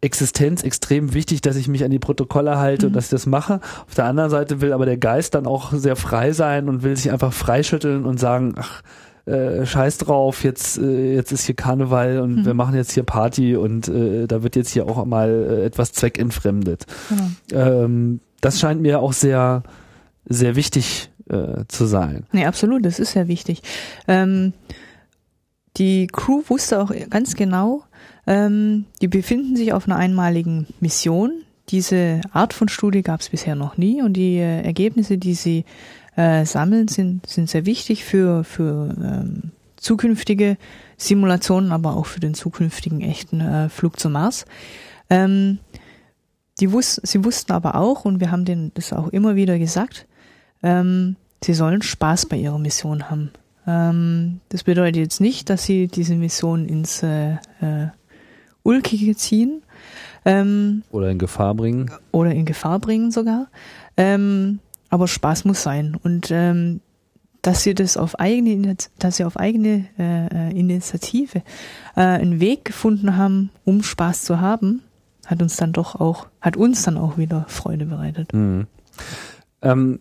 Existenz 0.00 0.62
extrem 0.62 1.14
wichtig, 1.14 1.40
dass 1.40 1.56
ich 1.56 1.68
mich 1.68 1.84
an 1.84 1.90
die 1.90 1.98
Protokolle 1.98 2.58
halte 2.58 2.86
mhm. 2.86 2.90
und 2.90 2.96
dass 2.96 3.04
ich 3.04 3.10
das 3.10 3.26
mache. 3.26 3.60
Auf 3.86 3.94
der 3.94 4.06
anderen 4.06 4.30
Seite 4.30 4.60
will 4.60 4.72
aber 4.72 4.86
der 4.86 4.98
Geist 4.98 5.34
dann 5.34 5.46
auch 5.46 5.72
sehr 5.72 5.96
frei 5.96 6.32
sein 6.32 6.68
und 6.68 6.82
will 6.82 6.96
sich 6.96 7.12
einfach 7.12 7.32
freischütteln 7.32 8.04
und 8.06 8.18
sagen, 8.18 8.54
ach, 8.56 8.82
äh, 9.28 9.66
scheiß 9.66 9.98
drauf, 9.98 10.42
jetzt, 10.44 10.78
äh, 10.78 11.14
jetzt 11.14 11.32
ist 11.32 11.44
hier 11.46 11.54
Karneval 11.54 12.20
und 12.20 12.36
mhm. 12.36 12.46
wir 12.46 12.54
machen 12.54 12.74
jetzt 12.74 12.92
hier 12.92 13.02
Party 13.02 13.56
und 13.56 13.88
äh, 13.88 14.26
da 14.26 14.42
wird 14.42 14.56
jetzt 14.56 14.70
hier 14.70 14.86
auch 14.86 15.04
mal 15.04 15.28
äh, 15.28 15.64
etwas 15.64 15.92
zweckentfremdet. 15.92 16.86
Mhm. 17.10 17.36
Ähm, 17.52 18.20
das 18.40 18.58
scheint 18.60 18.80
mir 18.80 19.00
auch 19.00 19.12
sehr, 19.12 19.62
sehr 20.24 20.56
wichtig 20.56 21.10
äh, 21.28 21.64
zu 21.68 21.86
sein. 21.86 22.26
Nee, 22.32 22.46
absolut, 22.46 22.84
das 22.84 22.98
ist 22.98 23.12
sehr 23.12 23.28
wichtig. 23.28 23.62
Ähm, 24.06 24.52
die 25.76 26.06
Crew 26.08 26.42
wusste 26.48 26.80
auch 26.80 26.92
ganz 27.10 27.36
genau, 27.36 27.84
ähm, 28.26 28.86
die 29.00 29.08
befinden 29.08 29.56
sich 29.56 29.72
auf 29.72 29.86
einer 29.86 29.96
einmaligen 29.96 30.66
Mission. 30.80 31.32
Diese 31.68 32.20
Art 32.32 32.54
von 32.54 32.68
Studie 32.68 33.02
gab 33.02 33.20
es 33.20 33.28
bisher 33.28 33.54
noch 33.54 33.76
nie 33.76 34.02
und 34.02 34.14
die 34.14 34.38
äh, 34.38 34.62
Ergebnisse, 34.62 35.18
die 35.18 35.34
sie 35.34 35.64
äh, 36.18 36.44
sammeln, 36.44 36.88
sind, 36.88 37.26
sind 37.26 37.48
sehr 37.48 37.64
wichtig 37.64 38.04
für, 38.04 38.42
für 38.42 38.92
ähm, 39.00 39.52
zukünftige 39.76 40.56
Simulationen, 40.96 41.70
aber 41.70 41.96
auch 41.96 42.06
für 42.06 42.18
den 42.18 42.34
zukünftigen 42.34 43.00
echten 43.00 43.40
äh, 43.40 43.68
Flug 43.68 44.00
zum 44.00 44.12
Mars. 44.12 44.44
Ähm, 45.10 45.60
die 46.58 46.72
wus 46.72 47.00
sie 47.04 47.24
wussten 47.24 47.52
aber 47.52 47.76
auch, 47.76 48.04
und 48.04 48.18
wir 48.18 48.32
haben 48.32 48.44
denen 48.44 48.72
das 48.74 48.92
auch 48.92 49.08
immer 49.08 49.36
wieder 49.36 49.60
gesagt, 49.60 50.06
ähm, 50.64 51.14
sie 51.44 51.54
sollen 51.54 51.82
Spaß 51.82 52.26
bei 52.26 52.36
ihrer 52.36 52.58
Mission 52.58 53.08
haben. 53.08 53.30
Ähm, 53.64 54.40
das 54.48 54.64
bedeutet 54.64 54.96
jetzt 54.96 55.20
nicht, 55.20 55.48
dass 55.50 55.64
sie 55.64 55.86
diese 55.86 56.16
Mission 56.16 56.66
ins 56.66 57.04
äh, 57.04 57.34
äh, 57.60 57.90
Ulkige 58.64 59.14
ziehen. 59.14 59.62
Ähm, 60.24 60.82
oder 60.90 61.10
in 61.10 61.18
Gefahr 61.18 61.54
bringen. 61.54 61.92
Oder 62.10 62.32
in 62.32 62.44
Gefahr 62.44 62.80
bringen 62.80 63.12
sogar. 63.12 63.46
Ähm, 63.96 64.58
aber 64.90 65.08
Spaß 65.08 65.44
muss 65.44 65.62
sein. 65.62 65.96
Und 66.02 66.30
ähm, 66.30 66.80
dass 67.42 67.62
sie 67.62 67.74
das 67.74 67.96
auf 67.96 68.18
eigene, 68.18 68.76
dass 68.98 69.16
sie 69.16 69.24
auf 69.24 69.36
eigene 69.36 69.86
äh, 69.98 70.26
äh, 70.26 70.58
Initiative 70.58 71.42
äh, 71.96 72.00
einen 72.00 72.40
Weg 72.40 72.64
gefunden 72.64 73.16
haben, 73.16 73.50
um 73.64 73.82
Spaß 73.82 74.24
zu 74.24 74.40
haben, 74.40 74.82
hat 75.26 75.42
uns 75.42 75.56
dann 75.56 75.72
doch 75.72 75.94
auch, 75.94 76.26
hat 76.40 76.56
uns 76.56 76.82
dann 76.82 76.96
auch 76.96 77.18
wieder 77.18 77.44
Freude 77.48 77.86
bereitet. 77.86 78.32
Mhm. 78.32 78.66
Ähm, 79.62 80.00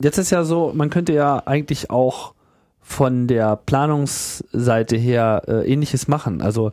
jetzt 0.00 0.18
ist 0.18 0.30
ja 0.30 0.44
so, 0.44 0.72
man 0.74 0.90
könnte 0.90 1.12
ja 1.12 1.42
eigentlich 1.46 1.90
auch 1.90 2.34
von 2.80 3.26
der 3.26 3.56
Planungsseite 3.56 4.96
her 4.96 5.42
äh, 5.48 5.70
ähnliches 5.70 6.06
machen. 6.06 6.40
Also 6.40 6.70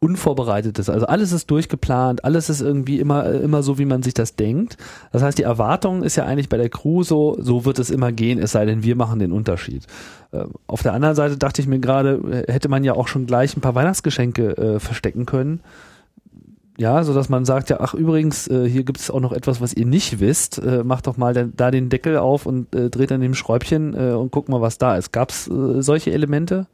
Unvorbereitetes. 0.00 0.88
Also 0.88 1.06
alles 1.06 1.30
ist 1.32 1.50
durchgeplant, 1.50 2.24
alles 2.24 2.48
ist 2.48 2.62
irgendwie 2.62 2.98
immer, 2.98 3.26
immer 3.26 3.62
so, 3.62 3.78
wie 3.78 3.84
man 3.84 4.02
sich 4.02 4.14
das 4.14 4.34
denkt. 4.34 4.78
Das 5.12 5.22
heißt, 5.22 5.38
die 5.38 5.42
Erwartung 5.42 6.02
ist 6.02 6.16
ja 6.16 6.24
eigentlich 6.24 6.48
bei 6.48 6.56
der 6.56 6.70
Crew 6.70 7.02
so, 7.02 7.36
so 7.38 7.66
wird 7.66 7.78
es 7.78 7.90
immer 7.90 8.10
gehen, 8.10 8.38
es 8.38 8.52
sei 8.52 8.64
denn, 8.64 8.82
wir 8.82 8.96
machen 8.96 9.18
den 9.18 9.30
Unterschied. 9.30 9.86
Äh, 10.32 10.44
auf 10.66 10.82
der 10.82 10.94
anderen 10.94 11.14
Seite 11.14 11.36
dachte 11.36 11.60
ich 11.60 11.68
mir 11.68 11.80
gerade, 11.80 12.44
hätte 12.48 12.70
man 12.70 12.82
ja 12.82 12.94
auch 12.94 13.08
schon 13.08 13.26
gleich 13.26 13.54
ein 13.56 13.60
paar 13.60 13.74
Weihnachtsgeschenke 13.74 14.56
äh, 14.56 14.80
verstecken 14.80 15.26
können. 15.26 15.60
Ja, 16.78 17.04
so 17.04 17.12
dass 17.12 17.28
man 17.28 17.44
sagt, 17.44 17.68
ja, 17.68 17.80
ach 17.80 17.92
übrigens, 17.92 18.48
äh, 18.48 18.66
hier 18.66 18.84
gibt 18.84 19.00
es 19.00 19.10
auch 19.10 19.20
noch 19.20 19.32
etwas, 19.32 19.60
was 19.60 19.74
ihr 19.74 19.84
nicht 19.84 20.18
wisst. 20.18 20.56
Äh, 20.56 20.82
macht 20.82 21.08
doch 21.08 21.18
mal 21.18 21.34
den, 21.34 21.52
da 21.54 21.70
den 21.70 21.90
Deckel 21.90 22.16
auf 22.16 22.46
und 22.46 22.74
äh, 22.74 22.88
dreht 22.88 23.12
an 23.12 23.20
dem 23.20 23.34
Schräubchen 23.34 23.92
äh, 23.92 24.14
und 24.14 24.30
guck 24.30 24.48
mal, 24.48 24.62
was 24.62 24.78
da 24.78 24.96
ist. 24.96 25.12
Gab 25.12 25.28
es 25.28 25.46
äh, 25.46 25.82
solche 25.82 26.10
Elemente? 26.10 26.68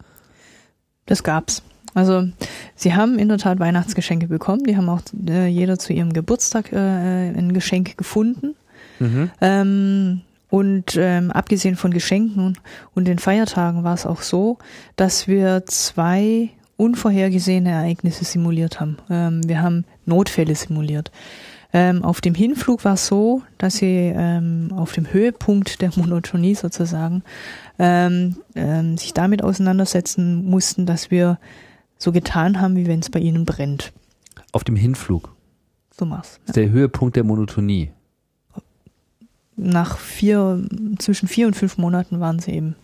Das 1.06 1.24
gab's. 1.24 1.64
Also 1.96 2.28
sie 2.74 2.94
haben 2.94 3.18
in 3.18 3.28
der 3.28 3.38
Tat 3.38 3.58
Weihnachtsgeschenke 3.58 4.28
bekommen. 4.28 4.64
Die 4.64 4.76
haben 4.76 4.90
auch 4.90 5.00
äh, 5.26 5.46
jeder 5.46 5.78
zu 5.78 5.94
ihrem 5.94 6.12
Geburtstag 6.12 6.70
äh, 6.70 6.76
ein 6.76 7.54
Geschenk 7.54 7.96
gefunden. 7.96 8.54
Mhm. 8.98 9.30
Ähm, 9.40 10.20
und 10.50 10.94
ähm, 10.98 11.30
abgesehen 11.30 11.74
von 11.74 11.92
Geschenken 11.92 12.44
und, 12.44 12.58
und 12.94 13.08
den 13.08 13.18
Feiertagen 13.18 13.82
war 13.82 13.94
es 13.94 14.04
auch 14.04 14.20
so, 14.20 14.58
dass 14.96 15.26
wir 15.26 15.64
zwei 15.64 16.50
unvorhergesehene 16.76 17.70
Ereignisse 17.70 18.26
simuliert 18.26 18.78
haben. 18.78 18.98
Ähm, 19.08 19.40
wir 19.48 19.62
haben 19.62 19.86
Notfälle 20.04 20.54
simuliert. 20.54 21.10
Ähm, 21.72 22.04
auf 22.04 22.20
dem 22.20 22.34
Hinflug 22.34 22.84
war 22.84 22.94
es 22.94 23.06
so, 23.06 23.40
dass 23.56 23.76
sie 23.76 24.12
ähm, 24.14 24.70
auf 24.76 24.92
dem 24.92 25.10
Höhepunkt 25.10 25.80
der 25.80 25.92
Monotonie 25.96 26.54
sozusagen 26.54 27.22
ähm, 27.78 28.36
ähm, 28.54 28.98
sich 28.98 29.14
damit 29.14 29.42
auseinandersetzen 29.42 30.44
mussten, 30.44 30.84
dass 30.84 31.10
wir 31.10 31.38
so 31.98 32.12
getan 32.12 32.60
haben, 32.60 32.76
wie 32.76 32.86
wenn 32.86 33.00
es 33.00 33.10
bei 33.10 33.20
ihnen 33.20 33.44
brennt. 33.44 33.92
Auf 34.52 34.64
dem 34.64 34.76
Hinflug. 34.76 35.34
So 35.90 36.04
Mars. 36.04 36.38
Das 36.40 36.50
ist 36.50 36.56
der 36.56 36.70
Höhepunkt 36.70 37.16
der 37.16 37.24
Monotonie. 37.24 37.90
Nach 39.56 39.96
vier, 39.96 40.66
zwischen 40.98 41.28
vier 41.28 41.46
und 41.46 41.54
fünf 41.54 41.78
Monaten 41.78 42.20
waren 42.20 42.38
sie 42.38 42.52
eben 42.52 42.76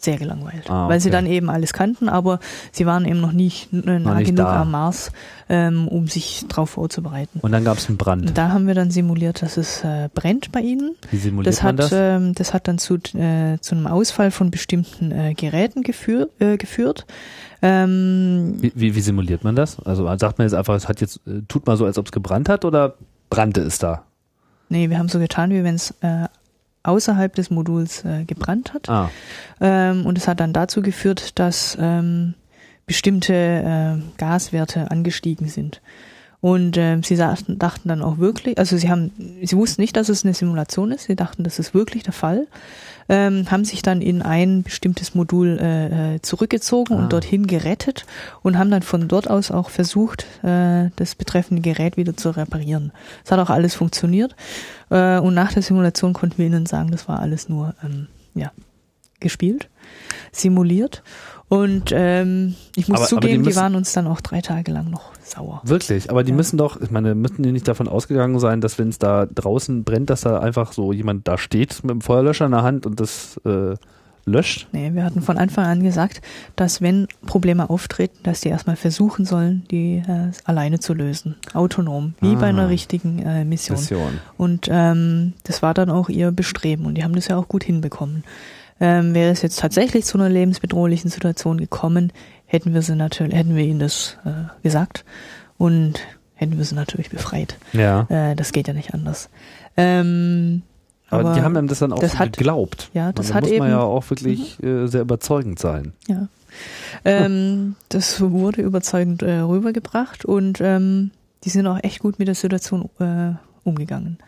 sehr 0.00 0.16
gelangweilt, 0.16 0.70
Ah, 0.70 0.88
weil 0.88 1.00
sie 1.00 1.08
okay. 1.08 1.16
dann 1.16 1.26
eben 1.26 1.50
alles 1.50 1.72
kannten, 1.72 2.08
aber 2.08 2.38
sie 2.70 2.86
waren 2.86 3.04
eben 3.04 3.20
noch 3.20 3.32
nicht 3.32 3.72
nah 3.72 3.98
nicht 4.14 4.26
genug 4.28 4.46
da. 4.46 4.62
am 4.62 4.70
Mars, 4.70 5.10
ähm, 5.48 5.88
um 5.88 6.06
sich 6.06 6.44
darauf 6.48 6.70
vorzubereiten. 6.70 7.40
Und 7.42 7.50
dann 7.50 7.64
gab 7.64 7.78
es 7.78 7.88
einen 7.88 7.98
Brand. 7.98 8.28
Und 8.28 8.38
da 8.38 8.50
haben 8.50 8.68
wir 8.68 8.74
dann 8.74 8.92
simuliert, 8.92 9.42
dass 9.42 9.56
es 9.56 9.82
äh, 9.82 10.08
brennt 10.14 10.52
bei 10.52 10.60
ihnen. 10.60 10.94
Wie 11.10 11.16
simuliert 11.16 11.52
Das 11.52 11.62
man 11.64 11.70
hat, 11.72 11.78
das? 11.80 11.90
Ähm, 11.92 12.32
das 12.34 12.54
hat 12.54 12.68
dann 12.68 12.78
zu, 12.78 12.94
äh, 13.14 13.58
zu 13.60 13.74
einem 13.74 13.88
Ausfall 13.88 14.30
von 14.30 14.52
bestimmten 14.52 15.10
äh, 15.10 15.34
Geräten 15.34 15.82
geführ, 15.82 16.28
äh, 16.38 16.56
geführt. 16.56 17.04
Ähm, 17.60 18.54
Wie, 18.60 18.72
wie, 18.74 18.94
wie 18.94 19.00
simuliert 19.00 19.42
man 19.44 19.56
das? 19.56 19.78
Also 19.80 20.04
sagt 20.16 20.38
man 20.38 20.46
jetzt 20.46 20.54
einfach, 20.54 20.74
es 20.76 20.88
hat 20.88 21.00
jetzt, 21.00 21.20
äh, 21.26 21.42
tut 21.48 21.66
mal 21.66 21.76
so, 21.76 21.84
als 21.86 21.98
ob 21.98 22.06
es 22.06 22.12
gebrannt 22.12 22.48
hat 22.48 22.64
oder 22.64 22.94
brannte 23.30 23.60
es 23.62 23.78
da? 23.78 24.04
nee, 24.70 24.90
wir 24.90 24.98
haben 24.98 25.08
so 25.08 25.18
getan, 25.18 25.50
wie 25.50 25.64
wenn 25.64 25.76
es 25.76 25.92
äh, 26.02 26.26
außerhalb 26.82 27.34
des 27.34 27.50
Moduls 27.50 28.04
äh, 28.04 28.24
gebrannt 28.24 28.72
hat. 28.74 28.88
Ah, 28.88 29.10
Ähm, 29.60 30.06
und 30.06 30.16
es 30.18 30.28
hat 30.28 30.40
dann 30.40 30.52
dazu 30.52 30.82
geführt, 30.82 31.38
dass 31.38 31.76
ähm, 31.80 32.34
bestimmte 32.86 33.34
äh, 33.34 34.18
Gaswerte 34.18 34.90
angestiegen 34.90 35.48
sind. 35.48 35.80
Und 36.40 36.76
ähm, 36.76 37.02
sie 37.02 37.16
sagten, 37.16 37.58
dachten 37.58 37.88
dann 37.88 38.00
auch 38.00 38.18
wirklich, 38.18 38.58
also 38.58 38.76
sie 38.76 38.88
haben, 38.90 39.10
sie 39.42 39.56
wussten 39.56 39.80
nicht, 39.80 39.96
dass 39.96 40.08
es 40.08 40.24
eine 40.24 40.34
Simulation 40.34 40.92
ist, 40.92 41.04
sie 41.04 41.16
dachten, 41.16 41.42
das 41.42 41.58
ist 41.58 41.74
wirklich 41.74 42.04
der 42.04 42.12
Fall, 42.12 42.46
ähm, 43.08 43.50
haben 43.50 43.64
sich 43.64 43.82
dann 43.82 44.00
in 44.02 44.20
ein 44.22 44.62
bestimmtes 44.62 45.14
Modul 45.14 45.58
äh, 45.60 46.16
äh, 46.16 46.22
zurückgezogen 46.22 46.94
Ah. 46.94 46.98
und 47.02 47.12
dorthin 47.12 47.46
gerettet 47.46 48.04
und 48.42 48.58
haben 48.58 48.70
dann 48.70 48.82
von 48.82 49.08
dort 49.08 49.30
aus 49.30 49.50
auch 49.50 49.70
versucht, 49.70 50.26
äh, 50.42 50.90
das 50.96 51.14
betreffende 51.14 51.62
Gerät 51.62 51.96
wieder 51.96 52.16
zu 52.16 52.30
reparieren. 52.30 52.92
Es 53.24 53.30
hat 53.32 53.38
auch 53.40 53.50
alles 53.50 53.74
funktioniert 53.74 54.36
äh, 54.90 55.18
und 55.18 55.34
nach 55.34 55.52
der 55.52 55.62
Simulation 55.62 56.12
konnten 56.12 56.38
wir 56.38 56.46
ihnen 56.46 56.66
sagen, 56.66 56.90
das 56.90 57.08
war 57.08 57.20
alles 57.20 57.48
nur 57.48 57.74
ähm, 57.84 58.08
ja, 58.34 58.52
gespielt, 59.20 59.68
simuliert. 60.32 61.02
Und 61.48 61.92
ähm, 61.94 62.54
ich 62.76 62.88
muss 62.88 62.98
Aber- 63.00 63.06
aber 63.12 63.20
die 63.22 63.26
zugeben, 63.28 63.44
die, 63.44 63.56
waren 63.56 63.74
uns 63.74 63.92
dann 63.94 64.06
auch 64.06 64.20
drei 64.20 64.42
Tage 64.42 64.70
lang 64.70 64.90
noch 64.90 65.12
sauer. 65.30 65.60
wirklich. 65.64 66.10
Aber 66.10 66.24
die 66.24 66.30
Ja. 66.30 66.36
müssen 66.36 66.56
doch, 66.58 66.80
ich 66.80 66.90
meine, 66.90 67.14
müssten 67.14 67.42
die 67.42 67.52
nicht 67.52 67.68
davon 67.68 67.88
ausgegangen 67.88 68.38
sein, 68.40 68.60
dass 68.60 68.78
wenn 68.78 68.88
es 68.88 68.98
da 68.98 69.26
draußen 69.26 69.84
brennt, 69.84 70.10
dass 70.10 70.22
da 70.22 70.40
einfach 70.40 70.72
so 70.72 70.92
jemand 70.92 71.26
da 71.28 71.38
steht 71.38 71.82
mit 71.84 71.90
dem 71.90 72.00
Feuerlöscher 72.00 72.46
in 72.46 72.52
der 72.52 72.62
Hand 72.62 72.86
und 72.86 72.98
das 73.00 73.40
äh, 73.44 73.74
löscht? 74.24 74.68
Nee, 74.72 74.90
wir 74.92 75.04
hatten 75.04 75.22
von 75.22 75.38
Anfang 75.38 75.64
an 75.64 75.82
gesagt, 75.82 76.20
dass 76.54 76.82
wenn 76.82 77.06
Probleme 77.26 77.70
auftreten, 77.70 78.18
dass 78.24 78.40
die 78.42 78.50
erstmal 78.50 78.76
versuchen 78.76 79.24
sollen, 79.24 79.64
die 79.70 80.02
äh, 80.06 80.30
alleine 80.44 80.80
zu 80.80 80.92
lösen. 80.92 81.36
Autonom, 81.54 82.14
wie 82.20 82.34
Ah. 82.36 82.38
bei 82.38 82.46
einer 82.48 82.68
richtigen 82.68 83.20
äh, 83.20 83.44
Mission. 83.46 83.78
Mission. 83.78 84.18
Und 84.36 84.68
ähm, 84.70 85.32
das 85.44 85.62
war 85.62 85.72
dann 85.72 85.88
auch 85.90 86.08
ihr 86.10 86.30
Bestreben 86.30 86.84
und 86.84 86.96
die 86.96 87.04
haben 87.04 87.14
das 87.14 87.28
ja 87.28 87.36
auch 87.38 87.48
gut 87.48 87.64
hinbekommen. 87.64 88.24
Ähm, 88.80 89.12
wäre 89.12 89.32
es 89.32 89.42
jetzt 89.42 89.58
tatsächlich 89.58 90.04
zu 90.04 90.18
einer 90.18 90.28
lebensbedrohlichen 90.28 91.10
Situation 91.10 91.58
gekommen, 91.58 92.12
hätten 92.48 92.74
wir 92.74 92.82
sie 92.82 92.96
natürlich, 92.96 93.34
hätten 93.36 93.54
wir 93.54 93.64
ihnen 93.64 93.78
das 93.78 94.16
äh, 94.24 94.30
gesagt 94.64 95.04
und 95.58 96.00
hätten 96.34 96.58
wir 96.58 96.64
sie 96.64 96.74
natürlich 96.74 97.10
befreit. 97.10 97.56
Ja. 97.72 98.06
Äh, 98.08 98.34
das 98.34 98.52
geht 98.52 98.66
ja 98.68 98.74
nicht 98.74 98.94
anders. 98.94 99.28
Ähm, 99.76 100.62
Aber, 101.10 101.34
die 101.34 101.42
haben 101.42 101.56
einem 101.56 101.68
das 101.68 101.78
dann 101.78 101.92
auch 101.92 101.98
das 102.00 102.12
so 102.12 102.18
hat- 102.18 102.36
geglaubt. 102.36 102.90
ja, 102.94 103.12
das 103.12 103.28
da 103.28 103.34
hat 103.34 103.42
muss 103.44 103.50
man 103.50 103.56
eben- 103.56 103.66
Mhm. 103.66 103.70
ja 103.72 103.80
auch 103.82 104.10
wirklich 104.10 104.62
äh, 104.62 104.86
sehr 104.88 105.02
überzeugend 105.02 105.58
sein. 105.58 105.92
Ja. 106.08 106.26
Ähm, 107.04 107.76
das 107.90 108.20
wurde 108.20 108.62
überzeugend 108.62 109.22
äh, 109.22 109.38
rübergebracht 109.40 110.24
und 110.24 110.60
ähm, 110.60 111.10
die 111.44 111.50
sind 111.50 111.66
auch 111.66 111.78
echt 111.82 112.00
gut 112.00 112.18
mit 112.18 112.26
der 112.28 112.34
Situation 112.34 112.88
äh, 112.98 113.32
umgegangen. 113.64 114.18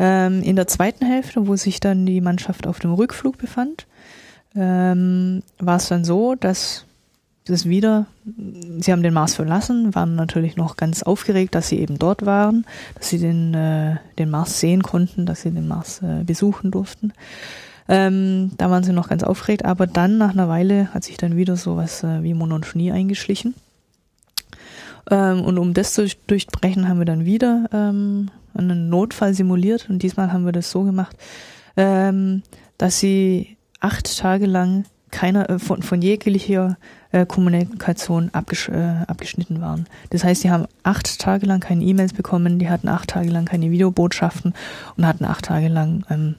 Ähm, 0.00 0.42
in 0.42 0.56
der 0.56 0.66
zweiten 0.66 1.04
Hälfte, 1.06 1.46
wo 1.46 1.56
sich 1.56 1.80
dann 1.80 2.06
die 2.06 2.20
Mannschaft 2.20 2.66
auf 2.66 2.78
dem 2.80 2.92
Rückflug 2.92 3.38
befand, 3.38 3.86
ähm, 4.54 5.42
war 5.58 5.76
es 5.76 5.88
dann 5.88 6.04
so, 6.04 6.34
dass 6.34 6.84
das 7.52 7.68
wieder, 7.68 8.06
sie 8.80 8.92
haben 8.92 9.02
den 9.02 9.14
Mars 9.14 9.34
verlassen, 9.34 9.94
waren 9.94 10.14
natürlich 10.14 10.56
noch 10.56 10.76
ganz 10.76 11.02
aufgeregt, 11.02 11.54
dass 11.54 11.68
sie 11.68 11.78
eben 11.78 11.98
dort 11.98 12.26
waren, 12.26 12.64
dass 12.94 13.08
sie 13.08 13.18
den, 13.18 13.54
äh, 13.54 13.96
den 14.18 14.30
Mars 14.30 14.60
sehen 14.60 14.82
konnten, 14.82 15.26
dass 15.26 15.42
sie 15.42 15.50
den 15.50 15.68
Mars 15.68 16.02
äh, 16.02 16.24
besuchen 16.24 16.70
durften. 16.70 17.12
Ähm, 17.88 18.52
da 18.58 18.70
waren 18.70 18.84
sie 18.84 18.92
noch 18.92 19.08
ganz 19.08 19.22
aufgeregt, 19.22 19.64
aber 19.64 19.86
dann 19.86 20.18
nach 20.18 20.32
einer 20.32 20.48
Weile 20.48 20.92
hat 20.92 21.04
sich 21.04 21.16
dann 21.16 21.36
wieder 21.36 21.56
sowas 21.56 22.04
äh, 22.04 22.22
wie 22.22 22.34
Monotonie 22.34 22.92
eingeschlichen. 22.92 23.54
Ähm, 25.10 25.40
und 25.40 25.58
um 25.58 25.74
das 25.74 25.94
zu 25.94 26.06
durchbrechen, 26.26 26.88
haben 26.88 26.98
wir 26.98 27.06
dann 27.06 27.24
wieder 27.24 27.68
ähm, 27.72 28.30
einen 28.54 28.88
Notfall 28.90 29.34
simuliert 29.34 29.88
und 29.88 30.02
diesmal 30.02 30.32
haben 30.32 30.44
wir 30.44 30.52
das 30.52 30.70
so 30.70 30.82
gemacht, 30.82 31.16
ähm, 31.76 32.42
dass 32.76 32.98
sie 32.98 33.56
acht 33.80 34.18
Tage 34.18 34.46
lang 34.46 34.84
keiner 35.10 35.48
äh, 35.48 35.58
von, 35.58 35.82
von 35.82 36.02
jeglicher 36.02 36.76
äh, 37.12 37.24
Kommunikation 37.26 38.30
abgesch 38.32 38.68
äh, 38.68 39.04
abgeschnitten 39.06 39.60
waren. 39.60 39.86
Das 40.10 40.24
heißt, 40.24 40.44
die 40.44 40.50
haben 40.50 40.66
acht 40.82 41.18
Tage 41.18 41.46
lang 41.46 41.60
keine 41.60 41.84
E-Mails 41.84 42.12
bekommen, 42.12 42.58
die 42.58 42.68
hatten 42.68 42.88
acht 42.88 43.08
Tage 43.10 43.30
lang 43.30 43.44
keine 43.44 43.70
Videobotschaften 43.70 44.54
und 44.96 45.06
hatten 45.06 45.24
acht 45.24 45.44
Tage 45.46 45.68
lang 45.68 46.04
ähm, 46.10 46.34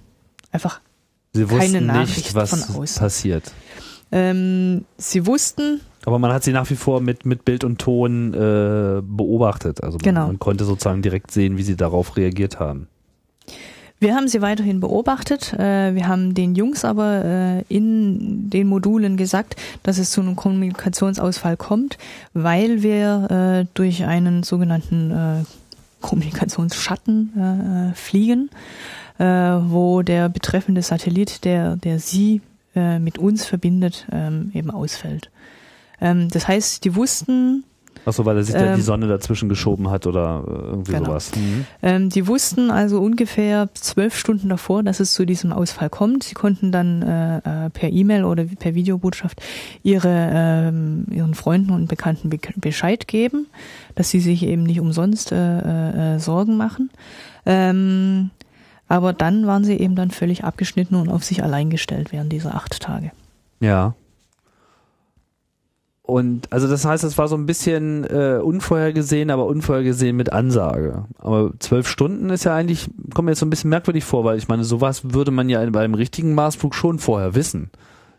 einfach 0.51 0.79
Sie 1.33 1.45
Keine 1.45 1.61
wussten 1.61 1.85
Nachricht 1.85 2.17
nicht, 2.17 2.35
was 2.35 2.49
von 2.65 2.75
außen. 2.81 2.99
passiert. 2.99 3.51
ähm, 4.11 4.85
sie 4.97 5.27
wussten, 5.27 5.79
Aber 6.05 6.17
man 6.17 6.33
hat 6.33 6.43
sie 6.43 6.51
nach 6.51 6.67
wie 6.71 6.75
vor 6.75 7.01
mit, 7.01 7.25
mit 7.25 7.45
Bild 7.45 7.63
und 7.63 7.79
Ton 7.79 8.33
äh, 8.33 9.01
beobachtet. 9.03 9.83
Also 9.83 9.97
man, 9.97 10.03
Genau. 10.03 10.27
man 10.27 10.39
konnte 10.39 10.65
sozusagen 10.65 11.01
direkt 11.03 11.29
sehen, 11.31 11.57
wie 11.57 11.63
sie 11.63 11.75
darauf 11.75 12.17
reagiert 12.17 12.59
haben. 12.59 12.87
Wir 13.99 14.15
haben 14.15 14.27
sie 14.27 14.41
weiterhin 14.41 14.79
beobachtet. 14.79 15.53
Äh, 15.53 15.93
wir 15.93 16.07
haben 16.07 16.33
den 16.33 16.55
Jungs 16.55 16.85
aber 16.85 17.25
äh, 17.25 17.61
in 17.67 18.49
den 18.49 18.67
Modulen 18.67 19.17
gesagt, 19.17 19.55
dass 19.83 19.97
es 19.97 20.11
zu 20.11 20.21
einem 20.21 20.35
Kommunikationsausfall 20.35 21.57
kommt, 21.57 21.97
weil 22.33 22.81
wir 22.81 23.29
äh, 23.29 23.65
durch 23.73 24.05
einen 24.05 24.43
sogenannten 24.43 25.45
Kommunikationsschatten 26.01 27.93
fliegen, 27.93 28.49
wo 29.17 30.01
der 30.01 30.29
betreffende 30.29 30.81
Satellit, 30.81 31.43
der, 31.43 31.75
der 31.75 31.99
sie 31.99 32.41
mit 32.73 33.17
uns 33.17 33.45
verbindet, 33.45 34.07
ähm, 34.11 34.51
eben 34.53 34.71
ausfällt. 34.71 35.29
Ähm, 35.99 36.29
das 36.29 36.47
heißt, 36.47 36.85
die 36.85 36.95
wussten, 36.95 37.65
Achso, 38.05 38.25
weil 38.25 38.37
er 38.37 38.43
sich 38.43 38.55
da 38.55 38.67
Ähm, 38.71 38.75
die 38.75 38.81
Sonne 38.81 39.07
dazwischen 39.07 39.49
geschoben 39.49 39.89
hat 39.89 40.07
oder 40.07 40.43
äh, 40.47 40.51
irgendwie 40.51 40.91
Genau. 40.93 41.05
sowas. 41.05 41.31
Mhm. 41.35 41.65
Ähm, 41.81 42.09
die 42.09 42.27
wussten 42.27 42.71
also 42.71 42.99
ungefähr 42.99 43.69
zwölf 43.73 44.17
Stunden 44.17 44.49
davor, 44.49 44.83
dass 44.83 44.99
es 44.99 45.13
zu 45.13 45.25
diesem 45.25 45.51
Ausfall 45.51 45.89
kommt. 45.89 46.23
Sie 46.23 46.33
konnten 46.33 46.71
dann 46.71 47.01
äh, 47.01 47.37
äh, 47.65 47.69
per 47.69 47.89
E-Mail 47.89 48.23
oder 48.23 48.45
per 48.45 48.73
Videobotschaft 48.75 49.41
ihre, 49.83 50.29
ähm, 50.33 51.05
ihren 51.11 51.33
Freunden 51.35 51.71
und 51.71 51.87
Bekannten 51.87 52.29
be 52.29 52.39
Bescheid 52.55 53.07
geben, 53.07 53.47
dass 53.95 54.09
sie 54.09 54.19
sich 54.19 54.43
eben 54.43 54.63
nicht 54.63 54.79
umsonst 54.79 55.31
äh, 55.31 56.15
äh, 56.15 56.19
Sorgen 56.19 56.57
machen. 56.57 56.89
Ähm, 57.45 58.31
aber 58.87 59.13
dann 59.13 59.45
waren 59.45 59.63
sie 59.63 59.75
eben 59.75 59.95
dann 59.95 60.09
völlig 60.11 60.43
abgeschnitten 60.43 60.95
und 60.95 61.09
auf 61.09 61.23
sich 61.23 61.43
allein 61.43 61.69
gestellt 61.69 62.11
während 62.11 62.31
dieser 62.33 62.55
acht 62.55 62.79
Tage. 62.79 63.11
Ja. 63.59 63.93
Und 66.09 66.51
also 66.51 66.67
das 66.67 66.85
heißt, 66.85 67.03
es 67.03 67.17
war 67.17 67.27
so 67.27 67.35
ein 67.35 67.45
bisschen 67.45 68.03
äh, 68.05 68.39
unvorhergesehen, 68.43 69.29
aber 69.29 69.45
unvorhergesehen 69.45 70.17
mit 70.17 70.33
Ansage. 70.33 71.05
Aber 71.19 71.51
zwölf 71.59 71.87
Stunden 71.87 72.31
ist 72.31 72.45
ja 72.45 72.55
eigentlich, 72.55 72.89
kommt 73.13 73.27
mir 73.27 73.31
jetzt 73.31 73.39
so 73.39 73.45
ein 73.45 73.51
bisschen 73.51 73.69
merkwürdig 73.69 74.03
vor, 74.03 74.23
weil 74.23 74.37
ich 74.37 74.47
meine, 74.47 74.63
sowas 74.63 75.13
würde 75.13 75.29
man 75.29 75.49
ja 75.49 75.63
bei 75.69 75.81
einem 75.81 75.93
richtigen 75.93 76.33
Marsflug 76.33 76.73
schon 76.73 76.97
vorher 76.97 77.35
wissen. 77.35 77.69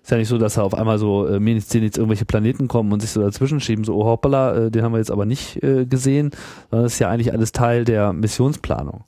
Ist 0.02 0.12
ja 0.12 0.16
nicht 0.16 0.28
so, 0.28 0.38
dass 0.38 0.54
da 0.54 0.62
auf 0.62 0.74
einmal 0.74 0.98
so 0.98 1.26
äh, 1.26 1.60
sehen 1.60 1.82
jetzt 1.82 1.98
irgendwelche 1.98 2.24
Planeten 2.24 2.68
kommen 2.68 2.92
und 2.92 3.00
sich 3.00 3.10
so 3.10 3.20
dazwischen 3.20 3.60
schieben, 3.60 3.84
so 3.84 3.96
oh 3.96 4.04
hoppala, 4.04 4.54
äh, 4.54 4.70
den 4.70 4.82
haben 4.82 4.92
wir 4.92 4.98
jetzt 4.98 5.10
aber 5.10 5.26
nicht 5.26 5.62
äh, 5.62 5.84
gesehen, 5.84 6.30
sondern 6.70 6.84
das 6.84 6.94
ist 6.94 7.00
ja 7.00 7.10
eigentlich 7.10 7.32
alles 7.32 7.52
Teil 7.52 7.84
der 7.84 8.12
Missionsplanung. 8.12 9.04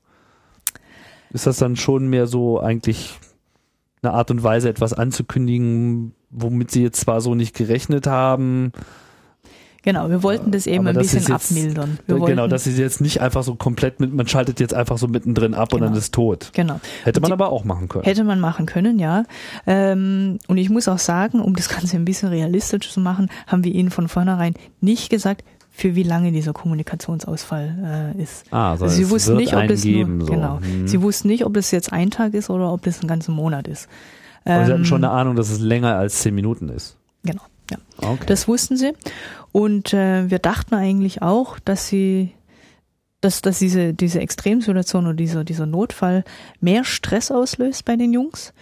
Ist 1.33 1.47
das 1.47 1.57
dann 1.57 1.77
schon 1.77 2.09
mehr 2.09 2.27
so 2.27 2.61
eigentlich 2.61 3.19
eine 4.03 4.13
Art 4.15 4.31
und 4.31 4.43
Weise, 4.43 4.69
etwas 4.69 4.93
anzukündigen, 4.93 6.13
womit 6.31 6.71
sie 6.71 6.83
jetzt 6.83 7.01
zwar 7.01 7.21
so 7.21 7.35
nicht 7.35 7.55
gerechnet 7.55 8.07
haben. 8.07 8.73
Genau, 9.85 10.09
wir 10.11 10.23
wollten 10.23 10.53
das 10.53 10.69
eben 10.69 10.87
ein 10.87 10.95
das 10.95 11.13
bisschen 11.13 11.33
jetzt- 11.33 11.51
abmildern. 11.51 11.99
Wir 12.07 12.21
genau, 12.21 12.47
dass 12.47 12.63
sie 12.65 12.71
jetzt 12.73 13.01
nicht 13.01 13.21
einfach 13.21 13.43
so 13.43 13.57
komplett 13.57 13.99
mit, 13.99 14.15
man 14.15 14.29
schaltet 14.29 14.61
jetzt 14.61 14.75
einfach 14.75 14.97
so 14.97 15.09
mittendrin 15.09 15.55
ab 15.55 15.73
und 15.73 15.81
Genau. 15.81 15.91
dann 15.91 15.99
ist 15.99 16.15
tot. 16.15 16.51
genau. 16.53 16.81
Hätte 17.03 17.21
man 17.21 17.31
Die- 17.31 17.33
aber 17.33 17.51
auch 17.51 17.65
machen 17.65 17.89
können. 17.89 18.05
Hätte 18.05 18.23
man 18.23 18.39
machen 18.39 18.67
können, 18.67 19.01
ja. 19.01 19.25
Ähm, 19.67 20.39
und 20.47 20.57
ich 20.57 20.71
muss 20.71 20.87
auch 20.87 20.99
sagen, 21.01 21.41
um 21.41 21.55
das 21.57 21.69
Ganze 21.69 21.97
ein 21.97 22.05
bisschen 22.05 22.29
realistisch 22.29 22.93
zu 22.93 23.01
machen, 23.01 23.29
haben 23.49 23.65
wir 23.65 23.73
ihnen 23.75 23.91
von 23.91 24.07
vornherein 24.07 24.55
nicht 24.81 25.11
gesagt, 25.11 25.43
für 25.75 25.95
wie 25.95 26.03
lange 26.03 26.31
dieser 26.33 26.53
Kommunikationsausfall 26.53 28.13
äh, 28.17 28.23
ist. 28.23 28.45
ah, 28.51 28.77
so, 28.77 28.85
Also 28.85 28.95
sie 28.97 29.09
wussten 29.11 29.37
nicht, 29.37 29.55
ob 29.57 29.67
das 29.69 29.83
geben, 29.83 30.19
nur, 30.19 30.27
so. 30.27 30.33
genau. 30.35 30.61
Hm. 30.61 30.87
Sie 30.87 31.01
wussten 31.03 31.29
nicht, 31.29 31.45
ob 31.47 31.55
das 31.55 31.71
jetzt 31.71 31.93
ein 31.93 32.11
Tag 32.11 32.35
ist 32.35 32.51
oder 32.51 32.73
ob 32.73 32.83
das 32.83 33.01
ein 33.03 33.09
ganzer 33.09 33.33
Monat 33.33 33.67
ist. 33.67 33.89
aber 34.45 34.67
sie 34.67 34.73
hatten 34.73 34.83
Ähm, 34.83 34.85
schon 34.85 35.03
eine 35.05 35.13
Ahnung, 35.13 35.35
dass 35.35 35.51
es 35.51 35.61
länger 35.61 35.97
als 35.97 36.21
zehn 36.21 36.35
Minuten 36.35 36.69
ist. 36.69 36.97
Genau. 37.25 37.43
Ja, 37.71 37.79
okay. 38.11 38.25
das 38.27 38.49
wussten 38.49 38.77
sie. 38.77 38.93
Und 39.51 39.95
äh, 39.95 40.29
wir 40.31 40.39
dachten 40.39 40.75
eigentlich 40.75 41.23
auch, 41.23 41.59
dass 41.59 41.89
sie, 41.89 42.33
dass, 43.23 43.41
dass 43.41 43.59
diese, 43.59 43.95
diese 43.95 44.21
Extremsituation 44.21 45.07
oder 45.07 45.15
dieser, 45.15 45.43
dieser 45.45 45.65
Notfall 45.67 46.25
mehr 46.61 46.85
Stress 46.85 47.31
auslöst 47.31 47.85
bei 47.87 47.97
den 47.97 48.13
Jungs. 48.13 48.53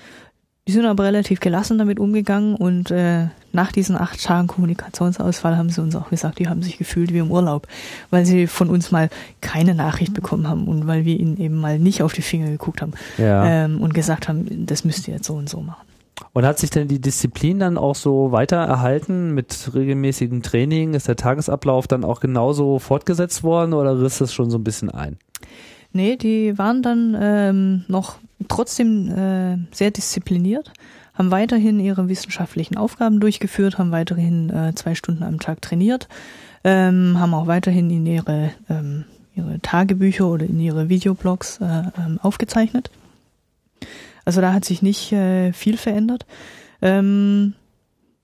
Die 0.68 0.72
sind 0.72 0.84
aber 0.84 1.04
relativ 1.04 1.40
gelassen 1.40 1.78
damit 1.78 1.98
umgegangen 1.98 2.54
und 2.54 2.90
äh, 2.90 3.26
nach 3.52 3.72
diesen 3.72 3.96
acht 3.96 4.22
Tagen 4.22 4.46
Kommunikationsausfall 4.46 5.56
haben 5.56 5.70
sie 5.70 5.80
uns 5.80 5.96
auch 5.96 6.10
gesagt, 6.10 6.38
die 6.38 6.48
haben 6.48 6.62
sich 6.62 6.78
gefühlt 6.78 7.12
wie 7.12 7.18
im 7.18 7.30
Urlaub, 7.30 7.66
weil 8.10 8.24
sie 8.24 8.46
von 8.46 8.68
uns 8.68 8.90
mal 8.90 9.08
keine 9.40 9.74
Nachricht 9.74 10.14
bekommen 10.14 10.46
haben 10.48 10.68
und 10.68 10.86
weil 10.86 11.04
wir 11.04 11.18
ihnen 11.18 11.38
eben 11.38 11.56
mal 11.56 11.78
nicht 11.78 12.02
auf 12.02 12.12
die 12.12 12.22
Finger 12.22 12.50
geguckt 12.50 12.82
haben 12.82 12.92
ja. 13.18 13.64
ähm, 13.64 13.80
und 13.80 13.94
gesagt 13.94 14.28
haben, 14.28 14.66
das 14.66 14.84
müsst 14.84 15.08
ihr 15.08 15.14
jetzt 15.14 15.26
so 15.26 15.34
und 15.34 15.48
so 15.48 15.60
machen. 15.60 15.86
Und 16.32 16.44
hat 16.44 16.58
sich 16.58 16.70
denn 16.70 16.86
die 16.86 17.00
Disziplin 17.00 17.58
dann 17.58 17.78
auch 17.78 17.94
so 17.94 18.30
weiter 18.30 18.58
erhalten 18.58 19.34
mit 19.34 19.70
regelmäßigem 19.74 20.42
Training? 20.42 20.94
Ist 20.94 21.08
der 21.08 21.16
Tagesablauf 21.16 21.88
dann 21.88 22.04
auch 22.04 22.20
genauso 22.20 22.78
fortgesetzt 22.78 23.42
worden 23.42 23.72
oder 23.72 24.00
riss 24.00 24.18
das 24.18 24.32
schon 24.32 24.50
so 24.50 24.58
ein 24.58 24.64
bisschen 24.64 24.90
ein? 24.90 25.18
Nee, 25.92 26.16
die 26.16 26.56
waren 26.56 26.82
dann 26.82 27.16
ähm, 27.20 27.84
noch 27.88 28.18
trotzdem 28.48 29.08
äh, 29.08 29.58
sehr 29.74 29.90
diszipliniert, 29.90 30.72
haben 31.14 31.30
weiterhin 31.30 31.80
ihre 31.80 32.08
wissenschaftlichen 32.08 32.76
Aufgaben 32.76 33.20
durchgeführt, 33.20 33.78
haben 33.78 33.90
weiterhin 33.90 34.50
äh, 34.50 34.74
zwei 34.74 34.94
Stunden 34.94 35.22
am 35.22 35.40
Tag 35.40 35.60
trainiert, 35.62 36.08
ähm, 36.64 37.18
haben 37.18 37.34
auch 37.34 37.46
weiterhin 37.46 37.90
in 37.90 38.06
ihre, 38.06 38.52
ähm, 38.68 39.04
ihre 39.34 39.60
Tagebücher 39.60 40.28
oder 40.28 40.46
in 40.46 40.60
ihre 40.60 40.88
Videoblogs 40.88 41.58
äh, 41.60 41.82
ähm, 41.98 42.18
aufgezeichnet. 42.22 42.90
Also 44.24 44.40
da 44.40 44.52
hat 44.52 44.64
sich 44.64 44.82
nicht 44.82 45.12
äh, 45.12 45.52
viel 45.52 45.76
verändert. 45.76 46.26
Ähm, 46.82 47.54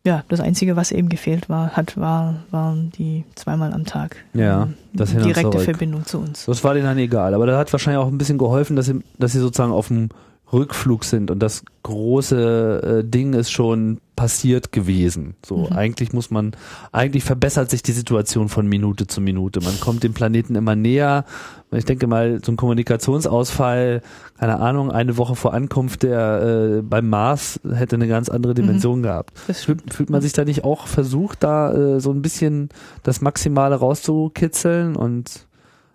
ja, 0.07 0.25
das 0.29 0.41
Einzige, 0.41 0.77
was 0.77 0.93
eben 0.93 1.09
gefehlt 1.09 1.49
war, 1.49 1.71
hat, 1.71 1.99
war, 1.99 2.37
waren 2.51 2.91
die 2.93 3.25
zweimal 3.35 3.73
am 3.73 3.85
Tag. 3.85 4.17
Ja, 4.33 4.63
ähm, 4.63 4.75
das 4.95 5.11
direkte 5.11 5.59
Verbindung 5.59 6.07
zu 6.07 6.19
uns. 6.19 6.47
Das 6.47 6.65
war 6.65 6.73
denen 6.73 6.87
dann 6.87 6.99
egal. 6.99 7.35
Aber 7.35 7.47
da 7.47 7.59
hat 7.59 7.73
wahrscheinlich 7.73 8.03
auch 8.03 8.09
ein 8.09 8.17
bisschen 8.17 8.39
geholfen, 8.39 8.77
dass 8.77 8.87
sie, 8.87 9.03
dass 9.19 9.33
sie 9.33 9.41
sozusagen 9.41 9.73
auf 9.73 9.89
dem 9.89 10.09
Rückflug 10.53 11.05
sind 11.05 11.31
und 11.31 11.41
das 11.41 11.65
große 11.83 13.03
äh, 13.05 13.09
Ding 13.09 13.33
ist 13.33 13.51
schon 13.51 14.01
passiert 14.15 14.73
gewesen. 14.73 15.35
So, 15.45 15.59
mhm. 15.59 15.77
eigentlich 15.77 16.13
muss 16.13 16.31
man, 16.31 16.53
eigentlich 16.93 17.25
verbessert 17.25 17.69
sich 17.69 17.83
die 17.83 17.93
Situation 17.93 18.49
von 18.49 18.67
Minute 18.67 19.07
zu 19.07 19.21
Minute. 19.21 19.61
Man 19.61 19.79
kommt 19.81 20.05
dem 20.05 20.15
Planeten 20.15 20.55
immer 20.55 20.75
näher. 20.75 21.25
Ich 21.73 21.85
denke 21.85 22.07
mal, 22.07 22.41
so 22.45 22.53
ein 22.53 22.57
Kommunikationsausfall, 22.57 24.03
keine 24.39 24.61
Ahnung, 24.61 24.91
eine 24.91 25.19
Woche 25.19 25.35
vor 25.35 25.53
Ankunft 25.53 26.05
der 26.05 26.79
äh, 26.79 26.83
beim 26.83 27.09
Mars 27.09 27.61
hätte 27.71 27.97
eine 27.97 28.09
ganz 28.09 28.29
andere 28.29 28.55
Dimension 28.55 29.01
mhm. 29.01 29.05
gehabt. 29.05 29.39
Fühlt, 29.39 29.93
fühlt 29.93 30.11
man 30.11 30.23
sich 30.23 30.33
da 30.33 30.45
nicht 30.45 30.65
auch 30.65 30.87
versucht, 30.87 31.43
da 31.43 31.73
äh, 31.73 32.01
so 32.01 32.13
ein 32.13 32.23
bisschen 32.23 32.69
das 33.03 33.21
Maximale 33.21 33.75
rauszukitzeln 33.75 34.97
und 34.97 35.47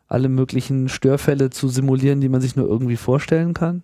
alle 0.08 0.28
möglichen 0.28 0.90
Störfälle 0.90 1.50
zu 1.52 1.70
simulieren, 1.70 2.20
die 2.20 2.30
man 2.30 2.42
sich 2.42 2.58
nur 2.58 2.68
irgendwie 2.68 2.98
vorstellen 2.98 3.54
kann? 3.54 3.84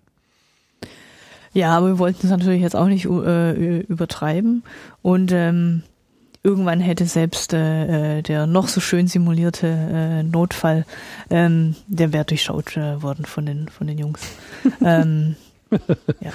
Ja, 1.52 1.76
aber 1.76 1.88
wir 1.88 1.98
wollten 1.98 2.26
es 2.26 2.30
natürlich 2.30 2.62
jetzt 2.62 2.76
auch 2.76 2.86
nicht 2.86 3.06
äh, 3.06 3.80
übertreiben. 3.80 4.62
Und 5.02 5.32
ähm, 5.32 5.82
irgendwann 6.42 6.80
hätte 6.80 7.06
selbst 7.06 7.52
äh, 7.52 8.18
äh, 8.18 8.22
der 8.22 8.46
noch 8.46 8.68
so 8.68 8.80
schön 8.80 9.06
simulierte 9.06 9.66
äh, 9.66 10.22
Notfall, 10.22 10.84
ähm, 11.30 11.74
der 11.86 12.12
wäre 12.12 12.24
durchschaut 12.24 12.76
äh, 12.76 13.02
worden 13.02 13.24
von 13.24 13.46
den 13.46 13.68
von 13.68 13.86
den 13.86 13.98
Jungs. 13.98 14.20
ähm, 14.84 15.36
ja. 16.20 16.30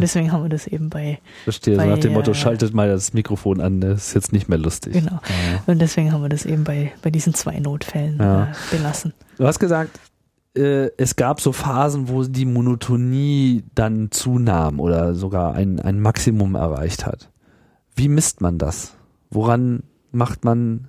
Deswegen 0.00 0.30
haben 0.30 0.42
wir 0.42 0.50
das 0.50 0.66
eben 0.66 0.90
bei. 0.90 1.18
Verstehe, 1.44 1.76
bei, 1.76 1.84
so 1.84 1.90
nach 1.90 1.98
dem 1.98 2.12
Motto, 2.12 2.32
äh, 2.32 2.34
schaltet 2.34 2.74
mal 2.74 2.88
das 2.88 3.14
Mikrofon 3.14 3.60
an, 3.60 3.80
das 3.80 4.08
ist 4.08 4.14
jetzt 4.14 4.32
nicht 4.32 4.48
mehr 4.48 4.58
lustig. 4.58 4.92
Genau. 4.92 5.12
Ja. 5.12 5.62
Und 5.66 5.78
deswegen 5.78 6.12
haben 6.12 6.22
wir 6.22 6.28
das 6.28 6.44
eben 6.44 6.64
bei, 6.64 6.92
bei 7.00 7.10
diesen 7.10 7.32
zwei 7.32 7.58
Notfällen 7.60 8.18
ja. 8.18 8.44
äh, 8.44 8.76
belassen. 8.76 9.14
Du 9.38 9.46
hast 9.46 9.58
gesagt, 9.58 9.98
äh, 10.56 10.90
es 10.96 11.16
gab 11.16 11.40
so 11.40 11.52
Phasen, 11.52 12.08
wo 12.08 12.24
die 12.24 12.44
Monotonie 12.44 13.64
dann 13.74 14.10
zunahm 14.10 14.80
oder 14.80 15.14
sogar 15.14 15.54
ein, 15.54 15.80
ein 15.80 16.00
Maximum 16.00 16.54
erreicht 16.54 17.06
hat. 17.06 17.30
Wie 17.94 18.08
misst 18.08 18.40
man 18.40 18.58
das? 18.58 18.94
Woran 19.30 19.84
macht 20.10 20.44
man 20.44 20.88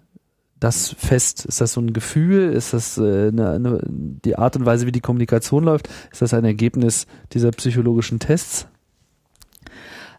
das 0.59 0.95
fest? 0.97 1.45
Ist 1.45 1.61
das 1.61 1.73
so 1.73 1.81
ein 1.81 1.93
Gefühl? 1.93 2.51
Ist 2.53 2.73
das 2.73 2.97
äh, 2.97 3.27
eine, 3.27 3.51
eine, 3.51 3.79
die 3.87 4.37
Art 4.37 4.55
und 4.55 4.65
Weise, 4.65 4.85
wie 4.85 4.91
die 4.91 5.01
Kommunikation 5.01 5.63
läuft? 5.63 5.89
Ist 6.11 6.21
das 6.21 6.33
ein 6.33 6.45
Ergebnis 6.45 7.07
dieser 7.33 7.51
psychologischen 7.51 8.19
Tests? 8.19 8.67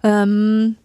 Ähm, 0.02 0.76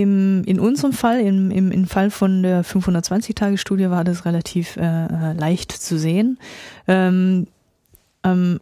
im, 0.00 0.42
in 0.44 0.58
unserem 0.58 0.94
Fall, 0.94 1.20
im, 1.20 1.50
im, 1.50 1.70
im 1.70 1.86
Fall 1.86 2.10
von 2.10 2.42
der 2.42 2.64
520-Tage-Studie 2.64 3.90
war 3.90 4.04
das 4.04 4.24
relativ 4.24 4.78
äh, 4.78 4.80
äh, 4.80 5.32
leicht 5.34 5.70
zu 5.70 5.98
sehen. 5.98 6.38
Ähm, 6.88 7.46
ähm, 8.24 8.58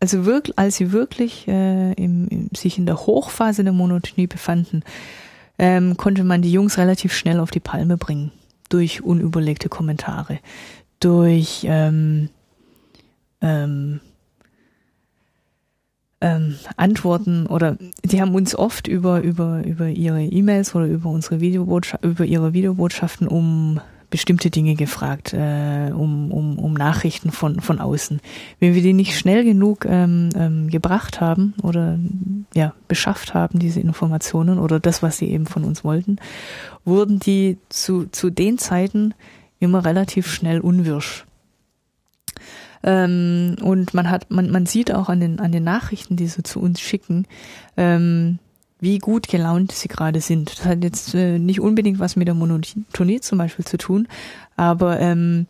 also 0.00 0.26
wirklich, 0.26 0.58
als 0.58 0.76
sie 0.76 0.92
wirklich 0.92 1.48
äh, 1.48 1.92
im, 1.94 2.28
im, 2.28 2.50
sich 2.54 2.76
in 2.76 2.84
der 2.84 2.98
Hochphase 2.98 3.64
der 3.64 3.72
Monotonie 3.72 4.26
befanden, 4.26 4.82
ähm, 5.58 5.96
konnte 5.96 6.24
man 6.24 6.42
die 6.42 6.52
Jungs 6.52 6.76
relativ 6.76 7.14
schnell 7.14 7.40
auf 7.40 7.50
die 7.50 7.60
Palme 7.60 7.96
bringen 7.96 8.30
durch 8.68 9.02
unüberlegte 9.02 9.70
Kommentare, 9.70 10.40
durch 11.00 11.64
ähm, 11.66 12.28
ähm, 13.40 14.00
ähm, 16.20 16.56
Antworten 16.76 17.46
oder 17.46 17.76
die 18.04 18.20
haben 18.20 18.34
uns 18.34 18.54
oft 18.54 18.88
über 18.88 19.22
über 19.22 19.64
über 19.64 19.88
ihre 19.88 20.22
E-Mails 20.22 20.74
oder 20.74 20.86
über 20.86 21.10
unsere 21.10 21.40
Videobotschaften 21.40 22.10
über 22.10 22.24
ihre 22.24 22.52
Videobotschaften 22.54 23.28
um 23.28 23.80
bestimmte 24.10 24.50
Dinge 24.50 24.74
gefragt, 24.74 25.32
äh, 25.32 25.90
um, 25.92 26.30
um, 26.30 26.58
um 26.58 26.74
Nachrichten 26.74 27.30
von, 27.32 27.60
von 27.60 27.80
außen. 27.80 28.20
Wenn 28.60 28.74
wir 28.74 28.82
die 28.82 28.92
nicht 28.92 29.18
schnell 29.18 29.44
genug 29.44 29.84
ähm, 29.84 30.30
ähm, 30.36 30.68
gebracht 30.68 31.20
haben 31.20 31.54
oder 31.62 31.98
ja, 32.54 32.72
beschafft 32.88 33.34
haben, 33.34 33.58
diese 33.58 33.80
Informationen 33.80 34.58
oder 34.58 34.80
das, 34.80 35.02
was 35.02 35.18
sie 35.18 35.30
eben 35.30 35.46
von 35.46 35.64
uns 35.64 35.84
wollten, 35.84 36.16
wurden 36.84 37.18
die 37.18 37.58
zu, 37.68 38.06
zu 38.06 38.30
den 38.30 38.58
Zeiten 38.58 39.12
immer 39.58 39.84
relativ 39.84 40.28
schnell 40.28 40.60
unwirsch. 40.60 41.26
Ähm, 42.86 43.56
und 43.60 43.92
man 43.94 44.08
hat, 44.08 44.30
man, 44.30 44.50
man 44.50 44.64
sieht 44.64 44.94
auch 44.94 45.08
an 45.08 45.20
den, 45.20 45.40
an 45.40 45.50
den 45.50 45.64
Nachrichten, 45.64 46.16
die 46.16 46.28
sie 46.28 46.44
zu 46.44 46.60
uns 46.60 46.80
schicken, 46.80 47.26
ähm, 47.76 48.38
wie 48.78 48.98
gut 48.98 49.28
gelaunt 49.28 49.72
sie 49.72 49.88
gerade 49.88 50.20
sind. 50.20 50.58
Das 50.58 50.64
hat 50.64 50.84
jetzt 50.84 51.14
äh, 51.14 51.38
nicht 51.38 51.60
unbedingt 51.60 51.98
was 51.98 52.14
mit 52.14 52.28
der 52.28 52.34
Monotonie 52.34 53.20
zum 53.20 53.38
Beispiel 53.38 53.64
zu 53.64 53.76
tun, 53.76 54.06
aber 54.56 55.00
ähm, 55.00 55.46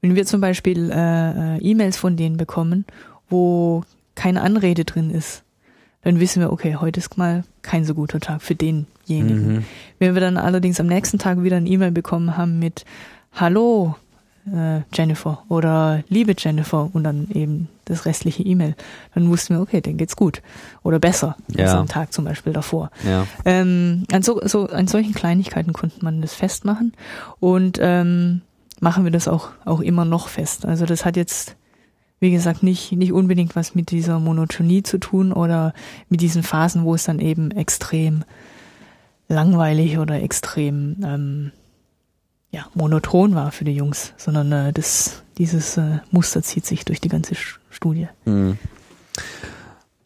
wenn 0.00 0.14
wir 0.14 0.24
zum 0.26 0.40
Beispiel 0.40 0.90
äh, 0.90 1.56
äh, 1.56 1.58
E-Mails 1.58 1.96
von 1.96 2.16
denen 2.16 2.36
bekommen, 2.36 2.84
wo 3.28 3.82
keine 4.14 4.40
Anrede 4.40 4.84
drin 4.84 5.10
ist, 5.10 5.42
dann 6.02 6.20
wissen 6.20 6.40
wir, 6.40 6.52
okay, 6.52 6.76
heute 6.76 7.00
ist 7.00 7.18
mal 7.18 7.44
kein 7.62 7.84
so 7.84 7.94
guter 7.94 8.20
Tag 8.20 8.42
für 8.42 8.54
denjenigen. 8.54 9.54
Mhm. 9.56 9.64
Wenn 9.98 10.14
wir 10.14 10.20
dann 10.20 10.36
allerdings 10.38 10.80
am 10.80 10.86
nächsten 10.86 11.18
Tag 11.18 11.42
wieder 11.42 11.56
ein 11.56 11.66
E-Mail 11.66 11.90
bekommen 11.90 12.36
haben 12.36 12.58
mit 12.58 12.84
Hallo, 13.32 13.96
äh, 14.46 14.80
Jennifer 14.92 15.44
oder 15.48 16.02
liebe 16.08 16.34
Jennifer 16.36 16.90
und 16.92 17.04
dann 17.04 17.28
eben 17.32 17.68
das 17.84 18.06
restliche 18.06 18.42
E-Mail, 18.42 18.74
dann 19.14 19.28
wussten 19.28 19.54
wir, 19.54 19.60
okay, 19.60 19.80
dann 19.80 19.96
geht's 19.96 20.16
gut 20.16 20.42
oder 20.82 20.98
besser 20.98 21.36
ja. 21.48 21.64
als 21.64 21.74
am 21.74 21.88
Tag 21.88 22.12
zum 22.12 22.24
Beispiel 22.24 22.52
davor. 22.52 22.90
Ja. 23.06 23.26
Ähm, 23.44 24.04
an, 24.12 24.22
so, 24.22 24.40
so, 24.44 24.68
an 24.68 24.86
solchen 24.86 25.14
Kleinigkeiten 25.14 25.72
konnte 25.72 26.04
man 26.04 26.22
das 26.22 26.34
festmachen 26.34 26.92
und 27.40 27.78
ähm, 27.80 28.42
machen 28.80 29.04
wir 29.04 29.10
das 29.10 29.28
auch, 29.28 29.50
auch 29.64 29.80
immer 29.80 30.04
noch 30.04 30.28
fest. 30.28 30.64
Also 30.64 30.86
das 30.86 31.04
hat 31.04 31.16
jetzt, 31.16 31.56
wie 32.18 32.30
gesagt, 32.30 32.62
nicht, 32.62 32.92
nicht 32.92 33.12
unbedingt 33.12 33.56
was 33.56 33.74
mit 33.74 33.90
dieser 33.90 34.18
Monotonie 34.18 34.82
zu 34.82 34.98
tun 34.98 35.32
oder 35.32 35.74
mit 36.08 36.20
diesen 36.20 36.42
Phasen, 36.42 36.84
wo 36.84 36.94
es 36.94 37.04
dann 37.04 37.18
eben 37.18 37.50
extrem 37.50 38.24
langweilig 39.28 39.98
oder 39.98 40.20
extrem 40.22 40.96
ähm, 41.04 41.52
ja, 42.50 42.66
monoton 42.74 43.34
war 43.34 43.52
für 43.52 43.64
die 43.64 43.74
Jungs, 43.74 44.12
sondern 44.16 44.50
äh, 44.52 44.72
das, 44.72 45.22
dieses 45.38 45.76
äh, 45.76 46.00
Muster 46.10 46.42
zieht 46.42 46.66
sich 46.66 46.84
durch 46.84 47.00
die 47.00 47.08
ganze 47.08 47.34
Studie. 47.70 48.08
Mhm. 48.24 48.58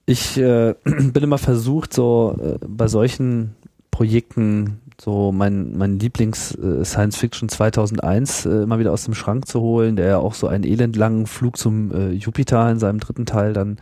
Ich 0.07 0.37
äh, 0.37 0.75
bin 0.85 1.23
immer 1.23 1.39
versucht, 1.39 1.95
so 1.95 2.37
äh, 2.41 2.59
bei 2.67 2.89
solchen 2.89 3.55
Projekten 3.91 4.81
so 5.01 5.33
mein, 5.33 5.77
mein 5.77 5.99
Lieblings-Science-Fiction 5.99 7.49
äh, 7.49 7.53
2001 7.53 8.47
äh, 8.47 8.63
immer 8.63 8.79
wieder 8.79 8.93
aus 8.93 9.05
dem 9.05 9.15
Schrank 9.15 9.49
zu 9.49 9.61
holen, 9.61 9.97
der 9.97 10.07
ja 10.07 10.19
auch 10.19 10.35
so 10.35 10.47
einen 10.47 10.65
elendlangen 10.65 11.27
Flug 11.27 11.57
zum 11.57 11.93
äh, 11.93 12.11
Jupiter 12.13 12.71
in 12.71 12.79
seinem 12.79 13.01
dritten 13.01 13.27
Teil 13.27 13.53
dann 13.53 13.79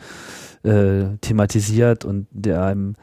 äh, 0.63 1.17
thematisiert 1.21 2.05
und 2.05 2.27
der 2.31 2.65
einem 2.65 2.95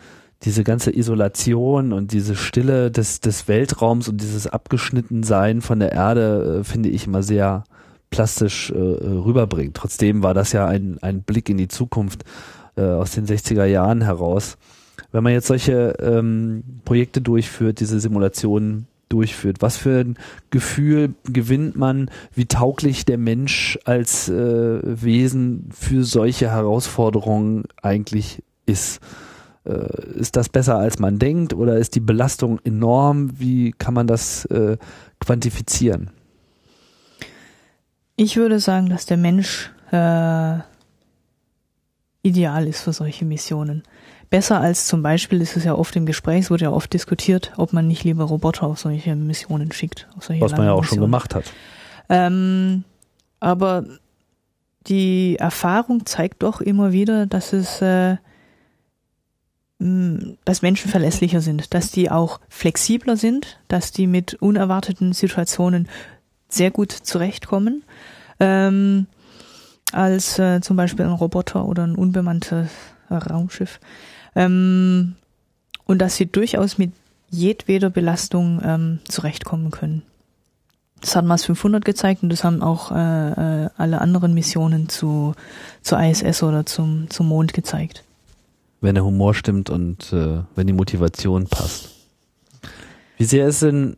diese 0.43 0.63
ganze 0.63 0.95
Isolation 0.95 1.91
und 1.91 2.11
diese 2.13 2.35
Stille 2.35 2.91
des, 2.91 3.19
des 3.19 3.47
Weltraums 3.47 4.07
und 4.07 4.21
dieses 4.21 4.47
Abgeschnittensein 4.47 5.61
von 5.61 5.79
der 5.79 5.91
Erde, 5.91 6.59
äh, 6.59 6.63
finde 6.63 6.89
ich 6.89 7.07
immer 7.07 7.23
sehr 7.23 7.65
plastisch 8.09 8.71
äh, 8.71 8.75
rüberbringt. 8.75 9.75
Trotzdem 9.75 10.23
war 10.23 10.33
das 10.33 10.53
ja 10.53 10.65
ein, 10.65 10.97
ein 11.01 11.21
Blick 11.23 11.49
in 11.49 11.57
die 11.57 11.67
Zukunft 11.67 12.23
äh, 12.75 12.81
aus 12.81 13.11
den 13.11 13.25
60er 13.25 13.65
Jahren 13.65 14.01
heraus. 14.01 14.57
wenn 15.11 15.23
man 15.23 15.33
jetzt 15.33 15.47
solche 15.47 15.95
ähm, 15.99 16.63
Projekte 16.85 17.21
durchführt, 17.21 17.79
diese 17.79 17.99
Simulationen 17.99 18.87
durchführt, 19.09 19.57
was 19.59 19.75
für 19.75 19.99
ein 19.99 20.17
Gefühl 20.51 21.15
gewinnt 21.25 21.75
man, 21.75 22.09
wie 22.33 22.45
tauglich 22.45 23.05
der 23.05 23.17
Mensch 23.17 23.77
als 23.85 24.29
äh, 24.29 24.79
Wesen 24.83 25.69
für 25.71 26.03
solche 26.03 26.51
Herausforderungen 26.51 27.63
eigentlich 27.81 28.43
ist? 28.65 29.01
Äh, 29.65 30.19
ist 30.19 30.35
das 30.35 30.49
besser, 30.49 30.77
als 30.77 30.99
man 30.99 31.19
denkt 31.19 31.53
oder 31.53 31.77
ist 31.77 31.95
die 31.95 31.99
Belastung 31.99 32.59
enorm? 32.63 33.39
Wie 33.39 33.71
kann 33.71 33.93
man 33.93 34.07
das 34.07 34.45
äh, 34.45 34.77
quantifizieren? 35.19 36.11
Ich 38.15 38.37
würde 38.37 38.59
sagen, 38.59 38.89
dass 38.89 39.05
der 39.05 39.17
Mensch 39.17 39.71
äh, 39.91 40.57
ideal 42.21 42.67
ist 42.67 42.81
für 42.81 42.93
solche 42.93 43.25
Missionen. 43.25 43.83
Besser 44.29 44.59
als 44.59 44.87
zum 44.87 45.01
Beispiel, 45.01 45.41
ist 45.41 45.57
es 45.57 45.63
ja 45.63 45.73
oft 45.73 45.95
im 45.95 46.05
Gespräch, 46.05 46.41
es 46.41 46.51
wurde 46.51 46.65
ja 46.65 46.71
oft 46.71 46.93
diskutiert, 46.93 47.51
ob 47.57 47.73
man 47.73 47.87
nicht 47.87 48.03
lieber 48.03 48.25
Roboter 48.25 48.67
auf 48.67 48.79
solche 48.79 49.15
Missionen 49.15 49.71
schickt. 49.71 50.07
Was 50.15 50.29
man 50.29 50.37
ja 50.37 50.73
auch 50.73 50.81
Missionen. 50.81 50.85
schon 50.85 50.99
gemacht 50.99 51.33
hat. 51.33 51.45
Ähm, 52.09 52.83
aber 53.39 53.85
die 54.87 55.37
Erfahrung 55.37 56.05
zeigt 56.05 56.43
doch 56.43 56.61
immer 56.61 56.91
wieder, 56.91 57.25
dass 57.25 57.53
es 57.53 57.81
äh, 57.81 58.17
dass 59.79 60.61
Menschen 60.61 60.91
verlässlicher 60.91 61.39
sind, 61.39 61.73
dass 61.73 61.89
die 61.89 62.11
auch 62.11 62.41
flexibler 62.49 63.15
sind, 63.15 63.59
dass 63.69 63.93
die 63.93 64.07
mit 64.07 64.33
unerwarteten 64.33 65.13
Situationen 65.13 65.87
sehr 66.49 66.69
gut 66.69 66.91
zurechtkommen, 66.91 67.83
ähm, 68.41 69.07
als 69.93 70.37
äh, 70.37 70.59
zum 70.59 70.75
Beispiel 70.75 71.05
ein 71.05 71.13
Roboter 71.13 71.65
oder 71.65 71.85
ein 71.85 71.95
unbemanntes 71.95 72.69
Raumschiff. 73.09 73.79
Ähm, 74.35 75.15
und 75.85 75.99
dass 75.99 76.17
sie 76.17 76.25
durchaus 76.25 76.77
mit 76.77 76.91
jedweder 77.29 77.89
Belastung 77.89 78.61
ähm, 78.63 78.99
zurechtkommen 79.07 79.71
können. 79.71 80.03
Das 80.99 81.15
hat 81.15 81.23
Mars 81.23 81.45
500 81.45 81.85
gezeigt 81.85 82.21
und 82.21 82.29
das 82.29 82.43
haben 82.43 82.61
auch 82.61 82.91
äh, 82.91 82.95
äh, 83.65 83.69
alle 83.77 84.01
anderen 84.01 84.33
Missionen 84.33 84.89
zu, 84.89 85.33
zur 85.81 86.01
ISS 86.01 86.43
oder 86.43 86.65
zum, 86.65 87.09
zum 87.09 87.29
Mond 87.29 87.53
gezeigt 87.53 88.03
wenn 88.81 88.95
der 88.95 89.05
Humor 89.05 89.33
stimmt 89.33 89.69
und 89.69 90.13
äh, 90.13 90.43
wenn 90.55 90.67
die 90.67 90.73
Motivation 90.73 91.47
passt. 91.47 91.89
Wie 93.17 93.25
sehr 93.25 93.47
ist 93.47 93.61
denn 93.61 93.97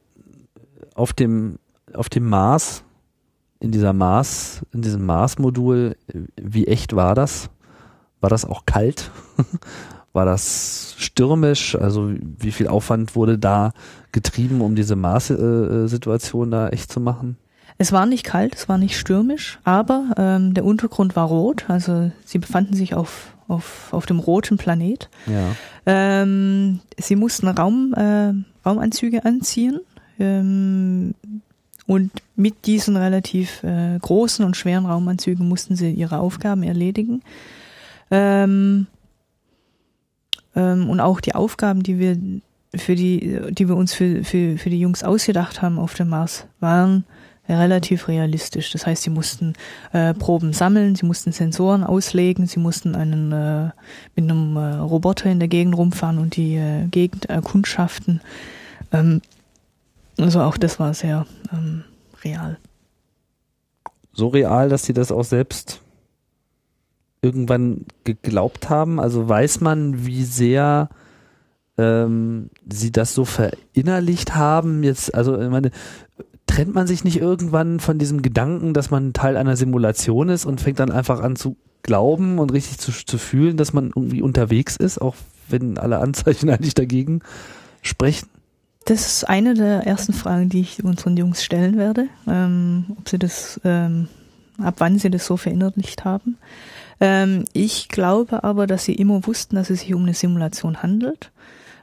auf 0.96 1.14
dem, 1.14 1.60
auf 1.94 2.10
dem 2.10 2.28
Mars, 2.28 2.84
in 3.60 3.72
dieser 3.72 3.94
Mars, 3.94 4.62
in 4.74 4.82
diesem 4.82 5.06
Mars-Modul, 5.06 5.96
wie 6.36 6.68
echt 6.68 6.96
war 6.96 7.14
das? 7.14 7.50
War 8.20 8.30
das 8.30 8.46
auch 8.46 8.66
kalt? 8.66 9.12
war 10.14 10.26
das 10.26 10.96
stürmisch? 10.98 11.76
Also 11.76 12.12
wie 12.20 12.52
viel 12.52 12.68
Aufwand 12.68 13.16
wurde 13.16 13.38
da 13.38 13.74
getrieben, 14.12 14.62
um 14.62 14.76
diese 14.76 14.96
Mars-Situation 14.96 16.52
da 16.52 16.70
echt 16.70 16.92
zu 16.92 17.00
machen? 17.00 17.38
Es 17.78 17.92
war 17.92 18.06
nicht 18.06 18.26
kalt, 18.26 18.56
es 18.56 18.70
war 18.70 18.78
nicht 18.78 18.98
stürmisch, 18.98 19.60
aber 19.64 20.12
ähm, 20.18 20.54
der 20.54 20.66
Untergrund 20.66 21.16
war 21.16 21.28
rot. 21.28 21.66
Also 21.68 22.12
sie 22.26 22.40
befanden 22.40 22.76
sich 22.76 22.94
auf 22.94 23.36
auf, 23.52 23.90
auf 23.92 24.06
dem 24.06 24.20
roten 24.20 24.58
Planet. 24.58 25.10
Ja. 25.28 25.56
Ähm, 25.86 26.80
sie 26.98 27.16
mussten 27.16 27.48
Raum, 27.48 27.94
äh, 27.96 28.34
Raumanzüge 28.66 29.26
anziehen. 29.26 29.80
Ähm, 30.20 31.16
und 31.88 32.12
mit 32.36 32.66
diesen 32.66 32.96
relativ 32.96 33.64
äh, 33.64 33.98
großen 34.00 34.46
und 34.46 34.56
schweren 34.56 34.86
Raumanzügen 34.86 35.48
mussten 35.48 35.76
sie 35.76 35.92
ihre 35.92 36.20
Aufgaben 36.20 36.64
erledigen. 36.64 37.22
Ähm, 38.10 38.88
ähm, 40.56 40.90
und 40.90 41.00
auch 41.00 41.20
die 41.22 41.36
Aufgaben, 41.36 41.84
die 41.84 42.00
wir 42.00 42.18
für 42.74 42.96
die, 42.96 43.40
die 43.50 43.68
wir 43.68 43.76
uns 43.76 43.94
für, 43.94 44.24
für, 44.24 44.58
für 44.58 44.70
die 44.70 44.80
Jungs 44.80 45.04
ausgedacht 45.04 45.62
haben 45.62 45.78
auf 45.78 45.94
dem 45.94 46.10
Mars, 46.10 46.48
waren 46.60 47.04
relativ 47.60 48.08
realistisch. 48.08 48.72
Das 48.72 48.86
heißt, 48.86 49.04
sie 49.04 49.10
mussten 49.10 49.54
äh, 49.94 50.14
Proben 50.14 50.54
sammeln, 50.54 50.96
sie 50.96 51.06
mussten 51.06 51.32
Sensoren 51.32 51.84
auslegen, 51.84 52.48
sie 52.48 52.60
mussten 52.60 52.96
einen 52.96 53.32
äh, 53.32 53.70
mit 54.16 54.30
einem 54.30 54.56
äh, 54.58 54.76
Roboter 54.76 55.30
in 55.30 55.40
der 55.40 55.48
Gegend 55.48 55.76
rumfahren 55.78 56.18
und 56.18 56.36
die 56.36 56.56
äh, 56.56 56.86
Gegend 56.88 57.26
erkundschaften. 57.26 58.22
Ähm, 58.92 59.22
also 60.18 60.42
auch 60.42 60.58
das 60.58 60.80
war 60.80 60.94
sehr 60.94 61.26
ähm, 61.52 61.84
real. 62.24 62.58
So 64.14 64.28
real, 64.28 64.70
dass 64.70 64.84
sie 64.84 64.94
das 64.94 65.12
auch 65.12 65.24
selbst 65.24 65.82
irgendwann 67.22 67.86
geglaubt 68.04 68.70
haben. 68.70 69.00
Also 69.00 69.28
weiß 69.28 69.62
man, 69.62 70.06
wie 70.06 70.24
sehr 70.24 70.90
ähm, 71.78 72.50
sie 72.70 72.92
das 72.92 73.14
so 73.14 73.26
verinnerlicht 73.26 74.36
haben. 74.36 74.84
Jetzt, 74.84 75.14
also 75.14 75.40
ich 75.40 75.50
meine, 75.50 75.72
trennt 76.52 76.76
man 76.76 76.86
sich 76.86 77.06
nicht 77.06 77.18
irgendwann 77.18 77.80
von 77.80 77.98
diesem 77.98 78.22
Gedanken, 78.22 78.74
dass 78.74 78.92
man 78.92 79.14
Teil 79.14 79.38
einer 79.38 79.56
Simulation 79.56 80.28
ist 80.28 80.46
und 80.46 80.60
fängt 80.60 80.80
dann 80.80 80.92
einfach 80.92 81.22
an 81.22 81.38
zu 81.38 81.56
glauben 81.82 82.40
und 82.40 82.52
richtig 82.52 82.78
zu, 82.78 82.92
zu 82.92 83.18
fühlen, 83.18 83.56
dass 83.56 83.72
man 83.72 83.92
irgendwie 83.96 84.22
unterwegs 84.22 84.76
ist, 84.76 85.00
auch 85.02 85.16
wenn 85.48 85.78
alle 85.78 86.00
Anzeichen 86.00 86.50
eigentlich 86.52 86.74
dagegen 86.74 87.22
sprechen? 87.82 88.28
Das 88.84 89.08
ist 89.08 89.30
eine 89.30 89.54
der 89.54 89.88
ersten 89.88 90.12
Fragen, 90.12 90.50
die 90.50 90.60
ich 90.60 90.84
unseren 90.84 91.16
Jungs 91.16 91.42
stellen 91.42 91.78
werde, 91.78 92.08
ähm, 92.28 92.98
ob 92.98 93.08
sie 93.08 93.18
das, 93.18 93.62
ähm, 93.64 94.10
ab 94.58 94.76
wann 94.80 95.00
sie 95.00 95.10
das 95.10 95.26
so 95.26 95.38
verinnerlicht 95.38 96.04
haben. 96.04 96.38
Ähm, 97.00 97.46
ich 97.54 97.88
glaube 97.88 98.44
aber, 98.44 98.68
dass 98.68 98.84
sie 98.84 98.96
immer 98.96 99.26
wussten, 99.26 99.56
dass 99.56 99.70
es 99.70 99.82
sich 99.82 99.94
um 99.94 100.04
eine 100.04 100.14
Simulation 100.14 100.84
handelt. 100.84 101.32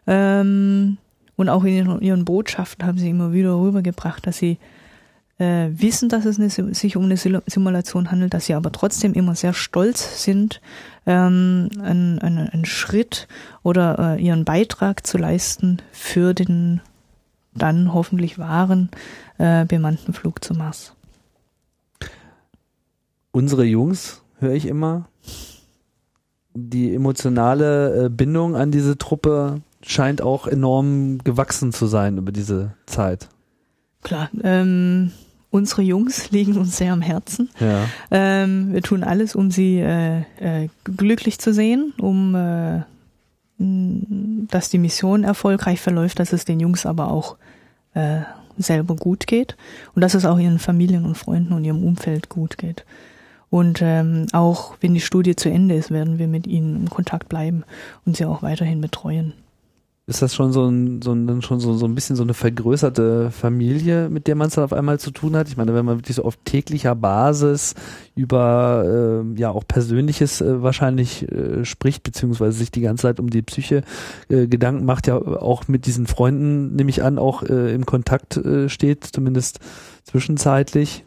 Ähm, 0.06 0.98
und 1.38 1.48
auch 1.48 1.62
in 1.62 2.00
ihren 2.00 2.24
Botschaften 2.24 2.84
haben 2.84 2.98
sie 2.98 3.10
immer 3.10 3.32
wieder 3.32 3.54
rübergebracht, 3.54 4.26
dass 4.26 4.38
sie 4.38 4.58
äh, 5.38 5.68
wissen, 5.70 6.08
dass 6.08 6.24
es 6.24 6.40
eine, 6.40 6.50
sich 6.50 6.96
um 6.96 7.04
eine 7.04 7.16
Simulation 7.16 8.10
handelt, 8.10 8.34
dass 8.34 8.46
sie 8.46 8.54
aber 8.54 8.72
trotzdem 8.72 9.14
immer 9.14 9.36
sehr 9.36 9.54
stolz 9.54 10.24
sind, 10.24 10.60
ähm, 11.06 11.68
einen, 11.80 12.18
einen, 12.18 12.48
einen 12.48 12.64
Schritt 12.64 13.28
oder 13.62 14.16
äh, 14.16 14.22
ihren 14.22 14.44
Beitrag 14.44 15.06
zu 15.06 15.16
leisten 15.16 15.80
für 15.92 16.34
den 16.34 16.80
dann 17.54 17.94
hoffentlich 17.94 18.40
wahren 18.40 18.90
äh, 19.38 19.64
bemannten 19.64 20.14
Flug 20.14 20.42
zum 20.42 20.58
Mars. 20.58 20.96
Unsere 23.30 23.62
Jungs, 23.62 24.22
höre 24.40 24.54
ich 24.54 24.66
immer, 24.66 25.08
die 26.54 26.92
emotionale 26.92 28.06
äh, 28.06 28.08
Bindung 28.08 28.56
an 28.56 28.72
diese 28.72 28.98
Truppe 28.98 29.62
scheint 29.82 30.22
auch 30.22 30.46
enorm 30.46 31.18
gewachsen 31.24 31.72
zu 31.72 31.86
sein 31.86 32.18
über 32.18 32.32
diese 32.32 32.72
Zeit. 32.86 33.28
Klar, 34.02 34.30
ähm, 34.42 35.12
unsere 35.50 35.82
Jungs 35.82 36.30
liegen 36.30 36.56
uns 36.56 36.76
sehr 36.76 36.92
am 36.92 37.02
Herzen. 37.02 37.50
Ja. 37.60 37.84
Ähm, 38.10 38.72
wir 38.72 38.82
tun 38.82 39.04
alles, 39.04 39.34
um 39.34 39.50
sie 39.50 39.78
äh, 39.78 40.20
äh, 40.40 40.68
glücklich 40.84 41.38
zu 41.38 41.52
sehen, 41.52 41.92
um 41.98 42.34
äh, 42.34 42.82
dass 43.58 44.70
die 44.70 44.78
Mission 44.78 45.24
erfolgreich 45.24 45.80
verläuft, 45.80 46.20
dass 46.20 46.32
es 46.32 46.44
den 46.44 46.60
Jungs 46.60 46.86
aber 46.86 47.10
auch 47.10 47.36
äh, 47.94 48.20
selber 48.56 48.94
gut 48.94 49.26
geht 49.26 49.56
und 49.94 50.02
dass 50.02 50.14
es 50.14 50.24
auch 50.24 50.38
ihren 50.38 50.60
Familien 50.60 51.04
und 51.04 51.18
Freunden 51.18 51.52
und 51.52 51.64
ihrem 51.64 51.82
Umfeld 51.82 52.28
gut 52.28 52.56
geht. 52.58 52.84
Und 53.50 53.80
ähm, 53.82 54.26
auch 54.32 54.76
wenn 54.80 54.94
die 54.94 55.00
Studie 55.00 55.34
zu 55.34 55.48
Ende 55.48 55.74
ist, 55.74 55.90
werden 55.90 56.18
wir 56.18 56.28
mit 56.28 56.46
ihnen 56.46 56.82
in 56.82 56.90
Kontakt 56.90 57.28
bleiben 57.28 57.64
und 58.04 58.16
sie 58.16 58.26
auch 58.26 58.42
weiterhin 58.42 58.80
betreuen 58.80 59.32
ist 60.08 60.22
das 60.22 60.34
schon 60.34 60.52
so 60.52 60.66
ein, 60.66 61.02
so 61.02 61.12
ein, 61.12 61.42
schon 61.42 61.60
so, 61.60 61.74
so 61.74 61.84
ein 61.84 61.94
bisschen 61.94 62.16
so 62.16 62.22
eine 62.22 62.32
vergrößerte 62.32 63.30
Familie, 63.30 64.08
mit 64.08 64.26
der 64.26 64.36
man 64.36 64.48
es 64.48 64.54
dann 64.54 64.64
auf 64.64 64.72
einmal 64.72 64.98
zu 64.98 65.10
tun 65.10 65.36
hat. 65.36 65.48
Ich 65.48 65.58
meine, 65.58 65.74
wenn 65.74 65.84
man 65.84 65.98
wirklich 65.98 66.16
so 66.16 66.24
auf 66.24 66.38
täglicher 66.46 66.94
Basis 66.94 67.74
über 68.14 69.22
äh, 69.36 69.38
ja 69.38 69.50
auch 69.50 69.64
Persönliches 69.68 70.40
äh, 70.40 70.62
wahrscheinlich 70.62 71.30
äh, 71.30 71.66
spricht, 71.66 72.04
beziehungsweise 72.04 72.56
sich 72.56 72.70
die 72.70 72.80
ganze 72.80 73.02
Zeit 73.02 73.20
um 73.20 73.28
die 73.28 73.42
Psyche 73.42 73.82
äh, 74.30 74.46
Gedanken 74.46 74.86
macht, 74.86 75.08
ja 75.08 75.18
auch 75.18 75.68
mit 75.68 75.84
diesen 75.84 76.06
Freunden, 76.06 76.74
nehme 76.74 76.88
ich 76.88 77.02
an, 77.02 77.18
auch 77.18 77.42
äh, 77.42 77.74
im 77.74 77.84
Kontakt 77.84 78.38
äh, 78.38 78.70
steht, 78.70 79.04
zumindest 79.04 79.60
zwischenzeitlich. 80.04 81.04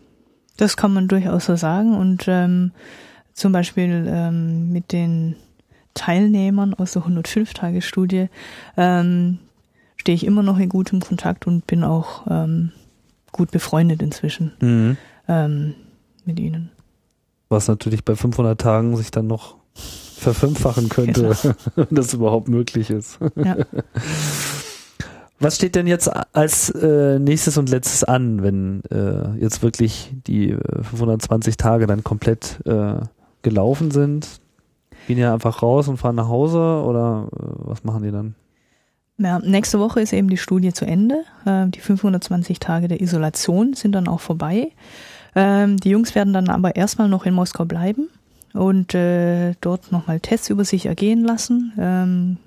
Das 0.57 0.77
kann 0.77 0.93
man 0.93 1.07
durchaus 1.07 1.45
so 1.45 1.55
sagen. 1.55 1.97
Und 1.97 2.25
ähm, 2.27 2.71
zum 3.33 3.51
Beispiel 3.51 4.05
ähm, 4.07 4.71
mit 4.71 4.91
den 4.91 5.37
Teilnehmern 5.93 6.73
aus 6.73 6.93
der 6.93 7.03
105-Tage-Studie 7.03 8.29
ähm, 8.77 9.39
stehe 9.97 10.15
ich 10.15 10.25
immer 10.25 10.43
noch 10.43 10.57
in 10.57 10.69
gutem 10.69 10.99
Kontakt 10.99 11.47
und 11.47 11.67
bin 11.67 11.83
auch 11.83 12.25
ähm, 12.29 12.71
gut 13.31 13.51
befreundet 13.51 14.01
inzwischen 14.01 14.53
mhm. 14.59 14.97
ähm, 15.27 15.75
mit 16.25 16.39
ihnen. 16.39 16.71
Was 17.49 17.67
natürlich 17.67 18.05
bei 18.05 18.15
500 18.15 18.59
Tagen 18.59 18.95
sich 18.95 19.11
dann 19.11 19.27
noch 19.27 19.55
verfünffachen 19.73 20.89
könnte, 20.89 21.35
genau. 21.41 21.55
wenn 21.75 21.87
das 21.95 22.13
überhaupt 22.13 22.47
möglich 22.47 22.89
ist. 22.89 23.19
Ja. 23.35 23.57
Was 25.39 25.55
steht 25.55 25.73
denn 25.73 25.87
jetzt 25.87 26.07
als 26.35 26.69
äh, 26.69 27.17
nächstes 27.17 27.57
und 27.57 27.67
letztes 27.67 28.03
an, 28.03 28.43
wenn 28.43 28.83
äh, 28.91 29.39
jetzt 29.39 29.63
wirklich 29.63 30.13
die 30.27 30.55
520 30.83 31.53
äh, 31.53 31.57
Tage 31.57 31.87
dann 31.87 32.03
komplett 32.03 32.59
äh, 32.65 32.97
gelaufen 33.41 33.89
sind? 33.89 34.40
Gehen 35.07 35.17
die 35.17 35.23
einfach 35.23 35.61
raus 35.61 35.87
und 35.87 35.97
fahren 35.97 36.15
nach 36.15 36.27
Hause 36.27 36.57
oder 36.59 37.27
äh, 37.31 37.37
was 37.69 37.83
machen 37.83 38.03
die 38.03 38.11
dann? 38.11 38.35
Ja, 39.17 39.39
nächste 39.39 39.79
Woche 39.79 40.01
ist 40.01 40.13
eben 40.13 40.29
die 40.29 40.37
Studie 40.37 40.73
zu 40.73 40.85
Ende. 40.85 41.23
Ähm, 41.45 41.71
die 41.71 41.79
520 41.79 42.59
Tage 42.59 42.87
der 42.87 43.01
Isolation 43.01 43.73
sind 43.73 43.93
dann 43.93 44.07
auch 44.07 44.19
vorbei. 44.19 44.71
Ähm, 45.35 45.77
die 45.77 45.89
Jungs 45.89 46.15
werden 46.15 46.33
dann 46.33 46.49
aber 46.49 46.75
erstmal 46.75 47.07
noch 47.07 47.25
in 47.25 47.33
Moskau 47.33 47.65
bleiben 47.65 48.09
und 48.53 48.95
äh, 48.95 49.53
dort 49.61 49.91
nochmal 49.91 50.19
Tests 50.19 50.49
über 50.49 50.65
sich 50.65 50.87
ergehen 50.87 51.23
lassen, 51.23 51.73
ähm, 51.77 52.37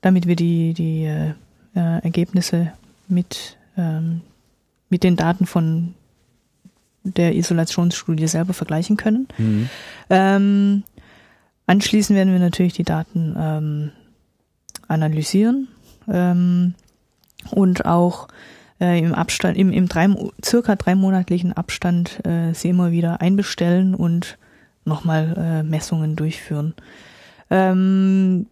damit 0.00 0.26
wir 0.26 0.36
die, 0.36 0.74
die 0.74 1.04
äh, 1.04 1.34
Ergebnisse 1.74 2.72
mit, 3.06 3.58
mit 4.88 5.04
den 5.04 5.16
Daten 5.16 5.44
von 5.44 5.92
der 7.14 7.34
Isolationsstudie 7.34 8.26
selber 8.26 8.54
vergleichen 8.54 8.96
können. 8.96 9.28
Mhm. 9.38 9.68
Ähm, 10.08 10.82
anschließend 11.66 12.16
werden 12.16 12.32
wir 12.32 12.40
natürlich 12.40 12.74
die 12.74 12.84
Daten 12.84 13.34
ähm, 13.38 13.92
analysieren 14.88 15.68
ähm, 16.08 16.74
und 17.50 17.84
auch 17.86 18.28
äh, 18.80 18.98
im 18.98 19.14
Abstand, 19.14 19.56
im, 19.56 19.72
im 19.72 19.88
drei, 19.88 20.08
circa 20.44 20.76
dreimonatlichen 20.76 21.52
Abstand 21.52 22.24
äh, 22.26 22.52
sie 22.52 22.70
immer 22.70 22.92
wieder 22.92 23.20
einbestellen 23.20 23.94
und 23.94 24.38
nochmal 24.84 25.34
äh, 25.36 25.62
Messungen 25.62 26.16
durchführen. 26.16 26.74
Ähm, 27.50 28.46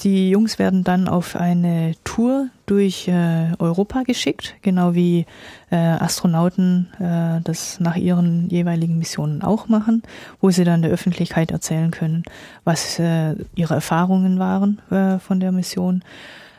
die 0.00 0.30
Jungs 0.30 0.58
werden 0.58 0.84
dann 0.84 1.08
auf 1.08 1.36
eine 1.36 1.94
Tour 2.04 2.48
durch 2.66 3.08
äh, 3.08 3.52
Europa 3.58 4.02
geschickt, 4.02 4.54
genau 4.60 4.94
wie 4.94 5.24
äh, 5.70 5.76
Astronauten 5.76 6.88
äh, 6.98 7.40
das 7.42 7.80
nach 7.80 7.96
ihren 7.96 8.50
jeweiligen 8.50 8.98
Missionen 8.98 9.42
auch 9.42 9.68
machen, 9.68 10.02
wo 10.40 10.50
sie 10.50 10.64
dann 10.64 10.82
der 10.82 10.90
Öffentlichkeit 10.90 11.50
erzählen 11.50 11.90
können, 11.90 12.24
was 12.64 12.98
äh, 12.98 13.36
ihre 13.54 13.74
Erfahrungen 13.74 14.38
waren 14.38 14.82
äh, 14.90 15.18
von 15.18 15.40
der 15.40 15.52
Mission. 15.52 16.02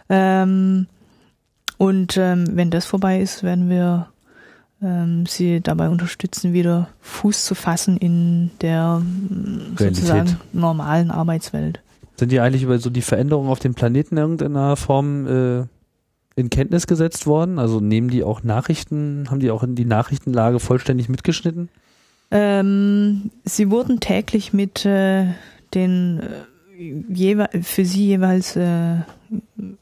Ähm, 0.10 0.88
und 1.78 2.18
ähm, 2.18 2.46
wenn 2.54 2.72
das 2.72 2.86
vorbei 2.86 3.22
ist, 3.22 3.44
werden 3.44 3.70
wir 3.70 4.08
ähm, 4.82 5.28
sie 5.28 5.62
dabei 5.62 5.90
unterstützen, 5.90 6.54
wieder 6.54 6.90
Fuß 7.02 7.46
zu 7.46 7.54
fassen 7.54 7.98
in 7.98 8.50
der 8.62 9.02
Realität. 9.78 9.96
sozusagen 9.96 10.38
normalen 10.54 11.12
Arbeitswelt. 11.12 11.82
Sind 12.18 12.31
die 12.31 12.39
eigentlich 12.39 12.64
über 12.64 12.80
so 12.80 12.89
die 12.89 13.02
Veränderungen 13.02 13.49
auf 13.49 13.60
dem 13.60 13.76
Planeten 13.76 14.18
in 14.18 14.22
irgendeiner 14.22 14.76
Form 14.76 15.27
äh, 15.27 15.65
in 16.35 16.49
Kenntnis 16.49 16.88
gesetzt 16.88 17.27
worden? 17.27 17.60
Also 17.60 17.80
nehmen 17.80 18.10
die 18.10 18.23
auch 18.23 18.44
Nachrichten, 18.44 19.27
haben 19.30 19.39
die 19.39 19.52
auch 19.52 19.64
in 19.64 19.76
die 19.76 19.85
Nachrichtenlage 19.85 20.60
vollständig 20.60 21.10
mitgeschnitten? 21.10 21.69
Ähm, 22.31 23.31
sie 23.45 23.69
wurden 23.69 23.99
täglich 23.99 24.52
mit 24.52 24.85
äh, 24.85 25.27
den 25.73 26.22
äh, 26.77 27.64
für 27.64 27.85
sie 27.85 28.06
jeweils 28.06 28.56
äh, 28.56 28.98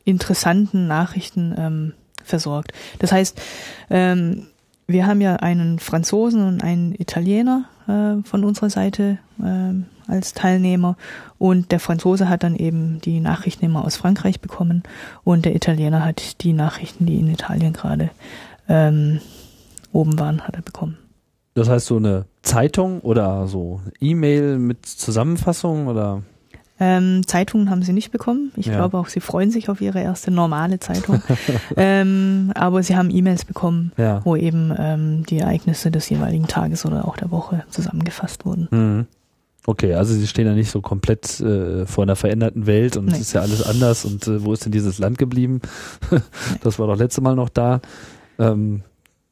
interessanten 0.04 0.88
Nachrichten 0.88 1.56
ähm, 1.58 1.94
versorgt. 2.24 2.74
Das 3.00 3.12
heißt, 3.12 3.42
ähm, 3.90 4.48
wir 4.88 5.08
haben 5.08 5.22
ja 5.22 5.38
einen 5.38 5.80
Franzosen 5.80 6.46
und 6.48 6.64
einen 6.64 6.96
Italiener 6.96 7.66
äh, 7.88 8.24
von 8.24 8.44
unserer 8.44 8.70
Seite 8.70 9.18
äh, 9.40 10.12
als 10.12 10.34
Teilnehmer 10.34 10.98
und 11.38 11.72
der 11.72 11.80
Franzose 11.80 12.30
hat 12.30 12.44
dann 12.44 12.56
eben 12.56 13.02
die 13.02 13.20
Nachrichten 13.20 13.66
immer 13.66 13.86
aus 13.86 13.96
Frankreich 13.96 14.40
bekommen 14.40 14.84
und 15.24 15.46
der 15.46 15.56
Italiener 15.56 16.06
hat 16.06 16.44
die 16.44 16.54
Nachrichten, 16.54 17.06
die 17.06 17.20
in 17.20 17.30
Italien 17.30 17.74
gerade 17.74 18.12
ähm, 18.68 19.20
oben 19.92 20.20
waren, 20.20 20.42
hat 20.42 20.56
er 20.56 20.62
bekommen. 20.62 20.98
Das 21.54 21.70
heißt 21.70 21.86
so 21.86 21.98
eine 21.98 22.26
Zeitung 22.42 23.00
oder 23.00 23.48
so 23.48 23.82
E-Mail 24.02 24.58
mit 24.58 24.86
Zusammenfassung 24.86 25.88
oder? 25.88 26.22
Ähm, 26.78 27.26
Zeitungen 27.26 27.70
haben 27.70 27.84
sie 27.84 27.94
nicht 27.94 28.12
bekommen. 28.12 28.52
Ich 28.58 28.66
ja. 28.66 28.76
glaube 28.76 28.98
auch, 28.98 29.08
sie 29.08 29.22
freuen 29.22 29.50
sich 29.50 29.70
auf 29.70 29.80
ihre 29.80 30.02
erste 30.02 30.30
normale 30.30 30.80
Zeitung. 30.80 31.22
ähm, 31.78 32.52
aber 32.54 32.84
sie 32.84 32.98
haben 32.98 33.10
E-Mails 33.10 33.46
bekommen, 33.46 33.94
ja. 33.98 34.22
wo 34.26 34.36
eben 34.36 34.74
ähm, 34.78 35.26
die 35.26 35.40
Ereignisse 35.40 35.90
des 35.90 36.10
jeweiligen 36.10 36.48
Tages 36.48 36.86
oder 36.86 37.08
auch 37.08 37.16
der 37.16 37.32
Woche 37.32 37.64
zusammengefasst 37.70 38.46
wurden. 38.46 38.68
Mhm. 38.72 39.08
Okay, 39.68 39.96
also 39.96 40.14
sie 40.14 40.28
stehen 40.28 40.46
ja 40.46 40.54
nicht 40.54 40.70
so 40.70 40.82
komplett 40.82 41.40
äh, 41.40 41.86
vor 41.88 42.04
einer 42.04 42.16
veränderten 42.16 42.68
Welt 42.68 42.98
und 42.98 43.06
nee. 43.06 43.14
es 43.14 43.22
ist 43.22 43.34
ja 43.34 43.42
alles 43.42 43.64
anders 43.64 44.06
und 44.06 44.28
äh, 44.28 44.44
wo 44.44 44.54
ist 44.54 44.66
denn 44.66 44.72
dieses 44.72 45.00
Land 45.00 45.18
geblieben? 45.18 45.62
das 46.62 46.78
war 46.78 46.88
doch 46.88 46.98
letzte 46.98 47.22
Mal 47.22 47.36
noch 47.36 47.50
da. 47.50 47.82
Ähm, 48.38 48.84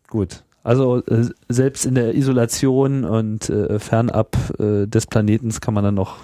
gut. 0.10 0.44
Also 0.64 1.04
äh, 1.06 1.26
selbst 1.50 1.86
in 1.86 1.96
der 1.96 2.16
Isolation 2.16 3.04
und 3.04 3.50
äh, 3.50 3.78
fernab 3.80 4.38
äh, 4.60 4.88
des 4.88 5.06
Planetens 5.06 5.62
kann 5.62 5.74
man 5.74 5.84
dann 5.84 5.96
noch 5.96 6.16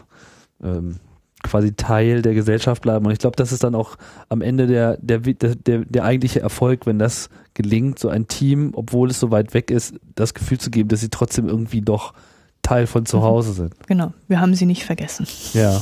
ähm, 0.63 0.95
quasi 1.43 1.73
Teil 1.73 2.21
der 2.21 2.33
Gesellschaft 2.33 2.81
bleiben. 2.81 3.05
Und 3.05 3.11
ich 3.11 3.19
glaube, 3.19 3.35
das 3.35 3.51
ist 3.51 3.63
dann 3.63 3.75
auch 3.75 3.95
am 4.27 4.41
Ende 4.41 4.67
der, 4.67 4.97
der, 4.97 5.19
der, 5.19 5.85
der 5.85 6.03
eigentliche 6.03 6.41
Erfolg, 6.41 6.85
wenn 6.85 6.99
das 6.99 7.29
gelingt, 7.53 7.99
so 7.99 8.09
ein 8.09 8.27
Team, 8.27 8.71
obwohl 8.73 9.09
es 9.09 9.19
so 9.19 9.31
weit 9.31 9.53
weg 9.53 9.71
ist, 9.71 9.95
das 10.15 10.33
Gefühl 10.33 10.59
zu 10.59 10.69
geben, 10.69 10.89
dass 10.89 11.01
sie 11.01 11.09
trotzdem 11.09 11.47
irgendwie 11.47 11.81
doch 11.81 12.13
Teil 12.61 12.87
von 12.87 13.05
zu 13.05 13.17
mhm. 13.17 13.23
Hause 13.23 13.53
sind. 13.53 13.73
Genau, 13.87 14.13
wir 14.27 14.39
haben 14.41 14.53
sie 14.53 14.65
nicht 14.65 14.85
vergessen. 14.85 15.27
Ja. 15.53 15.81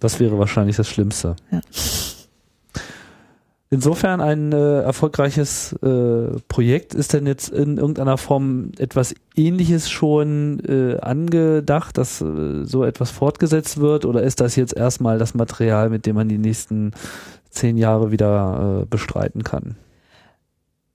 Das 0.00 0.20
wäre 0.20 0.38
wahrscheinlich 0.38 0.76
das 0.76 0.88
Schlimmste. 0.88 1.36
Ja. 1.50 1.60
Insofern 3.74 4.20
ein 4.20 4.52
äh, 4.52 4.82
erfolgreiches 4.82 5.72
äh, 5.82 6.38
Projekt. 6.46 6.94
Ist 6.94 7.12
denn 7.12 7.26
jetzt 7.26 7.48
in 7.48 7.76
irgendeiner 7.76 8.18
Form 8.18 8.70
etwas 8.78 9.16
Ähnliches 9.34 9.90
schon 9.90 10.60
äh, 10.60 11.00
angedacht, 11.00 11.98
dass 11.98 12.20
äh, 12.20 12.64
so 12.64 12.84
etwas 12.84 13.10
fortgesetzt 13.10 13.80
wird? 13.80 14.04
Oder 14.04 14.22
ist 14.22 14.40
das 14.40 14.54
jetzt 14.54 14.76
erstmal 14.76 15.18
das 15.18 15.34
Material, 15.34 15.90
mit 15.90 16.06
dem 16.06 16.14
man 16.14 16.28
die 16.28 16.38
nächsten 16.38 16.92
zehn 17.50 17.76
Jahre 17.76 18.12
wieder 18.12 18.82
äh, 18.82 18.86
bestreiten 18.86 19.42
kann? 19.42 19.74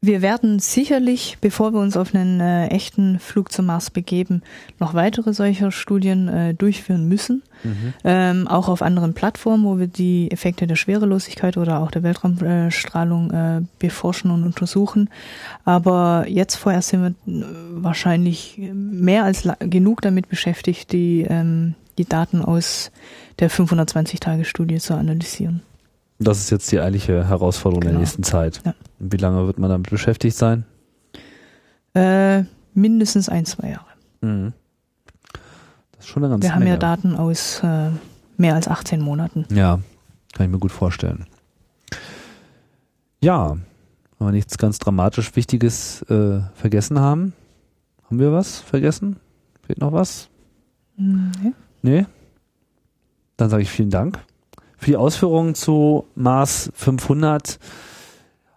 Wir 0.02 0.22
werden 0.22 0.60
sicherlich, 0.60 1.40
bevor 1.42 1.74
wir 1.74 1.82
uns 1.82 1.98
auf 1.98 2.16
einen 2.16 2.40
äh, 2.40 2.68
echten 2.68 3.20
Flug 3.20 3.52
zum 3.52 3.66
Mars 3.66 3.90
begeben, 3.90 4.44
noch 4.80 4.94
weitere 4.94 5.34
solcher 5.34 5.74
Studien 5.74 6.30
äh, 6.30 6.54
durchführen 6.54 7.10
müssen. 7.10 7.44
Mhm. 7.66 7.94
Ähm, 8.06 8.48
auch 8.48 8.70
auf 8.70 8.82
anderen 8.82 9.14
Plattformen, 9.14 9.66
wo 9.66 9.78
wir 9.78 9.88
die 9.88 10.32
Effekte 10.32 10.68
der 10.68 10.78
Schwerelosigkeit 10.78 11.58
oder 11.58 11.82
auch 11.82 11.92
der 11.92 12.04
Weltraumstrahlung 12.04 13.32
äh, 13.32 13.62
beforschen 13.78 14.32
und 14.32 14.46
untersuchen. 14.46 15.10
Aber 15.66 16.24
jetzt 16.30 16.56
vorerst 16.56 16.90
sind 16.90 17.02
wir 17.02 17.10
äh, 17.10 17.44
wahrscheinlich 17.72 18.58
mehr 18.58 19.26
als 19.26 19.50
genug 19.60 20.02
damit 20.02 20.30
beschäftigt, 20.30 20.94
die, 20.94 21.26
ähm, 21.30 21.76
die 21.98 22.06
Daten 22.06 22.42
aus 22.42 22.92
der 23.40 23.52
520-Tage-Studie 23.52 24.78
zu 24.78 24.94
analysieren. 24.94 25.62
Das 26.20 26.40
ist 26.40 26.50
jetzt 26.50 26.70
die 26.72 26.80
eigentliche 26.80 27.28
Herausforderung 27.28 27.80
genau. 27.80 27.94
der 27.94 28.00
nächsten 28.02 28.24
Zeit. 28.24 28.62
Ja. 28.66 28.76
Wie 29.00 29.18
lange 29.18 29.48
wird 29.48 29.58
man 29.58 29.70
damit 29.70 29.90
beschäftigt 29.90 30.36
sein? 30.36 30.66
Äh, 31.94 32.44
mindestens 32.74 33.30
ein, 33.30 33.46
zwei 33.46 33.70
Jahre. 33.70 33.86
Mhm. 34.20 34.54
Das 35.94 36.06
ist 36.06 36.08
schon 36.08 36.24
eine 36.24 36.32
ganze 36.32 36.48
Wir 36.48 36.56
haben 36.56 36.68
ja 36.68 36.76
Daten 36.76 37.16
aus 37.16 37.62
äh, 37.64 37.90
mehr 38.36 38.54
als 38.54 38.68
18 38.68 39.00
Monaten. 39.00 39.46
Ja, 39.50 39.80
kann 40.34 40.46
ich 40.46 40.52
mir 40.52 40.60
gut 40.60 40.74
vorstellen. 40.74 41.26
Ja, 43.22 43.58
wenn 44.18 44.28
wir 44.28 44.32
nichts 44.32 44.58
ganz 44.58 44.78
dramatisch 44.78 45.36
Wichtiges 45.38 46.02
äh, 46.04 46.42
vergessen 46.54 47.00
haben. 47.00 47.34
Haben 48.06 48.20
wir 48.20 48.34
was 48.34 48.60
vergessen? 48.60 49.18
Fehlt 49.66 49.80
noch 49.80 49.94
was? 49.94 50.30
Nee. 50.98 51.54
Nee? 51.82 52.06
Dann 53.38 53.50
sage 53.50 53.64
ich 53.64 53.70
vielen 53.70 53.90
Dank 53.90 54.20
für 54.80 54.92
die 54.92 54.98
Ausführungen 54.98 55.56
zu 55.56 56.06
Mars 56.16 56.72
500, 56.74 57.60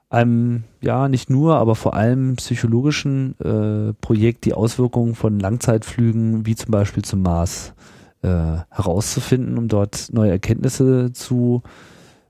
einem 0.09 0.65
ja 0.81 1.09
nicht 1.09 1.31
nur, 1.31 1.57
aber 1.57 1.75
vor 1.75 1.95
allem 1.95 2.37
psychologischen 2.37 3.35
äh, 3.41 3.93
Projekt, 4.01 4.45
die 4.45 4.55
Auswirkungen 4.55 5.15
von 5.15 5.41
Langzeitflügen 5.41 6.47
wie 6.47 6.55
zum 6.55 6.71
Beispiel 6.71 7.03
zum 7.03 7.23
Mars 7.23 7.73
äh, 8.23 8.29
herauszufinden, 8.71 9.59
um 9.59 9.69
dort 9.69 10.11
neue 10.13 10.31
Erkenntnisse 10.31 11.13
zu 11.13 11.63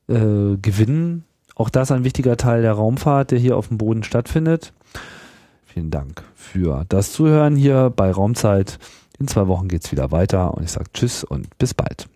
äh, 0.08 0.56
gewinnen. 0.56 1.24
Auch 1.54 1.68
das 1.68 1.92
ein 1.92 2.04
wichtiger 2.04 2.36
Teil 2.38 2.62
der 2.62 2.72
Raumfahrt, 2.72 3.30
der 3.30 3.38
hier 3.38 3.56
auf 3.56 3.68
dem 3.68 3.78
Boden 3.78 4.04
stattfindet. 4.04 4.72
Vielen 5.66 5.90
Dank 5.90 6.22
für 6.34 6.84
das 6.88 7.12
Zuhören 7.12 7.56
hier 7.56 7.92
bei 7.94 8.10
Raumzeit. 8.10 8.78
In 9.18 9.28
zwei 9.28 9.48
Wochen 9.48 9.68
geht's 9.68 9.92
wieder 9.92 10.10
weiter 10.10 10.54
und 10.54 10.64
ich 10.64 10.72
sage 10.72 10.90
Tschüss 10.94 11.24
und 11.24 11.58
bis 11.58 11.74
bald. 11.74 12.08